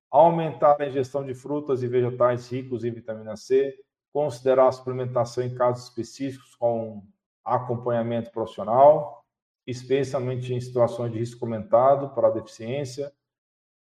aumentar 0.09 0.81
a 0.81 0.87
ingestão 0.87 1.25
de 1.25 1.35
frutas 1.35 1.83
e 1.83 1.89
vegetais 1.89 2.49
ricos 2.49 2.85
em 2.85 2.93
vitamina 2.93 3.37
C, 3.37 3.77
considerar 4.13 4.69
a 4.69 4.73
suplementação 4.73 5.43
em 5.43 5.53
casos 5.53 5.89
específicos 5.89 6.55
com 6.55 7.05
acompanhamento 7.45 8.31
profissional, 8.31 9.27
especialmente 9.67 10.55
em 10.55 10.61
situações 10.61 11.11
de 11.11 11.19
risco 11.19 11.45
aumentado 11.45 12.11
para 12.15 12.31
deficiência. 12.31 13.13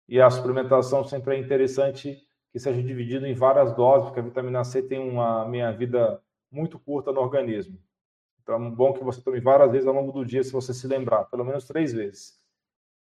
E 0.10 0.20
a 0.20 0.28
suplementação 0.32 1.04
sempre 1.04 1.36
é 1.36 1.40
interessante 1.40 2.20
que 2.52 2.58
seja 2.58 2.82
dividido 2.82 3.28
em 3.28 3.36
várias 3.36 3.76
doses, 3.76 4.06
porque 4.06 4.22
a 4.22 4.24
vitamina 4.24 4.64
C 4.64 4.82
tem 4.82 4.98
uma 4.98 5.48
meia-vida 5.48 6.20
muito 6.50 6.80
curta 6.80 7.12
no 7.12 7.22
organismo. 7.22 7.78
Então, 8.44 8.56
é 8.56 8.70
bom 8.70 8.94
que 8.94 9.04
você 9.04 9.22
tome 9.22 9.40
várias 9.40 9.72
vezes 9.72 9.88
ao 9.88 9.94
longo 9.94 10.12
do 10.12 10.26
dia, 10.26 10.44
se 10.44 10.52
você 10.52 10.74
se 10.74 10.86
lembrar, 10.86 11.26
pelo 11.26 11.46
menos 11.46 11.66
três 11.66 11.94
vezes. 11.94 12.38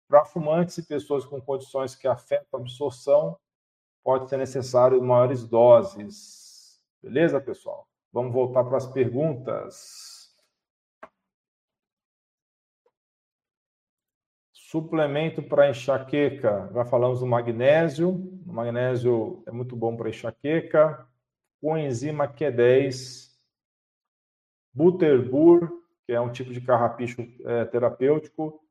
Para 0.07 0.23
fumantes 0.23 0.77
e 0.77 0.87
pessoas 0.87 1.25
com 1.25 1.41
condições 1.41 1.95
que 1.95 2.07
afetam 2.07 2.59
a 2.59 2.61
absorção, 2.61 3.37
pode 4.03 4.29
ser 4.29 4.37
necessário 4.37 5.01
maiores 5.01 5.43
doses. 5.43 6.79
Beleza, 7.01 7.41
pessoal? 7.41 7.87
Vamos 8.13 8.31
voltar 8.31 8.63
para 8.63 8.77
as 8.77 8.85
perguntas. 8.85 10.35
Suplemento 14.53 15.41
para 15.41 15.69
enxaqueca. 15.69 16.69
Já 16.73 16.85
falamos 16.85 17.19
do 17.19 17.25
magnésio. 17.25 18.09
O 18.45 18.53
magnésio 18.53 19.43
é 19.47 19.51
muito 19.51 19.75
bom 19.75 19.97
para 19.97 20.09
enxaqueca. 20.09 21.07
Coenzima 21.59 22.27
Q10 22.27 23.30
Butterbur, 24.73 25.69
que 26.05 26.13
é 26.13 26.19
um 26.19 26.31
tipo 26.31 26.51
de 26.53 26.61
carrapicho 26.61 27.21
é, 27.45 27.65
terapêutico, 27.65 28.61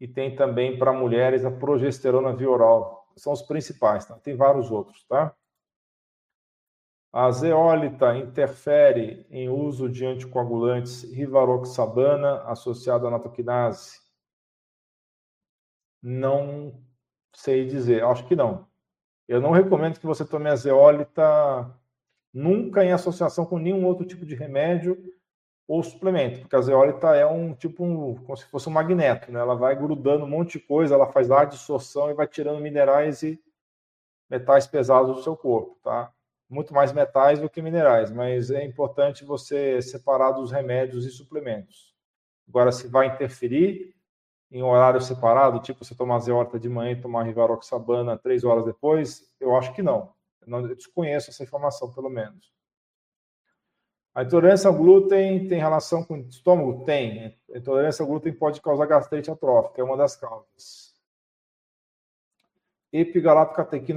e 0.00 0.08
tem 0.08 0.34
também 0.34 0.78
para 0.78 0.92
mulheres 0.92 1.44
a 1.44 1.50
progesterona 1.50 2.34
via 2.34 2.50
oral. 2.50 3.12
São 3.16 3.32
os 3.32 3.42
principais, 3.42 4.04
tá? 4.04 4.18
Tem 4.18 4.34
vários 4.34 4.70
outros, 4.70 5.04
tá? 5.04 5.34
A 7.12 7.30
zeólita 7.30 8.16
interfere 8.16 9.26
em 9.30 9.48
uso 9.48 9.88
de 9.88 10.06
anticoagulantes 10.06 11.02
rivaroxabana 11.02 12.42
associado 12.44 13.06
à 13.06 13.10
natoquinase? 13.10 14.00
Não 16.02 16.82
sei 17.34 17.66
dizer, 17.66 18.02
acho 18.02 18.26
que 18.26 18.34
não. 18.34 18.66
Eu 19.28 19.40
não 19.40 19.50
recomendo 19.50 20.00
que 20.00 20.06
você 20.06 20.24
tome 20.24 20.48
a 20.48 20.56
zeólita 20.56 21.22
nunca 22.32 22.82
em 22.82 22.92
associação 22.92 23.44
com 23.44 23.58
nenhum 23.58 23.84
outro 23.84 24.06
tipo 24.06 24.24
de 24.24 24.34
remédio, 24.34 24.96
ou 25.72 25.82
suplemento, 25.82 26.40
porque 26.40 26.54
a 26.54 26.60
zeólita 26.60 27.16
é 27.16 27.24
um 27.24 27.54
tipo 27.54 27.82
um, 27.82 28.14
como 28.14 28.36
se 28.36 28.44
fosse 28.44 28.68
um 28.68 28.72
magneto, 28.72 29.32
né? 29.32 29.40
Ela 29.40 29.54
vai 29.54 29.74
grudando 29.74 30.26
um 30.26 30.28
monte 30.28 30.58
de 30.58 30.66
coisa, 30.66 30.94
ela 30.94 31.06
faz 31.06 31.28
lá 31.28 31.46
dissorção 31.46 32.10
e 32.10 32.14
vai 32.14 32.26
tirando 32.26 32.60
minerais 32.60 33.22
e 33.22 33.42
metais 34.28 34.66
pesados 34.66 35.16
do 35.16 35.22
seu 35.22 35.34
corpo, 35.34 35.78
tá? 35.82 36.12
Muito 36.46 36.74
mais 36.74 36.92
metais 36.92 37.40
do 37.40 37.48
que 37.48 37.62
minerais, 37.62 38.10
mas 38.10 38.50
é 38.50 38.62
importante 38.62 39.24
você 39.24 39.80
separar 39.80 40.32
dos 40.32 40.52
remédios 40.52 41.06
e 41.06 41.10
suplementos. 41.10 41.94
Agora, 42.46 42.70
se 42.70 42.86
vai 42.86 43.06
interferir 43.06 43.94
em 44.50 44.62
horário 44.62 45.00
separado, 45.00 45.58
tipo 45.60 45.82
você 45.86 45.94
tomar 45.94 46.18
zeólita 46.18 46.60
de 46.60 46.68
manhã 46.68 46.92
e 46.92 47.00
tomar 47.00 47.22
rivaroxabana 47.22 48.18
três 48.18 48.44
horas 48.44 48.66
depois, 48.66 49.34
eu 49.40 49.56
acho 49.56 49.72
que 49.72 49.80
não. 49.80 50.12
Eu 50.46 50.74
desconheço 50.76 51.30
essa 51.30 51.42
informação, 51.42 51.90
pelo 51.94 52.10
menos. 52.10 52.52
A 54.14 54.22
intolerância 54.22 54.68
ao 54.68 54.76
glúten 54.76 55.48
tem 55.48 55.58
relação 55.58 56.04
com 56.04 56.14
o 56.14 56.20
estômago? 56.28 56.84
Tem. 56.84 57.38
A 57.52 57.58
intolerância 57.58 58.02
ao 58.02 58.08
glúten 58.08 58.32
pode 58.32 58.60
causar 58.60 58.86
gastrite 58.86 59.30
atrófica, 59.30 59.80
é 59.80 59.84
uma 59.84 59.96
das 59.96 60.16
causas. 60.16 60.92
Epigalato 62.92 63.54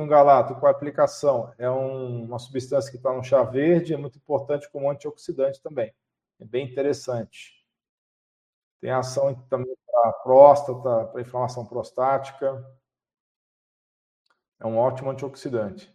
galato, 0.07 0.55
qual 0.55 0.71
a 0.71 0.75
aplicação? 0.75 1.53
É 1.57 1.69
um, 1.69 2.23
uma 2.23 2.39
substância 2.39 2.89
que 2.89 2.95
está 2.95 3.11
no 3.11 3.21
chá 3.21 3.43
verde, 3.43 3.93
é 3.93 3.97
muito 3.97 4.17
importante 4.17 4.71
como 4.71 4.89
antioxidante 4.89 5.61
também. 5.61 5.93
É 6.39 6.45
bem 6.45 6.65
interessante. 6.65 7.61
Tem 8.79 8.91
ação 8.91 9.35
também 9.49 9.75
para 9.85 10.13
próstata, 10.13 11.07
para 11.07 11.21
inflamação 11.21 11.65
prostática. 11.65 12.65
É 14.61 14.65
um 14.65 14.77
ótimo 14.77 15.11
antioxidante. 15.11 15.93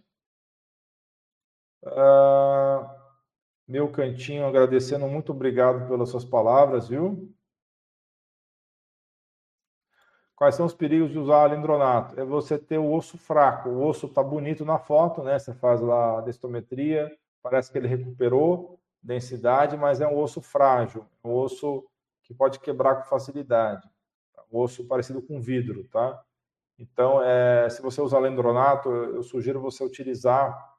Uh, 1.83 3.00
meu 3.71 3.89
cantinho 3.89 4.45
agradecendo, 4.45 5.07
muito 5.07 5.31
obrigado 5.31 5.87
pelas 5.87 6.09
suas 6.09 6.25
palavras, 6.25 6.89
viu? 6.89 7.33
Quais 10.35 10.57
são 10.57 10.67
os 10.67 10.75
perigos 10.75 11.13
de 11.13 11.19
usar 11.21 11.45
alendronato? 11.45 12.19
É 12.19 12.25
você 12.25 12.59
ter 12.59 12.79
o 12.79 12.93
osso 12.93 13.17
fraco. 13.17 13.69
O 13.69 13.87
osso 13.87 14.07
está 14.07 14.25
bonito 14.25 14.65
na 14.65 14.77
foto, 14.77 15.23
né? 15.23 15.39
Você 15.39 15.55
faz 15.55 15.81
lá 15.81 16.19
a 16.19 16.21
destometria, 16.23 17.17
parece 17.41 17.71
que 17.71 17.79
ele 17.79 17.87
recuperou 17.87 18.81
densidade, 19.01 19.77
mas 19.77 20.01
é 20.01 20.09
um 20.09 20.19
osso 20.19 20.43
frágil, 20.43 21.07
é 21.23 21.29
um 21.29 21.33
osso 21.33 21.87
que 22.25 22.35
pode 22.35 22.59
quebrar 22.59 22.97
com 22.97 23.09
facilidade. 23.09 23.89
Um 24.53 24.59
osso 24.59 24.85
parecido 24.89 25.23
com 25.23 25.41
vidro, 25.41 25.85
tá? 25.85 26.21
Então, 26.77 27.23
é, 27.23 27.71
se 27.71 27.81
você 27.81 28.01
usar 28.01 28.17
alendronato, 28.17 28.89
eu 28.89 29.23
sugiro 29.23 29.61
você 29.61 29.85
utilizar 29.85 30.70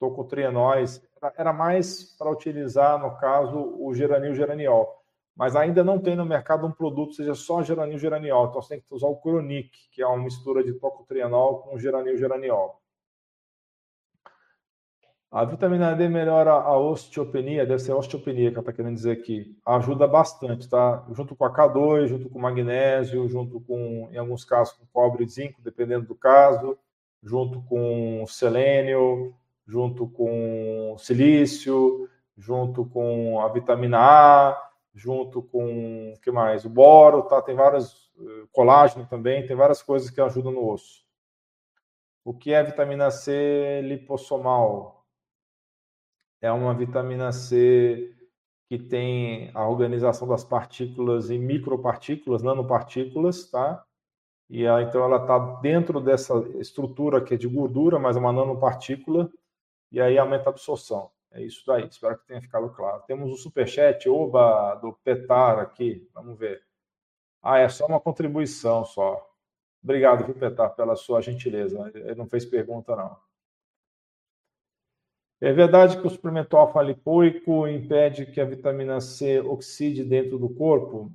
tocotrienóis. 0.00 1.00
Era 1.36 1.52
mais 1.52 2.16
para 2.18 2.30
utilizar, 2.30 2.98
no 2.98 3.16
caso, 3.18 3.76
o 3.78 3.94
geranil 3.94 4.34
geraniol 4.34 5.00
mas 5.40 5.56
ainda 5.56 5.82
não 5.82 5.98
tem 5.98 6.14
no 6.14 6.26
mercado 6.26 6.66
um 6.66 6.70
produto 6.70 7.14
seja 7.14 7.34
só 7.34 7.62
geranil 7.62 7.98
geraniol. 7.98 8.48
Então 8.48 8.60
você 8.60 8.74
tem 8.74 8.80
que 8.80 8.94
usar 8.94 9.06
o 9.06 9.16
Cronic, 9.16 9.70
que 9.90 10.02
é 10.02 10.06
uma 10.06 10.22
mistura 10.22 10.62
de 10.62 10.74
tocotrienol 10.74 11.60
com 11.62 11.78
geranil 11.78 12.18
geraniol. 12.18 12.78
A 15.30 15.42
vitamina 15.46 15.94
D 15.94 16.10
melhora 16.10 16.50
a 16.50 16.76
osteopenia, 16.76 17.64
deve 17.64 17.78
ser 17.78 17.92
osteopenia 17.92 18.50
que 18.50 18.56
ela 18.56 18.60
está 18.60 18.72
querendo 18.72 18.96
dizer 18.96 19.12
aqui. 19.12 19.56
Ajuda 19.64 20.06
bastante, 20.06 20.68
tá? 20.68 21.06
Junto 21.12 21.34
com 21.34 21.44
a 21.46 21.54
K2, 21.54 22.08
junto 22.08 22.28
com 22.28 22.38
magnésio, 22.38 23.26
junto 23.26 23.62
com, 23.62 24.10
em 24.12 24.18
alguns 24.18 24.44
casos, 24.44 24.74
com 24.74 24.84
cobre 24.92 25.24
e 25.24 25.28
zinco, 25.28 25.62
dependendo 25.62 26.04
do 26.04 26.14
caso, 26.14 26.76
junto 27.22 27.62
com 27.62 28.26
selênio, 28.26 29.34
junto 29.70 30.08
com 30.08 30.96
silício, 30.98 32.08
junto 32.36 32.84
com 32.84 33.40
a 33.40 33.48
vitamina 33.48 33.98
A, 34.00 34.70
junto 34.92 35.40
com 35.40 36.12
o 36.12 36.20
que 36.20 36.32
mais? 36.32 36.64
O 36.64 36.68
boro, 36.68 37.22
tá? 37.22 37.40
Tem 37.40 37.54
várias 37.54 38.10
eh, 38.18 38.46
colágeno 38.50 39.06
também, 39.06 39.46
tem 39.46 39.54
várias 39.54 39.80
coisas 39.80 40.10
que 40.10 40.20
ajudam 40.20 40.50
no 40.50 40.68
osso. 40.68 41.04
O 42.24 42.34
que 42.34 42.52
é 42.52 42.64
vitamina 42.64 43.12
C 43.12 43.80
lipossomal? 43.84 45.06
É 46.42 46.50
uma 46.50 46.74
vitamina 46.74 47.30
C 47.30 48.12
que 48.68 48.76
tem 48.76 49.52
a 49.54 49.68
organização 49.68 50.26
das 50.26 50.42
partículas 50.42 51.30
em 51.30 51.38
micropartículas, 51.38 52.42
nanopartículas, 52.42 53.48
tá? 53.48 53.84
E 54.48 54.64
ela, 54.64 54.82
então 54.82 55.04
ela 55.04 55.18
está 55.18 55.38
dentro 55.60 56.00
dessa 56.00 56.34
estrutura 56.58 57.20
que 57.20 57.34
é 57.34 57.36
de 57.36 57.46
gordura, 57.46 58.00
mas 58.00 58.16
é 58.16 58.20
uma 58.20 58.32
nanopartícula, 58.32 59.30
e 59.90 60.00
aí 60.00 60.18
aumenta 60.18 60.48
a 60.48 60.52
absorção. 60.52 61.10
É 61.32 61.42
isso 61.42 61.62
daí, 61.66 61.86
espero 61.86 62.18
que 62.18 62.26
tenha 62.26 62.40
ficado 62.40 62.68
claro. 62.70 63.02
Temos 63.06 63.32
o 63.32 63.36
superchat, 63.36 64.08
oba, 64.08 64.74
do 64.76 64.92
Petar 64.92 65.58
aqui, 65.58 66.08
vamos 66.12 66.38
ver. 66.38 66.62
Ah, 67.42 67.58
é 67.58 67.68
só 67.68 67.86
uma 67.86 68.00
contribuição 68.00 68.84
só. 68.84 69.26
Obrigado, 69.82 70.24
viu, 70.24 70.34
Petar, 70.34 70.74
pela 70.74 70.96
sua 70.96 71.20
gentileza. 71.20 71.90
Ele 71.94 72.14
não 72.14 72.28
fez 72.28 72.44
pergunta, 72.44 72.94
não. 72.96 73.16
É 75.40 75.52
verdade 75.52 75.98
que 75.98 76.06
o 76.06 76.10
suplemento 76.10 76.54
alfa-lipoico 76.54 77.66
impede 77.66 78.26
que 78.26 78.40
a 78.40 78.44
vitamina 78.44 79.00
C 79.00 79.40
oxide 79.40 80.04
dentro 80.04 80.38
do 80.38 80.50
corpo? 80.50 81.10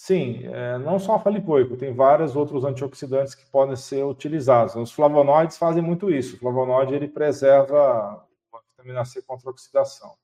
Sim, 0.00 0.44
é, 0.46 0.78
não 0.78 0.96
só 1.00 1.14
alfa-lipoico, 1.14 1.76
tem 1.76 1.92
vários 1.92 2.36
outros 2.36 2.64
antioxidantes 2.64 3.34
que 3.34 3.44
podem 3.50 3.74
ser 3.74 4.04
utilizados. 4.04 4.76
Os 4.76 4.92
flavonoides 4.92 5.58
fazem 5.58 5.82
muito 5.82 6.08
isso. 6.08 6.36
O 6.36 6.38
flavonoide 6.38 6.94
ele 6.94 7.08
preserva 7.08 8.24
vitamina 8.70 9.04
C 9.04 9.20
contra 9.22 9.50
oxidação. 9.50 10.16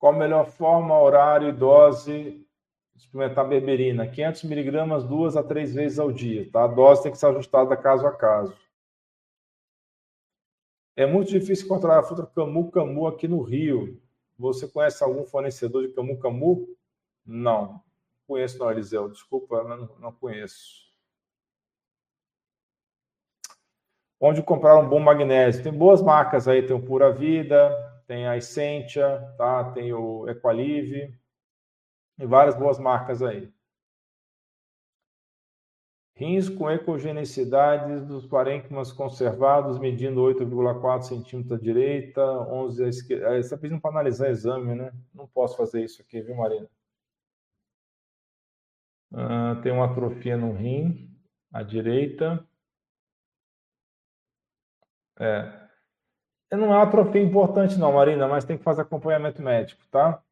Qual 0.00 0.12
a 0.12 0.18
melhor 0.18 0.46
forma, 0.46 1.00
horário 1.00 1.48
e 1.48 1.52
dose 1.52 2.44
de 2.92 3.02
suplementar 3.02 3.46
berberina? 3.48 4.08
500 4.08 4.42
miligramas 4.42 5.04
duas 5.04 5.36
a 5.36 5.44
três 5.44 5.72
vezes 5.72 6.00
ao 6.00 6.10
dia. 6.10 6.50
Tá? 6.50 6.64
A 6.64 6.66
dose 6.66 7.04
tem 7.04 7.12
que 7.12 7.18
ser 7.18 7.26
ajustada 7.26 7.76
caso 7.76 8.04
a 8.04 8.12
caso. 8.12 8.52
É 10.96 11.06
muito 11.06 11.30
difícil 11.30 11.66
encontrar 11.66 12.00
a 12.00 12.02
fruta 12.02 12.26
camu 12.26 12.68
camu 12.68 13.06
aqui 13.06 13.28
no 13.28 13.42
Rio. 13.42 13.96
Você 14.36 14.66
conhece 14.66 15.04
algum 15.04 15.24
fornecedor 15.24 15.86
de 15.86 15.94
camu 15.94 16.18
camu? 16.18 16.75
Não. 17.26 17.82
Conheço, 18.26 18.58
não, 18.58 18.70
Eliseu. 18.70 19.08
Desculpa, 19.08 19.62
não, 19.98 20.12
conheço. 20.12 20.86
Onde 24.20 24.42
comprar 24.42 24.78
um 24.78 24.88
bom 24.88 24.98
magnésio? 24.98 25.62
Tem 25.62 25.72
boas 25.72 26.00
marcas 26.02 26.48
aí, 26.48 26.66
tem 26.66 26.74
o 26.74 26.82
Pura 26.82 27.12
Vida, 27.12 27.70
tem 28.06 28.26
a 28.26 28.36
Essentia, 28.36 29.20
tá? 29.36 29.72
tem 29.72 29.92
o 29.92 30.28
Equalive, 30.28 31.14
e 32.18 32.26
várias 32.26 32.56
boas 32.56 32.78
marcas 32.78 33.22
aí. 33.22 33.52
Rins 36.14 36.48
com 36.48 36.70
ecogenicidade 36.70 38.00
dos 38.06 38.26
parênquimas 38.26 38.90
conservados, 38.90 39.78
medindo 39.78 40.22
8,4 40.22 41.02
centímetros 41.02 41.52
à 41.52 41.62
direita, 41.62 42.22
11 42.24 42.84
à 42.84 42.88
esquerda. 42.88 43.28
Você 43.28 43.40
está 43.40 43.58
pedindo 43.58 43.82
para 43.82 43.90
analisar 43.90 44.30
exame, 44.30 44.74
né? 44.74 44.92
Não 45.14 45.26
posso 45.26 45.58
fazer 45.58 45.84
isso 45.84 46.00
aqui, 46.00 46.22
viu, 46.22 46.34
Marina? 46.34 46.66
Ah, 49.18 49.58
tem 49.62 49.72
uma 49.72 49.86
atrofia 49.86 50.36
no 50.36 50.52
rim 50.52 51.10
à 51.50 51.62
direita. 51.62 52.46
É. 55.18 55.66
Não 56.52 56.66
é 56.66 56.76
uma 56.76 56.82
atrofia 56.82 57.22
importante, 57.22 57.78
não, 57.78 57.94
Marina, 57.94 58.28
mas 58.28 58.44
tem 58.44 58.58
que 58.58 58.62
fazer 58.62 58.82
acompanhamento 58.82 59.40
médico, 59.40 59.82
tá? 59.90 60.22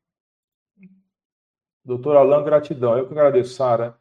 Doutor 1.82 2.16
Alain, 2.16 2.44
gratidão. 2.44 2.96
Eu 2.98 3.06
que 3.06 3.12
agradeço, 3.14 3.54
Sara. 3.54 3.98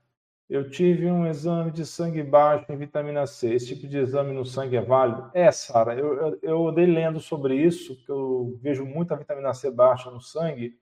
Eu 0.49 0.69
tive 0.69 1.09
um 1.09 1.25
exame 1.25 1.71
de 1.71 1.85
sangue 1.85 2.21
baixo 2.21 2.69
em 2.69 2.77
vitamina 2.77 3.25
C. 3.25 3.53
Esse 3.53 3.67
tipo 3.67 3.87
de 3.87 3.97
exame 3.97 4.33
no 4.33 4.45
sangue 4.45 4.75
é 4.75 4.81
válido? 4.81 5.31
É, 5.33 5.49
Sara. 5.49 5.95
Eu, 5.95 6.13
eu, 6.13 6.39
eu 6.41 6.65
lendo 6.65 7.21
sobre 7.21 7.55
isso, 7.55 7.95
que 8.05 8.11
eu 8.11 8.59
vejo 8.61 8.85
muita 8.85 9.15
vitamina 9.15 9.53
C 9.53 9.71
baixa 9.71 10.11
no 10.11 10.19
sangue. 10.19 10.77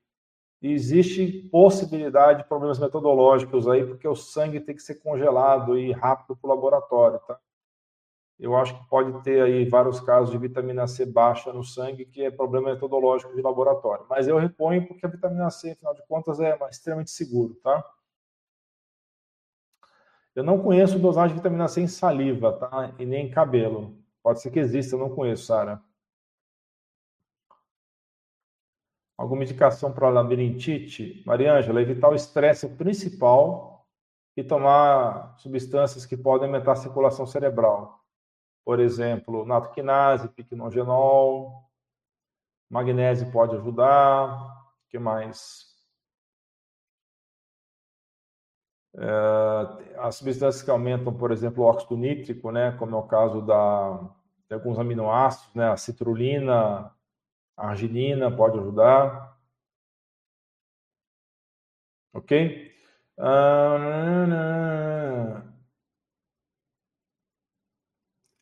Existe 0.62 1.50
possibilidade 1.52 2.44
de 2.44 2.48
problemas 2.48 2.78
metodológicos 2.78 3.68
aí, 3.68 3.86
porque 3.86 4.08
o 4.08 4.16
sangue 4.16 4.60
tem 4.60 4.76
que 4.76 4.82
ser 4.82 4.96
congelado 4.96 5.78
e 5.78 5.92
rápido 5.92 6.36
para 6.36 6.48
o 6.48 6.54
laboratório, 6.54 7.20
tá? 7.28 7.40
eu 8.42 8.56
acho 8.58 8.76
que 8.76 8.90
pode 8.90 9.22
ter 9.22 9.40
aí 9.44 9.70
vários 9.70 10.00
casos 10.00 10.32
de 10.32 10.38
vitamina 10.38 10.88
C 10.88 11.06
baixa 11.06 11.54
no 11.54 11.64
sangue, 11.64 12.06
que 12.06 12.24
é 12.24 12.32
problema 12.32 12.72
metodológico 12.72 13.36
de 13.36 13.42
laboratório. 13.42 14.06
Mas 14.10 14.28
eu 14.28 14.36
reponho 14.38 14.88
porque 14.88 15.06
a 15.06 15.10
vitamina 15.10 15.52
C, 15.52 15.72
afinal 15.72 15.94
de 15.94 16.02
contas, 16.08 16.40
é 16.40 16.58
extremamente 16.68 17.12
seguro, 17.12 17.54
tá? 17.64 17.86
Eu 20.34 20.44
não 20.44 20.58
conheço 20.58 20.98
dosagem 20.98 21.36
de 21.36 21.42
vitamina 21.44 21.68
C 21.68 21.82
em 21.82 21.88
saliva, 21.88 22.54
tá? 22.54 22.92
E 22.98 23.06
nem 23.06 23.28
em 23.28 23.30
cabelo. 23.30 23.96
Pode 24.24 24.42
ser 24.42 24.50
que 24.50 24.60
exista, 24.60 24.96
eu 24.96 25.00
não 25.00 25.10
conheço, 25.14 25.46
Sara. 25.46 25.80
Alguma 29.22 29.44
indicação 29.44 29.92
para 29.92 30.10
labirintite? 30.10 31.24
Mariângela, 31.26 31.82
evitar 31.82 32.10
o 32.10 32.16
estresse 32.16 32.68
principal 32.70 33.86
e 34.36 34.44
tomar 34.44 35.38
substâncias 35.38 36.06
que 36.06 36.18
podem 36.18 36.48
aumentar 36.48 36.74
a 36.74 36.76
circulação 36.76 37.26
cerebral 37.26 38.02
por 38.64 38.80
exemplo, 38.80 39.46
natoquinase, 39.46 40.30
piquenogenol, 40.30 41.70
magnésio 42.70 43.32
pode 43.32 43.56
ajudar, 43.56 44.34
o 44.86 44.90
que 44.90 45.00
mais? 45.00 45.70
É, 48.96 49.98
as 50.00 50.16
substâncias 50.16 50.64
que 50.64 50.70
aumentam, 50.70 51.14
por 51.14 51.32
exemplo, 51.32 51.64
o 51.64 51.68
óxido 51.68 51.98
nítrico, 51.98 52.52
né, 52.52 52.72
como 52.74 52.96
é 52.96 53.00
o 53.00 53.08
caso 53.08 53.42
da, 53.42 54.00
de 54.48 54.54
alguns 54.54 54.78
aminoácidos, 54.78 55.54
né, 55.56 55.70
a 55.70 55.78
citrulina, 55.78 56.94
arginina 57.58 58.36
pode 58.36 58.60
ajudar. 58.60 59.38
Ok? 62.14 62.72
Ah, 63.18 63.72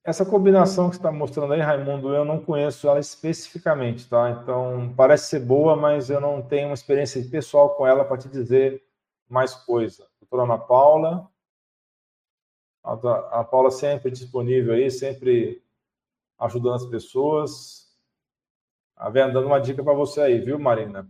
Essa 0.10 0.26
combinação 0.26 0.90
que 0.90 0.95
está 0.95 1.11
mostrando 1.11 1.53
aí, 1.53 1.60
Raimundo, 1.60 2.15
eu 2.15 2.26
não 2.26 2.44
conheço 2.44 2.88
ela 2.88 2.99
especificamente, 2.99 4.10
tá? 4.10 4.31
Então, 4.31 4.91
parece 4.95 5.27
ser 5.27 5.41
boa, 5.41 5.76
mas 5.76 6.10
eu 6.10 6.19
não 6.19 6.41
tenho 6.41 6.69
uma 6.69 6.73
experiência 6.73 7.23
pessoal 7.30 7.76
com 7.76 7.86
ela 7.86 8.03
para 8.03 8.18
te 8.18 8.27
dizer 8.27 8.84
mais 9.30 9.53
coisa. 9.53 10.07
Doutora 10.19 10.52
Ana 10.52 10.57
Paula. 10.57 11.30
A 12.84 13.44
Paula 13.44 13.69
sempre 13.69 14.10
disponível 14.10 14.73
aí, 14.73 14.90
sempre 14.90 15.61
ajudando 16.40 16.76
as 16.76 16.86
pessoas. 16.88 17.89
A 18.99 19.09
Vendo 19.09 19.31
dando 19.31 19.47
uma 19.47 19.61
dica 19.61 19.81
para 19.81 19.93
você 19.93 20.19
aí, 20.19 20.39
viu, 20.39 20.59
Marina? 20.59 21.09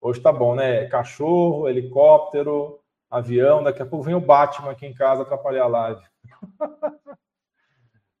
Hoje 0.00 0.20
tá 0.20 0.32
bom, 0.32 0.56
né? 0.56 0.88
Cachorro, 0.88 1.68
helicóptero, 1.68 2.82
avião. 3.08 3.62
Daqui 3.62 3.80
a 3.80 3.86
pouco 3.86 4.04
vem 4.04 4.16
o 4.16 4.20
Batman 4.20 4.72
aqui 4.72 4.84
em 4.84 4.92
casa 4.92 5.22
atrapalhar 5.22 5.62
a 5.62 5.68
live. 5.68 6.02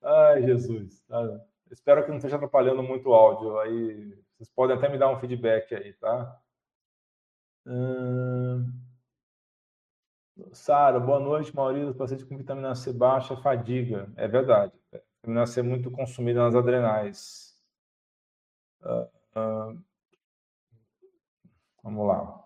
Ai, 0.00 0.42
Jesus. 0.44 1.02
Tá? 1.08 1.40
Espero 1.68 2.04
que 2.04 2.10
não 2.10 2.18
esteja 2.18 2.36
atrapalhando 2.36 2.80
muito 2.80 3.08
o 3.08 3.14
áudio. 3.14 3.58
Aí 3.58 4.16
vocês 4.36 4.48
podem 4.54 4.76
até 4.76 4.88
me 4.88 4.98
dar 4.98 5.08
um 5.10 5.18
feedback 5.18 5.74
aí, 5.74 5.94
tá? 5.94 6.40
Hum... 7.66 8.91
Sara, 10.52 10.98
boa 10.98 11.20
noite. 11.20 11.54
Maurício, 11.54 11.88
dos 11.88 11.96
pacientes 11.96 12.24
com 12.24 12.36
vitamina 12.36 12.74
C 12.74 12.92
baixa, 12.92 13.36
fadiga. 13.36 14.10
É 14.16 14.26
verdade. 14.26 14.72
Vitamina 15.16 15.46
C 15.46 15.60
é 15.60 15.62
muito 15.62 15.90
consumida 15.90 16.40
nas 16.40 16.54
adrenais. 16.54 17.56
Uh, 18.82 19.08
uh, 19.38 19.82
Vamos 21.82 22.06
lá. 22.06 22.42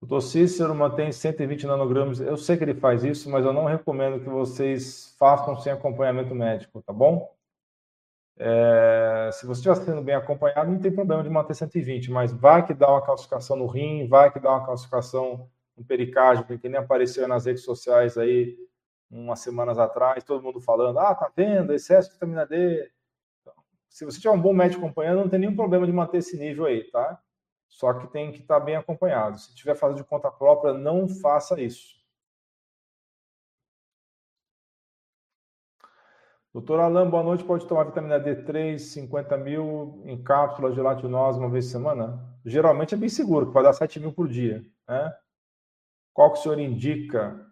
O 0.00 0.06
doutor 0.06 0.20
Cícero 0.20 0.74
mantém 0.74 1.10
120 1.10 1.66
nanogramas. 1.66 2.20
Eu 2.20 2.36
sei 2.36 2.56
que 2.56 2.64
ele 2.64 2.74
faz 2.74 3.02
isso, 3.02 3.28
mas 3.30 3.44
eu 3.44 3.52
não 3.52 3.64
recomendo 3.64 4.22
que 4.22 4.28
vocês 4.28 5.16
façam 5.18 5.58
sem 5.58 5.72
acompanhamento 5.72 6.34
médico, 6.34 6.82
tá 6.82 6.92
bom? 6.92 7.34
É, 8.38 9.30
se 9.32 9.46
você 9.46 9.60
estiver 9.60 9.76
sendo 9.76 10.02
bem 10.02 10.14
acompanhado, 10.14 10.70
não 10.70 10.78
tem 10.78 10.92
problema 10.92 11.22
de 11.22 11.30
manter 11.30 11.54
120, 11.54 12.10
mas 12.10 12.32
vai 12.32 12.64
que 12.64 12.74
dá 12.74 12.88
uma 12.88 13.04
calcificação 13.04 13.56
no 13.56 13.66
rim, 13.66 14.06
vai 14.06 14.30
que 14.30 14.38
dá 14.38 14.50
uma 14.50 14.66
calcificação 14.66 15.50
no 15.76 15.84
pericárdio, 15.84 16.58
que 16.58 16.68
nem 16.68 16.80
apareceu 16.80 17.28
nas 17.28 17.44
redes 17.44 17.64
sociais 17.64 18.16
aí 18.16 18.56
umas 19.10 19.40
semanas 19.40 19.78
atrás, 19.78 20.24
todo 20.24 20.42
mundo 20.42 20.60
falando, 20.60 20.98
ah, 20.98 21.14
tá 21.14 21.30
vendo, 21.34 21.72
excesso 21.72 22.08
de 22.08 22.14
vitamina 22.14 22.46
D. 22.46 22.90
Então, 23.40 23.54
se 23.88 24.04
você 24.04 24.18
tiver 24.18 24.34
um 24.34 24.40
bom 24.40 24.52
médico 24.52 24.84
acompanhando, 24.84 25.20
não 25.20 25.28
tem 25.28 25.38
nenhum 25.38 25.54
problema 25.54 25.86
de 25.86 25.92
manter 25.92 26.18
esse 26.18 26.36
nível 26.36 26.64
aí, 26.64 26.84
tá? 26.90 27.20
Só 27.68 27.92
que 27.92 28.06
tem 28.08 28.32
que 28.32 28.40
estar 28.40 28.60
bem 28.60 28.76
acompanhado. 28.76 29.38
Se 29.38 29.54
tiver 29.54 29.74
fazendo 29.74 29.98
de 29.98 30.04
conta 30.04 30.30
própria, 30.30 30.72
não 30.72 31.08
faça 31.08 31.60
isso. 31.60 31.96
Doutor 36.52 36.80
Alain, 36.80 37.10
boa 37.10 37.22
noite. 37.22 37.44
Pode 37.44 37.66
tomar 37.66 37.84
vitamina 37.84 38.18
D3, 38.18 38.78
50 38.78 39.36
mil 39.36 40.00
em 40.06 40.22
cápsula 40.22 40.72
gelatinosa 40.72 41.38
uma 41.38 41.50
vez 41.50 41.66
por 41.66 41.72
semana? 41.72 42.18
Geralmente 42.46 42.94
é 42.94 42.96
bem 42.96 43.10
seguro, 43.10 43.48
que 43.48 43.52
vai 43.52 43.62
dar 43.62 43.74
7 43.74 44.00
mil 44.00 44.10
por 44.10 44.26
dia. 44.26 44.64
Né? 44.88 45.14
Qual 46.16 46.32
que 46.32 46.38
o 46.38 46.42
senhor 46.42 46.58
indica? 46.58 47.46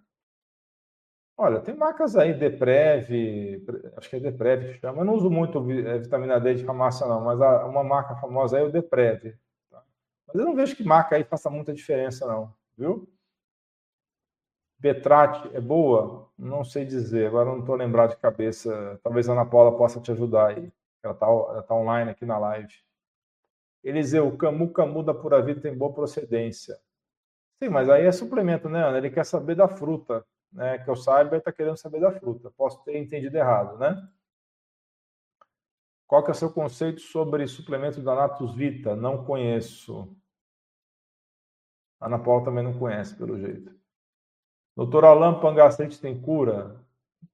Olha, 1.36 1.60
tem 1.60 1.76
marcas 1.76 2.16
aí, 2.16 2.32
Deprev, 2.32 3.62
acho 3.94 4.08
que 4.08 4.16
é 4.16 4.20
Deprev 4.20 4.72
que 4.72 4.80
chama. 4.80 5.02
Eu 5.02 5.04
não 5.04 5.14
uso 5.14 5.30
muito 5.30 5.58
eh, 5.70 5.98
vitamina 5.98 6.40
D 6.40 6.54
de 6.54 6.64
farmácia, 6.64 7.06
não, 7.06 7.20
mas 7.20 7.38
uma 7.38 7.84
marca 7.84 8.16
famosa 8.16 8.56
aí 8.56 8.62
é 8.62 8.66
o 8.66 8.72
Deprev. 8.72 9.36
Mas 10.26 10.36
eu 10.36 10.46
não 10.46 10.54
vejo 10.54 10.74
que 10.74 10.82
marca 10.82 11.14
aí 11.14 11.24
faça 11.24 11.50
muita 11.50 11.74
diferença, 11.74 12.26
não, 12.26 12.54
viu? 12.74 13.06
Betrate 14.78 15.54
é 15.54 15.60
boa? 15.60 16.30
Não 16.38 16.64
sei 16.64 16.86
dizer, 16.86 17.26
agora 17.26 17.50
não 17.50 17.60
estou 17.60 17.74
lembrado 17.74 18.10
de 18.10 18.16
cabeça. 18.16 18.98
Talvez 19.02 19.28
a 19.28 19.32
Ana 19.32 19.44
Paula 19.44 19.76
possa 19.76 20.00
te 20.00 20.10
ajudar 20.10 20.48
aí. 20.48 20.72
Ela 21.02 21.12
está 21.12 21.62
tá 21.64 21.74
online 21.74 22.10
aqui 22.10 22.24
na 22.24 22.38
live. 22.38 22.72
Eliseu, 23.82 24.34
Camu 24.38 24.72
Camu 24.72 25.02
da 25.02 25.12
Pura 25.12 25.42
Vida 25.42 25.60
tem 25.60 25.76
boa 25.76 25.92
procedência. 25.92 26.78
Sim, 27.64 27.70
mas 27.70 27.88
aí 27.88 28.04
é 28.04 28.12
suplemento, 28.12 28.68
né, 28.68 28.84
Ana? 28.84 28.98
Ele 28.98 29.08
quer 29.08 29.24
saber 29.24 29.54
da 29.54 29.66
fruta, 29.66 30.22
né? 30.52 30.76
Que 30.78 30.90
eu 30.90 30.94
saiba, 30.94 31.30
ele 31.30 31.38
está 31.38 31.50
querendo 31.50 31.78
saber 31.78 31.98
da 31.98 32.12
fruta. 32.12 32.50
Posso 32.50 32.84
ter 32.84 32.98
entendido 32.98 33.38
errado, 33.38 33.78
né? 33.78 34.06
Qual 36.06 36.22
que 36.22 36.30
é 36.30 36.32
o 36.32 36.34
seu 36.34 36.52
conceito 36.52 37.00
sobre 37.00 37.46
suplemento 37.46 38.02
da 38.02 38.14
Natus 38.14 38.54
Vita? 38.54 38.94
Não 38.94 39.24
conheço. 39.24 40.14
A 41.98 42.04
Ana 42.06 42.18
Paula 42.18 42.44
também 42.44 42.62
não 42.62 42.78
conhece, 42.78 43.16
pelo 43.16 43.38
jeito. 43.38 43.74
Doutor 44.76 45.06
Alain, 45.06 45.40
pangastrite 45.40 45.98
tem 45.98 46.20
cura? 46.20 46.84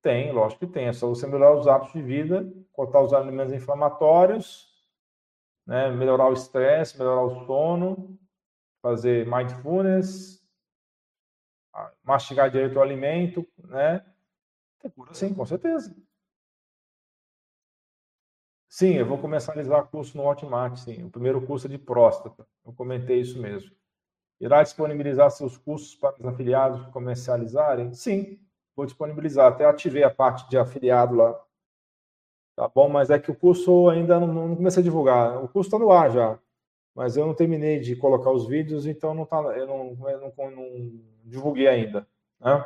Tem, 0.00 0.30
lógico 0.30 0.64
que 0.64 0.72
tem. 0.72 0.86
É 0.86 0.92
só 0.92 1.08
você 1.08 1.26
melhorar 1.26 1.56
os 1.56 1.66
hábitos 1.66 1.94
de 1.94 2.02
vida, 2.02 2.48
cortar 2.72 3.02
os 3.02 3.12
alimentos 3.12 3.52
inflamatórios, 3.52 4.72
né? 5.66 5.90
melhorar 5.90 6.28
o 6.28 6.34
estresse, 6.34 6.96
melhorar 6.96 7.22
o 7.22 7.44
sono, 7.46 8.19
fazer 8.82 9.26
mindfulness, 9.26 10.40
mastigar 12.02 12.50
direito 12.50 12.76
o 12.76 12.82
alimento, 12.82 13.46
né? 13.58 14.04
Tem 14.80 14.90
cura 14.90 15.14
sim, 15.14 15.34
com 15.34 15.44
certeza. 15.44 15.94
Sim, 18.68 18.94
eu 18.94 19.06
vou 19.06 19.18
comercializar 19.18 19.88
curso 19.88 20.16
no 20.16 20.24
Hotmart, 20.24 20.76
sim. 20.76 21.04
O 21.04 21.10
primeiro 21.10 21.44
curso 21.44 21.66
é 21.66 21.70
de 21.70 21.76
próstata. 21.76 22.46
Eu 22.64 22.72
comentei 22.72 23.20
isso 23.20 23.40
mesmo. 23.40 23.70
Irá 24.40 24.62
disponibilizar 24.62 25.30
seus 25.30 25.58
cursos 25.58 25.94
para 25.96 26.16
os 26.18 26.24
afiliados 26.24 26.86
comercializarem? 26.92 27.92
Sim, 27.92 28.38
vou 28.74 28.86
disponibilizar. 28.86 29.52
Até 29.52 29.64
ativei 29.64 30.02
a 30.04 30.10
parte 30.10 30.48
de 30.48 30.56
afiliado 30.56 31.14
lá. 31.14 31.38
Tá 32.56 32.68
bom? 32.68 32.88
Mas 32.88 33.10
é 33.10 33.18
que 33.18 33.30
o 33.30 33.34
curso 33.34 33.88
ainda 33.90 34.20
não, 34.20 34.28
não 34.28 34.56
comecei 34.56 34.80
a 34.80 34.84
divulgar. 34.84 35.42
O 35.42 35.48
curso 35.48 35.68
está 35.68 35.78
no 35.78 35.90
ar 35.90 36.10
já. 36.10 36.38
Mas 37.00 37.16
eu 37.16 37.26
não 37.26 37.34
terminei 37.34 37.80
de 37.80 37.96
colocar 37.96 38.30
os 38.30 38.46
vídeos, 38.46 38.84
então 38.84 39.14
não 39.14 39.24
tá, 39.24 39.38
eu 39.56 39.66
não, 39.66 40.10
eu 40.10 40.20
não, 40.20 40.50
não 40.50 41.00
divulguei 41.24 41.66
ainda. 41.66 42.06
Né? 42.38 42.62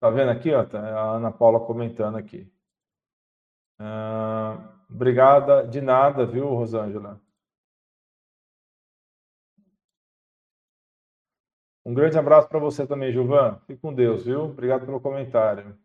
Tá 0.00 0.10
vendo 0.10 0.32
aqui, 0.32 0.52
ó? 0.52 0.64
Tá 0.64 0.80
a 0.80 1.12
Ana 1.12 1.30
Paula 1.30 1.64
comentando 1.64 2.16
aqui. 2.16 2.52
Uh, 3.78 4.68
obrigada 4.90 5.64
de 5.64 5.80
nada, 5.80 6.26
viu, 6.26 6.48
Rosângela? 6.48 7.20
Um 11.86 11.94
grande 11.94 12.18
abraço 12.18 12.48
para 12.48 12.58
você 12.58 12.84
também, 12.84 13.12
Gilvan. 13.12 13.60
Fique 13.64 13.80
com 13.80 13.94
Deus, 13.94 14.24
viu? 14.24 14.46
Obrigado 14.46 14.84
pelo 14.84 15.00
comentário. 15.00 15.78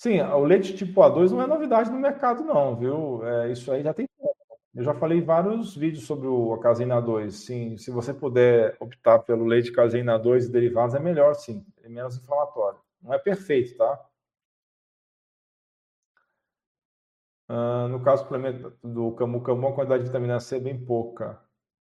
Sim, 0.00 0.18
o 0.22 0.44
leite 0.44 0.74
tipo 0.74 1.02
A2 1.02 1.30
não 1.30 1.42
é 1.42 1.46
novidade 1.46 1.90
no 1.90 1.98
mercado, 1.98 2.42
não, 2.42 2.74
viu? 2.74 3.22
É, 3.22 3.52
isso 3.52 3.70
aí 3.70 3.82
já 3.82 3.92
tem 3.92 4.08
Eu 4.74 4.82
já 4.84 4.94
falei 4.94 5.20
vários 5.20 5.76
vídeos 5.76 6.06
sobre 6.06 6.26
o, 6.26 6.54
a 6.54 6.60
caseína 6.60 7.02
2. 7.02 7.34
Sim, 7.34 7.76
se 7.76 7.90
você 7.90 8.14
puder 8.14 8.76
optar 8.80 9.18
pelo 9.20 9.44
leite 9.44 9.70
caseína 9.72 10.18
2 10.18 10.46
e 10.46 10.52
derivados, 10.52 10.94
é 10.94 11.00
melhor, 11.00 11.34
sim. 11.34 11.66
É 11.84 11.88
menos 11.90 12.16
inflamatório. 12.16 12.80
Não 13.02 13.12
é 13.14 13.18
perfeito, 13.18 13.76
tá? 13.76 14.00
Uh, 17.50 17.88
no 17.88 18.02
caso 18.02 18.26
do 18.82 19.12
camu 19.12 19.42
camu, 19.42 19.68
a 19.68 19.74
quantidade 19.74 20.04
de 20.04 20.08
vitamina 20.08 20.40
C 20.40 20.56
é 20.56 20.60
bem 20.60 20.82
pouca. 20.82 21.38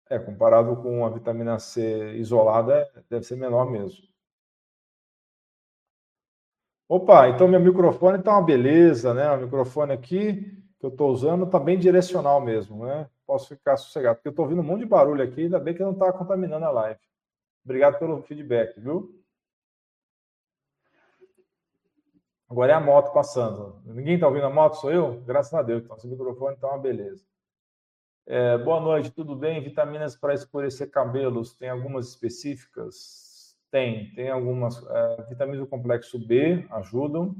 É, 0.09 0.17
comparado 0.19 0.77
com 0.77 1.05
a 1.05 1.09
vitamina 1.09 1.59
C 1.59 2.13
isolada, 2.15 2.89
deve 3.09 3.25
ser 3.25 3.35
menor 3.35 3.69
mesmo. 3.69 4.07
Opa, 6.89 7.27
então 7.27 7.47
meu 7.47 7.59
microfone 7.59 8.17
está 8.17 8.31
uma 8.31 8.45
beleza, 8.45 9.13
né? 9.13 9.29
O 9.31 9.41
microfone 9.41 9.91
aqui 9.91 10.35
que 10.79 10.85
eu 10.85 10.89
estou 10.89 11.11
usando 11.11 11.45
está 11.45 11.59
bem 11.59 11.77
direcional 11.77 12.39
mesmo, 12.39 12.85
né? 12.85 13.09
Posso 13.25 13.49
ficar 13.49 13.75
sossegado, 13.75 14.15
porque 14.15 14.29
eu 14.29 14.31
estou 14.31 14.45
ouvindo 14.45 14.61
um 14.61 14.63
monte 14.63 14.79
de 14.81 14.85
barulho 14.85 15.21
aqui, 15.21 15.41
ainda 15.43 15.59
bem 15.59 15.73
que 15.73 15.83
não 15.83 15.91
está 15.91 16.13
contaminando 16.13 16.65
a 16.65 16.71
live. 16.71 16.99
Obrigado 17.65 17.99
pelo 17.99 18.21
feedback, 18.21 18.79
viu? 18.79 19.13
Agora 22.49 22.71
é 22.71 22.75
a 22.75 22.79
moto 22.79 23.11
passando. 23.11 23.81
Ninguém 23.85 24.15
está 24.15 24.27
ouvindo 24.27 24.45
a 24.45 24.49
moto? 24.49 24.75
Sou 24.75 24.89
eu? 24.89 25.19
Graças 25.25 25.53
a 25.53 25.61
Deus. 25.61 25.83
Então, 25.83 25.97
esse 25.97 26.07
microfone 26.07 26.55
está 26.55 26.69
uma 26.69 26.77
beleza. 26.77 27.25
É, 28.25 28.57
boa 28.57 28.79
noite, 28.79 29.11
tudo 29.11 29.35
bem? 29.35 29.61
Vitaminas 29.61 30.15
para 30.15 30.33
escurecer 30.33 30.89
cabelos, 30.89 31.53
tem 31.55 31.69
algumas 31.69 32.07
específicas? 32.07 33.26
Tem, 33.71 34.13
tem 34.13 34.29
algumas. 34.29 34.77
É, 34.87 35.23
vitaminas 35.23 35.59
do 35.59 35.67
complexo 35.67 36.17
B 36.19 36.65
ajudam. 36.71 37.35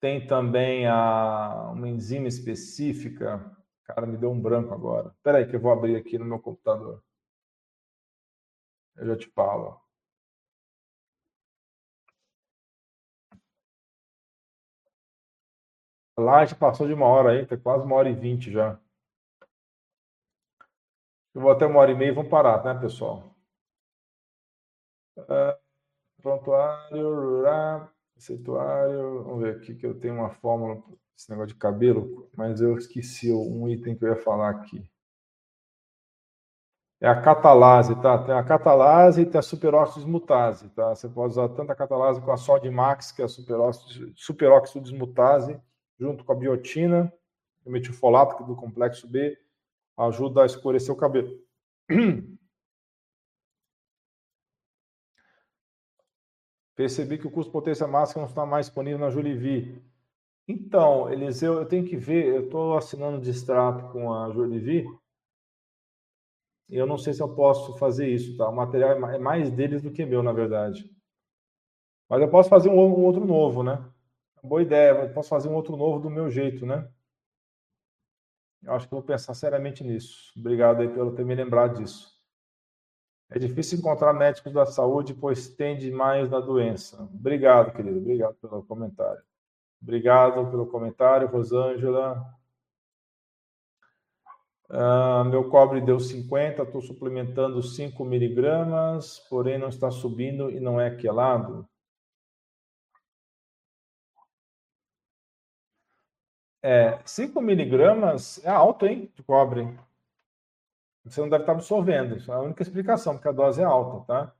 Tem 0.00 0.26
também 0.26 0.86
a, 0.86 1.70
uma 1.72 1.88
enzima 1.88 2.28
específica. 2.28 3.56
Cara, 3.84 4.06
me 4.06 4.16
deu 4.16 4.30
um 4.30 4.40
branco 4.40 4.72
agora. 4.74 5.08
Espera 5.16 5.38
aí 5.38 5.46
que 5.48 5.56
eu 5.56 5.60
vou 5.60 5.72
abrir 5.72 5.96
aqui 5.96 6.18
no 6.18 6.24
meu 6.24 6.38
computador. 6.38 7.02
Eu 8.96 9.06
já 9.06 9.16
te 9.16 9.28
falo. 9.28 9.80
A 16.16 16.20
live 16.20 16.54
passou 16.56 16.86
de 16.86 16.92
uma 16.92 17.06
hora 17.06 17.30
aí, 17.30 17.46
tá 17.46 17.56
quase 17.56 17.84
uma 17.84 17.94
hora 17.96 18.10
e 18.10 18.14
vinte 18.14 18.50
já. 18.50 18.78
Eu 21.34 21.40
vou 21.42 21.50
até 21.50 21.64
uma 21.64 21.78
hora 21.80 21.92
e 21.92 21.94
meia 21.94 22.12
vamos 22.12 22.30
parar, 22.30 22.62
né, 22.64 22.74
pessoal? 22.80 23.27
Uh, 25.18 25.58
prontuário, 26.22 27.42
receituário. 28.14 29.24
Vamos 29.24 29.42
ver 29.42 29.56
aqui 29.56 29.74
que 29.74 29.86
eu 29.86 29.98
tenho 29.98 30.14
uma 30.14 30.30
fórmula, 30.30 30.82
esse 31.16 31.30
negócio 31.30 31.54
de 31.54 31.60
cabelo, 31.60 32.30
mas 32.36 32.60
eu 32.60 32.76
esqueci 32.76 33.32
um 33.32 33.68
item 33.68 33.96
que 33.96 34.04
eu 34.04 34.10
ia 34.10 34.16
falar 34.16 34.50
aqui. 34.50 34.88
É 37.00 37.06
a 37.06 37.20
catalase, 37.20 37.94
tá? 38.02 38.18
Tem 38.24 38.34
a 38.34 38.42
catalase 38.42 39.22
e 39.22 39.26
tem 39.26 39.38
a 39.38 39.42
superóxido 39.42 40.00
desmutase, 40.00 40.68
tá? 40.70 40.94
Você 40.94 41.08
pode 41.08 41.30
usar 41.30 41.48
tanto 41.50 41.70
a 41.70 41.76
catalase 41.76 42.20
com 42.20 42.32
a 42.32 42.36
Sodimax, 42.36 43.12
que 43.12 43.22
é 43.22 43.24
a 43.24 43.28
superóxido, 43.28 44.12
superóxido 44.16 44.80
desmutase, 44.80 45.60
junto 45.98 46.24
com 46.24 46.32
a 46.32 46.34
biotina, 46.34 47.12
o 47.64 47.70
metilfolato 47.70 48.42
do 48.42 48.56
complexo 48.56 49.06
B, 49.06 49.38
ajuda 49.96 50.42
a 50.42 50.46
escurecer 50.46 50.92
o 50.92 50.96
cabelo. 50.96 51.30
Percebi 56.78 57.18
que 57.18 57.26
o 57.26 57.30
custo 57.32 57.50
potência 57.50 57.88
máxima 57.88 58.22
não 58.22 58.28
está 58.28 58.46
mais 58.46 58.66
disponível 58.66 59.00
na 59.00 59.10
Julivie. 59.10 59.82
Então, 60.46 61.10
Eliseu, 61.10 61.54
eu 61.54 61.66
tenho 61.66 61.84
que 61.84 61.96
ver, 61.96 62.26
eu 62.26 62.44
estou 62.44 62.76
assinando 62.76 63.20
distrato 63.20 63.90
com 63.90 64.14
a 64.14 64.30
Julivie, 64.30 64.86
eu 66.68 66.86
não 66.86 66.96
sei 66.96 67.12
se 67.12 67.20
eu 67.20 67.34
posso 67.34 67.76
fazer 67.78 68.08
isso, 68.08 68.36
tá? 68.36 68.48
O 68.48 68.54
material 68.54 68.92
é 69.10 69.18
mais 69.18 69.50
deles 69.50 69.82
do 69.82 69.90
que 69.90 70.06
meu, 70.06 70.22
na 70.22 70.32
verdade. 70.32 70.88
Mas 72.08 72.22
eu 72.22 72.30
posso 72.30 72.48
fazer 72.48 72.68
um, 72.68 72.78
um 72.78 73.04
outro 73.04 73.26
novo, 73.26 73.64
né? 73.64 73.84
Boa 74.40 74.62
ideia, 74.62 74.90
eu 74.90 75.12
posso 75.12 75.30
fazer 75.30 75.48
um 75.48 75.56
outro 75.56 75.76
novo 75.76 75.98
do 75.98 76.08
meu 76.08 76.30
jeito, 76.30 76.64
né? 76.64 76.88
Eu 78.62 78.74
acho 78.74 78.86
que 78.86 78.94
vou 78.94 79.02
pensar 79.02 79.34
seriamente 79.34 79.82
nisso. 79.82 80.32
Obrigado 80.38 80.80
aí 80.80 80.88
pelo 80.88 81.12
ter 81.12 81.24
me 81.24 81.34
lembrado 81.34 81.78
disso. 81.78 82.17
É 83.30 83.38
difícil 83.38 83.78
encontrar 83.78 84.12
médicos 84.14 84.52
da 84.52 84.64
saúde, 84.64 85.12
pois 85.12 85.48
tende 85.48 85.90
mais 85.90 86.30
da 86.30 86.40
doença. 86.40 87.02
Obrigado, 87.02 87.72
querido. 87.74 87.98
Obrigado 87.98 88.34
pelo 88.36 88.62
comentário. 88.62 89.22
Obrigado 89.82 90.50
pelo 90.50 90.66
comentário, 90.66 91.28
Rosângela. 91.28 92.24
Uh, 94.70 95.24
meu 95.24 95.48
cobre 95.48 95.80
deu 95.80 95.98
50, 95.98 96.62
estou 96.62 96.82
suplementando 96.82 97.62
5 97.62 98.04
miligramas, 98.04 99.18
porém 99.30 99.58
não 99.58 99.68
está 99.68 99.90
subindo 99.90 100.50
e 100.50 100.60
não 100.60 100.80
é 100.80 100.94
quelado. 100.94 101.66
É, 106.62 107.00
5 107.04 107.40
miligramas 107.40 108.44
é 108.44 108.50
alto, 108.50 108.84
hein, 108.86 109.10
de 109.14 109.22
cobre. 109.22 109.78
Você 111.08 111.20
não 111.20 111.28
deve 111.28 111.42
estar 111.42 111.52
absorvendo. 111.52 112.16
Isso 112.16 112.30
é 112.30 112.34
a 112.34 112.40
única 112.40 112.62
explicação, 112.62 113.14
porque 113.14 113.28
a 113.28 113.32
dose 113.32 113.60
é 113.60 113.64
alta, 113.64 114.06
tá? 114.06 114.34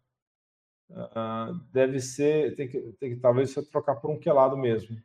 Uh, 0.91 1.55
deve 1.71 2.01
ser, 2.01 2.57
tem 2.57 2.69
que, 2.69 2.81
tem 2.99 3.15
que 3.15 3.21
talvez 3.21 3.51
você 3.51 3.63
trocar 3.63 3.97
por 3.97 4.11
um 4.11 4.19
quelado 4.19 4.57
mesmo. 4.57 4.97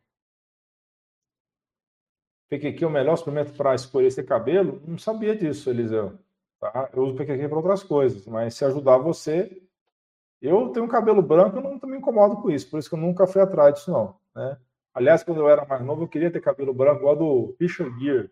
PQQ 2.50 2.84
é 2.84 2.88
o 2.88 2.92
melhor 2.92 3.16
suplemento 3.18 3.54
para 3.54 3.76
escurecer 3.76 4.26
cabelo? 4.26 4.82
Não 4.88 4.98
sabia 4.98 5.36
disso, 5.36 5.70
Eliseu. 5.70 6.18
Tá? 6.60 6.90
Eu 6.94 7.04
uso 7.04 7.16
PQQ 7.16 7.50
para 7.50 7.58
outras 7.58 7.84
coisas, 7.84 8.26
mas 8.28 8.54
se 8.56 8.64
ajudar 8.64 8.98
você. 8.98 9.62
Eu 10.42 10.70
tenho 10.70 10.86
um 10.86 10.90
cabelo 10.90 11.22
branco, 11.22 11.58
eu 11.58 11.62
não 11.62 11.80
me 11.90 11.98
incomodo 11.98 12.42
com 12.42 12.52
isso, 12.52 12.70
por 12.70 12.78
isso 12.78 12.90
que 12.90 12.96
eu 12.96 13.00
nunca 13.00 13.26
fui 13.26 13.42
atrás 13.42 13.76
disso, 13.76 13.92
não. 13.92 14.16
Né? 14.36 14.58
Aliás, 14.94 15.24
quando 15.24 15.40
eu 15.40 15.50
era 15.50 15.66
mais 15.66 15.84
novo, 15.84 16.04
eu 16.04 16.08
queria 16.08 16.30
ter 16.30 16.42
cabelo 16.42 16.74
branco 16.74 17.00
igual 17.00 17.16
do 17.16 17.56
Richard 17.60 17.98
Gere. 18.00 18.30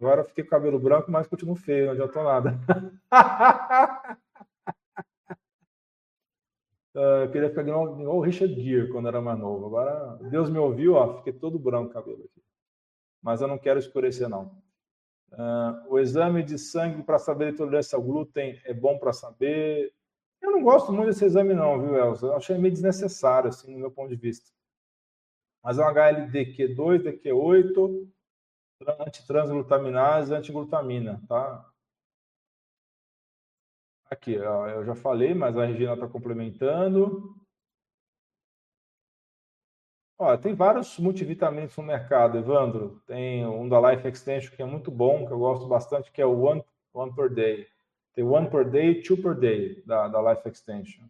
Agora 0.00 0.24
fiquei 0.24 0.42
com 0.44 0.50
cabelo 0.50 0.78
branco, 0.78 1.10
mas 1.10 1.26
continuo 1.26 1.54
feio, 1.54 1.86
não 1.86 1.92
adiantou 1.92 2.24
nada. 2.24 2.58
eu 6.94 7.30
queria 7.30 7.50
ficar 7.50 7.62
igual, 7.62 8.00
igual 8.00 8.16
o 8.16 8.20
Richard 8.20 8.54
Gere 8.54 8.90
quando 8.90 9.08
era 9.08 9.20
mais 9.20 9.38
novo. 9.38 9.66
Agora, 9.66 10.16
Deus 10.30 10.48
me 10.48 10.58
ouviu, 10.58 10.94
ó, 10.94 11.18
fiquei 11.18 11.32
todo 11.32 11.58
branco 11.58 11.90
o 11.90 11.92
cabelo 11.92 12.24
aqui 12.24 12.40
mas 13.22 13.40
eu 13.40 13.48
não 13.48 13.58
quero 13.58 13.78
escurecer, 13.78 14.28
não. 14.28 14.46
Uh, 15.32 15.88
o 15.88 15.98
exame 15.98 16.42
de 16.42 16.58
sangue 16.58 17.02
para 17.02 17.18
saber 17.18 17.46
a 17.46 17.50
intolerância 17.50 17.96
ao 17.96 18.02
glúten 18.02 18.60
é 18.64 18.74
bom 18.74 18.98
para 18.98 19.12
saber. 19.12 19.92
Eu 20.40 20.50
não 20.50 20.62
gosto 20.62 20.92
muito 20.92 21.08
desse 21.08 21.24
exame, 21.24 21.54
não, 21.54 21.80
viu, 21.80 21.96
Elza? 21.96 22.26
Eu 22.26 22.36
achei 22.36 22.56
meio 22.58 22.72
desnecessário, 22.72 23.48
assim, 23.48 23.72
no 23.72 23.78
meu 23.78 23.90
ponto 23.90 24.08
de 24.08 24.16
vista. 24.16 24.50
Mas 25.62 25.78
é 25.78 25.82
um 25.82 25.88
HLD-Q2, 25.88 27.02
DQ8, 27.02 28.08
antitransglutaminase, 28.86 30.34
antiglutamina, 30.34 31.20
tá? 31.28 31.70
Aqui, 34.10 34.38
ó, 34.38 34.66
eu 34.68 34.84
já 34.84 34.94
falei, 34.94 35.34
mas 35.34 35.56
a 35.56 35.64
Regina 35.64 35.94
está 35.94 36.08
complementando. 36.08 37.36
Ó, 40.18 40.36
tem 40.36 40.54
vários 40.54 40.98
multivitaminos 40.98 41.76
no 41.76 41.82
mercado, 41.82 42.36
Evandro. 42.36 43.00
Tem 43.06 43.46
um 43.46 43.68
da 43.68 43.80
Life 43.90 44.06
Extension 44.06 44.54
que 44.54 44.62
é 44.62 44.66
muito 44.66 44.90
bom, 44.90 45.26
que 45.26 45.32
eu 45.32 45.38
gosto 45.38 45.66
bastante, 45.66 46.10
que 46.10 46.20
é 46.20 46.26
o 46.26 46.40
One, 46.40 46.64
One 46.92 47.14
Per 47.14 47.32
Day. 47.32 47.68
Tem 48.14 48.24
One 48.24 48.50
Per 48.50 48.68
Day, 48.68 49.02
Two 49.02 49.16
Per 49.16 49.34
Day, 49.34 49.82
da, 49.86 50.08
da 50.08 50.32
Life 50.32 50.46
Extension. 50.48 51.06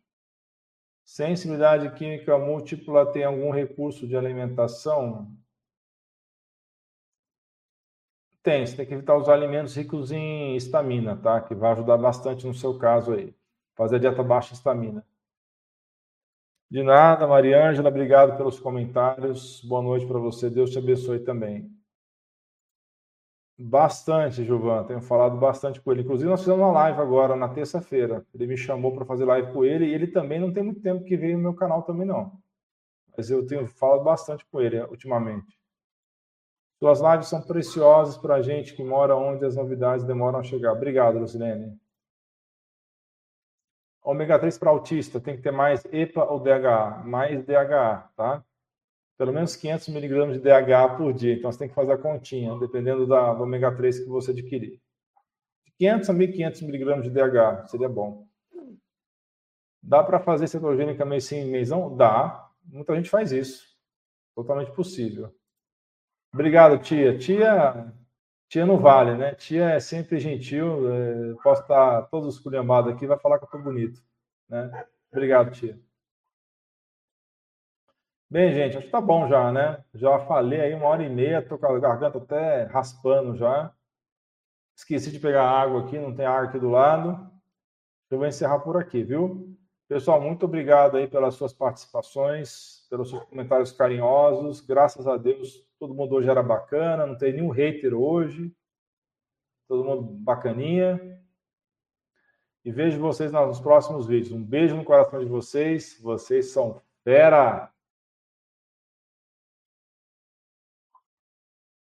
Sensibilidade 1.04 1.90
química 1.98 2.38
múltipla 2.38 3.10
tem 3.12 3.24
algum 3.24 3.50
recurso 3.50 4.06
de 4.06 4.16
alimentação? 4.16 5.34
Tem, 8.42 8.66
você 8.66 8.76
tem 8.76 8.86
que 8.86 8.94
evitar 8.94 9.16
os 9.16 9.28
alimentos 9.28 9.76
ricos 9.76 10.10
em 10.10 10.56
estamina, 10.56 11.16
tá? 11.16 11.40
Que 11.42 11.54
vai 11.54 11.72
ajudar 11.72 11.98
bastante 11.98 12.46
no 12.46 12.54
seu 12.54 12.78
caso 12.78 13.12
aí. 13.12 13.34
Fazer 13.76 13.96
a 13.96 13.98
dieta 13.98 14.22
baixa 14.22 14.52
em 14.52 14.56
estamina. 14.56 15.06
De 16.70 16.82
nada, 16.82 17.26
Mariângela, 17.26 17.88
obrigado 17.88 18.36
pelos 18.38 18.58
comentários. 18.58 19.60
Boa 19.64 19.82
noite 19.82 20.06
para 20.06 20.18
você. 20.18 20.48
Deus 20.48 20.70
te 20.70 20.78
abençoe 20.78 21.20
também. 21.20 21.70
Bastante, 23.58 24.42
Gilvan. 24.42 24.84
Tenho 24.84 25.02
falado 25.02 25.36
bastante 25.36 25.78
com 25.78 25.92
ele. 25.92 26.00
Inclusive, 26.00 26.30
nós 26.30 26.40
fizemos 26.40 26.60
uma 26.60 26.72
live 26.72 26.98
agora 26.98 27.36
na 27.36 27.48
terça-feira. 27.48 28.24
Ele 28.32 28.46
me 28.46 28.56
chamou 28.56 28.94
para 28.94 29.04
fazer 29.04 29.26
live 29.26 29.52
com 29.52 29.62
ele 29.62 29.84
e 29.84 29.92
ele 29.92 30.06
também 30.06 30.40
não 30.40 30.50
tem 30.50 30.62
muito 30.62 30.80
tempo 30.80 31.04
que 31.04 31.14
veio 31.14 31.36
no 31.36 31.42
meu 31.42 31.54
canal 31.54 31.82
também, 31.82 32.06
não. 32.06 32.40
Mas 33.14 33.30
eu 33.30 33.46
tenho 33.46 33.66
falado 33.66 34.02
bastante 34.02 34.46
com 34.46 34.62
ele 34.62 34.80
ultimamente. 34.84 35.59
Suas 36.80 36.98
lives 36.98 37.28
são 37.28 37.42
preciosas 37.42 38.16
para 38.16 38.36
a 38.36 38.42
gente 38.42 38.74
que 38.74 38.82
mora 38.82 39.14
onde 39.14 39.44
as 39.44 39.54
novidades 39.54 40.02
demoram 40.02 40.38
a 40.38 40.42
chegar. 40.42 40.72
Obrigado, 40.72 41.18
Lucilene. 41.18 41.78
Ômega 44.02 44.38
3 44.38 44.56
para 44.56 44.70
autista 44.70 45.20
tem 45.20 45.36
que 45.36 45.42
ter 45.42 45.50
mais 45.50 45.84
EPA 45.92 46.24
ou 46.24 46.40
DHA? 46.40 47.02
Mais 47.04 47.44
DHA, 47.44 48.10
tá? 48.16 48.42
Pelo 49.18 49.30
menos 49.30 49.54
500 49.56 49.88
miligramas 49.88 50.36
de 50.36 50.42
DHA 50.42 50.96
por 50.96 51.12
dia. 51.12 51.34
Então, 51.34 51.52
você 51.52 51.58
tem 51.58 51.68
que 51.68 51.74
fazer 51.74 51.92
a 51.92 51.98
continha, 51.98 52.58
dependendo 52.58 53.06
da, 53.06 53.34
do 53.34 53.42
ômega 53.42 53.76
3 53.76 54.00
que 54.00 54.08
você 54.08 54.30
adquirir. 54.30 54.80
De 55.66 55.72
500 55.76 56.08
a 56.08 56.14
1.500 56.14 56.62
miligramas 56.64 57.04
de 57.04 57.10
DHA 57.10 57.66
seria 57.66 57.90
bom. 57.90 58.26
Dá 59.82 60.02
para 60.02 60.18
fazer 60.18 60.46
cetogênica 60.46 61.04
mês 61.04 61.24
sim, 61.24 61.44
mês 61.44 61.68
não? 61.68 61.94
Dá. 61.94 62.50
Muita 62.64 62.96
gente 62.96 63.10
faz 63.10 63.32
isso. 63.32 63.66
Totalmente 64.34 64.72
possível. 64.72 65.34
Obrigado, 66.32 66.78
tia. 66.78 67.18
Tia 67.18 67.92
Tia 68.50 68.66
não 68.66 68.78
vale, 68.80 69.16
né? 69.16 69.32
Tia 69.36 69.70
é 69.70 69.80
sempre 69.80 70.18
gentil, 70.18 70.92
é, 70.92 71.34
posso 71.40 71.62
estar 71.62 72.02
todos 72.08 72.34
esculhambados 72.34 72.92
aqui, 72.92 73.06
vai 73.06 73.16
falar 73.16 73.38
que 73.38 73.44
eu 73.44 73.46
estou 73.46 73.62
bonito. 73.62 74.02
Né? 74.48 74.86
Obrigado, 75.12 75.52
tia. 75.52 75.78
Bem, 78.28 78.52
gente, 78.52 78.76
acho 78.76 78.86
que 78.86 78.92
tá 78.92 79.00
bom 79.00 79.28
já, 79.28 79.52
né? 79.52 79.84
Já 79.94 80.18
falei 80.18 80.60
aí 80.60 80.74
uma 80.74 80.86
hora 80.86 81.04
e 81.04 81.08
meia, 81.08 81.46
tô 81.46 81.56
com 81.56 81.66
a 81.66 81.78
garganta 81.78 82.18
até 82.18 82.64
raspando 82.64 83.36
já. 83.36 83.72
Esqueci 84.76 85.12
de 85.12 85.20
pegar 85.20 85.48
água 85.48 85.82
aqui, 85.84 85.96
não 85.96 86.12
tem 86.14 86.26
água 86.26 86.48
aqui 86.48 86.58
do 86.58 86.70
lado. 86.70 87.30
Eu 88.10 88.18
vou 88.18 88.26
encerrar 88.26 88.58
por 88.60 88.76
aqui, 88.76 89.04
viu? 89.04 89.56
Pessoal, 89.86 90.20
muito 90.20 90.44
obrigado 90.44 90.96
aí 90.96 91.06
pelas 91.06 91.34
suas 91.34 91.52
participações, 91.52 92.84
pelos 92.90 93.10
seus 93.10 93.22
comentários 93.24 93.70
carinhosos. 93.70 94.60
Graças 94.60 95.06
a 95.06 95.16
Deus, 95.16 95.64
todo 95.80 95.94
mundo 95.94 96.14
hoje 96.14 96.28
era 96.28 96.42
bacana, 96.42 97.06
não 97.06 97.16
tem 97.16 97.32
nenhum 97.32 97.48
hater 97.48 97.94
hoje. 97.94 98.54
Todo 99.66 99.82
mundo 99.82 100.02
bacaninha. 100.02 101.00
E 102.62 102.70
vejo 102.70 103.00
vocês 103.00 103.32
nos 103.32 103.58
próximos 103.58 104.06
vídeos. 104.06 104.30
Um 104.30 104.44
beijo 104.44 104.76
no 104.76 104.84
coração 104.84 105.18
de 105.18 105.24
vocês. 105.24 105.98
Vocês 106.02 106.50
são 106.50 106.82
fera! 107.02 107.72